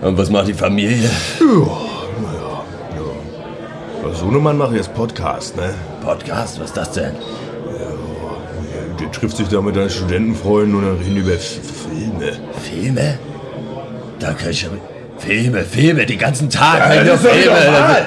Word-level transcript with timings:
Und 0.00 0.16
was 0.16 0.30
macht 0.30 0.48
die 0.48 0.54
Familie? 0.54 1.10
Ja, 1.40 1.46
naja, 1.46 2.62
ja. 4.02 4.08
Als 4.08 4.18
Sohnemann 4.20 4.56
mache 4.56 4.70
ich 4.72 4.76
jetzt 4.78 4.94
Podcast, 4.94 5.56
ne? 5.56 5.74
Podcast, 6.04 6.60
was 6.60 6.66
ist 6.66 6.76
das 6.76 6.92
denn? 6.92 7.12
Der 9.00 9.10
trifft 9.12 9.36
sich 9.36 9.48
da 9.48 9.60
mit 9.60 9.76
deinen 9.76 9.90
Studentenfreunden 9.90 10.74
und 10.76 10.82
dann 10.84 10.98
reden 10.98 11.16
über 11.16 11.32
F 11.32 11.58
Filme. 11.88 12.32
Filme? 12.62 13.18
Da 14.18 14.32
kann 14.32 14.50
ich 14.50 14.62
ja... 14.62 14.68
Filme, 15.18 15.64
Filme, 15.64 16.06
den 16.06 16.18
ganzen 16.18 16.48
Tag. 16.48 16.78
Ja, 16.78 16.94
Ja, 16.94 17.04
das 17.04 17.24
ist 17.24 17.30
Filme. 17.30 17.56
normal. 17.64 18.04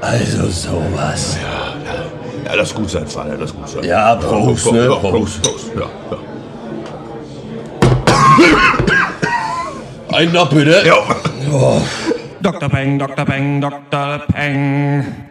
Also 0.00 0.46
sowas. 0.48 1.36
Ja, 2.46 2.54
lass 2.54 2.74
gut 2.74 2.88
sein, 2.90 3.06
Vater, 3.06 3.36
lass 3.38 3.54
gut 3.54 3.68
sein. 3.68 3.84
Ja, 3.84 4.14
Prost, 4.16 4.64
komm, 4.64 4.76
ne? 4.76 4.84
ja, 4.86 4.94
Prost. 4.94 5.42
Prost, 5.42 5.42
Prost, 5.42 5.66
ja, 5.76 5.88
ja. 6.10 6.18
Ein 10.20 10.32
noch 10.32 10.50
bitte. 10.50 10.82
Ja. 10.84 10.98
Dr. 12.42 12.68
Peng, 12.68 12.98
Dr. 12.98 13.24
Peng, 13.24 13.58
Dr. 13.62 14.18
Peng. 14.30 15.29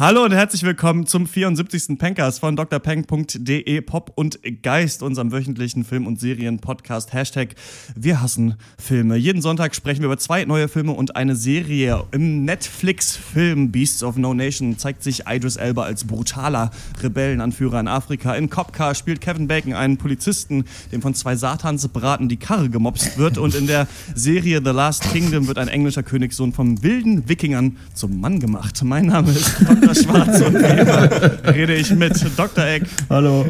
Hallo 0.00 0.24
und 0.24 0.32
herzlich 0.32 0.62
willkommen 0.62 1.06
zum 1.06 1.26
74. 1.26 1.98
Pencast 1.98 2.40
von 2.40 2.56
drpeng.de 2.56 3.82
Pop 3.82 4.12
und 4.14 4.38
Geist, 4.62 5.02
unserem 5.02 5.30
wöchentlichen 5.30 5.84
Film- 5.84 6.06
und 6.06 6.18
Serien-Podcast. 6.18 7.12
Hashtag 7.12 7.54
Wir 7.94 8.22
hassen 8.22 8.54
Filme. 8.78 9.16
Jeden 9.16 9.42
Sonntag 9.42 9.74
sprechen 9.74 10.00
wir 10.00 10.06
über 10.06 10.16
zwei 10.16 10.46
neue 10.46 10.68
Filme 10.68 10.92
und 10.92 11.16
eine 11.16 11.36
Serie. 11.36 12.02
Im 12.12 12.46
Netflix-Film 12.46 13.72
Beasts 13.72 14.02
of 14.02 14.16
No 14.16 14.32
Nation 14.32 14.78
zeigt 14.78 15.02
sich 15.02 15.24
Idris 15.28 15.56
Elba 15.56 15.82
als 15.82 16.04
brutaler 16.04 16.70
Rebellenanführer 17.02 17.78
in 17.78 17.86
Afrika. 17.86 18.34
In 18.34 18.48
Copcar 18.48 18.94
spielt 18.94 19.20
Kevin 19.20 19.48
Bacon 19.48 19.74
einen 19.74 19.98
Polizisten, 19.98 20.64
dem 20.92 21.02
von 21.02 21.12
zwei 21.12 21.36
Satansbraten 21.36 22.30
die 22.30 22.38
Karre 22.38 22.70
gemobst 22.70 23.18
wird. 23.18 23.36
Und 23.36 23.54
in 23.54 23.66
der 23.66 23.86
Serie 24.14 24.62
The 24.64 24.70
Last 24.70 25.12
Kingdom 25.12 25.46
wird 25.46 25.58
ein 25.58 25.68
englischer 25.68 26.02
Königssohn 26.02 26.54
von 26.54 26.82
wilden 26.82 27.28
Wikingern 27.28 27.76
zum 27.92 28.18
Mann 28.18 28.40
gemacht. 28.40 28.82
Mein 28.82 29.04
Name 29.04 29.32
ist 29.32 29.60
Dr. 29.60 29.89
Schwarz 29.94 30.40
und 30.40 30.56
rede 30.56 31.74
ich 31.74 31.90
mit 31.90 32.14
Dr. 32.36 32.64
Eck, 32.64 32.84
Hallo. 33.08 33.46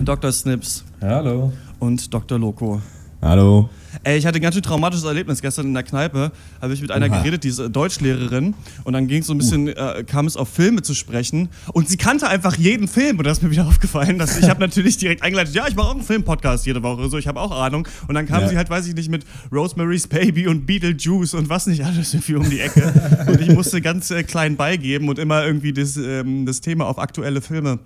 Dr. 0.00 0.32
Snips 0.32 0.84
Hallo. 1.00 1.52
und 1.78 2.12
Dr. 2.12 2.38
Loco. 2.38 2.80
Hallo. 3.22 3.68
Ey, 4.04 4.16
ich 4.18 4.26
hatte 4.26 4.38
ein 4.38 4.42
ganz 4.42 4.54
schön 4.54 4.62
traumatisches 4.62 5.04
Erlebnis. 5.04 5.40
Gestern 5.42 5.66
in 5.66 5.74
der 5.74 5.82
Kneipe 5.82 6.32
habe 6.60 6.72
ich 6.74 6.80
mit 6.80 6.90
einer 6.90 7.06
Oha. 7.06 7.18
geredet, 7.18 7.44
die 7.44 7.48
ist 7.48 7.58
äh, 7.58 7.68
Deutschlehrerin. 7.70 8.54
Und 8.84 8.92
dann 8.92 9.06
ging 9.08 9.20
es 9.22 9.26
so 9.26 9.34
ein 9.34 9.38
bisschen, 9.38 9.68
äh, 9.68 10.04
kam 10.06 10.26
es 10.26 10.36
auf 10.36 10.48
Filme 10.48 10.82
zu 10.82 10.94
sprechen. 10.94 11.48
Und 11.72 11.88
sie 11.88 11.96
kannte 11.96 12.28
einfach 12.28 12.56
jeden 12.56 12.88
Film. 12.88 13.18
Und 13.18 13.26
das 13.26 13.38
ist 13.38 13.42
mir 13.42 13.50
wieder 13.50 13.66
aufgefallen. 13.68 14.18
Dass 14.18 14.38
ich 14.38 14.48
habe 14.48 14.60
natürlich 14.60 14.96
direkt 14.98 15.22
eingeleitet, 15.22 15.54
ja, 15.54 15.66
ich 15.68 15.74
mache 15.74 15.88
auch 15.88 15.94
einen 15.94 16.02
Filmpodcast 16.02 16.66
jede 16.66 16.82
Woche. 16.82 17.08
So, 17.08 17.18
ich 17.18 17.26
habe 17.26 17.40
auch 17.40 17.50
Ahnung. 17.50 17.86
Und 18.06 18.14
dann 18.14 18.26
kam 18.26 18.42
Ja. 18.42 18.48
sie 18.48 18.56
halt, 18.56 18.70
weiß 18.70 18.86
ich 18.86 18.94
nicht, 18.94 19.10
mit 19.10 19.24
Rosemary's 19.52 20.06
Baby 20.06 20.46
und 20.46 20.66
Beetlejuice 20.66 21.34
und 21.34 21.48
was 21.48 21.66
nicht 21.66 21.84
alles 21.84 22.14
irgendwie 22.14 22.34
um 22.36 22.48
die 22.48 22.60
Ecke. 22.60 23.26
und 23.26 23.40
ich 23.40 23.50
musste 23.52 23.80
ganz 23.80 24.10
äh, 24.10 24.22
klein 24.22 24.56
beigeben 24.56 25.08
und 25.08 25.18
immer 25.18 25.44
irgendwie 25.44 25.72
das, 25.72 25.96
ähm, 25.96 26.46
das 26.46 26.60
Thema 26.60 26.86
auf 26.86 26.98
aktuelle 26.98 27.40
Filme 27.40 27.78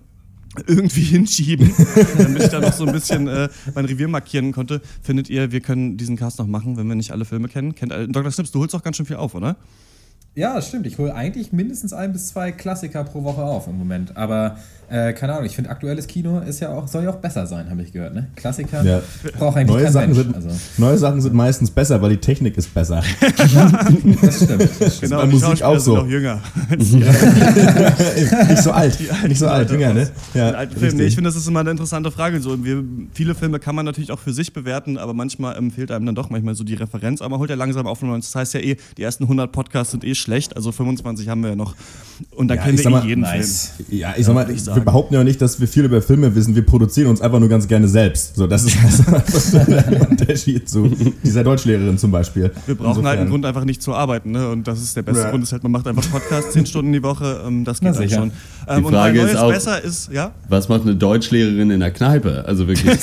irgendwie 0.67 1.03
hinschieben, 1.03 1.73
damit 2.19 2.43
ich 2.43 2.49
da 2.49 2.61
noch 2.61 2.73
so 2.73 2.85
ein 2.87 2.93
bisschen 2.93 3.27
äh, 3.27 3.49
mein 3.75 3.85
Revier 3.85 4.09
markieren 4.09 4.53
konnte. 4.53 4.81
Findet 5.03 5.31
ihr, 5.31 5.53
wir 5.53 5.61
können 5.61 5.97
diesen 5.97 6.17
Cast 6.17 6.39
noch 6.39 6.47
machen, 6.47 6.77
wenn 6.77 6.89
wir 6.89 6.95
nicht 6.95 7.13
alle 7.13 7.25
Filme 7.25 7.49
kennen? 7.49 7.75
Kennt, 7.75 7.93
äh, 7.93 8.07
Dr. 8.09 8.31
Snips, 8.31 8.51
du 8.51 8.61
holst 8.61 8.75
doch 8.75 8.83
ganz 8.83 8.97
schön 8.97 9.07
viel 9.07 9.17
auf, 9.17 9.35
oder? 9.35 9.57
Ja, 10.35 10.55
das 10.55 10.69
stimmt. 10.69 10.87
Ich 10.87 10.97
hole 10.97 11.15
eigentlich 11.15 11.53
mindestens 11.53 11.93
ein 11.93 12.13
bis 12.13 12.29
zwei 12.29 12.53
Klassiker 12.53 13.05
pro 13.05 13.23
Woche 13.23 13.43
auf 13.43 13.67
im 13.67 13.77
Moment. 13.79 14.17
Aber 14.17 14.57
äh, 14.89 15.13
keine 15.15 15.33
Ahnung, 15.33 15.47
ich 15.47 15.55
finde 15.55 15.71
aktuelles 15.71 16.07
Kino 16.07 16.41
ist 16.41 16.61
ja 16.61 16.71
auch, 16.71 16.87
soll 16.87 17.05
ja 17.05 17.11
auch 17.11 17.17
besser 17.17 17.47
sein, 17.47 17.71
habe 17.71 17.81
ich 17.83 17.93
gehört. 17.93 18.15
Ne? 18.15 18.29
Klassiker 18.37 18.83
Ja. 18.83 19.01
braucht 19.39 19.57
eigentlich 19.57 19.69
Neue 19.69 19.85
kein 19.85 19.93
Sachen, 19.93 20.07
Mensch. 20.13 20.19
sind, 20.19 20.35
also, 20.35 20.51
neue 20.77 20.99
Sachen 20.99 21.21
sind 21.23 21.35
meistens 21.35 21.71
besser, 21.71 22.03
weil 22.03 22.11
die 22.11 22.19
Technik 22.19 22.59
ist 22.59 22.75
besser. 22.75 23.03
das 23.21 24.43
stimmt. 24.45 24.69
Das. 24.79 25.01
Genau, 25.01 25.17
bei 25.17 25.27
die 25.27 25.33
Musik 25.33 25.63
auch 25.63 25.73
sind 25.79 25.81
so. 25.81 25.97
noch 25.97 26.07
jünger. 26.07 26.41
nicht 26.77 28.63
so 28.63 28.73
alt. 28.73 28.99
Nicht 29.29 29.39
so 29.39 29.49
alt, 29.49 29.71
Jünger, 29.71 29.95
ne? 29.95 30.11
Ja. 30.35 30.65
Nee, 30.65 31.05
ich 31.05 31.15
finde, 31.15 31.29
das 31.29 31.37
ist 31.37 31.47
immer 31.47 31.61
eine 31.61 31.71
interessante 31.71 32.11
Frage. 32.11 32.41
So, 32.41 32.63
wir, 32.63 32.85
viele 33.13 33.35
Filme 33.35 33.59
kann 33.61 33.75
man 33.75 33.87
natürlich 33.87 34.13
auch 34.13 34.19
für 34.19 34.33
sich 34.33 34.53
bewerten, 34.53 34.99
aber 34.99 35.15
manchmal 35.15 35.57
ähm, 35.57 35.71
fehlt 35.71 35.91
einem 35.91 36.05
dann 36.05 36.15
doch 36.15 36.29
manchmal 36.29 36.55
so 36.55 36.65
die 36.65 36.75
Referenz. 36.75 37.23
Aber 37.23 37.31
man 37.31 37.39
holt 37.41 37.51
ja 37.51 37.57
langsam 37.57 37.87
auf. 37.87 38.03
und 38.03 38.11
Das 38.23 38.35
heißt 38.35 38.55
ja 38.55 38.61
eh, 38.61 38.77
die 38.99 39.03
ersten 39.03 39.25
100 39.25 39.51
Podcasts 39.53 39.93
sind 39.93 40.05
eh 40.05 40.15
schlecht, 40.23 40.57
also 40.57 40.73
25 40.73 41.29
haben 41.29 41.43
wir 41.43 41.51
ja 41.51 41.57
noch. 41.57 41.75
Und 42.37 42.49
da 42.49 42.55
Ja, 42.55 42.63
kennen 42.63 42.79
ich 42.79 42.85
wir 42.85 42.89
eh 42.91 42.91
mal, 42.93 43.05
jeden 43.07 43.21
nice. 43.23 43.73
Film. 43.77 43.99
Ja, 43.99 44.15
ich 44.17 44.25
sag 44.27 44.35
mal, 44.35 44.49
ich 44.49 44.65
wir 44.67 44.81
behaupten 44.81 45.15
ja 45.15 45.25
nicht, 45.25 45.43
dass 45.43 45.59
wir 45.61 45.67
viel 45.67 45.85
über 45.85 46.01
Filme 46.01 46.35
wissen. 46.37 46.55
Wir 46.55 46.65
produzieren 46.65 47.09
uns 47.09 47.21
einfach 47.21 47.41
nur 47.41 47.49
ganz 47.49 47.67
gerne 47.69 47.89
selbst. 47.89 48.37
So, 48.37 48.47
das 48.47 48.65
ist 48.65 48.77
also 48.85 49.59
der 49.59 50.09
Unterschied 50.09 50.69
zu 50.69 50.89
dieser 51.25 51.43
Deutschlehrerin 51.43 51.99
zum 51.99 52.11
Beispiel. 52.13 52.53
Wir 52.67 52.75
brauchen 52.77 53.05
halt 53.05 53.19
einen 53.19 53.27
Insofern- 53.27 53.29
Grund, 53.31 53.47
einfach 53.47 53.65
nicht 53.65 53.83
zu 53.83 53.93
arbeiten. 53.95 54.31
Ne? 54.31 54.49
Und 54.49 54.69
das 54.69 54.81
ist 54.81 54.97
der 54.97 55.03
beste 55.03 55.23
Ja. 55.25 55.31
Grund, 55.31 55.43
ist 55.43 55.51
halt, 55.53 55.63
man 55.65 55.73
macht 55.73 55.87
einfach 55.89 56.09
Podcasts 56.11 56.53
10 56.53 56.67
Stunden 56.67 56.93
die 56.93 57.03
Woche. 57.03 57.43
Ähm, 57.47 57.65
das 57.65 57.81
geht 57.81 57.95
sicher. 57.97 58.17
schon. 58.19 58.31
Ähm, 58.69 58.85
und 58.85 58.93
Frage 58.93 59.19
weil 59.19 59.27
ist 59.27 59.33
Neues 59.35 59.43
auch- 59.43 59.51
besser 59.53 59.83
ist, 59.83 60.11
ja? 60.13 60.31
Was 60.49 60.69
macht 60.69 60.83
eine 60.83 60.95
Deutschlehrerin 60.95 61.71
in 61.73 61.81
der 61.81 61.91
Kneipe? 61.91 62.45
Also 62.47 62.69
wirklich. 62.69 63.01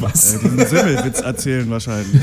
Was? 0.00 0.34
Äh, 0.34 0.38
diesen 0.44 0.66
Simmelwitz 0.66 1.20
erzählen 1.20 1.68
wahrscheinlich. 1.70 2.22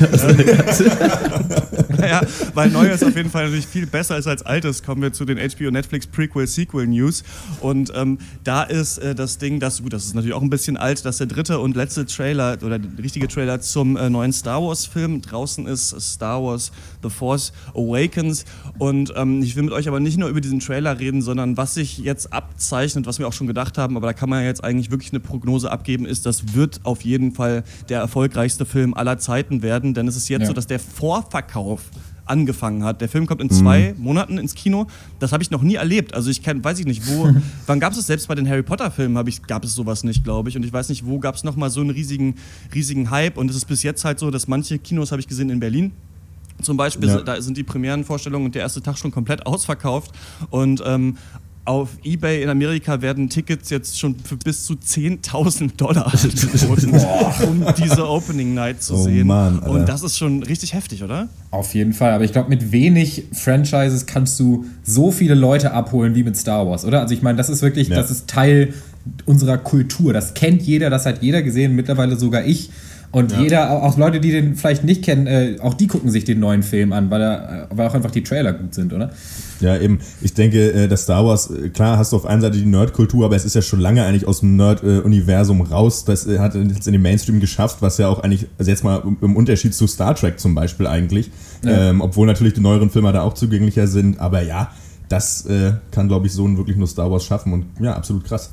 naja, 1.98 2.20
weil 2.54 2.70
Neues 2.70 3.02
auf 3.02 3.16
jeden 3.16 3.30
Fall 3.30 3.44
natürlich 3.44 3.66
viel 3.66 3.86
besser 3.86 4.16
ist 4.18 4.26
als 4.26 4.42
Altes, 4.42 4.82
kommen 4.82 5.02
wir 5.02 5.12
zu 5.12 5.24
den 5.24 5.38
HBO 5.38 5.70
Netflix 5.70 6.06
Prequel 6.06 6.46
Sequel 6.46 6.86
News. 6.86 7.22
Und 7.60 7.92
ähm, 7.94 8.18
da 8.44 8.62
ist 8.62 8.98
äh, 8.98 9.14
das 9.14 9.38
Ding, 9.38 9.60
das, 9.60 9.82
gut, 9.82 9.92
das 9.92 10.04
ist 10.04 10.14
natürlich 10.14 10.34
auch 10.34 10.42
ein 10.42 10.50
bisschen 10.50 10.76
alt, 10.76 11.04
dass 11.04 11.18
der 11.18 11.26
dritte 11.26 11.58
und 11.58 11.76
letzte 11.76 12.06
Trailer 12.06 12.58
oder 12.62 12.78
der 12.78 13.02
richtige 13.02 13.28
Trailer 13.28 13.60
zum 13.60 13.96
äh, 13.96 14.08
neuen 14.10 14.32
Star 14.32 14.62
Wars 14.62 14.86
Film 14.86 15.22
draußen 15.22 15.66
ist, 15.66 15.94
Star 16.00 16.42
Wars 16.42 16.72
The 17.02 17.10
Force 17.10 17.52
Awakens. 17.74 18.44
Und 18.78 19.12
ähm, 19.16 19.42
ich 19.42 19.56
will 19.56 19.62
mit 19.64 19.72
euch 19.72 19.88
aber 19.88 20.00
nicht 20.00 20.18
nur 20.18 20.28
über 20.28 20.40
diesen 20.40 20.60
Trailer 20.60 20.98
reden, 20.98 21.22
sondern 21.22 21.56
was 21.56 21.74
sich 21.74 21.98
jetzt 21.98 22.32
abzeichnet, 22.32 23.06
was 23.06 23.18
wir 23.18 23.28
auch 23.28 23.32
schon 23.32 23.46
gedacht 23.46 23.78
haben, 23.78 23.96
aber 23.96 24.06
da 24.08 24.12
kann 24.12 24.28
man 24.28 24.40
ja 24.40 24.46
jetzt 24.46 24.62
eigentlich 24.64 24.90
wirklich 24.90 25.12
eine 25.12 25.20
Prognose 25.20 25.70
abgeben, 25.70 26.06
ist, 26.06 26.26
das 26.26 26.54
wird 26.54 26.80
auf 26.84 27.02
jeden 27.02 27.32
Fall 27.32 27.64
der 27.88 28.00
erfolgreichste 28.00 28.64
Film 28.66 28.94
aller 28.94 29.18
Zeiten 29.18 29.62
werden, 29.62 29.94
denn 29.94 30.08
es 30.08 30.16
ist 30.16 30.28
jetzt 30.28 30.42
Ja. 30.42 30.46
so, 30.48 30.52
dass 30.52 30.66
der 30.66 30.78
Vorverkauf 30.80 31.85
angefangen 32.26 32.84
hat. 32.84 33.00
Der 33.00 33.08
Film 33.08 33.26
kommt 33.26 33.40
in 33.40 33.50
zwei 33.50 33.94
Monaten 33.98 34.38
ins 34.38 34.54
Kino. 34.54 34.86
Das 35.18 35.32
habe 35.32 35.42
ich 35.42 35.50
noch 35.50 35.62
nie 35.62 35.76
erlebt. 35.76 36.14
Also 36.14 36.28
ich 36.30 36.42
kann, 36.42 36.62
weiß 36.62 36.78
ich 36.80 36.86
nicht, 36.86 37.06
wo, 37.08 37.30
wann 37.66 37.80
gab 37.80 37.92
es 37.92 37.98
es 37.98 38.06
selbst 38.06 38.28
bei 38.28 38.34
den 38.34 38.48
Harry 38.48 38.62
Potter 38.62 38.90
Filmen, 38.90 39.16
habe 39.16 39.28
ich, 39.30 39.42
gab 39.42 39.64
es 39.64 39.74
sowas 39.74 40.04
nicht, 40.04 40.24
glaube 40.24 40.48
ich. 40.48 40.56
Und 40.56 40.64
ich 40.64 40.72
weiß 40.72 40.88
nicht, 40.88 41.06
wo 41.06 41.18
gab 41.18 41.34
es 41.36 41.44
noch 41.44 41.56
mal 41.56 41.70
so 41.70 41.80
einen 41.80 41.90
riesigen, 41.90 42.34
riesigen 42.74 43.10
Hype. 43.10 43.36
Und 43.38 43.50
es 43.50 43.56
ist 43.56 43.64
bis 43.66 43.82
jetzt 43.82 44.04
halt 44.04 44.18
so, 44.18 44.30
dass 44.30 44.48
manche 44.48 44.78
Kinos 44.78 45.12
habe 45.12 45.20
ich 45.20 45.28
gesehen 45.28 45.50
in 45.50 45.60
Berlin. 45.60 45.92
Zum 46.62 46.76
Beispiel, 46.76 47.08
Ja. 47.08 47.20
da 47.20 47.40
sind 47.42 47.56
die 47.58 47.64
Premierenvorstellungen 47.64 48.46
und 48.46 48.54
der 48.54 48.62
erste 48.62 48.80
Tag 48.82 48.96
schon 48.98 49.10
komplett 49.10 49.46
ausverkauft. 49.46 50.12
Und 50.50 50.82
ähm, 50.86 51.16
auf 51.66 51.90
Ebay 52.04 52.42
in 52.42 52.48
Amerika 52.48 53.02
werden 53.02 53.28
Tickets 53.28 53.70
jetzt 53.70 53.98
schon 53.98 54.16
für 54.18 54.36
bis 54.36 54.64
zu 54.64 54.74
10.000 54.74 55.76
Dollar 55.76 56.06
angeboten, 56.12 56.94
um 57.44 57.64
diese 57.76 58.08
Opening 58.08 58.54
Night 58.54 58.82
zu 58.82 58.94
Oh 58.94 59.02
sehen. 59.02 59.26
Mann, 59.26 59.58
und 59.58 59.88
das 59.88 60.02
ist 60.02 60.16
schon 60.16 60.42
richtig 60.44 60.72
heftig, 60.74 61.02
oder? 61.02 61.28
Auf 61.50 61.74
jeden 61.74 61.92
Fall. 61.92 62.12
Aber 62.12 62.24
ich 62.24 62.32
glaube, 62.32 62.48
mit 62.48 62.72
wenig 62.72 63.24
Franchises 63.32 64.06
kannst 64.06 64.38
du 64.40 64.64
so 64.84 65.10
viele 65.10 65.34
Leute 65.34 65.72
abholen 65.72 66.14
wie 66.14 66.22
mit 66.22 66.36
Star 66.36 66.66
Wars, 66.66 66.84
oder? 66.84 67.00
Also 67.00 67.14
ich 67.14 67.22
meine, 67.22 67.36
das 67.36 67.48
ist 67.50 67.62
wirklich, 67.62 67.88
Ja. 67.88 67.96
das 67.96 68.10
ist 68.10 68.28
Teil 68.28 68.72
unserer 69.24 69.58
Kultur. 69.58 70.12
Das 70.12 70.34
kennt 70.34 70.62
jeder, 70.62 70.88
das 70.90 71.04
hat 71.06 71.22
jeder 71.22 71.42
gesehen, 71.42 71.74
mittlerweile 71.76 72.16
sogar 72.16 72.44
ich. 72.44 72.70
Und 73.16 73.32
jeder, 73.40 73.70
auch 73.82 73.96
Leute, 73.96 74.20
die 74.20 74.30
den 74.30 74.56
vielleicht 74.56 74.84
nicht 74.84 75.02
kennen, 75.02 75.26
äh, 75.26 75.56
auch 75.62 75.72
die 75.72 75.86
gucken 75.86 76.10
sich 76.10 76.24
den 76.24 76.38
neuen 76.38 76.62
Film 76.62 76.92
an, 76.92 77.10
weil, 77.10 77.22
er, 77.22 77.68
äh, 77.72 77.76
weil 77.76 77.88
auch 77.88 77.94
einfach 77.94 78.10
die 78.10 78.22
Trailer 78.22 78.52
gut 78.52 78.74
sind, 78.74 78.92
oder? 78.92 79.10
Ja, 79.60 79.78
eben. 79.78 80.00
Ich 80.20 80.34
denke, 80.34 80.70
äh, 80.72 80.86
dass 80.86 81.04
Star 81.04 81.24
Wars, 81.24 81.50
äh, 81.50 81.70
klar 81.70 81.96
hast 81.96 82.12
du 82.12 82.16
auf 82.16 82.26
einer 82.26 82.42
Seite 82.42 82.58
die 82.58 82.66
Nerdkultur, 82.66 83.24
aber 83.24 83.34
es 83.34 83.46
ist 83.46 83.54
ja 83.54 83.62
schon 83.62 83.80
lange 83.80 84.04
eigentlich 84.04 84.26
aus 84.26 84.40
dem 84.40 84.56
Nerd-Universum 84.56 85.62
raus. 85.62 86.04
Das 86.04 86.26
hat 86.26 86.54
es 86.54 86.86
in 86.86 86.92
den 86.92 87.00
Mainstream 87.00 87.40
geschafft, 87.40 87.78
was 87.80 87.96
ja 87.96 88.08
auch 88.08 88.20
eigentlich, 88.20 88.46
also 88.58 88.70
jetzt 88.70 88.84
mal 88.84 89.02
im- 89.22 89.34
Unterschied 89.36 89.74
zu 89.74 89.86
Star 89.86 90.14
Trek 90.14 90.38
zum 90.38 90.54
Beispiel 90.54 90.86
eigentlich, 90.86 91.30
Ja. 91.64 91.90
ähm, 91.90 92.02
obwohl 92.02 92.26
natürlich 92.26 92.52
die 92.52 92.60
neueren 92.60 92.90
Filme 92.90 93.12
da 93.14 93.22
auch 93.22 93.32
zugänglicher 93.32 93.86
sind, 93.86 94.20
aber 94.20 94.42
ja, 94.42 94.70
das 95.08 95.46
äh, 95.46 95.72
kann, 95.90 96.08
glaube 96.08 96.26
ich, 96.26 96.32
so 96.34 96.46
ein 96.46 96.58
wirklich 96.58 96.76
nur 96.76 96.86
Star 96.86 97.10
Wars 97.10 97.24
schaffen 97.24 97.52
und 97.54 97.64
ja, 97.80 97.94
absolut 97.94 98.24
krass. 98.24 98.50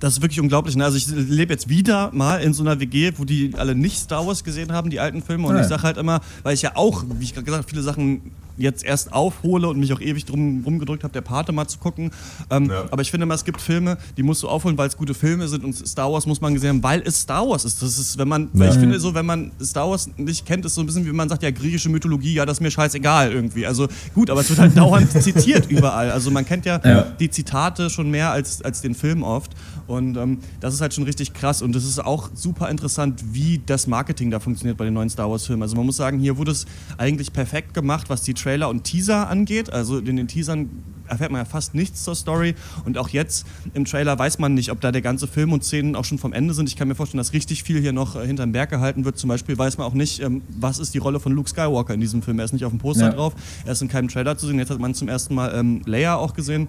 Das 0.00 0.14
ist 0.14 0.22
wirklich 0.22 0.40
unglaublich. 0.40 0.76
Ne? 0.76 0.84
Also 0.84 0.96
ich 0.96 1.06
lebe 1.08 1.52
jetzt 1.52 1.68
wieder 1.68 2.10
mal 2.12 2.38
in 2.42 2.52
so 2.54 2.62
einer 2.62 2.80
WG, 2.80 3.12
wo 3.16 3.24
die 3.24 3.52
alle 3.56 3.74
nicht 3.74 3.98
Star 3.98 4.26
Wars 4.26 4.44
gesehen 4.44 4.72
haben, 4.72 4.90
die 4.90 5.00
alten 5.00 5.22
Filme. 5.22 5.46
Und 5.48 5.54
Ah, 5.56 5.58
ich 5.58 5.62
ja. 5.64 5.68
sage 5.68 5.82
halt 5.82 5.96
immer, 5.96 6.20
weil 6.42 6.54
ich 6.54 6.62
ja 6.62 6.72
auch, 6.76 7.04
wie 7.18 7.24
ich 7.24 7.34
gerade 7.34 7.44
gesagt 7.44 7.62
habe, 7.64 7.70
viele 7.70 7.82
Sachen 7.82 8.20
jetzt 8.56 8.84
erst 8.84 9.12
aufhole 9.12 9.66
und 9.66 9.80
mich 9.80 9.92
auch 9.92 10.00
ewig 10.00 10.26
drum 10.26 10.62
rumgedrückt 10.64 11.02
habe, 11.02 11.12
der 11.12 11.22
Pate 11.22 11.50
mal 11.50 11.66
zu 11.66 11.78
gucken. 11.78 12.12
Ähm, 12.50 12.70
Ja. 12.70 12.84
Aber 12.92 13.02
ich 13.02 13.10
finde 13.10 13.26
mal, 13.26 13.34
es 13.34 13.44
gibt 13.44 13.60
Filme, 13.60 13.98
die 14.16 14.22
musst 14.22 14.44
du 14.44 14.48
aufholen, 14.48 14.78
weil 14.78 14.86
es 14.86 14.96
gute 14.96 15.12
Filme 15.12 15.48
sind 15.48 15.64
und 15.64 15.72
Star 15.74 16.12
Wars 16.12 16.24
muss 16.24 16.40
man 16.40 16.54
gesehen 16.54 16.68
haben, 16.68 16.82
weil 16.84 17.02
es 17.04 17.22
Star 17.22 17.48
Wars 17.48 17.64
ist. 17.64 17.82
Das 17.82 17.98
ist, 17.98 18.16
wenn 18.16 18.28
man, 18.28 18.50
Ja. 18.54 18.68
ich 18.68 18.74
finde 18.76 19.00
so, 19.00 19.12
wenn 19.12 19.26
man 19.26 19.50
Star 19.60 19.90
Wars 19.90 20.08
nicht 20.16 20.46
kennt, 20.46 20.64
ist 20.64 20.76
so 20.76 20.82
ein 20.82 20.86
bisschen 20.86 21.04
wie 21.04 21.10
man 21.10 21.28
sagt, 21.28 21.42
ja, 21.42 21.50
griechische 21.50 21.88
Mythologie, 21.88 22.34
ja, 22.34 22.46
das 22.46 22.58
ist 22.58 22.60
mir 22.60 22.70
scheißegal 22.70 23.32
irgendwie. 23.32 23.66
Also 23.66 23.88
gut, 24.14 24.30
aber 24.30 24.40
es 24.42 24.48
wird 24.48 24.60
halt 24.60 24.76
dauernd 24.78 25.10
zitiert 25.10 25.68
überall. 25.68 26.12
Also 26.12 26.30
man 26.30 26.46
kennt 26.46 26.64
ja, 26.64 26.80
Ja. 26.84 27.02
die 27.18 27.30
Zitate 27.30 27.90
schon 27.90 28.08
mehr 28.08 28.30
als, 28.30 28.62
als 28.62 28.82
den 28.82 28.94
Film 28.94 29.24
oft. 29.24 29.50
Und 29.86 30.16
ähm, 30.16 30.38
das 30.60 30.74
ist 30.74 30.80
halt 30.80 30.94
schon 30.94 31.04
richtig 31.04 31.32
krass. 31.34 31.62
Und 31.62 31.74
es 31.76 31.84
ist 31.84 31.98
auch 32.04 32.30
super 32.34 32.70
interessant, 32.70 33.22
wie 33.32 33.60
das 33.64 33.86
Marketing 33.86 34.30
da 34.30 34.40
funktioniert 34.40 34.76
bei 34.76 34.84
den 34.84 34.94
neuen 34.94 35.10
Star 35.10 35.30
Wars-Filmen. 35.30 35.62
Also 35.62 35.76
man 35.76 35.86
muss 35.86 35.96
sagen, 35.96 36.18
hier 36.18 36.36
wurde 36.36 36.52
es 36.52 36.66
eigentlich 36.98 37.32
perfekt 37.32 37.74
gemacht, 37.74 38.08
was 38.10 38.22
die 38.22 38.34
Trailer 38.34 38.68
und 38.68 38.84
Teaser 38.84 39.28
angeht. 39.28 39.72
Also 39.72 39.98
in 39.98 40.16
den 40.16 40.28
Teasern 40.28 40.70
erfährt 41.06 41.30
man 41.32 41.40
ja 41.42 41.44
fast 41.44 41.74
nichts 41.74 42.02
zur 42.02 42.14
Story. 42.14 42.54
Und 42.84 42.96
auch 42.96 43.08
jetzt 43.10 43.46
im 43.74 43.84
Trailer 43.84 44.18
weiß 44.18 44.38
man 44.38 44.54
nicht, 44.54 44.70
ob 44.70 44.80
da 44.80 44.90
der 44.90 45.02
ganze 45.02 45.26
Film 45.26 45.52
und 45.52 45.62
Szenen 45.64 45.96
auch 45.96 46.04
schon 46.04 46.18
vom 46.18 46.32
Ende 46.32 46.54
sind. 46.54 46.68
Ich 46.68 46.76
kann 46.76 46.88
mir 46.88 46.94
vorstellen, 46.94 47.18
dass 47.18 47.32
richtig 47.34 47.62
viel 47.62 47.80
hier 47.80 47.92
noch 47.92 48.16
äh, 48.16 48.26
hinterm 48.26 48.52
Berg 48.52 48.70
gehalten 48.70 49.04
wird. 49.04 49.18
Zum 49.18 49.28
Beispiel 49.28 49.56
weiß 49.58 49.76
man 49.78 49.86
auch 49.86 49.94
nicht, 49.94 50.20
ähm, 50.20 50.42
was 50.58 50.78
ist 50.78 50.94
die 50.94 50.98
Rolle 50.98 51.20
von 51.20 51.32
Luke 51.32 51.48
Skywalker 51.50 51.92
in 51.94 52.00
diesem 52.00 52.22
Film. 52.22 52.38
Er 52.38 52.46
ist 52.46 52.52
nicht 52.52 52.64
auf 52.64 52.72
dem 52.72 52.78
Poster 52.78 53.06
Ja. 53.06 53.12
drauf, 53.12 53.34
er 53.66 53.72
ist 53.72 53.82
in 53.82 53.88
keinem 53.88 54.08
Trailer 54.08 54.36
zu 54.38 54.46
sehen. 54.46 54.58
Jetzt 54.58 54.70
hat 54.70 54.78
man 54.78 54.94
zum 54.94 55.08
ersten 55.08 55.34
Mal 55.34 55.52
ähm, 55.54 55.82
Leia 55.84 56.16
auch 56.16 56.32
gesehen. 56.34 56.68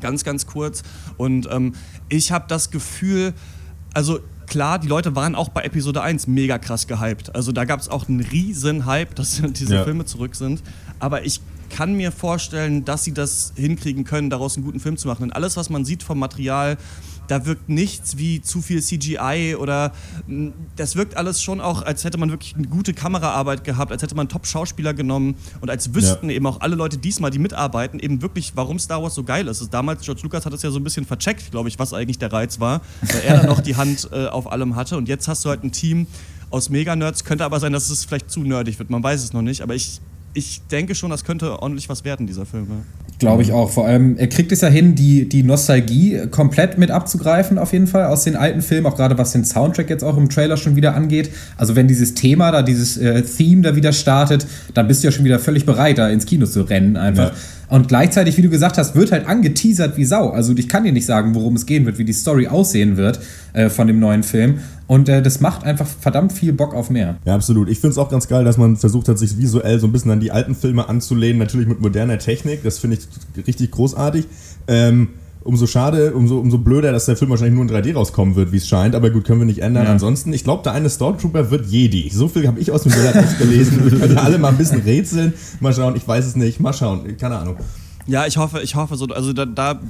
Ganz, 0.00 0.24
ganz 0.24 0.46
kurz. 0.46 0.82
Und 1.16 1.48
ähm, 1.50 1.74
ich 2.08 2.32
habe 2.32 2.44
das 2.48 2.70
Gefühl, 2.70 3.32
also 3.94 4.20
klar, 4.46 4.78
die 4.78 4.88
Leute 4.88 5.16
waren 5.16 5.34
auch 5.34 5.48
bei 5.48 5.62
Episode 5.62 6.02
1 6.02 6.26
mega 6.26 6.58
krass 6.58 6.86
gehypt. 6.86 7.34
Also 7.34 7.52
da 7.52 7.64
gab 7.64 7.80
es 7.80 7.88
auch 7.88 8.08
einen 8.08 8.20
riesen 8.20 8.86
Hype, 8.86 9.14
dass 9.14 9.40
diese 9.52 9.74
Ja. 9.76 9.84
Filme 9.84 10.04
zurück 10.04 10.34
sind. 10.36 10.62
Aber 10.98 11.24
ich 11.24 11.40
kann 11.68 11.94
mir 11.94 12.12
vorstellen, 12.12 12.84
dass 12.84 13.02
sie 13.04 13.12
das 13.12 13.52
hinkriegen 13.56 14.04
können, 14.04 14.30
daraus 14.30 14.56
einen 14.56 14.64
guten 14.64 14.78
Film 14.80 14.96
zu 14.96 15.08
machen. 15.08 15.22
Denn 15.22 15.32
alles, 15.32 15.56
was 15.56 15.68
man 15.68 15.84
sieht 15.84 16.02
vom 16.04 16.18
Material, 16.18 16.76
da 17.28 17.46
wirkt 17.46 17.68
nichts 17.68 18.16
wie 18.16 18.40
zu 18.40 18.62
viel 18.62 18.82
CGI 18.82 19.56
oder 19.58 19.92
mh, 20.26 20.52
das 20.76 20.96
wirkt 20.96 21.16
alles 21.16 21.42
schon 21.42 21.60
auch, 21.60 21.82
als 21.82 22.04
hätte 22.04 22.18
man 22.18 22.30
wirklich 22.30 22.54
eine 22.54 22.66
gute 22.66 22.94
Kameraarbeit 22.94 23.64
gehabt, 23.64 23.92
als 23.92 24.02
hätte 24.02 24.14
man 24.14 24.28
Top-Schauspieler 24.28 24.94
genommen 24.94 25.36
und 25.60 25.70
als 25.70 25.94
wüssten 25.94 26.30
eben 26.30 26.46
auch 26.46 26.60
alle 26.60 26.76
Leute 26.76 26.98
diesmal, 26.98 27.30
die 27.30 27.38
mitarbeiten, 27.38 28.00
eben 28.00 28.22
wirklich, 28.22 28.52
warum 28.54 28.78
Star 28.78 29.02
Wars 29.02 29.14
so 29.14 29.24
geil 29.24 29.48
ist. 29.48 29.66
Damals, 29.72 30.02
George 30.02 30.22
Lucas 30.22 30.46
hat 30.46 30.52
es 30.52 30.62
ja 30.62 30.70
so 30.70 30.78
ein 30.78 30.84
bisschen 30.84 31.04
vercheckt, 31.04 31.50
glaube 31.50 31.68
ich, 31.68 31.78
was 31.78 31.92
eigentlich 31.92 32.18
der 32.18 32.32
Reiz 32.32 32.60
war, 32.60 32.80
weil 33.02 33.20
er 33.22 33.38
dann 33.38 33.48
auch 33.50 33.60
die 33.60 33.76
Hand 33.76 34.08
äh, 34.12 34.26
auf 34.26 34.50
allem 34.50 34.76
hatte. 34.76 34.96
Und 34.96 35.08
jetzt 35.08 35.28
hast 35.28 35.44
du 35.44 35.48
halt 35.48 35.64
ein 35.64 35.72
Team 35.72 36.06
aus 36.50 36.70
Mega-Nerds, 36.70 37.24
könnte 37.24 37.44
aber 37.44 37.60
sein, 37.60 37.72
dass 37.72 37.90
es 37.90 38.04
vielleicht 38.04 38.30
zu 38.30 38.40
nerdig 38.40 38.78
wird, 38.78 38.90
man 38.90 39.02
weiß 39.02 39.22
es 39.24 39.32
noch 39.32 39.42
nicht, 39.42 39.62
aber 39.62 39.74
ich, 39.74 40.00
ich 40.36 40.60
denke 40.70 40.94
schon, 40.94 41.10
das 41.10 41.24
könnte 41.24 41.62
ordentlich 41.62 41.88
was 41.88 42.04
werden, 42.04 42.26
dieser 42.26 42.44
Film. 42.44 42.66
Ja. 42.68 42.76
Glaube 43.18 43.42
ich 43.42 43.52
auch. 43.52 43.70
Vor 43.70 43.86
allem, 43.86 44.18
er 44.18 44.26
kriegt 44.26 44.52
es 44.52 44.60
ja 44.60 44.68
hin, 44.68 44.94
die, 44.94 45.26
die 45.26 45.42
Nostalgie 45.42 46.26
komplett 46.30 46.76
mit 46.76 46.90
abzugreifen, 46.90 47.56
auf 47.56 47.72
jeden 47.72 47.86
Fall, 47.86 48.04
aus 48.04 48.24
den 48.24 48.36
alten 48.36 48.60
Filmen, 48.60 48.86
auch 48.86 48.96
gerade 48.96 49.16
was 49.16 49.32
den 49.32 49.46
Soundtrack 49.46 49.88
jetzt 49.88 50.04
auch 50.04 50.18
im 50.18 50.28
Trailer 50.28 50.58
schon 50.58 50.76
wieder 50.76 50.94
angeht. 50.94 51.30
Also, 51.56 51.74
wenn 51.74 51.88
dieses 51.88 52.12
Thema 52.12 52.50
da, 52.50 52.62
dieses 52.62 52.98
äh, 52.98 53.22
Theme 53.22 53.62
da 53.62 53.74
wieder 53.76 53.94
startet, 53.94 54.46
dann 54.74 54.86
bist 54.86 55.02
du 55.02 55.08
ja 55.08 55.12
schon 55.12 55.24
wieder 55.24 55.38
völlig 55.38 55.64
bereit, 55.64 55.96
da 55.96 56.10
ins 56.10 56.26
Kino 56.26 56.44
zu 56.44 56.62
rennen 56.62 56.98
einfach. 56.98 57.32
Ja. 57.32 57.36
Und 57.68 57.88
gleichzeitig, 57.88 58.36
wie 58.36 58.42
du 58.42 58.48
gesagt 58.48 58.78
hast, 58.78 58.94
wird 58.94 59.12
halt 59.12 59.26
angeteasert 59.26 59.96
wie 59.96 60.04
Sau. 60.04 60.30
Also 60.30 60.54
ich 60.56 60.68
kann 60.68 60.84
dir 60.84 60.92
nicht 60.92 61.06
sagen, 61.06 61.34
worum 61.34 61.56
es 61.56 61.66
gehen 61.66 61.84
wird, 61.84 61.98
wie 61.98 62.04
die 62.04 62.12
Story 62.12 62.46
aussehen 62.46 62.96
wird 62.96 63.20
äh, 63.54 63.68
von 63.68 63.86
dem 63.86 63.98
neuen 63.98 64.22
Film. 64.22 64.60
Und 64.86 65.08
äh, 65.08 65.20
das 65.20 65.40
macht 65.40 65.64
einfach 65.64 65.86
verdammt 65.86 66.32
viel 66.32 66.52
Bock 66.52 66.74
auf 66.74 66.90
mehr. 66.90 67.16
Ja, 67.24 67.34
absolut. 67.34 67.68
Ich 67.68 67.80
finde 67.80 67.92
es 67.92 67.98
auch 67.98 68.08
ganz 68.08 68.28
geil, 68.28 68.44
dass 68.44 68.56
man 68.56 68.76
versucht 68.76 69.08
hat, 69.08 69.18
sich 69.18 69.36
visuell 69.36 69.80
so 69.80 69.88
ein 69.88 69.92
bisschen 69.92 70.12
an 70.12 70.20
die 70.20 70.30
alten 70.30 70.54
Filme 70.54 70.88
anzulehnen. 70.88 71.38
Natürlich 71.38 71.66
mit 71.66 71.80
moderner 71.80 72.18
Technik. 72.18 72.62
Das 72.62 72.78
finde 72.78 72.98
ich 72.98 73.46
richtig 73.46 73.72
großartig. 73.72 74.26
Ähm, 74.68 75.08
umso 75.46 75.66
schade, 75.66 76.14
umso, 76.14 76.38
umso 76.38 76.58
blöder, 76.58 76.92
dass 76.92 77.06
der 77.06 77.16
Film 77.16 77.30
wahrscheinlich 77.30 77.54
nur 77.54 77.64
in 77.64 77.70
3D 77.70 77.94
rauskommen 77.94 78.34
wird, 78.36 78.52
wie 78.52 78.56
es 78.56 78.68
scheint. 78.68 78.94
Aber 78.94 79.10
gut, 79.10 79.24
können 79.24 79.40
wir 79.40 79.46
nicht 79.46 79.60
ändern. 79.60 79.84
Ja. 79.84 79.92
Ansonsten, 79.92 80.32
ich 80.32 80.44
glaube, 80.44 80.62
der 80.62 80.72
eine 80.72 80.90
Stormtrooper 80.90 81.50
wird 81.50 81.66
Jedi. 81.66 82.10
So 82.12 82.28
viel 82.28 82.46
habe 82.46 82.60
ich 82.60 82.70
aus 82.70 82.82
dem 82.82 82.92
Trailer 82.92 83.22
gelesen. 83.38 83.90
Wir 83.90 83.98
können 83.98 84.18
alle 84.18 84.38
mal 84.38 84.48
ein 84.48 84.58
bisschen 84.58 84.80
rätseln. 84.82 85.34
Mal 85.60 85.72
schauen, 85.72 85.96
ich 85.96 86.06
weiß 86.06 86.26
es 86.26 86.36
nicht. 86.36 86.60
Mal 86.60 86.72
schauen. 86.72 87.16
Keine 87.16 87.38
Ahnung. 87.38 87.56
Ja, 88.08 88.26
ich 88.26 88.36
hoffe, 88.36 88.60
ich 88.62 88.74
hoffe 88.76 88.96
so, 88.96 89.06
also 89.06 89.32
da, 89.32 89.44
da 89.46 89.80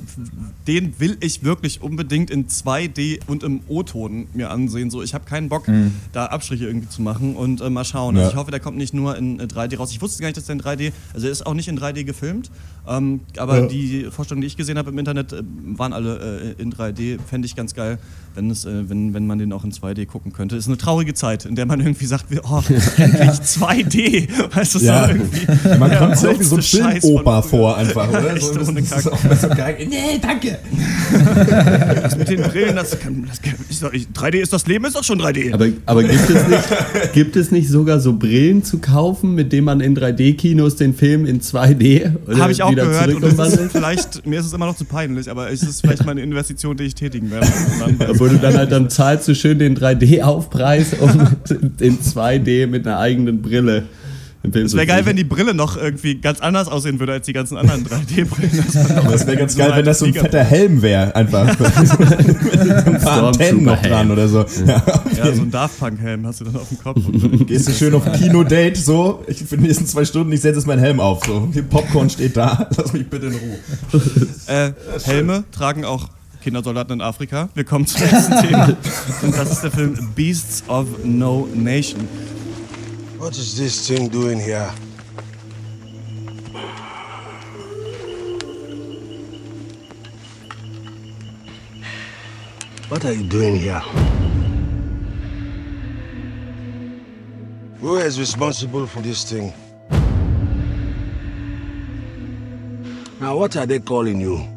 den 0.66 0.98
will 0.98 1.16
ich 1.20 1.44
wirklich 1.44 1.82
unbedingt 1.82 2.30
in 2.30 2.46
2D 2.48 3.20
und 3.26 3.42
im 3.42 3.60
O-Ton 3.68 4.26
mir 4.34 4.50
ansehen. 4.50 4.90
So, 4.90 5.02
ich 5.02 5.12
habe 5.14 5.24
keinen 5.26 5.48
Bock, 5.48 5.64
da 6.12 6.26
Abstriche 6.26 6.66
irgendwie 6.66 6.88
zu 6.88 7.02
machen 7.02 7.36
und 7.36 7.60
äh, 7.60 7.68
mal 7.70 7.84
schauen. 7.84 8.16
Ja. 8.16 8.22
Also 8.22 8.32
ich 8.32 8.38
hoffe, 8.38 8.50
der 8.50 8.60
kommt 8.60 8.78
nicht 8.78 8.94
nur 8.94 9.16
in 9.16 9.38
äh, 9.38 9.44
3D 9.44 9.76
raus. 9.76 9.90
Ich 9.92 10.00
wusste 10.00 10.22
gar 10.22 10.28
nicht, 10.28 10.36
dass 10.38 10.46
der 10.46 10.54
in 10.56 10.62
3D, 10.62 10.92
also 11.14 11.26
er 11.26 11.32
ist 11.32 11.46
auch 11.46 11.54
nicht 11.54 11.68
in 11.68 11.78
3D 11.78 12.04
gefilmt, 12.04 12.50
ähm, 12.88 13.20
aber 13.36 13.60
Ja. 13.60 13.66
die 13.66 14.06
Vorstellungen, 14.10 14.40
die 14.40 14.46
ich 14.46 14.56
gesehen 14.56 14.78
habe 14.78 14.90
im 14.90 14.98
Internet, 14.98 15.32
äh, 15.32 15.42
waren 15.76 15.92
alle 15.92 16.54
äh, 16.58 16.62
in 16.62 16.72
3D. 16.72 17.18
Fände 17.28 17.46
ich 17.46 17.54
ganz 17.54 17.74
geil, 17.74 17.98
wenn, 18.34 18.50
es, 18.50 18.64
äh, 18.64 18.88
wenn, 18.88 19.12
wenn 19.14 19.26
man 19.26 19.38
den 19.38 19.52
auch 19.52 19.62
in 19.64 19.72
2D 19.72 20.06
gucken 20.06 20.32
könnte. 20.32 20.56
Ist 20.56 20.68
eine 20.68 20.78
traurige 20.78 21.14
Zeit, 21.14 21.44
in 21.44 21.54
der 21.54 21.66
man 21.66 21.80
irgendwie 21.80 22.06
sagt, 22.06 22.26
oh, 22.44 22.62
endlich 22.96 23.30
2D. 23.30 24.28
Weißt 24.54 24.74
du, 24.74 24.78
Ja. 24.80 25.04
so 25.06 25.12
irgendwie. 25.12 25.78
Man 25.78 25.96
kommt 25.98 26.16
sich 26.18 26.28
auch 26.28 26.38
wie 26.40 26.44
so 26.44 26.56
ein 26.56 26.62
früher. 27.00 27.42
vor 27.42 27.76
einfach, 27.76 28.05
oder? 28.08 28.32
Echt 28.36 28.42
So, 28.42 28.50
ohne 28.60 28.80
das 28.82 28.84
ist 28.84 29.04
Kack. 29.04 29.12
auch 29.12 29.36
so 29.40 29.48
geil. 29.48 29.76
Nee, 29.88 30.18
danke. 30.20 30.58
Das 32.02 32.16
mit 32.16 32.28
den 32.28 32.42
Brillen, 32.42 32.76
das, 32.76 32.98
kann, 32.98 33.26
das 33.28 33.40
ist 33.70 33.82
doch, 33.82 33.92
ich- 33.92 34.08
3D 34.14 34.36
ist 34.38 34.52
das 34.52 34.66
Leben, 34.66 34.84
ist 34.84 34.96
doch 34.96 35.04
schon 35.04 35.20
3D. 35.20 35.52
Aber, 35.54 35.66
aber 35.86 36.02
gibt, 36.02 36.28
es 36.30 36.48
nicht, 36.48 37.12
gibt 37.12 37.36
es 37.36 37.50
nicht 37.50 37.68
sogar 37.68 38.00
so 38.00 38.12
Brillen 38.14 38.62
zu 38.64 38.78
kaufen, 38.78 39.34
mit 39.34 39.52
denen 39.52 39.64
man 39.64 39.80
in 39.80 39.96
3D-Kinos 39.96 40.76
den 40.76 40.94
Film 40.94 41.26
in 41.26 41.40
2D 41.40 42.12
oder 42.26 42.38
Habe 42.38 42.52
ich 42.52 42.62
auch 42.62 42.70
wieder 42.70 42.86
gehört 42.86 43.14
und 43.14 43.22
ist 43.22 43.72
vielleicht, 43.72 44.26
mir 44.26 44.40
ist 44.40 44.46
es 44.46 44.52
immer 44.52 44.66
noch 44.66 44.76
zu 44.76 44.84
peinlich, 44.84 45.30
aber 45.30 45.50
es 45.50 45.62
ist 45.62 45.80
vielleicht 45.80 46.04
mal 46.04 46.12
eine 46.12 46.22
Investition, 46.22 46.76
die 46.76 46.84
ich 46.84 46.94
tätigen 46.94 47.30
werde. 47.30 47.46
Wo 48.18 48.26
du 48.26 48.36
dann 48.38 48.54
halt 48.56 48.72
dann 48.72 48.90
zahlst 48.90 49.28
du 49.28 49.34
schön 49.34 49.58
den 49.58 49.76
3D-Aufpreis 49.76 50.94
und 50.98 51.36
in 51.80 51.98
2D 52.00 52.66
mit 52.66 52.86
einer 52.86 52.98
eigenen 52.98 53.42
Brille. 53.42 53.84
Es 54.54 54.70
zu 54.70 54.76
wäre 54.76 54.86
geil, 54.86 55.06
wenn 55.06 55.16
die 55.16 55.24
Brille 55.24 55.54
noch 55.54 55.76
irgendwie 55.76 56.16
ganz 56.16 56.40
anders 56.40 56.68
aussehen 56.68 56.98
würde 56.98 57.12
als 57.12 57.26
die 57.26 57.32
ganzen 57.32 57.56
anderen 57.56 57.84
3D-Brillen. 57.84 58.64
Das 59.10 59.26
wäre 59.26 59.36
ganz 59.36 59.56
geil, 59.56 59.72
wenn 59.74 59.84
das 59.84 59.98
so 59.98 60.06
ein 60.06 60.14
fetter 60.14 60.44
Helm 60.44 60.82
wäre, 60.82 61.14
einfach. 61.14 61.46
Ein 62.86 63.00
paar 63.00 63.24
Antennen 63.24 63.64
noch 63.64 63.80
dran 63.80 64.10
oder 64.10 64.28
so. 64.28 64.44
Ja. 64.66 64.82
Ja, 65.16 65.32
so 65.32 65.42
ein 65.42 65.50
Daft 65.50 65.78
Punk-Helm 65.78 66.26
hast 66.26 66.40
du 66.40 66.44
dann 66.44 66.56
auf 66.56 66.68
dem 66.68 66.78
Kopf. 66.78 67.00
Gehst 67.46 67.68
du 67.68 67.72
schön 67.72 67.94
auf 67.94 68.06
ein 68.06 68.18
Kinodate, 68.18 68.76
so, 68.76 69.24
ich 69.26 69.38
für 69.38 69.56
die 69.56 69.64
nächsten 69.64 69.86
zwei 69.86 70.04
Stunden, 70.04 70.32
ich 70.32 70.40
setze 70.40 70.58
jetzt 70.58 70.66
meinen 70.66 70.80
Helm 70.80 71.00
auf, 71.00 71.24
so. 71.24 71.48
Die 71.54 71.62
Popcorn 71.62 72.10
steht 72.10 72.36
da, 72.36 72.68
lass 72.76 72.92
mich 72.92 73.08
bitte 73.08 73.26
in 73.26 73.32
Ruhe. 73.32 74.26
Äh, 74.46 74.72
Helme 75.04 75.44
tragen 75.52 75.84
auch 75.84 76.08
Kindersoldaten 76.46 76.94
in 76.94 77.00
Afrika. 77.00 77.48
Wir 77.54 77.64
kommen 77.64 77.86
zum 77.86 78.02
nächsten 78.02 78.36
Thema. 78.40 78.76
Und 79.22 79.36
das 79.36 79.50
ist 79.50 79.62
der 79.64 79.72
Film 79.72 79.98
Beasts 80.14 80.62
of 80.68 80.86
No 81.02 81.48
Nation. 81.52 82.06
What 83.18 83.38
is 83.38 83.56
this 83.56 83.88
thing 83.88 84.08
doing 84.08 84.38
here? 84.38 84.70
What 92.88 93.04
are 93.04 93.12
you 93.12 93.26
doing 93.28 93.56
here? 93.56 93.80
Who 97.80 97.96
is 97.96 98.20
responsible 98.20 98.86
for 98.86 99.00
this 99.00 99.24
thing? 99.30 99.52
Now, 103.18 103.36
what 103.36 103.56
are 103.56 103.66
they 103.66 103.78
calling 103.80 104.20
you? 104.20 104.55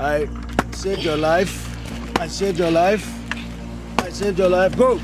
I 0.00 0.28
saved 0.70 1.02
your 1.02 1.16
life. 1.16 1.76
I 2.20 2.28
saved 2.28 2.58
your 2.60 2.70
life. 2.70 3.04
I 3.98 4.10
saved 4.10 4.38
your 4.38 4.48
life. 4.48 4.76
Go! 4.76 5.00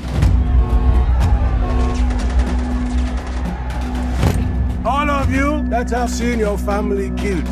All 4.85 5.09
of 5.09 5.33
you 5.33 5.67
that 5.69 5.89
have 5.89 6.09
seen 6.09 6.39
your 6.39 6.57
family 6.57 7.11
killed. 7.17 7.45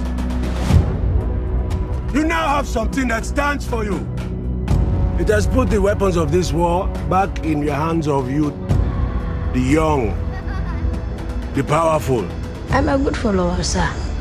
You 2.16 2.24
now 2.24 2.48
have 2.48 2.68
something 2.68 3.10
that 3.10 3.26
stands 3.26 3.68
for 3.68 3.84
you. 3.84 4.08
It 5.20 5.28
has 5.28 5.46
put 5.46 5.70
the 5.70 5.82
weapons 5.82 6.16
of 6.16 6.32
this 6.32 6.54
war 6.54 6.88
back 7.10 7.44
in 7.44 7.62
your 7.62 7.76
hands 7.76 8.08
of 8.08 8.32
you, 8.32 8.52
the 9.52 9.60
young, 9.60 10.16
the 11.56 11.64
powerful. 11.64 12.26
I'm 12.70 12.88
a 12.88 12.98
good 12.98 13.18
follower, 13.18 13.62
sir. 13.64 14.13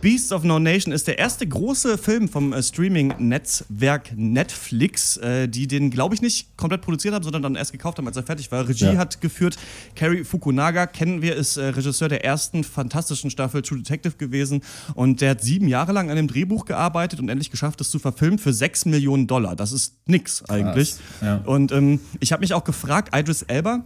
Beasts 0.00 0.30
of 0.30 0.44
No 0.44 0.58
Nation 0.60 0.92
ist 0.92 1.08
der 1.08 1.18
erste 1.18 1.46
große 1.46 1.98
Film 1.98 2.28
vom 2.28 2.52
äh, 2.52 2.62
Streaming-Netzwerk 2.62 4.12
Netflix, 4.16 5.16
äh, 5.16 5.48
die 5.48 5.66
den, 5.66 5.90
glaube 5.90 6.14
ich, 6.14 6.22
nicht 6.22 6.56
komplett 6.56 6.82
produziert 6.82 7.14
haben, 7.14 7.24
sondern 7.24 7.42
dann 7.42 7.54
erst 7.56 7.72
gekauft 7.72 7.98
haben, 7.98 8.06
als 8.06 8.16
er 8.16 8.22
fertig 8.22 8.50
war. 8.52 8.68
Regie 8.68 8.84
Ja. 8.84 8.96
hat 8.96 9.20
geführt 9.20 9.58
Cary 9.96 10.24
Fukunaga, 10.24 10.86
kennen 10.86 11.20
wir, 11.20 11.34
ist 11.34 11.56
äh, 11.56 11.66
Regisseur 11.66 12.08
der 12.08 12.24
ersten 12.24 12.62
fantastischen 12.62 13.30
Staffel 13.30 13.62
True 13.62 13.78
Detective 13.78 14.16
gewesen 14.16 14.62
und 14.94 15.20
der 15.20 15.30
hat 15.30 15.42
sieben 15.42 15.66
Jahre 15.66 15.92
lang 15.92 16.10
an 16.10 16.16
dem 16.16 16.28
Drehbuch 16.28 16.64
gearbeitet 16.64 17.18
und 17.18 17.28
endlich 17.28 17.50
geschafft, 17.50 17.80
es 17.80 17.90
zu 17.90 17.98
verfilmen 17.98 18.38
für 18.38 18.52
sechs 18.52 18.84
Millionen 18.84 19.26
Dollar. 19.26 19.56
Das 19.56 19.72
ist 19.72 19.96
nix 20.06 20.44
eigentlich. 20.48 20.94
ja. 21.20 21.38
Und 21.44 21.72
ähm, 21.72 22.00
ich 22.20 22.32
habe 22.32 22.40
mich 22.40 22.54
auch 22.54 22.64
gefragt, 22.64 23.16
Idris 23.16 23.42
Elba, 23.42 23.84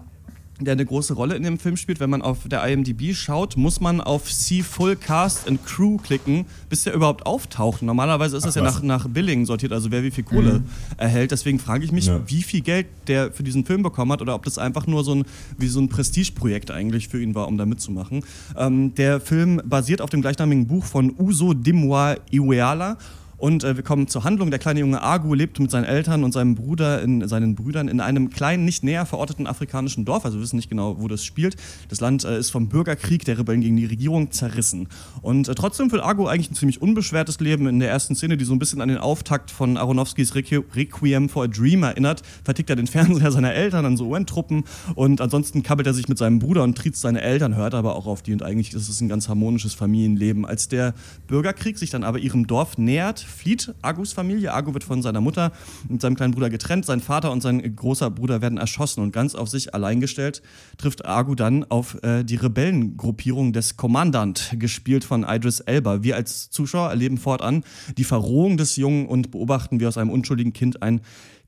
der 0.64 0.73
eine 0.73 0.85
große 0.87 1.14
Rolle 1.14 1.35
in 1.35 1.42
dem 1.42 1.59
Film 1.59 1.76
spielt. 1.76 2.00
Wenn 2.00 2.11
man 2.11 2.23
auf 2.23 2.49
der 2.49 2.64
IMDb 2.66 3.14
schaut, 3.14 3.57
muss 3.57 3.81
man 3.81 4.00
auf 4.00 4.31
See 4.31 4.62
Full 4.62 4.97
Cast 4.97 5.49
and 5.49 5.64
Crew 5.66 5.97
klicken, 5.99 6.47
bis 6.69 6.85
der 6.85 6.95
überhaupt 6.95 7.26
auftaucht. 7.26 7.83
Normalerweise 7.83 8.37
ist 8.37 8.47
das 8.47 8.54
ja 8.54 8.62
was. 8.62 8.76
nach, 8.76 8.83
nach 8.83 9.09
Billing 9.09 9.47
sortiert, 9.47 9.73
also 9.73 9.90
wer 9.90 10.02
wie 10.02 10.11
viel 10.11 10.25
Kohle 10.25 10.62
erhält. 10.97 11.31
Deswegen 11.31 11.59
frage 11.59 11.85
ich 11.85 11.92
mich, 11.92 12.07
Ja. 12.07 12.21
wie 12.26 12.42
viel 12.42 12.61
Geld 12.61 12.87
der 13.07 13.33
für 13.33 13.42
diesen 13.42 13.64
Film 13.64 13.83
bekommen 13.83 14.12
hat 14.12 14.23
oder 14.23 14.35
ob 14.35 14.45
das 14.45 14.59
einfach 14.59 14.87
nur 14.87 15.04
so 15.04 15.14
ein, 15.14 15.25
wie 15.59 15.69
so 15.69 15.81
ein 15.81 15.88
Prestigeprojekt 15.88 16.71
eigentlich 16.71 17.09
für 17.09 17.21
ihn 17.23 17.35
war, 17.35 17.49
um 17.49 17.59
da 17.59 17.66
mitzumachen. 17.66 18.25
Ähm, 18.57 18.95
der 18.95 19.21
Film 19.21 19.61
basiert 19.64 20.00
auf 20.00 20.11
dem 20.11 20.21
gleichnamigen 20.23 20.66
Buch 20.66 20.85
von 20.85 21.14
Uso 21.19 21.54
Dimwa 21.54 22.16
Iweala. 22.31 22.97
Und 23.42 23.64
äh, 23.64 23.75
wir 23.75 23.82
kommen 23.82 24.06
zur 24.06 24.22
Handlung. 24.22 24.50
Der 24.50 24.61
kleine 24.61 24.78
Junge 24.78 25.02
Agu 25.02 25.34
lebt 25.34 25.58
mit 25.58 25.68
seinen 25.68 25.82
Eltern 25.82 26.22
und 26.22 26.30
seinem 26.30 26.54
Bruder 26.54 27.02
in, 27.02 27.26
seinen 27.26 27.56
Brüdern 27.56 27.88
in 27.88 27.99
einem 27.99 28.30
kleinen, 28.30 28.64
nicht 28.64 28.84
näher 28.84 29.04
verorteten 29.04 29.49
afrikanischen 29.49 30.04
Dorf. 30.04 30.25
Also 30.25 30.38
wir 30.38 30.44
wissen 30.44 30.54
nicht 30.54 30.68
genau, 30.68 31.00
wo 31.00 31.08
das 31.08 31.25
spielt. 31.25 31.56
Das 31.88 31.99
Land 31.99 32.22
äh, 32.22 32.38
ist 32.38 32.50
vom 32.50 32.68
Bürgerkrieg 32.68 33.25
der 33.25 33.40
Rebellen 33.40 33.61
gegen 33.61 33.76
die 33.76 33.87
Regierung 33.87 34.30
zerrissen. 34.30 34.87
Und 35.22 35.49
äh, 35.49 35.56
trotzdem 35.56 35.90
will 35.90 36.00
Agu 36.00 36.28
eigentlich 36.28 36.52
ein 36.52 36.54
ziemlich 36.54 36.80
unbeschwertes 36.80 37.40
Leben. 37.40 37.66
In 37.66 37.80
der 37.80 37.90
ersten 37.90 38.14
Szene, 38.14 38.37
die 38.37 38.44
so 38.44 38.52
ein 38.52 38.61
bisschen 38.61 38.80
an 38.80 38.88
den 38.88 38.99
Auftakt 38.99 39.50
von 39.50 39.76
Aronofskis 39.76 40.37
Requ 40.37 40.62
Requiem 40.76 41.28
for 41.28 41.42
a 41.42 41.49
Dream 41.49 41.82
erinnert, 41.82 42.22
vertickt 42.44 42.70
er 42.70 42.76
den 42.76 42.87
Fernseher 42.87 43.32
seiner 43.32 43.54
Eltern 43.54 43.84
an 43.84 43.96
so 43.96 44.06
UN-Truppen 44.06 44.62
und 44.94 45.20
ansonsten 45.20 45.64
kabbelt 45.64 45.88
er 45.88 45.94
sich 45.94 46.08
mit 46.08 46.16
seinem 46.16 46.38
Bruder 46.38 46.62
und 46.62 46.78
triezt 46.78 47.00
seine 47.00 47.22
Eltern, 47.22 47.56
hört 47.56 47.75
aber 47.75 47.96
auch 47.96 48.06
auf 48.06 48.22
die 48.22 48.34
und 48.34 48.44
eigentlich 48.44 48.72
ist 48.72 48.88
es 48.88 49.00
ein 49.00 49.08
ganz 49.08 49.28
harmonisches 49.28 49.75
Familienleben. 49.75 50.46
Als 50.46 50.68
der 50.68 50.94
Bürgerkrieg 51.26 51.76
sich 51.76 51.90
dann 51.90 52.04
aber 52.04 52.20
ihrem 52.20 52.46
Dorf 52.46 52.78
nähert, 52.78 53.26
flieht 53.33 53.75
Agus 53.83 54.12
Familie. 54.12 54.53
Agu 54.53 54.73
wird 54.75 54.85
von 54.85 55.03
seiner 55.03 55.21
Mutter 55.21 55.53
und 55.89 56.01
seinem 56.01 56.17
kleinen 56.17 56.33
Bruder 56.33 56.51
getrennt. 56.51 56.87
Sein 56.87 57.01
Vater 57.01 57.33
und 57.33 57.41
sein 57.41 57.75
großer 57.75 58.11
Bruder 58.11 58.41
werden 58.41 58.59
erschossen 58.59 59.03
und 59.03 59.12
ganz 59.12 59.35
auf 59.35 59.49
sich 59.49 59.75
allein 59.75 60.01
gestellt 60.01 60.43
trifft 60.77 61.05
Agu 61.05 61.35
dann 61.35 61.65
auf 61.65 62.03
äh, 62.03 62.25
die 62.25 62.37
Rebellengruppierung 62.37 63.53
des 63.53 63.77
Kommandant, 63.77 64.55
gespielt 64.59 65.05
von 65.05 65.25
Idris 65.29 65.61
Elba. 65.61 66.03
Wir 66.03 66.17
als 66.17 66.51
Zuschauer 66.51 66.91
erleben 66.91 67.19
fortan 67.19 67.65
die 67.97 68.05
Verrohung 68.05 68.57
des 68.57 68.77
Jungen 68.77 69.07
und 69.07 69.31
beobachten, 69.31 69.81
wie 69.81 69.87
aus 69.87 69.99
einem 69.99 70.11
unschuldigen 70.11 70.53
Kind 70.53 70.83
ein 70.83 71.01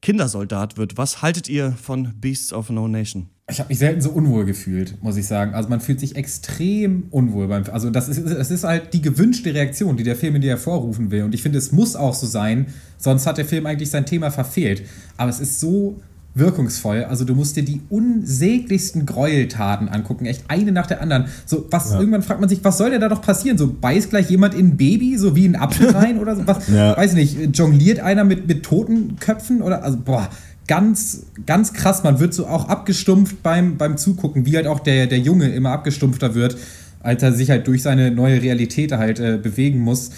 Kindersoldat 0.03 0.77
wird. 0.77 0.97
Was 0.97 1.23
haltet 1.23 1.49
ihr 1.49 1.73
von 1.73 2.13
Beasts 2.21 2.53
of 2.53 2.71
No 2.71 2.89
Nation? 2.89 3.34
Ich 3.51 3.59
habe 3.59 3.69
mich 3.69 3.79
selten 3.79 4.01
so 4.01 4.11
unwohl 4.11 4.47
gefühlt, 4.47 5.03
muss 5.03 5.19
ich 5.19 5.27
sagen. 5.27 5.53
Also 5.53 5.69
man 5.69 5.81
fühlt 5.81 6.01
sich 6.01 6.17
extrem 6.17 7.05
unwohl 7.11 7.47
beim 7.47 7.65
Also 7.71 7.91
das 7.91 8.09
ist, 8.09 8.19
es 8.19 8.51
ist 8.51 8.65
halt 8.65 8.95
die 8.95 9.03
gewünschte 9.03 9.53
Reaktion, 9.53 9.99
die 9.99 10.03
der 10.03 10.17
Film 10.17 10.37
in 10.37 10.41
dir 10.41 10.53
hervorrufen 10.53 11.11
will. 11.11 11.25
Und 11.25 11.35
ich 11.35 11.43
finde, 11.43 11.59
es 11.59 11.71
muss 11.71 11.95
auch 11.95 12.15
so 12.15 12.27
sein, 12.27 12.67
sonst 12.97 13.27
hat 13.27 13.37
der 13.37 13.45
Film 13.45 13.67
eigentlich 13.67 13.91
sein 13.91 14.07
Thema 14.07 14.31
verfehlt. 14.31 14.83
Aber 15.19 15.29
es 15.29 15.41
ist 15.41 15.61
so 15.61 16.01
wirkungsvoll. 16.35 17.05
Also 17.05 17.25
du 17.25 17.35
musst 17.35 17.57
dir 17.57 17.65
die 17.65 17.83
unsäglichsten 17.91 19.07
Gräueltaten 19.07 19.89
angucken, 19.89 20.27
echt 20.27 20.45
eine 20.49 20.73
nach 20.73 20.87
der 20.87 21.01
anderen. 21.01 21.27
So, 21.47 21.67
was 21.71 21.93
irgendwann 21.93 22.23
fragt 22.23 22.41
man 22.41 22.49
sich, 22.49 22.65
was 22.65 22.79
soll 22.79 22.91
denn 22.91 23.01
da 23.01 23.09
doch 23.09 23.23
passieren? 23.23 23.57
So 23.57 23.73
beißt 23.73 24.11
gleich 24.11 24.31
jemand 24.31 24.55
in 24.55 24.69
ein 24.69 24.77
Baby, 24.77 25.17
so 25.17 25.37
wie 25.37 25.47
ein 25.47 25.57
Apfel 25.57 25.91
rein 25.95 26.19
oder 26.19 26.35
so? 26.35 26.47
Was, 26.47 26.69
Ja. 26.69 26.97
Weiß 26.97 27.15
nicht, 27.15 27.57
jongliert 27.57 28.01
einer 28.01 28.25
mit, 28.25 28.49
mit 28.49 28.65
toten 28.65 29.17
Köpfen 29.21 29.63
oder 29.63 29.83
also 29.85 29.99
boah, 29.99 30.29
ganz, 30.67 31.27
ganz 31.47 31.73
krass. 31.73 32.03
Man 32.05 32.21
wird 32.21 32.35
so 32.35 32.47
auch 32.47 32.69
abgestumpft 32.69 33.43
beim, 33.43 33.77
beim 33.77 33.97
Zugucken, 33.97 34.47
wie 34.47 34.57
halt 34.57 34.67
auch 34.67 34.81
der, 34.81 35.07
der 35.07 35.19
Junge 35.19 35.49
immer 35.55 35.71
abgestumpfter 35.71 36.35
wird, 36.35 36.57
als 37.01 37.23
er 37.23 37.33
sich 37.33 37.51
halt 37.51 37.67
durch 37.67 37.83
seine 37.83 38.11
neue 38.11 38.41
Realität 38.43 38.93
halt 38.93 39.21
äh, 39.21 39.39
bewegen 39.43 39.81
muss. 39.81 40.11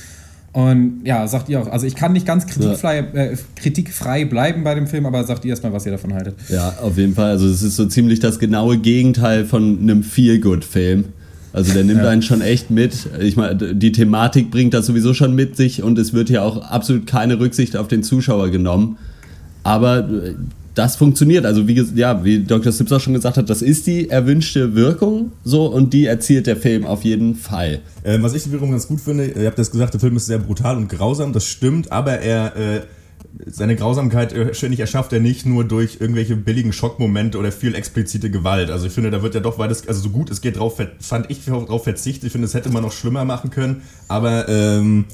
Und 0.53 1.03
ja, 1.05 1.26
sagt 1.29 1.50
ihr 1.50 1.61
auch, 1.61 1.67
also 1.67 1.87
ich 1.87 1.95
kann 1.97 2.15
nicht 2.15 2.25
ganz 2.25 2.47
kritikfrei, 2.47 2.99
äh, 3.00 3.37
kritikfrei 3.57 4.25
bleiben 4.25 4.65
bei 4.65 4.75
dem 4.75 4.87
Film, 4.87 5.05
aber 5.05 5.23
sagt 5.25 5.45
ihr 5.45 5.50
erstmal, 5.50 5.73
was 5.73 5.85
ihr 5.85 5.93
davon 5.93 6.15
haltet. 6.15 6.35
Ja, 6.49 6.76
auf 6.81 6.97
jeden 6.97 7.15
Fall. 7.15 7.31
Also 7.33 7.47
es 7.47 7.62
ist 7.62 7.76
so 7.76 7.85
ziemlich 7.87 8.21
das 8.21 8.38
genaue 8.38 8.79
Gegenteil 8.79 9.45
von 9.45 9.79
einem 9.81 10.03
Feel-Good-Film. 10.03 11.05
Also 11.53 11.73
der 11.75 11.85
nimmt 11.85 12.03
Ja. 12.03 12.09
einen 12.09 12.23
schon 12.23 12.41
echt 12.41 12.71
mit. 12.71 13.07
Ich 13.21 13.37
meine, 13.37 13.75
die 13.75 13.93
Thematik 13.93 14.50
bringt 14.50 14.73
das 14.73 14.87
sowieso 14.87 15.12
schon 15.12 15.35
mit 15.35 15.57
sich 15.57 15.83
und 15.83 15.99
es 15.99 16.15
wird 16.15 16.31
ja 16.31 16.43
auch 16.43 16.62
absolut 16.62 17.07
keine 17.07 17.38
Rücksicht 17.38 17.76
auf 17.76 17.88
den 17.88 18.03
Zuschauer 18.03 18.50
genommen. 18.50 18.97
Aber 19.67 19.99
äh, 19.99 20.35
das 20.77 20.95
funktioniert. 20.95 21.45
Also 21.45 21.67
wie, 21.67 21.75
ja, 21.95 22.23
wie 22.25 22.45
Dr. 22.45 22.71
Sips 22.71 22.93
auch 22.93 23.01
schon 23.01 23.15
gesagt 23.15 23.37
hat, 23.37 23.51
das 23.51 23.63
ist 23.63 23.87
die 23.87 24.11
erwünschte 24.11 24.77
Wirkung 24.77 25.33
so 25.43 25.67
und 25.67 25.93
die 25.93 26.07
erzielt 26.07 26.47
der 26.47 26.57
Film 26.57 26.87
auf 26.87 27.03
jeden 27.03 27.35
Fall. 27.35 27.81
Ähm, 28.05 28.23
was 28.23 28.35
ich 28.35 28.47
wiederum 28.47 28.71
ganz 28.71 28.87
gut 28.87 29.01
finde, 29.01 29.27
ihr 29.27 29.47
habt 29.47 29.59
das 29.59 29.73
gesagt, 29.73 29.95
der 29.95 30.01
Film 30.01 30.17
ist 30.17 30.27
sehr 30.27 30.39
brutal 30.39 30.77
und 30.77 30.89
grausam, 30.89 31.33
das 31.33 31.47
stimmt, 31.47 31.91
aber 31.91 32.21
er 32.21 32.57
äh, 32.57 32.81
seine 33.47 33.75
Grausamkeit 33.75 34.33
äh, 34.33 34.55
ständig 34.55 34.79
erschafft 34.79 35.13
er 35.13 35.21
nicht 35.21 35.47
nur 35.47 35.65
durch 35.65 35.97
irgendwelche 35.99 36.37
billigen 36.37 36.73
Schockmomente 36.73 37.39
oder 37.39 37.51
viel 37.51 37.75
explizite 37.75 38.31
Gewalt. 38.31 38.71
Also 38.71 38.87
ich 38.87 38.93
finde, 38.93 39.11
da 39.11 39.23
wird 39.23 39.35
ja 39.35 39.41
doch 39.41 39.59
weiter, 39.59 39.75
also 39.89 40.01
so 40.01 40.11
gut 40.11 40.31
es 40.31 40.43
geht 40.43 40.59
drauf, 40.59 40.81
fand 41.01 41.31
ich 41.31 41.45
drauf 41.45 41.83
verzichtet. 41.83 42.25
Ich 42.25 42.33
finde, 42.33 42.47
es 42.47 42.55
hätte 42.55 42.69
man 42.69 42.83
noch 42.83 42.93
schlimmer 42.93 43.25
machen 43.25 43.51
können, 43.51 43.83
aber 44.09 44.49
ähm, 44.49 45.07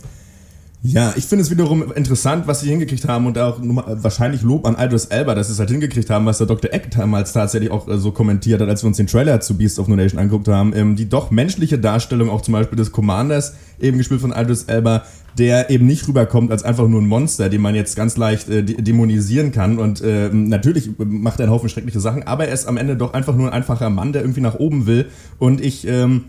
ja, 0.85 1.15
ich 1.17 1.27
finde 1.27 1.45
es 1.45 1.51
wiederum 1.51 1.93
interessant, 1.93 2.49
was 2.49 2.61
sie 2.61 2.69
hingekriegt 2.69 3.07
haben 3.07 3.27
und 3.27 3.39
auch 3.39 3.61
mal- 3.61 4.03
wahrscheinlich 4.03 4.43
Lob 4.43 4.67
an 4.67 4.77
Idris 4.77 5.05
Elba, 5.05 5.37
dass 5.37 5.47
sie 5.47 5.53
es 5.53 5.61
halt 5.61 5.71
hingekriegt 5.71 6.11
haben, 6.11 6.27
was 6.27 6.39
der 6.39 6.49
Dr. 6.49 6.73
Eck 6.73 6.91
damals 6.91 7.33
tatsächlich 7.33 7.71
auch 7.71 7.87
äh, 7.87 7.99
so 7.99 8.11
kommentiert 8.11 8.61
hat, 8.61 8.69
als 8.69 8.83
wir 8.83 8.89
uns 8.89 8.97
den 8.97 9.07
Trailer 9.07 9.41
zu 9.41 9.57
Beast 9.57 9.79
of 9.79 9.87
No 9.87 9.95
Nation 9.95 10.19
angeguckt 10.19 10.49
haben. 10.49 10.73
Ähm, 10.75 10.97
die 10.97 11.09
doch 11.09 11.31
menschliche 11.31 11.79
Darstellung 11.79 12.31
auch 12.31 12.41
zum 12.41 12.53
Beispiel 12.53 12.77
des 12.77 12.91
Commanders, 12.91 13.55
eben 13.81 13.97
gespielt 13.97 14.21
von 14.21 14.33
Idris 14.33 14.65
Elba, 14.65 15.05
der 15.39 15.71
eben 15.71 15.87
nicht 15.87 16.09
rüberkommt 16.09 16.51
als 16.51 16.65
einfach 16.65 16.89
nur 16.89 17.01
ein 17.01 17.07
Monster, 17.07 17.49
den 17.49 17.61
man 17.61 17.77
jetzt 17.77 17.95
ganz 17.95 18.17
leicht 18.17 18.49
äh, 18.49 18.65
dämonisieren 18.65 19.53
kann. 19.53 19.79
Und 19.79 20.03
ähm, 20.05 20.49
natürlich 20.49 20.91
macht 20.99 21.39
er 21.39 21.45
einen 21.45 21.53
Haufen 21.53 21.69
schreckliche 21.69 22.01
Sachen, 22.01 22.25
aber 22.25 22.49
er 22.49 22.55
ist 22.55 22.67
am 22.67 22.77
Ende 22.77 22.97
doch 22.97 23.15
einfach 23.15 23.37
nur 23.37 23.47
ein 23.47 23.53
einfacher 23.53 23.89
Mann, 23.89 24.13
der 24.13 24.23
irgendwie 24.23 24.41
nach 24.41 24.57
oben 24.57 24.87
will. 24.87 25.07
Und 25.39 25.61
ich... 25.61 25.87
Ähm, 25.87 26.25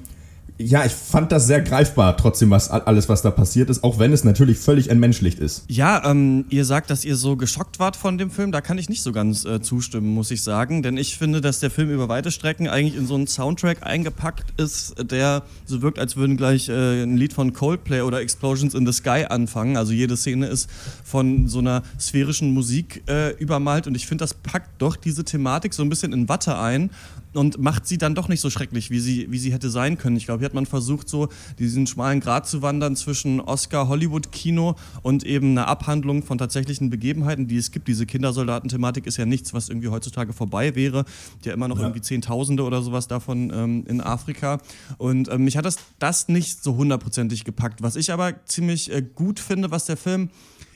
ja, 0.59 0.85
ich 0.85 0.91
fand 0.91 1.31
das 1.31 1.47
sehr 1.47 1.61
greifbar, 1.61 2.15
trotzdem, 2.15 2.51
was 2.51 2.69
alles, 2.69 3.09
was 3.09 3.23
da 3.23 3.31
passiert 3.31 3.71
ist, 3.71 3.83
auch 3.83 3.97
wenn 3.97 4.13
es 4.13 4.23
natürlich 4.23 4.59
völlig 4.59 4.89
entmenschlicht 4.89 5.39
ist. 5.39 5.63
Ja, 5.67 6.03
ähm, 6.05 6.45
ihr 6.49 6.63
sagt, 6.63 6.91
dass 6.91 7.05
ihr 7.05 7.15
so 7.15 7.35
geschockt 7.35 7.79
wart 7.79 7.95
von 7.95 8.19
dem 8.19 8.29
Film. 8.29 8.51
Da 8.51 8.61
kann 8.61 8.77
ich 8.77 8.87
nicht 8.87 9.01
so 9.01 9.11
ganz 9.11 9.45
äh, 9.45 9.61
zustimmen, 9.61 10.13
muss 10.13 10.29
ich 10.29 10.43
sagen. 10.43 10.83
Denn 10.83 10.97
ich 10.97 11.17
finde, 11.17 11.41
dass 11.41 11.59
der 11.59 11.71
Film 11.71 11.89
über 11.89 12.07
weite 12.07 12.29
Strecken 12.29 12.67
eigentlich 12.67 12.95
in 12.95 13.07
so 13.07 13.15
einen 13.15 13.25
Soundtrack 13.25 13.85
eingepackt 13.85 14.59
ist, 14.59 14.95
der 15.09 15.43
so 15.65 15.81
wirkt, 15.81 15.97
als 15.97 16.15
würden 16.15 16.37
gleich 16.37 16.69
äh, 16.69 17.01
ein 17.01 17.17
Lied 17.17 17.33
von 17.33 17.53
Coldplay 17.53 18.01
oder 18.01 18.21
Explosions 18.21 18.75
in 18.75 18.85
the 18.85 18.93
Sky 18.93 19.25
anfangen. 19.27 19.75
Also 19.75 19.91
jede 19.91 20.15
Szene 20.15 20.47
ist 20.47 20.69
von 21.03 21.47
so 21.47 21.59
einer 21.59 21.81
sphärischen 21.99 22.53
Musik 22.53 23.03
äh, 23.07 23.31
übermalt. 23.37 23.87
Und 23.87 23.95
ich 23.95 24.05
finde, 24.05 24.23
das 24.23 24.35
packt 24.35 24.69
doch 24.81 24.95
diese 24.95 25.23
Thematik 25.23 25.73
so 25.73 25.81
ein 25.81 25.89
bisschen 25.89 26.13
in 26.13 26.29
Watte 26.29 26.57
ein 26.57 26.91
und 27.33 27.59
macht 27.59 27.87
sie 27.87 27.97
dann 27.97 28.15
doch 28.15 28.27
nicht 28.27 28.41
so 28.41 28.49
schrecklich, 28.49 28.89
wie 28.89 28.99
sie, 28.99 29.27
wie 29.29 29.37
sie 29.37 29.53
hätte 29.53 29.69
sein 29.69 29.97
können. 29.97 30.15
Ich 30.17 30.25
glaube, 30.25 30.39
hier 30.39 30.45
hat 30.45 30.53
man 30.53 30.65
versucht, 30.65 31.09
so 31.09 31.29
diesen 31.59 31.87
schmalen 31.87 32.19
Grat 32.19 32.47
zu 32.47 32.61
wandern 32.61 32.95
zwischen 32.95 33.39
Oscar-Hollywood-Kino 33.41 34.75
und 35.01 35.23
eben 35.23 35.51
einer 35.51 35.67
Abhandlung 35.67 36.23
von 36.23 36.37
tatsächlichen 36.37 36.89
Begebenheiten, 36.89 37.47
die 37.47 37.57
es 37.57 37.71
gibt. 37.71 37.87
Diese 37.87 38.05
Kindersoldaten-Thematik 38.05 39.05
ist 39.07 39.17
ja 39.17 39.25
nichts, 39.25 39.53
was 39.53 39.69
irgendwie 39.69 39.89
heutzutage 39.89 40.33
vorbei 40.33 40.75
wäre. 40.75 41.05
Ja, 41.43 41.53
immer 41.53 41.67
noch 41.67 41.79
irgendwie 41.79 42.01
Zehntausende 42.01 42.63
oder 42.63 42.81
sowas 42.81 43.07
davon 43.07 43.51
ähm, 43.53 43.85
in 43.87 44.01
Afrika. 44.01 44.59
Und 44.97 45.29
ähm, 45.29 45.43
mich 45.43 45.57
hat 45.57 45.65
das, 45.65 45.77
das 45.99 46.27
nicht 46.27 46.63
so 46.63 46.75
hundertprozentig 46.75 47.43
gepackt. 47.43 47.81
Was 47.81 47.95
ich 47.95 48.11
aber 48.11 48.45
ziemlich 48.45 48.91
äh, 48.91 49.01
gut 49.01 49.39
finde, 49.39 49.71
was 49.71 49.85
der 49.85 49.97
Film 49.97 50.29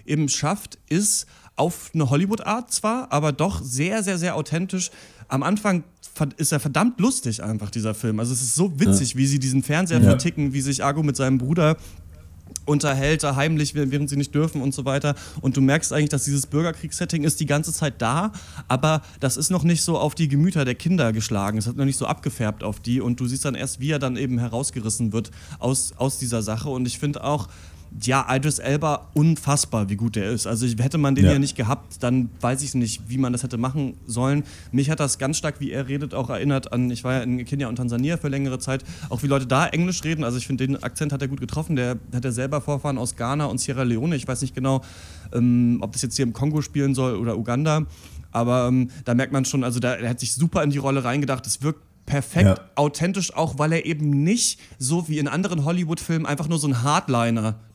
eben 0.06 0.30
schafft, 0.30 0.78
ist 0.90 1.28
auf 1.58 1.90
eine 1.94 2.10
Hollywood-Art 2.10 2.72
zwar, 2.72 3.12
aber 3.12 3.32
doch 3.32 3.62
sehr, 3.62 4.04
sehr, 4.04 4.18
sehr 4.18 4.36
authentisch. 4.36 4.92
Am 5.28 5.44
Anfang 5.44 5.84
ist 6.38 6.52
er 6.52 6.60
verdammt 6.60 7.00
lustig 7.00 7.44
einfach, 7.44 7.70
dieser 7.70 7.94
Film. 7.94 8.20
Also 8.20 8.34
es 8.34 8.42
ist 8.42 8.56
so 8.56 8.80
witzig, 8.80 9.16
wie 9.16 9.28
sie 9.28 9.40
diesen 9.40 9.62
Fernseher 9.64 10.00
Ja. 10.00 10.10
verticken, 10.10 10.54
wie 10.54 10.62
sich 10.62 10.84
Argo 10.84 11.04
mit 11.04 11.16
seinem 11.16 11.38
Bruder 11.38 11.78
unterhält, 12.66 13.24
heimlich, 13.24 13.76
während 13.76 14.10
sie 14.10 14.18
nicht 14.18 14.34
dürfen 14.34 14.62
und 14.62 14.74
so 14.74 14.84
weiter. 14.86 15.16
Und 15.42 15.56
du 15.58 15.62
merkst 15.62 15.94
eigentlich, 15.94 16.10
dass 16.10 16.26
dieses 16.26 16.46
Bürgerkriegssetting 16.48 17.24
ist 17.24 17.40
die 17.40 17.46
ganze 17.46 17.72
Zeit 17.72 18.02
da, 18.02 18.32
aber 18.68 19.02
das 19.20 19.38
ist 19.38 19.52
noch 19.52 19.64
nicht 19.64 19.84
so 19.84 19.98
auf 19.98 20.16
die 20.16 20.28
Gemüter 20.28 20.66
der 20.66 20.76
Kinder 20.76 21.14
geschlagen. 21.14 21.58
Es 21.58 21.68
hat 21.68 21.76
noch 21.78 21.86
nicht 21.86 21.98
so 21.98 22.06
abgefärbt 22.06 22.64
auf 22.64 22.80
die 22.80 23.00
und 23.00 23.20
du 23.20 23.28
siehst 23.28 23.46
dann 23.46 23.56
erst, 23.56 23.80
wie 23.80 23.92
er 23.92 24.00
dann 24.00 24.18
eben 24.18 24.40
herausgerissen 24.40 25.14
wird 25.14 25.32
aus, 25.60 25.94
aus 25.98 26.20
dieser 26.20 26.42
Sache. 26.42 26.70
Und 26.70 26.88
ich 26.88 27.00
finde 27.00 27.24
auch, 27.24 27.48
ja, 28.02 28.26
Idris 28.30 28.60
Elba 28.60 29.08
unfassbar, 29.14 29.90
wie 29.90 29.96
gut 29.96 30.16
der 30.16 30.30
ist. 30.30 30.46
Also 30.48 30.68
hätte 30.68 30.98
man 30.98 31.16
den 31.16 31.26
Ja. 31.26 31.34
ja. 31.34 31.40
nicht 31.40 31.56
gehabt, 31.56 32.04
dann 32.04 32.30
weiß 32.42 32.62
ich 32.64 32.74
nicht, 32.76 33.02
wie 33.10 33.18
man 33.18 33.34
das 33.34 33.44
hätte 33.44 33.58
machen 33.58 33.96
sollen. 34.06 34.44
Mich 34.72 34.90
hat 34.90 35.00
das 35.00 35.18
ganz 35.18 35.38
stark, 35.38 35.60
wie 35.60 35.72
er 35.72 35.88
redet, 35.88 36.14
auch 36.14 36.30
erinnert 36.30 36.72
an, 36.74 36.92
ich 36.92 37.04
war 37.04 37.14
ja 37.14 37.22
in 37.22 37.44
Kenia 37.46 37.68
und 37.68 37.76
Tansania 37.78 38.18
für 38.18 38.28
längere 38.28 38.60
Zeit, 38.60 38.84
auch 39.10 39.24
wie 39.24 39.28
Leute 39.28 39.48
da 39.48 39.68
Englisch 39.68 40.04
reden. 40.04 40.24
Also 40.24 40.38
ich 40.38 40.48
finde, 40.48 40.68
den 40.68 40.82
Akzent 40.84 41.12
hat 41.14 41.22
er 41.22 41.28
gut 41.28 41.40
getroffen. 41.40 41.76
Der 41.76 41.98
hat 42.14 42.24
ja 42.26 42.32
selber 42.32 42.62
Vorfahren 42.62 42.98
aus 42.98 43.16
Ghana 43.16 43.46
und 43.46 43.60
Sierra 43.60 43.84
Leone. 43.84 44.16
Ich 44.16 44.28
weiß 44.28 44.42
nicht 44.42 44.54
genau, 44.56 44.82
ähm, 45.34 45.80
ob 45.82 45.92
das 45.94 46.02
jetzt 46.02 46.16
hier 46.16 46.24
im 46.24 46.34
Kongo 46.34 46.62
spielen 46.62 46.94
soll 46.96 47.16
oder 47.16 47.38
Uganda. 47.38 47.86
Aber 48.32 48.68
ähm, 48.68 48.90
da 49.06 49.14
merkt 49.16 49.34
man 49.34 49.46
schon, 49.46 49.64
also 49.64 49.80
da, 49.80 49.94
er 49.96 50.10
hat 50.10 50.20
sich 50.20 50.34
super 50.34 50.62
in 50.64 50.70
die 50.70 50.78
Rolle 50.78 51.04
reingedacht. 51.04 51.48
Es 51.48 51.62
wirkt 51.64 51.82
perfekt 52.06 52.46
Ja. 52.46 52.56
authentisch, 52.76 53.36
auch 53.36 53.58
weil 53.60 53.74
er 53.74 53.86
eben 53.86 54.24
nicht 54.24 54.60
so 54.80 55.10
wie 55.10 55.18
in 55.20 55.28
anderen 55.28 55.66
Hollywood-Filmen 55.66 56.26
einfach 56.26 56.48
nur 56.48 56.58
so 56.58 56.68
ein 56.68 56.84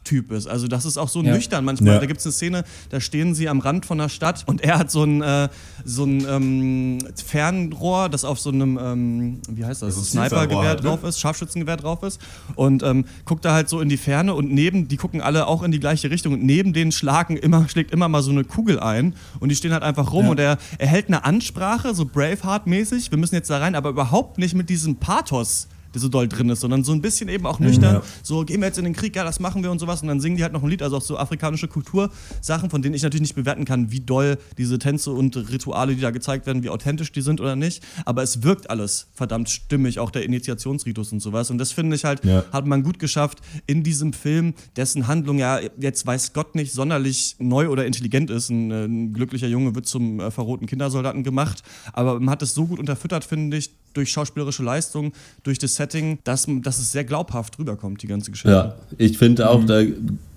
Hardliner-Typ 0.02 0.32
ist. 0.32 0.46
Also 0.46 0.66
das 0.68 0.84
ist 0.84 0.98
auch 0.98 1.08
so 1.08 1.22
Ja. 1.22 1.32
nüchtern 1.34 1.64
manchmal. 1.64 1.94
Ja. 1.94 2.00
Da 2.00 2.06
gibt 2.06 2.20
es 2.20 2.26
eine 2.26 2.32
Szene, 2.32 2.64
da 2.90 3.00
stehen 3.00 3.34
sie 3.34 3.48
am 3.48 3.60
Rand 3.60 3.86
von 3.86 3.98
der 3.98 4.08
Stadt 4.08 4.44
und 4.46 4.60
er 4.62 4.78
hat 4.78 4.90
so 4.90 5.04
ein, 5.04 5.22
äh, 5.22 5.48
so 5.84 6.04
ein 6.04 6.26
ähm, 6.28 6.98
Fernrohr, 7.24 8.08
das 8.08 8.24
auf 8.24 8.38
so 8.40 8.50
einem, 8.50 8.78
ähm, 8.82 9.40
wie 9.48 9.64
heißt 9.64 9.82
das, 9.82 9.94
Also 9.96 10.02
Snipergewehr 10.02 10.68
halt, 10.68 10.82
ne? 10.82 10.88
drauf 10.88 11.04
ist, 11.04 11.20
Scharfschützengewehr 11.20 11.76
drauf 11.76 12.02
ist 12.02 12.20
und 12.56 12.82
ähm, 12.82 13.04
guckt 13.24 13.44
da 13.44 13.52
halt 13.54 13.68
so 13.68 13.80
in 13.80 13.88
die 13.88 13.96
Ferne 13.96 14.34
und 14.34 14.52
neben, 14.52 14.88
die 14.88 14.96
gucken 14.96 15.20
alle 15.20 15.46
auch 15.46 15.62
in 15.62 15.72
die 15.72 15.80
gleiche 15.80 16.10
Richtung 16.10 16.34
und 16.34 16.44
neben 16.44 16.72
denen 16.72 16.92
schlagen 16.92 17.36
immer, 17.36 17.68
schlägt 17.68 17.90
immer 17.92 18.08
mal 18.08 18.22
so 18.22 18.30
eine 18.30 18.44
Kugel 18.44 18.80
ein 18.80 19.14
und 19.40 19.48
die 19.48 19.56
stehen 19.56 19.72
halt 19.72 19.82
einfach 19.82 20.12
rum 20.12 20.24
Ja. 20.26 20.30
und 20.32 20.40
er, 20.40 20.58
er 20.78 20.86
hält 20.86 21.06
eine 21.08 21.24
Ansprache, 21.24 21.94
so 21.94 22.04
Braveheart-mäßig, 22.04 23.10
wir 23.10 23.18
müssen 23.18 23.34
jetzt 23.34 23.50
da 23.50 23.58
rein, 23.58 23.74
aber 23.74 23.90
überhaupt 23.90 24.38
nicht 24.38 24.54
mit 24.54 24.68
diesem 24.68 24.96
Pathos, 24.96 25.68
der 25.94 26.00
so 26.00 26.08
doll 26.08 26.28
drin 26.28 26.48
ist, 26.48 26.60
sondern 26.60 26.84
so 26.84 26.92
ein 26.92 27.00
bisschen 27.02 27.28
eben 27.28 27.46
auch 27.46 27.58
nüchtern, 27.60 27.96
Ja. 27.96 28.02
so 28.22 28.44
gehen 28.44 28.60
wir 28.60 28.66
jetzt 28.68 28.78
in 28.78 28.84
den 28.84 28.94
Krieg, 28.94 29.14
ja, 29.16 29.24
das 29.24 29.40
machen 29.40 29.62
wir 29.62 29.70
und 29.70 29.78
sowas 29.78 30.02
und 30.02 30.08
dann 30.08 30.20
singen 30.20 30.36
die 30.36 30.42
halt 30.42 30.52
noch 30.52 30.62
ein 30.62 30.68
Lied, 30.70 30.82
also 30.82 30.96
auch 30.96 31.02
so 31.02 31.18
afrikanische 31.18 31.68
Kultursachen, 31.68 32.70
von 32.70 32.82
denen 32.82 32.94
ich 32.94 33.02
natürlich 33.02 33.22
nicht 33.22 33.34
bewerten 33.34 33.64
kann, 33.64 33.90
wie 33.90 34.00
doll 34.00 34.38
diese 34.58 34.78
Tänze 34.78 35.10
und 35.10 35.36
Rituale, 35.50 35.94
die 35.94 36.00
da 36.00 36.10
gezeigt 36.10 36.46
werden, 36.46 36.62
wie 36.62 36.68
authentisch 36.70 37.12
die 37.12 37.20
sind 37.22 37.40
oder 37.40 37.56
nicht, 37.56 37.82
aber 38.04 38.22
es 38.22 38.42
wirkt 38.42 38.70
alles 38.70 39.08
verdammt 39.14 39.50
stimmig, 39.50 39.98
auch 39.98 40.10
der 40.10 40.24
Initiationsritus 40.24 41.12
und 41.12 41.20
sowas 41.20 41.50
und 41.50 41.58
das 41.58 41.72
finde 41.72 41.96
ich 41.96 42.04
halt, 42.04 42.24
Ja. 42.24 42.44
hat 42.52 42.66
man 42.66 42.82
gut 42.82 42.98
geschafft 42.98 43.38
in 43.66 43.82
diesem 43.82 44.12
Film, 44.12 44.54
dessen 44.76 45.06
Handlung 45.08 45.38
ja 45.38 45.60
jetzt 45.78 46.06
weiß 46.06 46.32
Gott 46.32 46.54
nicht 46.54 46.72
sonderlich 46.72 47.36
neu 47.38 47.68
oder 47.68 47.86
intelligent 47.86 48.30
ist. 48.30 48.50
Ein, 48.50 48.70
äh, 48.70 48.84
ein 48.84 49.12
glücklicher 49.12 49.46
Junge 49.48 49.74
wird 49.74 49.86
zum 49.86 50.20
äh, 50.20 50.30
verrohten 50.30 50.66
Kindersoldaten 50.66 51.22
gemacht, 51.22 51.62
aber 51.92 52.18
man 52.20 52.30
hat 52.30 52.42
es 52.42 52.54
so 52.54 52.66
gut 52.66 52.78
unterfüttert, 52.78 53.24
finde 53.24 53.56
ich, 53.56 53.70
durch 53.94 54.10
schauspielerische 54.10 54.62
Leistung, 54.62 55.12
durch 55.42 55.58
das 55.58 55.74
Setting, 55.82 56.18
dass, 56.22 56.46
dass 56.62 56.78
es 56.78 56.92
sehr 56.92 57.04
glaubhaft 57.04 57.58
rüberkommt, 57.58 58.02
die 58.02 58.06
ganze 58.06 58.30
Geschichte. 58.30 58.50
Ja, 58.50 58.74
ich 58.98 59.18
finde 59.18 59.50
auch, 59.50 59.64
da 59.64 59.82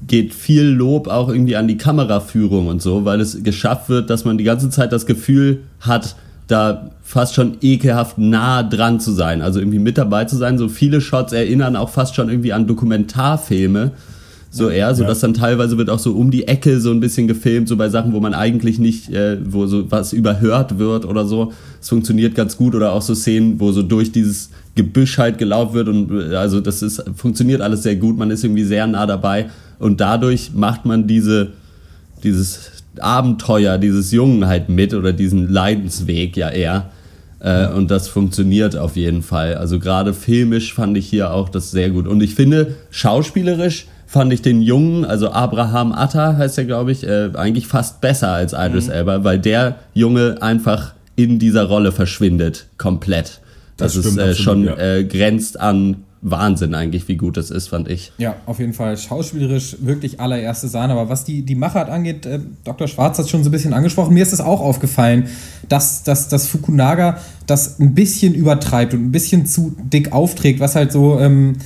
geht 0.07 0.33
viel 0.33 0.63
Lob 0.63 1.07
auch 1.07 1.29
irgendwie 1.29 1.55
an 1.55 1.67
die 1.67 1.77
Kameraführung 1.77 2.67
und 2.67 2.81
so, 2.81 3.05
weil 3.05 3.21
es 3.21 3.43
geschafft 3.43 3.89
wird, 3.89 4.09
dass 4.09 4.25
man 4.25 4.37
die 4.39 4.43
ganze 4.43 4.69
Zeit 4.71 4.91
das 4.91 5.05
Gefühl 5.05 5.61
hat, 5.79 6.15
da 6.47 6.91
fast 7.03 7.35
schon 7.35 7.57
ekelhaft 7.61 8.17
nah 8.17 8.63
dran 8.63 8.99
zu 8.99 9.11
sein, 9.11 9.41
also 9.41 9.59
irgendwie 9.59 9.79
mit 9.79 9.97
dabei 9.97 10.25
zu 10.25 10.35
sein. 10.35 10.57
So 10.57 10.67
viele 10.67 11.01
Shots 11.01 11.33
erinnern 11.33 11.75
auch 11.75 11.89
fast 11.89 12.15
schon 12.15 12.29
irgendwie 12.29 12.53
an 12.53 12.67
Dokumentarfilme. 12.67 13.91
So 14.57 14.69
eher, 14.69 14.95
so 14.95 15.03
dass 15.03 15.19
dann 15.19 15.33
teilweise 15.33 15.77
wird 15.77 15.89
auch 15.89 15.99
so 15.99 16.13
um 16.13 16.31
die 16.31 16.47
Ecke 16.47 16.79
so 16.79 16.91
ein 16.91 17.01
bisschen 17.01 17.27
gefilmt, 17.27 17.67
so 17.67 17.75
bei 17.75 17.89
Sachen, 17.89 18.13
wo 18.13 18.21
man 18.21 18.33
eigentlich 18.33 18.79
nicht, 18.79 19.11
äh, 19.13 19.37
wo 19.43 19.65
so 19.65 19.91
was 19.91 20.13
überhört 20.13 20.79
wird 20.79 21.03
oder 21.03 21.25
so. 21.25 21.51
Es 21.81 21.89
funktioniert 21.89 22.35
ganz 22.35 22.55
gut 22.55 22.73
oder 22.73 22.93
auch 22.93 23.01
so 23.01 23.15
Szenen, 23.15 23.59
wo 23.59 23.73
so 23.73 23.83
durch 23.83 24.13
dieses 24.13 24.51
Gebüsch 24.75 25.17
halt 25.17 25.39
gelaufen 25.39 25.73
wird 25.73 25.89
und 25.89 26.31
äh, 26.31 26.35
also 26.35 26.61
das 26.61 26.81
ist, 26.81 27.03
funktioniert 27.17 27.59
alles 27.59 27.83
sehr 27.83 27.97
gut, 27.97 28.17
man 28.17 28.31
ist 28.31 28.45
irgendwie 28.45 28.63
sehr 28.63 28.87
nah 28.87 29.05
dabei 29.05 29.47
und 29.77 29.99
dadurch 29.99 30.51
macht 30.53 30.85
man 30.85 31.05
diese, 31.05 31.49
dieses 32.23 32.71
Abenteuer 33.01 33.77
dieses 33.77 34.13
Jungen 34.13 34.47
halt 34.47 34.69
mit 34.69 34.93
oder 34.93 35.11
diesen 35.11 35.51
Leidensweg 35.51 36.37
ja 36.37 36.49
eher. 36.49 36.91
Äh, 37.39 37.67
und 37.67 37.91
das 37.91 38.07
funktioniert 38.07 38.77
auf 38.77 38.95
jeden 38.95 39.21
Fall. 39.21 39.55
Also 39.55 39.79
gerade 39.79 40.13
filmisch 40.13 40.73
fand 40.73 40.97
ich 40.97 41.07
hier 41.07 41.31
auch 41.31 41.49
das 41.49 41.71
sehr 41.71 41.89
gut. 41.89 42.07
Und 42.07 42.23
ich 42.23 42.35
finde, 42.35 42.75
schauspielerisch 42.89 43.87
fand 44.15 44.31
ich 44.31 44.41
den 44.41 44.61
Jungen, 44.61 45.03
also 45.03 45.29
Abraham 45.31 45.91
Atta 45.91 46.37
heißt 46.37 46.57
er, 46.57 46.63
glaube 46.63 46.93
ich, 46.93 47.05
äh, 47.05 47.31
eigentlich 47.33 47.67
fast 47.67 47.99
besser 47.99 48.29
als 48.29 48.53
Idris 48.53 48.87
Elba, 48.87 49.25
weil 49.25 49.39
der 49.39 49.75
Junge 49.93 50.37
einfach 50.39 50.93
in 51.17 51.37
dieser 51.37 51.65
Rolle 51.65 51.91
verschwindet, 51.91 52.67
komplett. 52.77 53.41
Das, 53.75 53.91
Das 53.91 53.97
ist 53.97 54.05
stimmt 54.05 54.19
äh, 54.19 54.29
absolut, 54.29 54.37
schon 54.37 54.63
ja. 54.63 54.77
äh, 54.77 55.03
grenzt 55.03 55.59
an 55.59 56.05
Wahnsinn 56.21 56.75
eigentlich, 56.75 57.09
wie 57.09 57.17
gut 57.17 57.35
das 57.35 57.51
ist, 57.51 57.67
fand 57.67 57.89
ich. 57.89 58.13
Ja, 58.17 58.37
auf 58.45 58.59
jeden 58.59 58.71
Fall. 58.71 58.97
Schauspielerisch 58.97 59.75
wirklich 59.81 60.21
allererste 60.21 60.69
Sahne. 60.69 60.93
Aber 60.93 61.09
was 61.09 61.25
die, 61.25 61.41
die 61.41 61.55
Machart 61.55 61.89
angeht, 61.89 62.25
äh, 62.25 62.39
Dr. 62.63 62.87
Schwarz 62.87 63.19
hat 63.19 63.27
schon 63.27 63.43
so 63.43 63.49
ein 63.49 63.51
bisschen 63.51 63.73
angesprochen. 63.73 64.13
Mir 64.13 64.23
ist 64.23 64.31
es 64.31 64.39
auch 64.39 64.61
aufgefallen, 64.61 65.27
dass, 65.67 66.03
dass, 66.03 66.29
dass 66.29 66.47
Fukunaga 66.47 67.17
das 67.47 67.81
ein 67.81 67.93
bisschen 67.93 68.33
übertreibt 68.33 68.93
und 68.93 69.03
ein 69.03 69.11
bisschen 69.11 69.45
zu 69.45 69.75
dick 69.77 70.13
aufträgt, 70.13 70.61
was 70.61 70.75
halt 70.75 70.93
so. 70.93 71.19
Ähm, 71.19 71.57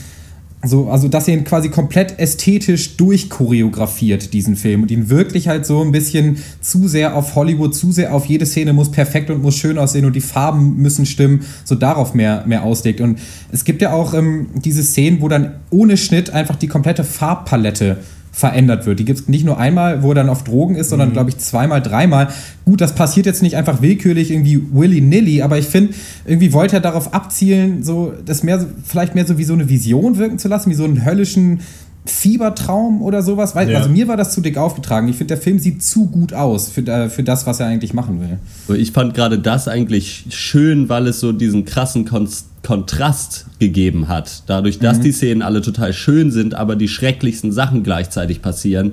so, 0.62 0.89
also, 0.89 1.08
dass 1.08 1.28
er 1.30 1.36
ihn 1.36 1.46
quasi 1.46 1.70
komplett 1.70 2.20
ästhetisch 2.20 2.98
durchchoreografiert, 2.98 4.34
diesen 4.34 4.58
Film, 4.58 4.82
und 4.82 4.92
ihn 4.92 5.10
wirklich 5.10 5.48
halt 5.48 5.66
so 5.66 5.82
ein 5.82 5.94
bisschen 5.94 6.38
zu 6.60 6.89
sehr 6.89 7.16
auf 7.16 7.36
Hollywood, 7.36 7.74
zu 7.74 7.94
sehr 7.94 8.13
auf 8.13 8.25
jede 8.25 8.46
Szene 8.46 8.74
muss 8.74 8.92
perfekt 8.92 9.29
und 9.29 9.42
muss 9.42 9.55
schön 9.55 9.77
aussehen 9.77 10.03
und 10.03 10.18
die 10.18 10.22
Farben 10.22 10.75
müssen 10.75 11.05
stimmen, 11.05 11.46
so 11.64 11.75
darauf 11.75 12.14
mehr, 12.14 12.44
mehr 12.46 12.64
auslegt. 12.64 13.00
Und 13.00 13.20
es 13.53 13.64
gibt 13.64 13.81
ja 13.81 13.94
auch 13.94 14.14
ähm, 14.14 14.48
diese 14.55 14.83
Szenen, 14.83 15.22
wo 15.22 15.29
dann 15.29 15.53
ohne 15.70 15.96
Schnitt 15.96 16.31
einfach 16.31 16.57
die 16.57 16.68
komplette 16.68 17.05
Farbpalette 17.05 18.00
verändert 18.40 18.86
wird. 18.86 19.00
Die 19.00 19.06
gibt 19.06 19.20
es 19.20 19.28
nicht 19.28 19.46
nur 19.46 19.60
einmal, 19.60 20.02
wo 20.02 20.10
er 20.12 20.16
dann 20.16 20.30
auf 20.30 20.46
Drogen 20.46 20.75
ist, 20.75 20.90
sondern 20.90 21.12
glaube 21.12 21.30
ich 21.30 21.38
zweimal, 21.40 21.82
dreimal. 21.82 22.30
Gut, 22.64 22.80
das 22.80 22.96
passiert 22.96 23.25
jetzt 23.25 23.42
nicht 23.42 23.58
einfach 23.58 23.82
willkürlich 23.82 24.32
irgendwie 24.32 24.62
willy-nilly, 24.72 25.42
aber 25.42 25.58
ich 25.58 25.66
finde, 25.66 25.94
irgendwie 26.25 26.54
wollte 26.54 26.78
er 26.78 26.80
darauf 26.80 27.14
abzielen, 27.14 27.84
so 27.84 28.14
das 28.25 28.44
mehr, 28.44 28.66
vielleicht 28.86 29.14
mehr 29.14 29.25
so 29.25 29.38
wie 29.38 29.44
so 29.44 29.54
eine 29.54 29.68
Vision 29.68 30.18
wirken 30.18 30.40
zu 30.40 30.48
lassen, 30.48 30.70
wie 30.70 30.75
so 30.75 30.86
einen 30.86 31.04
höllischen 31.04 31.60
Fiebertraum 32.05 33.01
oder 33.01 33.22
sowas. 33.22 33.55
Weil, 33.55 33.70
Ja. 33.70 33.77
Also 33.79 33.90
mir 33.90 34.07
war 34.07 34.18
das 34.18 34.33
zu 34.33 34.42
dick 34.42 34.57
aufgetragen. 34.57 35.07
Ich 35.09 35.16
finde, 35.18 35.35
der 35.35 35.42
Film 35.42 35.59
sieht 35.59 35.83
zu 35.83 36.05
gut 36.07 36.33
aus 36.33 36.70
für, 36.70 36.81
äh, 36.88 37.09
für 37.09 37.24
das, 37.24 37.46
was 37.46 37.59
er 37.59 37.68
eigentlich 37.68 37.94
machen 37.94 38.20
will. 38.20 38.40
So, 38.68 38.74
Ich 38.74 38.92
fand 38.92 39.14
gerade 39.14 39.40
das 39.40 39.68
eigentlich 39.68 40.25
schön, 40.29 40.90
weil 40.90 41.07
es 41.07 41.20
so 41.20 41.31
diesen 41.31 41.66
krassen 41.66 42.05
Kon 42.05 42.27
Kontrast 42.62 43.46
gegeben 43.59 44.09
hat. 44.09 44.44
Dadurch, 44.48 44.79
dass 44.79 45.00
die 45.00 45.14
Szenen 45.14 45.42
alle 45.42 45.62
total 45.62 45.94
schön 45.94 46.29
sind, 46.29 46.53
aber 46.55 46.75
die 46.75 46.90
schrecklichsten 46.90 47.51
Sachen 47.53 47.83
gleichzeitig 47.83 48.42
passieren. 48.42 48.92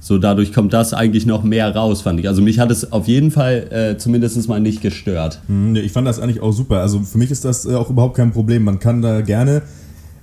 So 0.00 0.18
dadurch 0.18 0.52
kommt 0.52 0.72
das 0.72 0.94
eigentlich 0.94 1.26
noch 1.26 1.42
mehr 1.42 1.74
raus, 1.74 2.02
fand 2.02 2.20
ich. 2.20 2.28
Also 2.28 2.42
mich 2.42 2.60
hat 2.60 2.70
es 2.70 2.92
auf 2.92 3.08
jeden 3.08 3.30
Fall 3.30 3.66
äh, 3.72 3.98
zumindest 3.98 4.46
mal 4.48 4.60
nicht 4.60 4.80
gestört. 4.82 5.40
Hm, 5.48 5.74
Ich 5.76 5.90
fand 5.92 6.06
das 6.06 6.20
eigentlich 6.20 6.40
auch 6.40 6.52
super. 6.52 6.80
Also 6.80 7.00
für 7.00 7.18
mich 7.18 7.30
ist 7.30 7.44
das 7.44 7.64
äh, 7.66 7.74
auch 7.74 7.90
überhaupt 7.90 8.16
kein 8.16 8.30
Problem. 8.30 8.62
Man 8.64 8.78
kann 8.78 9.02
da 9.02 9.22
gerne. 9.22 9.62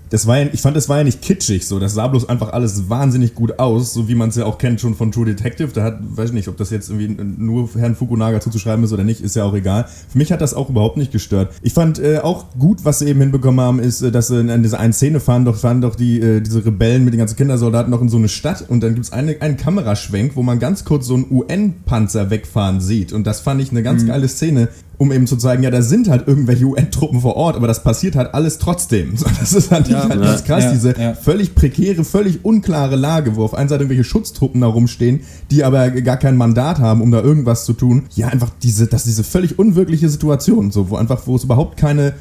Das 0.10 0.28
war 0.28 0.40
ja, 0.40 0.48
ich 0.52 0.62
fand, 0.62 0.76
das 0.76 0.90
war 0.90 0.98
ja 0.98 1.04
nicht 1.04 1.22
kitschig 1.22 1.68
so. 1.68 1.80
Das 1.80 1.94
sah 1.94 2.08
bloß 2.08 2.30
einfach 2.30 2.54
alles 2.54 2.90
wahnsinnig 2.90 3.36
gut 3.36 3.60
aus, 3.60 3.94
so 3.94 4.08
wie 4.08 4.16
man 4.16 4.30
es 4.30 4.36
ja 4.36 4.46
auch 4.46 4.58
kennt 4.58 4.82
schon 4.82 4.96
von 4.96 5.12
True 5.12 5.26
Detective. 5.26 5.70
Da 5.74 5.84
hat, 5.84 6.00
weiß 6.02 6.30
ich 6.30 6.34
nicht, 6.34 6.48
ob 6.48 6.58
das 6.58 6.70
jetzt 6.70 6.90
irgendwie 6.90 7.24
nur 7.38 7.70
Herrn 7.76 7.96
Fukunaga 7.96 8.40
zuzuschreiben 8.40 8.84
ist 8.86 8.94
oder 8.94 9.04
nicht, 9.04 9.22
ist 9.22 9.36
ja 9.36 9.44
auch 9.44 9.54
egal. 9.54 9.88
Für 10.10 10.18
mich 10.18 10.32
hat 10.32 10.42
das 10.42 10.54
auch 10.54 10.70
überhaupt 10.70 10.98
nicht 10.98 11.12
gestört. 11.12 11.54
Ich 11.62 11.74
fand 11.74 12.00
äh, 12.00 12.20
auch 12.20 12.46
gut, 12.58 12.86
was 12.86 13.00
sie 13.00 13.08
eben 13.08 13.20
hinbekommen 13.20 13.60
haben, 13.60 13.80
ist, 13.80 14.02
äh, 14.02 14.12
dass 14.12 14.28
sie 14.28 14.40
in 14.40 14.64
dieser 14.64 14.80
einen 14.80 14.94
Szene 14.94 15.20
fahren 15.20 15.46
doch, 15.46 15.58
fahren 15.58 15.82
doch 15.82 15.96
die, 15.96 16.20
äh, 16.20 16.42
diese 16.42 16.66
Rebellen 16.66 17.04
mit 17.04 17.14
den 17.14 17.20
ganzen 17.20 17.36
Kindersoldaten 17.36 17.92
noch 17.92 18.02
in 18.02 18.10
so 18.10 18.18
eine 18.18 18.30
Stadt 18.30 18.66
und 18.68 18.82
dann 18.82 18.94
gibt 18.94 19.06
es 19.06 19.12
eine, 19.12 19.42
einen 19.42 19.58
Kameraschwenk, 19.58 20.36
wo 20.36 20.44
man 20.44 20.60
ganz 20.60 20.86
kurz 20.86 21.08
so 21.08 21.16
einen 21.16 21.26
UN-Panzer 21.30 22.30
wegfahren 22.30 22.80
sieht. 22.80 23.14
Und 23.14 23.26
das 23.28 23.40
fand 23.42 23.62
ich 23.62 23.72
eine 23.72 23.84
ganz 23.84 24.06
geile 24.06 24.28
Szene, 24.28 24.70
um 24.98 25.12
eben 25.12 25.28
zu 25.28 25.38
zeigen, 25.38 25.64
ja, 25.64 25.72
da 25.72 25.82
sind 25.82 26.10
halt 26.10 26.28
irgendwelche 26.28 26.66
UN-Truppen 26.66 27.22
vor 27.22 27.36
Ort, 27.36 27.56
aber 27.56 27.68
das 27.68 27.84
passiert 27.84 28.16
halt 28.16 28.34
alles 28.34 28.58
trotzdem. 28.58 29.16
So, 29.26 29.26
das 29.40 29.54
ist 29.54 29.72
halt, 29.72 29.92
halt 29.92 30.22
ganz 30.22 30.44
krass, 30.44 30.66
ja, 30.66 30.72
diese 30.74 31.00
ja. 31.00 31.14
völlig 31.14 31.56
prekäre, 31.56 32.04
völlig 32.04 32.44
unklare 32.44 32.96
Lage, 32.96 33.36
wo 33.36 33.44
auf 33.44 33.54
einer 33.54 33.70
Seite 33.70 33.84
irgendwelche 33.84 34.04
Schutztruppen 34.04 34.62
da 34.62 34.68
rumstehen, 34.68 35.22
die 35.52 35.64
aber 35.64 35.90
gar 35.90 36.18
kein 36.18 36.36
Mandat 36.36 36.80
haben, 36.80 37.02
um 37.02 37.12
da 37.12 37.22
irgendwas 37.22 37.66
zu 37.66 37.74
tun. 37.74 38.04
Ja, 38.16 38.28
einfach 38.28 38.52
diese, 38.62 38.88
das 38.88 39.02
ist 39.02 39.08
diese 39.08 39.24
völlig 39.24 39.58
unwirkliche 39.58 40.10
Situation, 40.10 40.72
so, 40.72 40.90
wo 40.90 40.98
einfach, 40.98 41.26
wo 41.26 41.36
es 41.36 41.46
überhaupt 41.46 41.78
keine, 41.78 42.14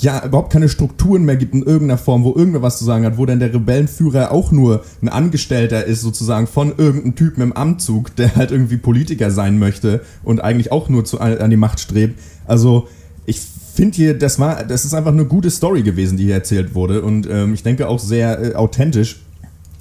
ja, 0.00 0.24
überhaupt 0.24 0.52
keine 0.52 0.68
Strukturen 0.68 1.24
mehr 1.24 1.36
gibt 1.36 1.52
in 1.52 1.62
irgendeiner 1.62 1.98
Form, 1.98 2.22
wo 2.24 2.34
irgendwer 2.34 2.62
was 2.62 2.78
zu 2.78 2.84
sagen 2.84 3.04
hat, 3.04 3.18
wo 3.18 3.26
dann 3.26 3.40
der 3.40 3.52
Rebellenführer 3.52 4.30
auch 4.30 4.52
nur 4.52 4.84
ein 5.02 5.08
Angestellter 5.08 5.84
ist, 5.84 6.00
sozusagen 6.02 6.46
von 6.46 6.72
irgendeinem 6.76 7.16
Typen 7.16 7.42
im 7.42 7.52
Amtzug, 7.52 8.14
der 8.16 8.36
halt 8.36 8.52
irgendwie 8.52 8.76
Politiker 8.76 9.30
sein 9.30 9.58
möchte 9.58 10.00
und 10.22 10.42
eigentlich 10.42 10.70
auch 10.70 10.88
nur 10.88 11.04
zu, 11.04 11.20
an 11.20 11.50
die 11.50 11.56
Macht 11.56 11.80
strebt. 11.80 12.20
Also, 12.46 12.86
ich 13.26 13.40
finde 13.40 13.96
hier, 13.96 14.18
das 14.18 14.38
war, 14.38 14.64
das 14.64 14.84
ist 14.84 14.94
einfach 14.94 15.12
eine 15.12 15.24
gute 15.24 15.50
Story 15.50 15.82
gewesen, 15.82 16.16
die 16.16 16.24
hier 16.24 16.34
erzählt 16.34 16.74
wurde 16.74 17.02
und 17.02 17.28
ähm, 17.30 17.52
ich 17.54 17.62
denke 17.62 17.88
auch 17.88 17.98
sehr 17.98 18.52
äh, 18.52 18.54
authentisch. 18.54 19.20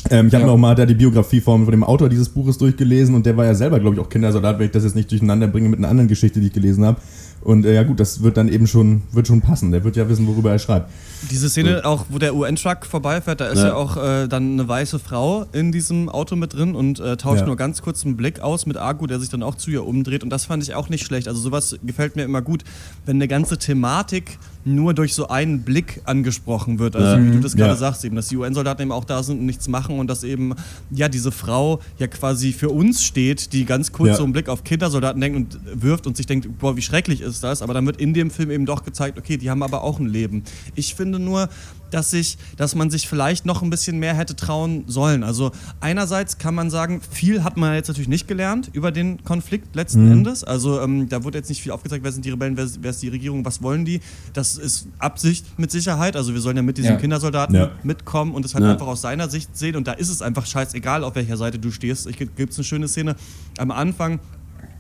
Ähm, 0.10 0.28
ich 0.28 0.34
habe 0.34 0.44
Ja. 0.44 0.48
mir 0.48 0.54
auch 0.54 0.58
mal 0.58 0.76
da 0.76 0.86
die 0.86 0.94
Biografie 0.94 1.42
von, 1.42 1.66
von 1.66 1.72
dem 1.72 1.84
Autor 1.84 2.08
dieses 2.10 2.30
Buches 2.30 2.58
durchgelesen 2.58 3.14
und 3.16 3.26
der 3.26 3.36
war 3.38 3.46
ja 3.46 3.54
selber, 3.54 3.80
glaube 3.80 3.96
ich, 3.96 4.02
auch 4.02 4.10
Kindersoldat, 4.10 4.58
wenn 4.58 4.68
ich 4.68 4.72
das 4.72 4.84
jetzt 4.84 4.96
nicht 4.96 5.12
durcheinander 5.12 5.48
bringe 5.48 5.70
mit 5.70 5.80
einer 5.80 5.90
anderen 5.90 6.08
Geschichte, 6.08 6.40
die 6.40 6.48
ich 6.48 6.54
gelesen 6.54 6.86
habe. 6.86 7.00
Und 7.42 7.66
äh, 7.66 7.74
ja 7.74 7.84
gut, 7.84 8.00
das 8.00 8.22
wird 8.22 8.36
dann 8.38 8.50
eben 8.50 8.68
schon, 8.68 9.02
wird 9.12 9.28
schon 9.28 9.42
passen. 9.42 9.72
Der 9.72 9.84
wird 9.84 9.96
ja 9.96 10.10
wissen, 10.10 10.28
worüber 10.28 10.52
er 10.52 10.60
schreibt. 10.60 10.90
Diese 11.32 11.50
Szene, 11.50 11.86
auch 11.86 12.06
wo 12.10 12.18
der 12.18 12.36
UN-Truck 12.36 12.86
vorbeifährt, 12.86 13.40
da 13.42 13.48
ist 13.48 13.60
ja, 13.60 13.68
Ja. 13.70 13.74
auch 13.76 13.98
äh, 13.98 14.28
dann 14.28 14.54
eine 14.54 14.68
weiße 14.68 15.00
Frau 15.00 15.46
in 15.54 15.72
diesem 15.72 16.10
Auto 16.10 16.36
mit 16.36 16.54
drin 16.54 16.76
und 16.76 17.00
äh, 17.00 17.16
tauscht 17.18 17.42
Ja. 17.42 17.46
nur 17.48 17.56
ganz 17.56 17.82
kurz 17.82 18.06
einen 18.06 18.18
Blick 18.18 18.42
aus 18.42 18.66
mit 18.66 18.78
Argu, 18.78 19.08
der 19.08 19.20
sich 19.20 19.30
dann 19.30 19.44
auch 19.44 19.56
zu 19.56 19.72
ihr 19.72 19.86
umdreht. 19.86 20.24
Und 20.24 20.30
das 20.30 20.46
fand 20.46 20.64
ich 20.64 20.76
auch 20.76 20.90
nicht 20.90 21.06
schlecht. 21.06 21.28
Also 21.28 21.40
sowas 21.40 21.78
gefällt 21.84 22.16
mir 22.16 22.24
immer 22.24 22.42
gut, 22.42 22.64
wenn 23.06 23.18
eine 23.18 23.28
ganze 23.28 23.58
Thematik 23.58 24.38
nur 24.66 24.94
durch 24.94 25.14
so 25.14 25.30
einen 25.30 25.62
Blick 25.64 26.02
angesprochen 26.04 26.80
wird. 26.80 26.96
Also 26.96 27.18
Ja. 27.18 27.26
wie 27.26 27.32
du 27.32 27.40
das 27.40 27.56
gerade 27.56 27.72
Ja. 27.72 27.76
sagst, 27.78 28.04
eben, 28.04 28.16
dass 28.18 28.28
die 28.28 28.36
UN-Soldaten 28.38 28.82
eben 28.82 28.92
auch 28.92 29.06
da 29.06 29.24
sind 29.24 29.40
und 29.40 29.46
nichts 29.46 29.68
machen 29.68 30.00
und 30.00 30.08
dass 30.08 30.24
eben, 30.24 30.54
ja, 30.92 31.08
diese 31.08 31.32
Frau 31.32 31.80
ja 31.98 32.08
quasi 32.08 32.52
für 32.52 32.70
uns 32.70 33.04
steht, 33.04 33.54
die 33.54 33.64
ganz 33.66 33.92
kurz 33.92 34.10
Ja. 34.10 34.16
so 34.16 34.24
einen 34.24 34.34
Blick 34.34 34.50
auf 34.50 34.64
Kindersoldaten 34.64 35.22
denkt 35.22 35.38
und 35.38 35.82
wirft 35.82 36.08
und 36.08 36.18
sich 36.18 36.26
denkt, 36.26 36.48
boah, 36.60 36.76
wie 36.76 36.82
schrecklich 36.82 37.22
ist 37.22 37.44
das. 37.44 37.62
Aber 37.62 37.74
dann 37.74 37.86
wird 37.86 37.98
in 38.02 38.14
dem 38.14 38.30
Film 38.32 38.52
eben 38.52 38.66
doch 38.66 38.84
gezeigt, 38.84 39.18
okay, 39.18 39.38
die 39.38 39.50
haben 39.50 39.64
aber 39.64 39.82
auch 39.84 40.00
ein 40.00 40.08
Leben. 40.08 40.44
Ich 40.76 40.94
finde 40.94 41.20
nur, 41.20 41.48
dass, 41.92 42.12
sich, 42.12 42.38
dass 42.58 42.76
man 42.76 42.90
sich 42.90 43.08
vielleicht 43.08 43.46
noch 43.46 43.62
ein 43.62 43.70
bisschen 43.70 44.00
mehr 44.00 44.14
hätte 44.14 44.36
trauen 44.36 44.84
sollen. 44.88 45.24
Also 45.24 45.52
einerseits 45.80 46.38
kann 46.38 46.56
man 46.56 46.70
sagen, 46.70 47.02
viel 47.12 47.44
hat 47.44 47.58
man 47.58 47.74
jetzt 47.74 47.88
natürlich 47.88 48.08
nicht 48.08 48.28
gelernt 48.28 48.70
über 48.74 48.92
den 48.92 49.24
Konflikt 49.24 49.76
letzten 49.76 50.12
Endes. 50.12 50.44
Also 50.44 50.80
ähm, 50.82 51.10
da 51.10 51.24
wurde 51.24 51.38
jetzt 51.38 51.50
nicht 51.50 51.62
viel 51.62 51.72
aufgezeigt, 51.72 52.04
wer 52.04 52.12
sind 52.12 52.26
die 52.26 52.30
Rebellen, 52.30 52.58
wer, 52.58 52.64
ist- 52.66 52.80
wer 52.82 52.92
ist 52.92 53.02
die 53.02 53.10
Regierung, 53.10 53.44
was 53.46 53.62
wollen 53.62 53.86
die. 53.86 54.02
Das 54.34 54.58
ist 54.58 54.88
Absicht 55.00 55.46
mit 55.60 55.72
Sicherheit. 55.72 56.16
Also 56.16 56.34
wir 56.34 56.42
sollen 56.42 56.58
ja 56.58 56.64
mit 56.64 56.78
diesen 56.78 56.92
Ja. 56.92 56.98
Kindersoldaten 56.98 57.56
Ja. 57.56 57.72
mitkommen 57.84 58.34
und 58.34 58.46
es 58.46 58.54
halt 58.56 58.64
Ja. 58.66 58.72
einfach 58.72 58.88
aus 58.88 59.02
seiner 59.02 59.30
Sicht 59.30 59.58
sehen. 59.58 59.76
Und 59.76 59.88
da 59.88 59.94
ist 59.94 60.10
es 60.10 60.22
einfach 60.22 60.46
scheißegal, 60.46 61.04
auf 61.04 61.16
welcher 61.16 61.38
Seite 61.38 61.60
du 61.60 61.72
stehst. 61.72 62.08
Ich 62.08 62.18
gibt 62.18 62.52
es 62.52 62.58
eine 62.58 62.64
schöne 62.66 62.88
Szene 62.88 63.16
am 63.58 63.72
Anfang, 63.72 64.20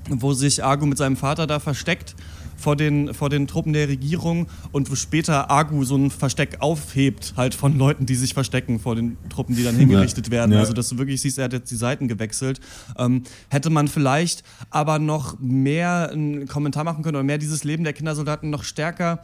wo 0.09 0.33
sich 0.33 0.63
Argu 0.63 0.85
mit 0.85 0.97
seinem 0.97 1.17
Vater 1.17 1.45
da 1.45 1.59
versteckt 1.59 2.15
vor 2.59 2.75
den, 2.75 3.13
vor 3.13 3.29
den 3.29 3.47
Truppen 3.47 3.73
der 3.73 3.87
Regierung 3.87 4.47
und 4.71 4.91
wo 4.91 4.95
später 4.95 5.49
Argu 5.49 5.83
so 5.83 5.95
ein 5.95 6.11
Versteck 6.11 6.57
aufhebt, 6.59 7.33
halt 7.37 7.55
von 7.55 7.77
Leuten, 7.77 8.05
die 8.05 8.15
sich 8.15 8.33
verstecken 8.33 8.79
vor 8.79 8.95
den 8.95 9.17
Truppen, 9.29 9.55
die 9.55 9.63
dann 9.63 9.75
hingerichtet 9.75 10.29
werden. 10.31 10.51
Ja. 10.51 10.59
Also, 10.59 10.73
dass 10.73 10.89
du 10.89 10.97
wirklich 10.97 11.21
siehst, 11.21 11.37
er 11.37 11.45
hat 11.45 11.53
jetzt 11.53 11.71
die 11.71 11.75
Seiten 11.75 12.07
gewechselt. 12.07 12.59
Ähm, 12.97 13.23
hätte 13.49 13.69
man 13.69 13.87
vielleicht 13.87 14.43
aber 14.69 14.99
noch 14.99 15.39
mehr 15.39 16.09
einen 16.11 16.47
Kommentar 16.47 16.83
machen 16.83 17.03
können 17.03 17.15
oder 17.15 17.23
mehr 17.23 17.37
dieses 17.37 17.63
Leben 17.63 17.83
der 17.83 17.93
Kindersoldaten 17.93 18.49
noch 18.49 18.63
stärker 18.63 19.23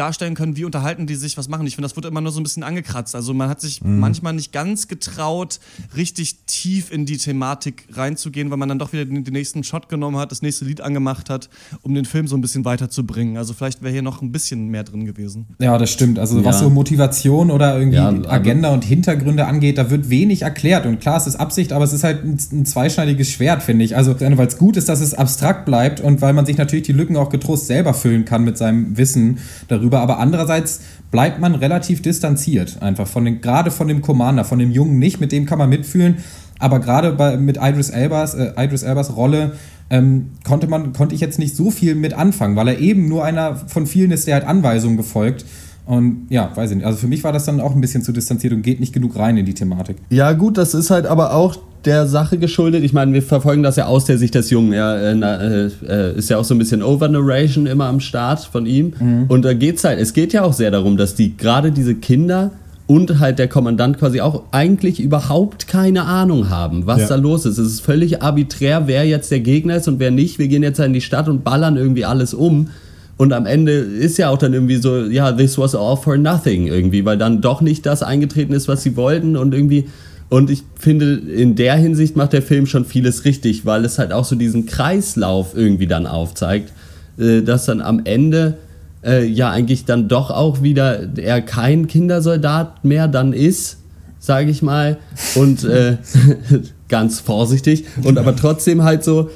darstellen 0.00 0.34
können, 0.34 0.56
wie 0.56 0.64
unterhalten 0.64 1.06
die 1.06 1.14
sich, 1.14 1.36
was 1.36 1.48
machen 1.48 1.62
die. 1.62 1.68
Ich 1.68 1.76
finde, 1.76 1.88
das 1.88 1.94
wird 1.96 2.06
immer 2.06 2.20
nur 2.20 2.32
so 2.32 2.40
ein 2.40 2.42
bisschen 2.42 2.62
angekratzt. 2.62 3.14
Also 3.14 3.34
man 3.34 3.48
hat 3.48 3.60
sich 3.60 3.82
manchmal 3.84 4.32
nicht 4.32 4.52
ganz 4.52 4.88
getraut, 4.88 5.60
richtig 5.96 6.38
tief 6.46 6.90
in 6.90 7.06
die 7.06 7.18
Thematik 7.18 7.84
reinzugehen, 7.92 8.50
weil 8.50 8.56
man 8.56 8.68
dann 8.68 8.78
doch 8.78 8.92
wieder 8.92 9.04
den, 9.04 9.22
den 9.24 9.32
nächsten 9.34 9.62
Shot 9.62 9.88
genommen 9.88 10.16
hat, 10.16 10.30
das 10.32 10.42
nächste 10.42 10.64
Lied 10.64 10.80
angemacht 10.80 11.28
hat, 11.30 11.48
um 11.82 11.94
den 11.94 12.04
Film 12.06 12.26
so 12.26 12.36
ein 12.36 12.40
bisschen 12.40 12.64
weiterzubringen. 12.64 13.36
Also 13.36 13.52
vielleicht 13.54 13.82
wäre 13.82 13.92
hier 13.92 14.02
noch 14.02 14.22
ein 14.22 14.32
bisschen 14.32 14.68
mehr 14.68 14.84
drin 14.84 15.04
gewesen. 15.04 15.46
Ja, 15.60 15.76
das 15.78 15.90
stimmt. 15.90 16.18
Also 16.18 16.44
was 16.44 16.56
Ja. 16.56 16.62
so 16.64 16.70
Motivation 16.70 17.50
oder 17.50 17.76
irgendwie 17.78 17.96
Ja, 17.98 18.08
aber- 18.08 18.30
Agenda 18.32 18.70
und 18.72 18.84
Hintergründe 18.84 19.46
angeht, 19.46 19.76
da 19.78 19.90
wird 19.90 20.08
wenig 20.08 20.42
erklärt. 20.42 20.86
Und 20.86 21.00
klar, 21.00 21.18
es 21.18 21.26
ist 21.26 21.36
Absicht, 21.36 21.72
aber 21.72 21.84
es 21.84 21.92
ist 21.92 22.04
halt 22.04 22.24
ein, 22.24 22.38
ein 22.52 22.64
zweischneidiges 22.64 23.30
Schwert, 23.30 23.62
finde 23.62 23.84
ich. 23.84 23.96
Also 23.96 24.18
weil 24.20 24.46
es 24.46 24.56
gut 24.56 24.76
ist, 24.76 24.88
dass 24.88 25.00
es 25.00 25.12
abstrakt 25.14 25.66
bleibt 25.66 26.00
und 26.00 26.20
weil 26.22 26.32
man 26.32 26.46
sich 26.46 26.56
natürlich 26.56 26.86
die 26.86 26.92
Lücken 26.92 27.16
auch 27.16 27.28
getrost 27.28 27.66
selber 27.66 27.92
füllen 27.94 28.24
kann 28.24 28.44
mit 28.44 28.56
seinem 28.56 28.96
Wissen 28.96 29.38
darüber. 29.68 29.89
Aber 29.98 30.18
andererseits 30.18 30.80
bleibt 31.10 31.40
man 31.40 31.54
relativ 31.54 32.02
distanziert 32.02 32.80
einfach 32.80 33.08
von 33.08 33.24
den, 33.24 33.40
gerade 33.40 33.70
von 33.70 33.88
dem 33.88 34.02
Commander, 34.02 34.44
von 34.44 34.58
dem 34.58 34.70
Jungen 34.70 34.98
nicht, 34.98 35.20
mit 35.20 35.32
dem 35.32 35.46
kann 35.46 35.58
man 35.58 35.68
mitfühlen. 35.68 36.18
Aber 36.58 36.78
gerade 36.78 37.12
bei, 37.12 37.36
mit 37.36 37.58
Idris 37.60 37.90
Elbas, 37.90 38.34
äh, 38.34 38.52
Idris 38.56 38.82
Elbas 38.82 39.16
Rolle 39.16 39.52
ähm, 39.88 40.30
konnte, 40.44 40.68
man, 40.68 40.92
konnte 40.92 41.14
ich 41.14 41.20
jetzt 41.20 41.38
nicht 41.38 41.56
so 41.56 41.70
viel 41.70 41.94
mit 41.94 42.14
anfangen, 42.14 42.54
weil 42.54 42.68
er 42.68 42.78
eben 42.78 43.08
nur 43.08 43.24
einer 43.24 43.56
von 43.56 43.86
vielen 43.86 44.12
ist, 44.12 44.26
der 44.26 44.34
halt 44.34 44.44
Anweisungen 44.46 44.96
befolgt. 44.96 45.44
Und 45.86 46.26
ja, 46.30 46.54
weiß 46.54 46.70
ich 46.70 46.76
nicht. 46.76 46.86
Also 46.86 46.98
für 46.98 47.08
mich 47.08 47.24
war 47.24 47.32
das 47.32 47.46
dann 47.46 47.60
auch 47.60 47.74
ein 47.74 47.80
bisschen 47.80 48.02
zu 48.02 48.12
distanziert 48.12 48.52
und 48.52 48.62
geht 48.62 48.78
nicht 48.78 48.92
genug 48.92 49.18
rein 49.18 49.36
in 49.36 49.46
die 49.46 49.54
Thematik. 49.54 49.96
Ja, 50.10 50.32
gut, 50.32 50.56
das 50.56 50.74
ist 50.74 50.90
halt 50.90 51.06
aber 51.06 51.34
auch 51.34 51.58
der 51.84 52.06
Sache 52.06 52.38
geschuldet. 52.38 52.84
Ich 52.84 52.92
meine, 52.92 53.12
wir 53.12 53.22
verfolgen 53.22 53.62
das 53.62 53.76
ja 53.76 53.86
aus 53.86 54.04
der 54.04 54.18
Sicht 54.18 54.34
des 54.34 54.50
Jungen. 54.50 54.72
Er 54.72 54.96
äh, 55.00 55.12
äh, 55.14 55.70
äh, 55.88 56.18
ist 56.18 56.28
ja 56.30 56.36
auch 56.38 56.44
so 56.44 56.54
ein 56.54 56.58
bisschen 56.58 56.82
Overnarration 56.82 57.66
immer 57.66 57.86
am 57.86 58.00
Start 58.00 58.40
von 58.40 58.66
ihm. 58.66 59.26
Und 59.28 59.44
da 59.44 59.54
geht's 59.54 59.84
halt, 59.84 59.98
es 59.98 60.12
geht 60.12 60.32
ja 60.32 60.42
auch 60.42 60.52
sehr 60.52 60.70
darum, 60.70 60.96
dass 60.96 61.14
die 61.14 61.36
gerade 61.36 61.72
diese 61.72 61.94
Kinder 61.94 62.50
und 62.86 63.20
halt 63.20 63.38
der 63.38 63.46
Kommandant 63.46 63.98
quasi 63.98 64.20
auch 64.20 64.42
eigentlich 64.50 65.00
überhaupt 65.00 65.68
keine 65.68 66.04
Ahnung 66.04 66.50
haben, 66.50 66.86
was 66.86 67.02
Ja. 67.02 67.08
da 67.08 67.14
los 67.14 67.46
ist. 67.46 67.56
Es 67.58 67.66
ist 67.68 67.80
völlig 67.82 68.20
arbiträr, 68.20 68.86
wer 68.88 69.04
jetzt 69.06 69.30
der 69.30 69.40
Gegner 69.40 69.76
ist 69.76 69.86
und 69.86 70.00
wer 70.00 70.10
nicht. 70.10 70.38
Wir 70.38 70.48
gehen 70.48 70.62
jetzt 70.64 70.80
in 70.80 70.92
die 70.92 71.00
Stadt 71.00 71.28
und 71.28 71.44
ballern 71.44 71.76
irgendwie 71.76 72.04
alles 72.04 72.34
um. 72.34 72.70
Und 73.16 73.32
am 73.32 73.46
Ende 73.46 73.72
ist 73.72 74.18
ja 74.18 74.28
auch 74.30 74.38
dann 74.38 74.54
irgendwie 74.54 74.76
so, 74.76 75.04
ja, 75.04 75.30
this 75.30 75.56
was 75.56 75.74
all 75.74 75.96
for 75.96 76.16
nothing 76.16 76.66
irgendwie, 76.66 77.04
weil 77.04 77.16
dann 77.16 77.40
doch 77.40 77.60
nicht 77.60 77.86
das 77.86 78.02
eingetreten 78.02 78.52
ist, 78.54 78.66
was 78.66 78.82
sie 78.82 78.96
wollten 78.96 79.36
und 79.36 79.54
irgendwie. 79.54 79.86
Und 80.30 80.48
ich 80.48 80.62
finde, 80.78 81.16
in 81.16 81.56
der 81.56 81.74
Hinsicht 81.74 82.16
macht 82.16 82.32
der 82.32 82.40
Film 82.40 82.66
schon 82.66 82.84
vieles 82.84 83.24
richtig, 83.24 83.66
weil 83.66 83.84
es 83.84 83.98
halt 83.98 84.12
auch 84.12 84.24
so 84.24 84.36
diesen 84.36 84.64
Kreislauf 84.64 85.56
irgendwie 85.56 85.88
dann 85.88 86.06
aufzeigt, 86.06 86.72
äh, 87.18 87.42
dass 87.42 87.66
dann 87.66 87.80
am 87.80 88.02
Ende 88.04 88.56
äh, 89.04 89.26
ja 89.26 89.50
eigentlich 89.50 89.84
dann 89.84 90.08
doch 90.08 90.30
auch 90.30 90.62
wieder 90.62 91.18
er 91.18 91.42
kein 91.42 91.88
Kindersoldat 91.88 92.84
mehr 92.84 93.08
dann 93.08 93.32
ist, 93.32 93.78
sage 94.20 94.50
ich 94.52 94.62
mal. 94.62 94.98
Und 95.34 95.64
äh, 95.64 95.96
ganz 96.88 97.18
vorsichtig. 97.18 97.84
Und 98.04 98.16
aber 98.16 98.36
trotzdem 98.36 98.84
halt 98.84 99.02
so 99.02 99.30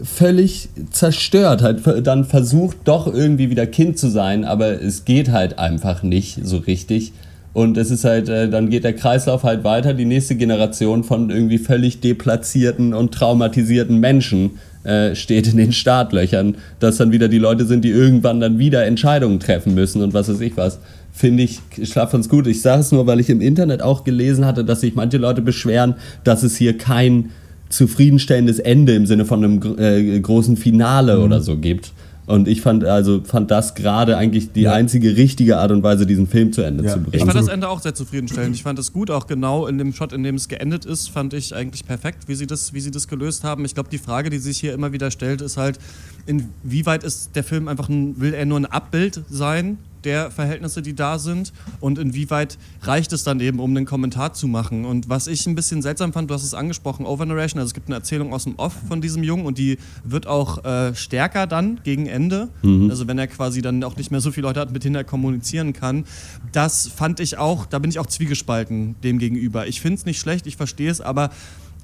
völlig 0.00 0.68
zerstört, 0.90 1.62
halt 1.62 2.06
dann 2.06 2.24
versucht 2.24 2.76
doch 2.84 3.12
irgendwie 3.12 3.50
wieder 3.50 3.66
Kind 3.66 3.98
zu 3.98 4.10
sein, 4.10 4.44
aber 4.44 4.80
es 4.82 5.04
geht 5.04 5.30
halt 5.30 5.58
einfach 5.58 6.02
nicht 6.02 6.38
so 6.42 6.58
richtig. 6.58 7.12
Und 7.56 7.78
es 7.78 7.90
ist 7.90 8.04
halt, 8.04 8.28
äh, 8.28 8.50
dann 8.50 8.68
geht 8.68 8.84
der 8.84 8.92
Kreislauf 8.92 9.42
halt 9.42 9.64
weiter, 9.64 9.94
die 9.94 10.04
nächste 10.04 10.34
Generation 10.34 11.04
von 11.04 11.30
irgendwie 11.30 11.56
völlig 11.56 12.00
deplatzierten 12.00 12.92
und 12.92 13.14
traumatisierten 13.14 13.98
Menschen 13.98 14.58
äh, 14.84 15.14
steht 15.14 15.46
in 15.46 15.56
den 15.56 15.72
Startlöchern, 15.72 16.58
dass 16.80 16.98
dann 16.98 17.12
wieder 17.12 17.28
die 17.28 17.38
Leute 17.38 17.64
sind, 17.64 17.82
die 17.82 17.88
irgendwann 17.88 18.40
dann 18.40 18.58
wieder 18.58 18.84
Entscheidungen 18.84 19.40
treffen 19.40 19.74
müssen 19.74 20.02
und 20.02 20.12
was 20.12 20.28
weiß 20.28 20.42
ich 20.42 20.58
was. 20.58 20.80
Finde 21.14 21.44
ich, 21.44 21.60
schlaff 21.84 22.12
uns 22.12 22.28
gut. 22.28 22.46
Ich 22.46 22.60
sage 22.60 22.80
es 22.80 22.92
nur, 22.92 23.06
weil 23.06 23.20
ich 23.20 23.30
im 23.30 23.40
Internet 23.40 23.80
auch 23.80 24.04
gelesen 24.04 24.44
hatte, 24.44 24.62
dass 24.62 24.82
sich 24.82 24.94
manche 24.94 25.16
Leute 25.16 25.40
beschweren, 25.40 25.94
dass 26.24 26.42
es 26.42 26.58
hier 26.58 26.76
kein 26.76 27.30
zufriedenstellendes 27.70 28.58
Ende 28.58 28.94
im 28.94 29.06
Sinne 29.06 29.24
von 29.24 29.42
einem 29.42 29.78
äh, 29.78 30.20
großen 30.20 30.58
Finale 30.58 31.20
oder 31.20 31.40
so 31.40 31.56
gibt. 31.56 31.92
Und 32.26 32.48
ich 32.48 32.60
fand 32.60 32.84
also 32.84 33.22
fand 33.22 33.52
das 33.52 33.76
gerade 33.76 34.16
eigentlich 34.16 34.50
die 34.52 34.62
Ja. 34.62 34.72
einzige 34.72 35.16
richtige 35.16 35.58
Art 35.58 35.70
und 35.70 35.82
Weise, 35.84 36.06
diesen 36.06 36.26
Film 36.26 36.52
zu 36.52 36.60
Ende 36.62 36.84
Ja. 36.84 36.92
zu 36.94 36.98
Ich 36.98 37.04
bringen. 37.06 37.26
fand 37.26 37.38
das. 37.38 37.46
Ende 37.48 37.68
auch 37.68 37.80
sehr 37.80 37.94
zufriedenstellend. 37.94 38.56
Ich 38.56 38.64
fand 38.64 38.78
es 38.80 38.92
gut, 38.92 39.10
auch 39.12 39.28
genau 39.28 39.66
in 39.68 39.78
dem 39.78 39.92
Shot, 39.92 40.12
in 40.12 40.24
dem 40.24 40.34
es 40.34 40.48
geendet 40.48 40.84
ist, 40.84 41.08
fand 41.08 41.34
ich 41.34 41.54
eigentlich 41.54 41.86
perfekt, 41.86 42.24
wie 42.26 42.34
sie 42.34 42.46
das, 42.48 42.72
wie 42.72 42.80
sie 42.80 42.90
das 42.90 43.06
gelöst 43.06 43.44
haben. 43.44 43.64
Ich 43.64 43.74
glaube, 43.74 43.88
die 43.90 43.98
Frage, 43.98 44.28
die 44.30 44.38
sich 44.38 44.58
hier 44.58 44.74
immer 44.74 44.92
wieder 44.92 45.12
stellt, 45.12 45.40
ist 45.40 45.56
halt, 45.56 45.78
inwieweit 46.26 47.04
ist 47.04 47.30
der 47.36 47.44
Film 47.44 47.68
einfach 47.68 47.88
ein, 47.88 48.20
will 48.20 48.34
er 48.34 48.44
nur 48.44 48.58
ein 48.58 48.66
Abbild 48.66 49.22
sein 49.30 49.78
der 50.06 50.30
Verhältnisse, 50.30 50.80
die 50.80 50.94
da 50.94 51.18
sind 51.18 51.52
und 51.80 51.98
inwieweit 51.98 52.56
reicht 52.82 53.12
es 53.12 53.24
dann 53.24 53.40
eben, 53.40 53.58
um 53.58 53.70
einen 53.70 53.84
Kommentar 53.84 54.32
zu 54.32 54.46
machen. 54.46 54.84
Und 54.84 55.08
was 55.08 55.26
ich 55.26 55.46
ein 55.46 55.54
bisschen 55.54 55.82
seltsam 55.82 56.12
fand, 56.12 56.30
du 56.30 56.34
hast 56.34 56.44
es 56.44 56.54
angesprochen, 56.54 57.04
Overnarration, 57.04 57.58
also 57.58 57.70
es 57.70 57.74
gibt 57.74 57.88
eine 57.88 57.96
Erzählung 57.96 58.32
aus 58.32 58.44
dem 58.44 58.54
Off 58.56 58.74
von 58.88 59.00
diesem 59.00 59.22
Jungen 59.22 59.44
und 59.44 59.58
die 59.58 59.78
wird 60.04 60.26
auch 60.26 60.64
äh, 60.64 60.94
stärker 60.94 61.46
dann 61.46 61.80
gegen 61.82 62.06
Ende, 62.06 62.48
also 62.88 63.08
wenn 63.08 63.18
er 63.18 63.26
quasi 63.26 63.60
dann 63.60 63.82
auch 63.84 63.96
nicht 63.96 64.10
mehr 64.10 64.20
so 64.20 64.30
viele 64.30 64.46
Leute 64.46 64.60
hat, 64.60 64.72
mit 64.72 64.84
denen 64.84 64.94
er 64.94 65.04
kommunizieren 65.04 65.72
kann. 65.72 66.04
Das 66.52 66.86
fand 66.86 67.20
ich 67.20 67.36
auch, 67.36 67.66
da 67.66 67.78
bin 67.80 67.90
ich 67.90 67.98
auch 67.98 68.06
zwiegespalten 68.06 68.94
dem 69.02 69.18
gegenüber. 69.18 69.66
Ich 69.66 69.80
finde 69.80 69.96
es 69.96 70.06
nicht 70.06 70.20
schlecht, 70.20 70.46
ich 70.46 70.56
verstehe 70.56 70.90
es, 70.90 71.00
aber 71.00 71.30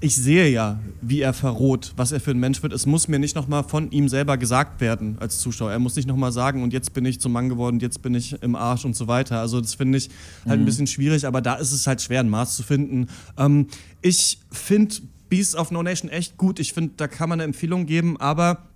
ich 0.03 0.17
sehe 0.17 0.49
ja, 0.49 0.81
wie 1.01 1.21
er 1.21 1.33
verroht, 1.33 1.93
was 1.97 2.11
er 2.11 2.21
für 2.21 2.33
ein 2.33 2.39
Mensch 2.39 2.61
wird. 2.63 2.73
Es 2.73 2.87
muss 2.87 3.07
mir 3.07 3.21
nicht 3.21 3.37
nochmal 3.37 3.63
von 3.63 3.91
ihm 3.93 4.09
selber 4.09 4.37
gesagt 4.37 4.81
werden 4.81 5.17
als 5.21 5.39
Zuschauer. 5.39 5.71
Er 5.71 5.79
muss 5.79 5.95
nicht 5.95 6.09
nochmal 6.09 6.33
sagen, 6.33 6.65
und 6.65 6.73
jetzt 6.73 6.93
bin 6.93 7.05
ich 7.05 7.21
zum 7.21 7.31
Mann 7.31 7.49
geworden, 7.49 7.79
jetzt 7.79 8.03
bin 8.03 8.15
ich 8.15 8.33
im 8.43 8.57
Arsch 8.57 8.85
und 8.85 8.97
so 8.97 9.07
weiter. 9.07 9.39
Also 9.39 9.61
das 9.61 9.75
finde 9.75 9.99
ich 9.99 10.11
halt 10.45 10.61
ein 10.61 10.65
bisschen 10.65 10.89
schwierig, 10.89 11.25
aber 11.25 11.41
da 11.41 11.55
ist 11.55 11.71
es 11.71 11.87
halt 11.87 12.03
schwer, 12.03 12.21
ein 12.21 12.29
Maß 12.29 12.57
zu 12.57 12.65
finden. 12.65 13.07
Ähm, 13.39 13.69
ich 14.01 14.41
finde 14.51 14.97
Beast 15.29 15.55
of 15.55 15.71
No 15.71 15.85
Nation 15.85 16.11
echt 16.11 16.37
gut. 16.37 16.59
Ich 16.59 16.73
finde, 16.73 16.95
da 16.97 17.07
kann 17.07 17.29
man 17.29 17.39
eine 17.39 17.45
Empfehlung 17.45 17.87
geben, 17.87 18.19
aber 18.19 18.67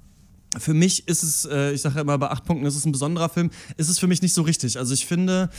für 0.58 0.74
mich 0.74 1.08
ist 1.08 1.24
es, 1.24 1.44
äh, 1.44 1.72
ich 1.72 1.82
sage 1.82 1.96
ja 1.96 2.00
immer, 2.02 2.18
bei 2.18 2.30
acht 2.30 2.44
Punkten 2.44 2.66
ist 2.66 2.76
es 2.76 2.86
ein 2.86 2.92
besonderer 2.92 3.28
Film, 3.28 3.50
ist 3.76 3.88
es 3.88 3.98
für 3.98 4.06
mich 4.06 4.22
nicht 4.22 4.32
so 4.32 4.42
richtig. 4.42 4.78
Also 4.78 4.94
ich 4.94 5.06
finde, 5.06 5.50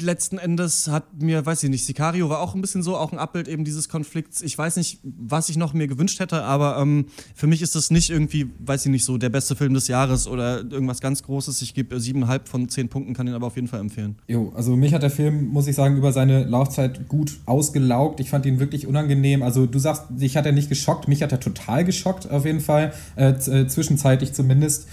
letzten 0.00 0.38
Endes 0.38 0.88
hat 0.88 1.20
mir, 1.20 1.44
weiß 1.44 1.62
ich 1.62 1.70
nicht, 1.70 1.84
Sicario 1.84 2.28
war 2.28 2.40
auch 2.40 2.54
ein 2.54 2.60
bisschen 2.60 2.82
so, 2.82 2.96
auch 2.96 3.12
ein 3.12 3.18
Abbild 3.18 3.48
eben 3.48 3.64
dieses 3.64 3.88
Konflikts. 3.88 4.40
Ich 4.42 4.56
weiß 4.56 4.76
nicht, 4.76 5.00
was 5.02 5.48
ich 5.48 5.56
noch 5.56 5.74
mir 5.74 5.86
gewünscht 5.86 6.18
hätte, 6.20 6.42
aber 6.44 6.78
ähm, 6.78 7.06
für 7.34 7.46
mich 7.46 7.60
ist 7.62 7.74
das 7.74 7.90
nicht 7.90 8.10
irgendwie, 8.10 8.50
weiß 8.58 8.86
ich 8.86 8.90
nicht, 8.90 9.04
so 9.04 9.18
der 9.18 9.28
beste 9.28 9.54
Film 9.54 9.74
des 9.74 9.88
Jahres 9.88 10.26
oder 10.26 10.58
irgendwas 10.58 11.00
ganz 11.00 11.22
Großes. 11.22 11.60
Ich 11.62 11.74
gebe 11.74 12.00
siebeneinhalb 12.00 12.48
von 12.48 12.68
zehn 12.68 12.88
Punkten, 12.88 13.14
kann 13.14 13.26
ihn 13.26 13.34
aber 13.34 13.46
auf 13.46 13.56
jeden 13.56 13.68
Fall 13.68 13.80
empfehlen. 13.80 14.16
Jo, 14.28 14.52
also 14.54 14.76
mich 14.76 14.94
hat 14.94 15.02
der 15.02 15.10
Film, 15.10 15.48
muss 15.48 15.66
ich 15.66 15.76
sagen, 15.76 15.96
über 15.96 16.12
seine 16.12 16.44
Laufzeit 16.44 17.08
gut 17.08 17.38
ausgelaugt. 17.46 18.20
Ich 18.20 18.30
fand 18.30 18.46
ihn 18.46 18.60
wirklich 18.60 18.86
unangenehm. 18.86 19.42
Also 19.42 19.66
du 19.66 19.78
sagst, 19.78 20.04
dich 20.10 20.36
hat 20.36 20.46
er 20.46 20.52
nicht 20.52 20.68
geschockt, 20.68 21.08
mich 21.08 21.22
hat 21.22 21.32
er 21.32 21.40
total 21.40 21.84
geschockt, 21.84 22.30
auf 22.30 22.46
jeden 22.46 22.60
Fall, 22.60 22.92
äh, 23.16 23.30
äh 23.30 23.66
zwischenzeitlich 23.66 24.32
zumindest. 24.32 24.86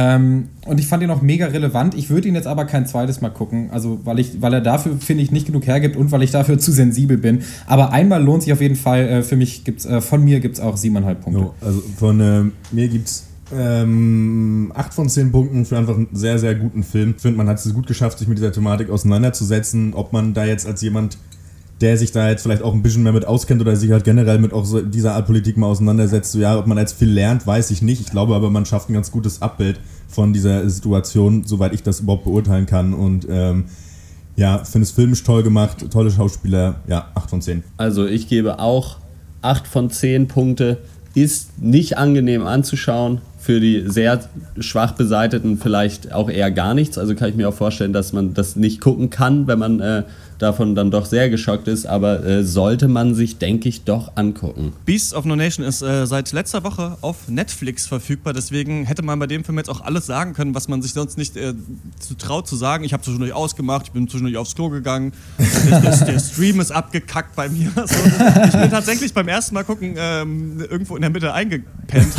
Ähm, 0.00 0.50
und 0.64 0.78
ich 0.78 0.86
fand 0.86 1.02
ihn 1.02 1.10
auch 1.10 1.22
mega 1.22 1.46
relevant. 1.46 1.96
Ich 1.96 2.08
würde 2.08 2.28
ihn 2.28 2.36
jetzt 2.36 2.46
aber 2.46 2.66
kein 2.66 2.86
zweites 2.86 3.20
Mal 3.20 3.30
gucken, 3.30 3.70
also 3.72 3.98
weil, 4.04 4.20
ich, 4.20 4.40
weil 4.40 4.54
er 4.54 4.60
dafür, 4.60 4.96
finde 5.00 5.24
ich, 5.24 5.32
nicht 5.32 5.46
genug 5.46 5.66
hergibt 5.66 5.96
und 5.96 6.12
weil 6.12 6.22
ich 6.22 6.30
dafür 6.30 6.56
zu 6.60 6.70
sensibel 6.70 7.18
bin. 7.18 7.42
Aber 7.66 7.90
einmal 7.90 8.22
lohnt 8.22 8.44
sich 8.44 8.52
auf 8.52 8.60
jeden 8.60 8.76
Fall. 8.76 9.08
Äh, 9.08 9.22
für 9.24 9.34
mich 9.34 9.64
gibt's, 9.64 9.86
äh, 9.86 10.00
von 10.00 10.22
mir 10.22 10.38
gibt 10.38 10.54
es 10.54 10.60
auch 10.60 10.76
siebeneinhalb 10.76 11.22
Punkte. 11.22 11.40
Jo, 11.40 11.54
also 11.60 11.82
von 11.96 12.20
äh, 12.20 12.44
mir 12.70 12.86
gibt 12.86 13.08
es 13.08 13.24
ähm, 13.52 14.70
8 14.72 14.94
von 14.94 15.08
10 15.08 15.32
Punkten 15.32 15.64
für 15.64 15.76
einfach 15.76 15.96
einen 15.96 16.06
sehr, 16.12 16.38
sehr 16.38 16.54
guten 16.54 16.84
Film. 16.84 17.14
Ich 17.16 17.22
finde, 17.22 17.38
man 17.38 17.48
hat 17.48 17.58
es 17.58 17.74
gut 17.74 17.88
geschafft, 17.88 18.20
sich 18.20 18.28
mit 18.28 18.38
dieser 18.38 18.52
Thematik 18.52 18.90
auseinanderzusetzen. 18.90 19.94
Ob 19.94 20.12
man 20.12 20.32
da 20.32 20.44
jetzt 20.44 20.64
als 20.64 20.80
jemand, 20.80 21.18
der 21.80 21.96
sich 21.96 22.10
da 22.10 22.28
jetzt 22.28 22.42
vielleicht 22.42 22.62
auch 22.62 22.74
ein 22.74 22.82
bisschen 22.82 23.04
mehr 23.04 23.12
mit 23.12 23.24
auskennt 23.24 23.60
oder 23.60 23.76
sich 23.76 23.92
halt 23.92 24.04
generell 24.04 24.38
mit 24.38 24.52
auch 24.52 24.64
so 24.64 24.80
dieser 24.80 25.14
Art 25.14 25.26
Politik 25.26 25.56
mal 25.56 25.66
auseinandersetzt, 25.66 26.32
so, 26.32 26.38
ja, 26.38 26.58
ob 26.58 26.66
man 26.66 26.76
jetzt 26.78 26.98
viel 26.98 27.10
lernt, 27.10 27.46
weiß 27.46 27.70
ich 27.70 27.82
nicht. 27.82 28.00
Ich 28.00 28.10
glaube 28.10 28.34
aber, 28.34 28.50
man 28.50 28.66
schafft 28.66 28.90
ein 28.90 28.94
ganz 28.94 29.12
gutes 29.12 29.42
Abbild 29.42 29.78
von 30.08 30.32
dieser 30.32 30.68
Situation, 30.68 31.44
soweit 31.44 31.72
ich 31.74 31.82
das 31.82 32.00
überhaupt 32.00 32.24
beurteilen 32.24 32.66
kann. 32.66 32.94
Und 32.94 33.26
ähm, 33.30 33.66
ja, 34.34 34.58
finde 34.64 34.84
es 34.84 34.90
filmisch 34.90 35.22
toll 35.22 35.42
gemacht, 35.42 35.90
tolle 35.90 36.10
Schauspieler, 36.10 36.76
ja, 36.88 37.08
8 37.14 37.30
von 37.30 37.42
10. 37.42 37.62
Also 37.76 38.06
ich 38.06 38.28
gebe 38.28 38.58
auch 38.58 38.98
8 39.42 39.66
von 39.66 39.90
10 39.90 40.28
Punkte. 40.28 40.78
Ist 41.14 41.60
nicht 41.60 41.98
angenehm 41.98 42.46
anzuschauen, 42.46 43.20
für 43.38 43.60
die 43.60 43.84
sehr 43.86 44.20
schwach 44.60 44.92
beseiteten 44.92 45.58
vielleicht 45.58 46.12
auch 46.12 46.30
eher 46.30 46.50
gar 46.50 46.74
nichts. 46.74 46.98
Also 46.98 47.14
kann 47.14 47.30
ich 47.30 47.34
mir 47.34 47.48
auch 47.48 47.54
vorstellen, 47.54 47.92
dass 47.92 48.12
man 48.12 48.34
das 48.34 48.56
nicht 48.56 48.80
gucken 48.80 49.10
kann, 49.10 49.46
wenn 49.46 49.58
man 49.58 49.80
äh, 49.80 50.02
davon 50.38 50.74
dann 50.74 50.90
doch 50.90 51.06
sehr 51.06 51.28
geschockt 51.30 51.68
ist, 51.68 51.86
aber 51.86 52.24
äh, 52.24 52.44
sollte 52.44 52.88
man 52.88 53.14
sich, 53.14 53.38
denke 53.38 53.68
ich, 53.68 53.84
doch 53.84 54.12
angucken. 54.16 54.72
Beasts 54.86 55.12
of 55.12 55.24
No 55.24 55.36
Nation 55.36 55.64
ist 55.66 55.82
äh, 55.82 56.06
seit 56.06 56.32
letzter 56.32 56.64
Woche 56.64 56.96
auf 57.00 57.28
Netflix 57.28 57.86
verfügbar, 57.86 58.32
deswegen 58.32 58.84
hätte 58.84 59.02
man 59.02 59.18
bei 59.18 59.26
dem 59.26 59.44
Film 59.44 59.58
jetzt 59.58 59.68
auch 59.68 59.80
alles 59.80 60.06
sagen 60.06 60.32
können, 60.34 60.54
was 60.54 60.68
man 60.68 60.82
sich 60.82 60.92
sonst 60.92 61.18
nicht 61.18 61.36
äh, 61.36 61.54
zu 61.98 62.14
traut 62.14 62.46
zu 62.46 62.56
sagen. 62.56 62.84
Ich 62.84 62.92
habe 62.92 63.02
zwischendurch 63.02 63.32
ausgemacht, 63.32 63.86
ich 63.86 63.92
bin 63.92 64.08
zwischendurch 64.08 64.36
aufs 64.36 64.54
Klo 64.54 64.68
gegangen, 64.68 65.12
der, 65.38 65.80
der, 65.80 65.96
der 65.96 66.18
Stream 66.20 66.60
ist 66.60 66.70
abgekackt 66.70 67.34
bei 67.36 67.48
mir. 67.48 67.70
So. 67.88 67.94
Ich 68.44 68.52
bin 68.52 68.70
tatsächlich 68.70 69.14
beim 69.14 69.28
ersten 69.28 69.54
Mal 69.54 69.64
gucken 69.64 69.94
ähm, 69.96 70.60
irgendwo 70.60 70.96
in 70.96 71.00
der 71.00 71.10
Mitte 71.10 71.32
eingepennt, 71.32 72.12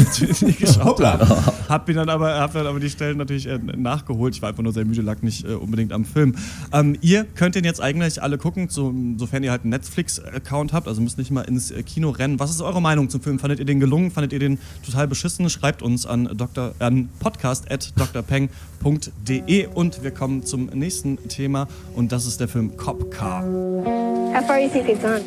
habe. 1.03 1.27
Hab, 1.69 1.85
dann 1.85 2.09
aber, 2.09 2.39
hab 2.39 2.53
dann 2.53 2.65
aber 2.65 2.79
die 2.79 2.89
Stellen 2.89 3.17
natürlich 3.17 3.45
äh, 3.45 3.59
nachgeholt. 3.75 4.33
Ich 4.33 4.41
war 4.41 4.49
einfach 4.49 4.63
nur 4.63 4.73
sehr 4.73 4.85
müde, 4.85 5.01
lag 5.01 5.21
nicht 5.21 5.45
äh, 5.45 5.53
unbedingt 5.53 5.93
am 5.93 6.05
Film. 6.05 6.35
Ähm, 6.73 6.97
ihr 7.01 7.25
könnt 7.35 7.53
den 7.53 7.65
jetzt 7.65 7.81
eigentlich 7.81 8.08
gleich 8.09 8.23
alle 8.23 8.37
gucken, 8.37 8.67
so, 8.69 8.93
sofern 9.17 9.43
ihr 9.43 9.51
halt 9.51 9.63
einen 9.63 9.71
Netflix-Account 9.71 10.73
habt, 10.73 10.87
also 10.87 11.01
müsst 11.01 11.17
nicht 11.17 11.31
mal 11.31 11.41
ins 11.41 11.71
äh, 11.71 11.83
Kino 11.83 12.09
rennen. 12.09 12.39
Was 12.39 12.49
ist 12.49 12.61
eure 12.61 12.81
Meinung 12.81 13.09
zum 13.09 13.21
Film? 13.21 13.39
Fandet 13.39 13.59
ihr 13.59 13.65
den 13.65 13.79
gelungen? 13.79 14.11
Fandet 14.11 14.33
ihr 14.33 14.39
den 14.39 14.59
total 14.85 15.07
beschissen? 15.07 15.49
Schreibt 15.49 15.81
uns 15.81 16.05
an, 16.05 16.29
Dr., 16.35 16.73
an 16.79 17.09
podcast.drpeng.de 17.19 19.67
und 19.67 20.03
wir 20.03 20.11
kommen 20.11 20.45
zum 20.45 20.65
nächsten 20.67 21.17
Thema 21.27 21.67
und 21.95 22.11
das 22.11 22.25
ist 22.25 22.39
der 22.39 22.47
Film 22.47 22.77
Cop 22.77 23.11
Car. 23.11 23.43
How 23.43 24.45
far 24.45 24.57
do 24.57 24.63
you 24.63 24.69
think 24.69 24.87
they've 24.87 25.01
gone? 25.01 25.21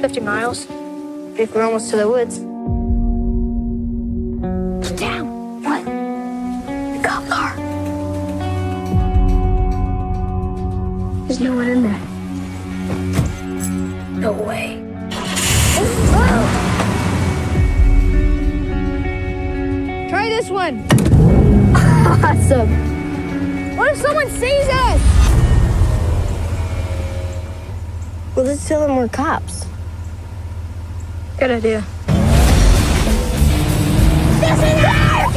50 0.00 0.22
miles. 0.22 0.66
If 1.36 1.54
we're 1.54 1.64
almost 1.64 1.90
to 1.90 1.96
the 1.96 2.08
woods. 2.08 2.40
Damn! 4.98 5.62
What? 5.62 5.84
The 5.84 7.00
cop 7.02 7.28
car. 7.28 7.54
There's 11.26 11.40
no 11.40 11.54
one 11.56 11.68
in 11.68 11.82
there. 11.82 12.17
No 14.18 14.32
way. 14.32 14.84
Try 20.08 20.28
this 20.28 20.50
one. 20.50 20.84
awesome. 21.76 23.76
What 23.76 23.92
if 23.92 23.98
someone 23.98 24.28
sees 24.30 24.68
us? 24.68 25.00
Well, 28.34 28.46
let's 28.46 28.66
tell 28.66 28.80
them 28.80 28.96
we're 28.96 29.06
cops. 29.06 29.64
Good 31.38 31.52
idea. 31.52 31.84
This 34.40 34.58
is 34.58 34.84
our 34.84 35.32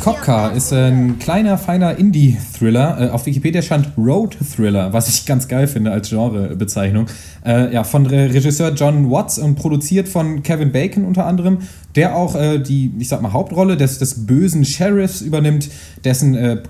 Cop 0.00 0.22
Car 0.22 0.54
ist 0.54 0.72
ein 0.72 1.18
kleiner, 1.18 1.58
feiner 1.58 1.98
Indie-Thriller. 1.98 2.98
Äh, 2.98 3.10
auf 3.10 3.26
Wikipedia 3.26 3.60
stand 3.60 3.92
Road 3.98 4.34
Thriller, 4.56 4.94
was 4.94 5.10
ich 5.10 5.26
ganz 5.26 5.46
geil 5.46 5.66
finde 5.66 5.92
als 5.92 6.08
Genrebezeichnung. 6.08 7.06
Äh, 7.44 7.74
ja, 7.74 7.84
von 7.84 8.06
Regisseur 8.06 8.72
John 8.72 9.10
Watts 9.10 9.38
und 9.38 9.56
produziert 9.56 10.08
von 10.08 10.42
Kevin 10.42 10.72
Bacon 10.72 11.04
unter 11.04 11.26
anderem, 11.26 11.58
der 11.96 12.16
auch 12.16 12.34
äh, 12.34 12.58
die, 12.58 12.92
ich 12.98 13.08
sag 13.08 13.20
mal, 13.20 13.34
Hauptrolle 13.34 13.76
des, 13.76 13.98
des 13.98 14.24
bösen 14.24 14.64
Sheriffs 14.64 15.20
übernimmt, 15.20 15.68
dessen 16.02 16.34
äh, 16.34 16.62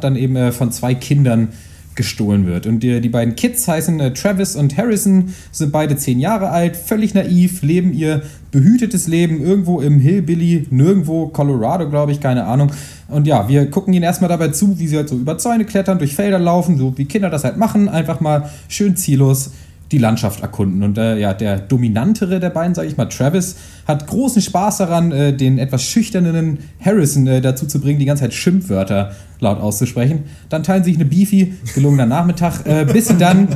dann 0.00 0.14
eben 0.14 0.36
äh, 0.36 0.52
von 0.52 0.70
zwei 0.70 0.94
Kindern 0.94 1.48
gestohlen 1.94 2.46
wird. 2.46 2.66
Und 2.66 2.80
die, 2.80 3.00
die 3.00 3.08
beiden 3.08 3.36
Kids 3.36 3.66
heißen 3.68 4.00
äh, 4.00 4.12
Travis 4.12 4.56
und 4.56 4.76
Harrison, 4.76 5.34
sind 5.50 5.72
beide 5.72 5.96
zehn 5.96 6.20
Jahre 6.20 6.50
alt, 6.50 6.76
völlig 6.76 7.14
naiv, 7.14 7.62
leben 7.62 7.92
ihr 7.92 8.22
behütetes 8.50 9.08
Leben 9.08 9.42
irgendwo 9.42 9.80
im 9.80 9.98
Hillbilly, 9.98 10.66
nirgendwo, 10.70 11.28
Colorado, 11.28 11.88
glaube 11.88 12.12
ich, 12.12 12.20
keine 12.20 12.44
Ahnung. 12.44 12.70
Und 13.08 13.26
ja, 13.26 13.48
wir 13.48 13.70
gucken 13.70 13.94
ihnen 13.94 14.04
erstmal 14.04 14.28
dabei 14.28 14.48
zu, 14.48 14.78
wie 14.78 14.86
sie 14.86 14.96
halt 14.96 15.08
so 15.08 15.16
über 15.16 15.38
Zäune 15.38 15.64
klettern, 15.64 15.98
durch 15.98 16.14
Felder 16.14 16.38
laufen, 16.38 16.78
so 16.78 16.96
wie 16.96 17.04
Kinder 17.04 17.30
das 17.30 17.44
halt 17.44 17.56
machen, 17.56 17.88
einfach 17.88 18.20
mal 18.20 18.50
schön 18.68 18.96
ziellos 18.96 19.50
die 19.92 19.98
Landschaft 19.98 20.40
erkunden. 20.40 20.82
Und 20.82 20.98
äh, 20.98 21.18
ja, 21.18 21.34
der 21.34 21.58
dominantere 21.58 22.40
der 22.40 22.50
beiden, 22.50 22.74
sage 22.74 22.88
ich 22.88 22.96
mal, 22.96 23.06
Travis, 23.06 23.56
hat 23.86 24.06
großen 24.06 24.42
Spaß 24.42 24.78
daran, 24.78 25.12
äh, 25.12 25.36
den 25.36 25.58
etwas 25.58 25.84
schüchternen 25.84 26.58
Harrison 26.80 27.26
äh, 27.26 27.40
dazu 27.40 27.66
zu 27.66 27.80
bringen, 27.80 27.98
die 27.98 28.06
ganze 28.06 28.22
Zeit 28.24 28.34
Schimpfwörter 28.34 29.12
laut 29.38 29.60
auszusprechen. 29.60 30.24
Dann 30.48 30.62
teilen 30.62 30.82
sie 30.82 30.90
sich 30.90 31.00
eine 31.00 31.08
Beefy, 31.08 31.54
gelungener 31.74 32.06
Nachmittag, 32.06 32.66
äh, 32.66 32.86
bis 32.90 33.08
sie 33.08 33.18
dann 33.18 33.48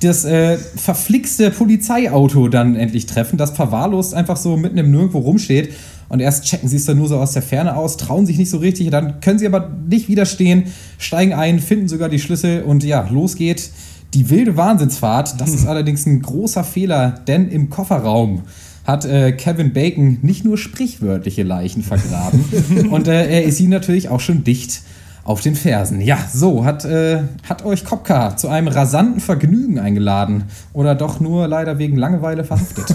das 0.00 0.24
äh, 0.24 0.58
verflixte 0.58 1.50
Polizeiauto 1.50 2.48
dann 2.48 2.76
endlich 2.76 3.06
treffen, 3.06 3.36
das 3.36 3.50
verwahrlost 3.50 4.14
einfach 4.14 4.36
so 4.36 4.56
mitten 4.56 4.78
im 4.78 4.90
Nirgendwo 4.90 5.18
rumsteht. 5.18 5.72
Und 6.08 6.20
erst 6.20 6.44
checken 6.44 6.68
sie 6.68 6.76
es 6.76 6.84
dann 6.84 6.98
nur 6.98 7.08
so 7.08 7.16
aus 7.16 7.32
der 7.32 7.42
Ferne 7.42 7.76
aus, 7.76 7.96
trauen 7.96 8.26
sich 8.26 8.36
nicht 8.36 8.50
so 8.50 8.58
richtig, 8.58 8.90
dann 8.90 9.20
können 9.20 9.38
sie 9.38 9.46
aber 9.46 9.70
nicht 9.88 10.08
widerstehen, 10.08 10.64
steigen 10.98 11.32
ein, 11.32 11.58
finden 11.58 11.88
sogar 11.88 12.08
die 12.08 12.18
Schlüssel 12.18 12.62
und 12.62 12.84
ja, 12.84 13.08
los 13.10 13.36
geht 13.36 13.70
die 14.14 14.30
wilde 14.30 14.56
Wahnsinnsfahrt. 14.56 15.40
Das 15.40 15.50
ist 15.50 15.66
allerdings 15.68 16.06
ein 16.06 16.22
großer 16.22 16.64
Fehler, 16.64 17.10
denn 17.26 17.48
im 17.48 17.70
Kofferraum 17.70 18.42
hat 18.86 19.04
äh, 19.04 19.32
Kevin 19.32 19.72
Bacon 19.72 20.18
nicht 20.22 20.44
nur 20.44 20.58
sprichwörtliche 20.58 21.42
Leichen 21.42 21.82
vergraben 21.82 22.44
und 22.90 23.08
äh, 23.08 23.28
er 23.28 23.44
ist 23.44 23.58
ihnen 23.60 23.70
natürlich 23.70 24.10
auch 24.10 24.20
schon 24.20 24.44
dicht 24.44 24.82
auf 25.24 25.40
den 25.40 25.54
Fersen. 25.54 26.02
Ja, 26.02 26.18
so 26.30 26.66
hat, 26.66 26.84
äh, 26.84 27.22
hat 27.48 27.64
euch 27.64 27.84
Kopka 27.84 28.36
zu 28.36 28.48
einem 28.48 28.68
rasanten 28.68 29.20
Vergnügen 29.20 29.78
eingeladen 29.78 30.44
oder 30.74 30.94
doch 30.94 31.18
nur 31.18 31.48
leider 31.48 31.78
wegen 31.78 31.96
Langeweile 31.96 32.44
verhaftet. 32.44 32.94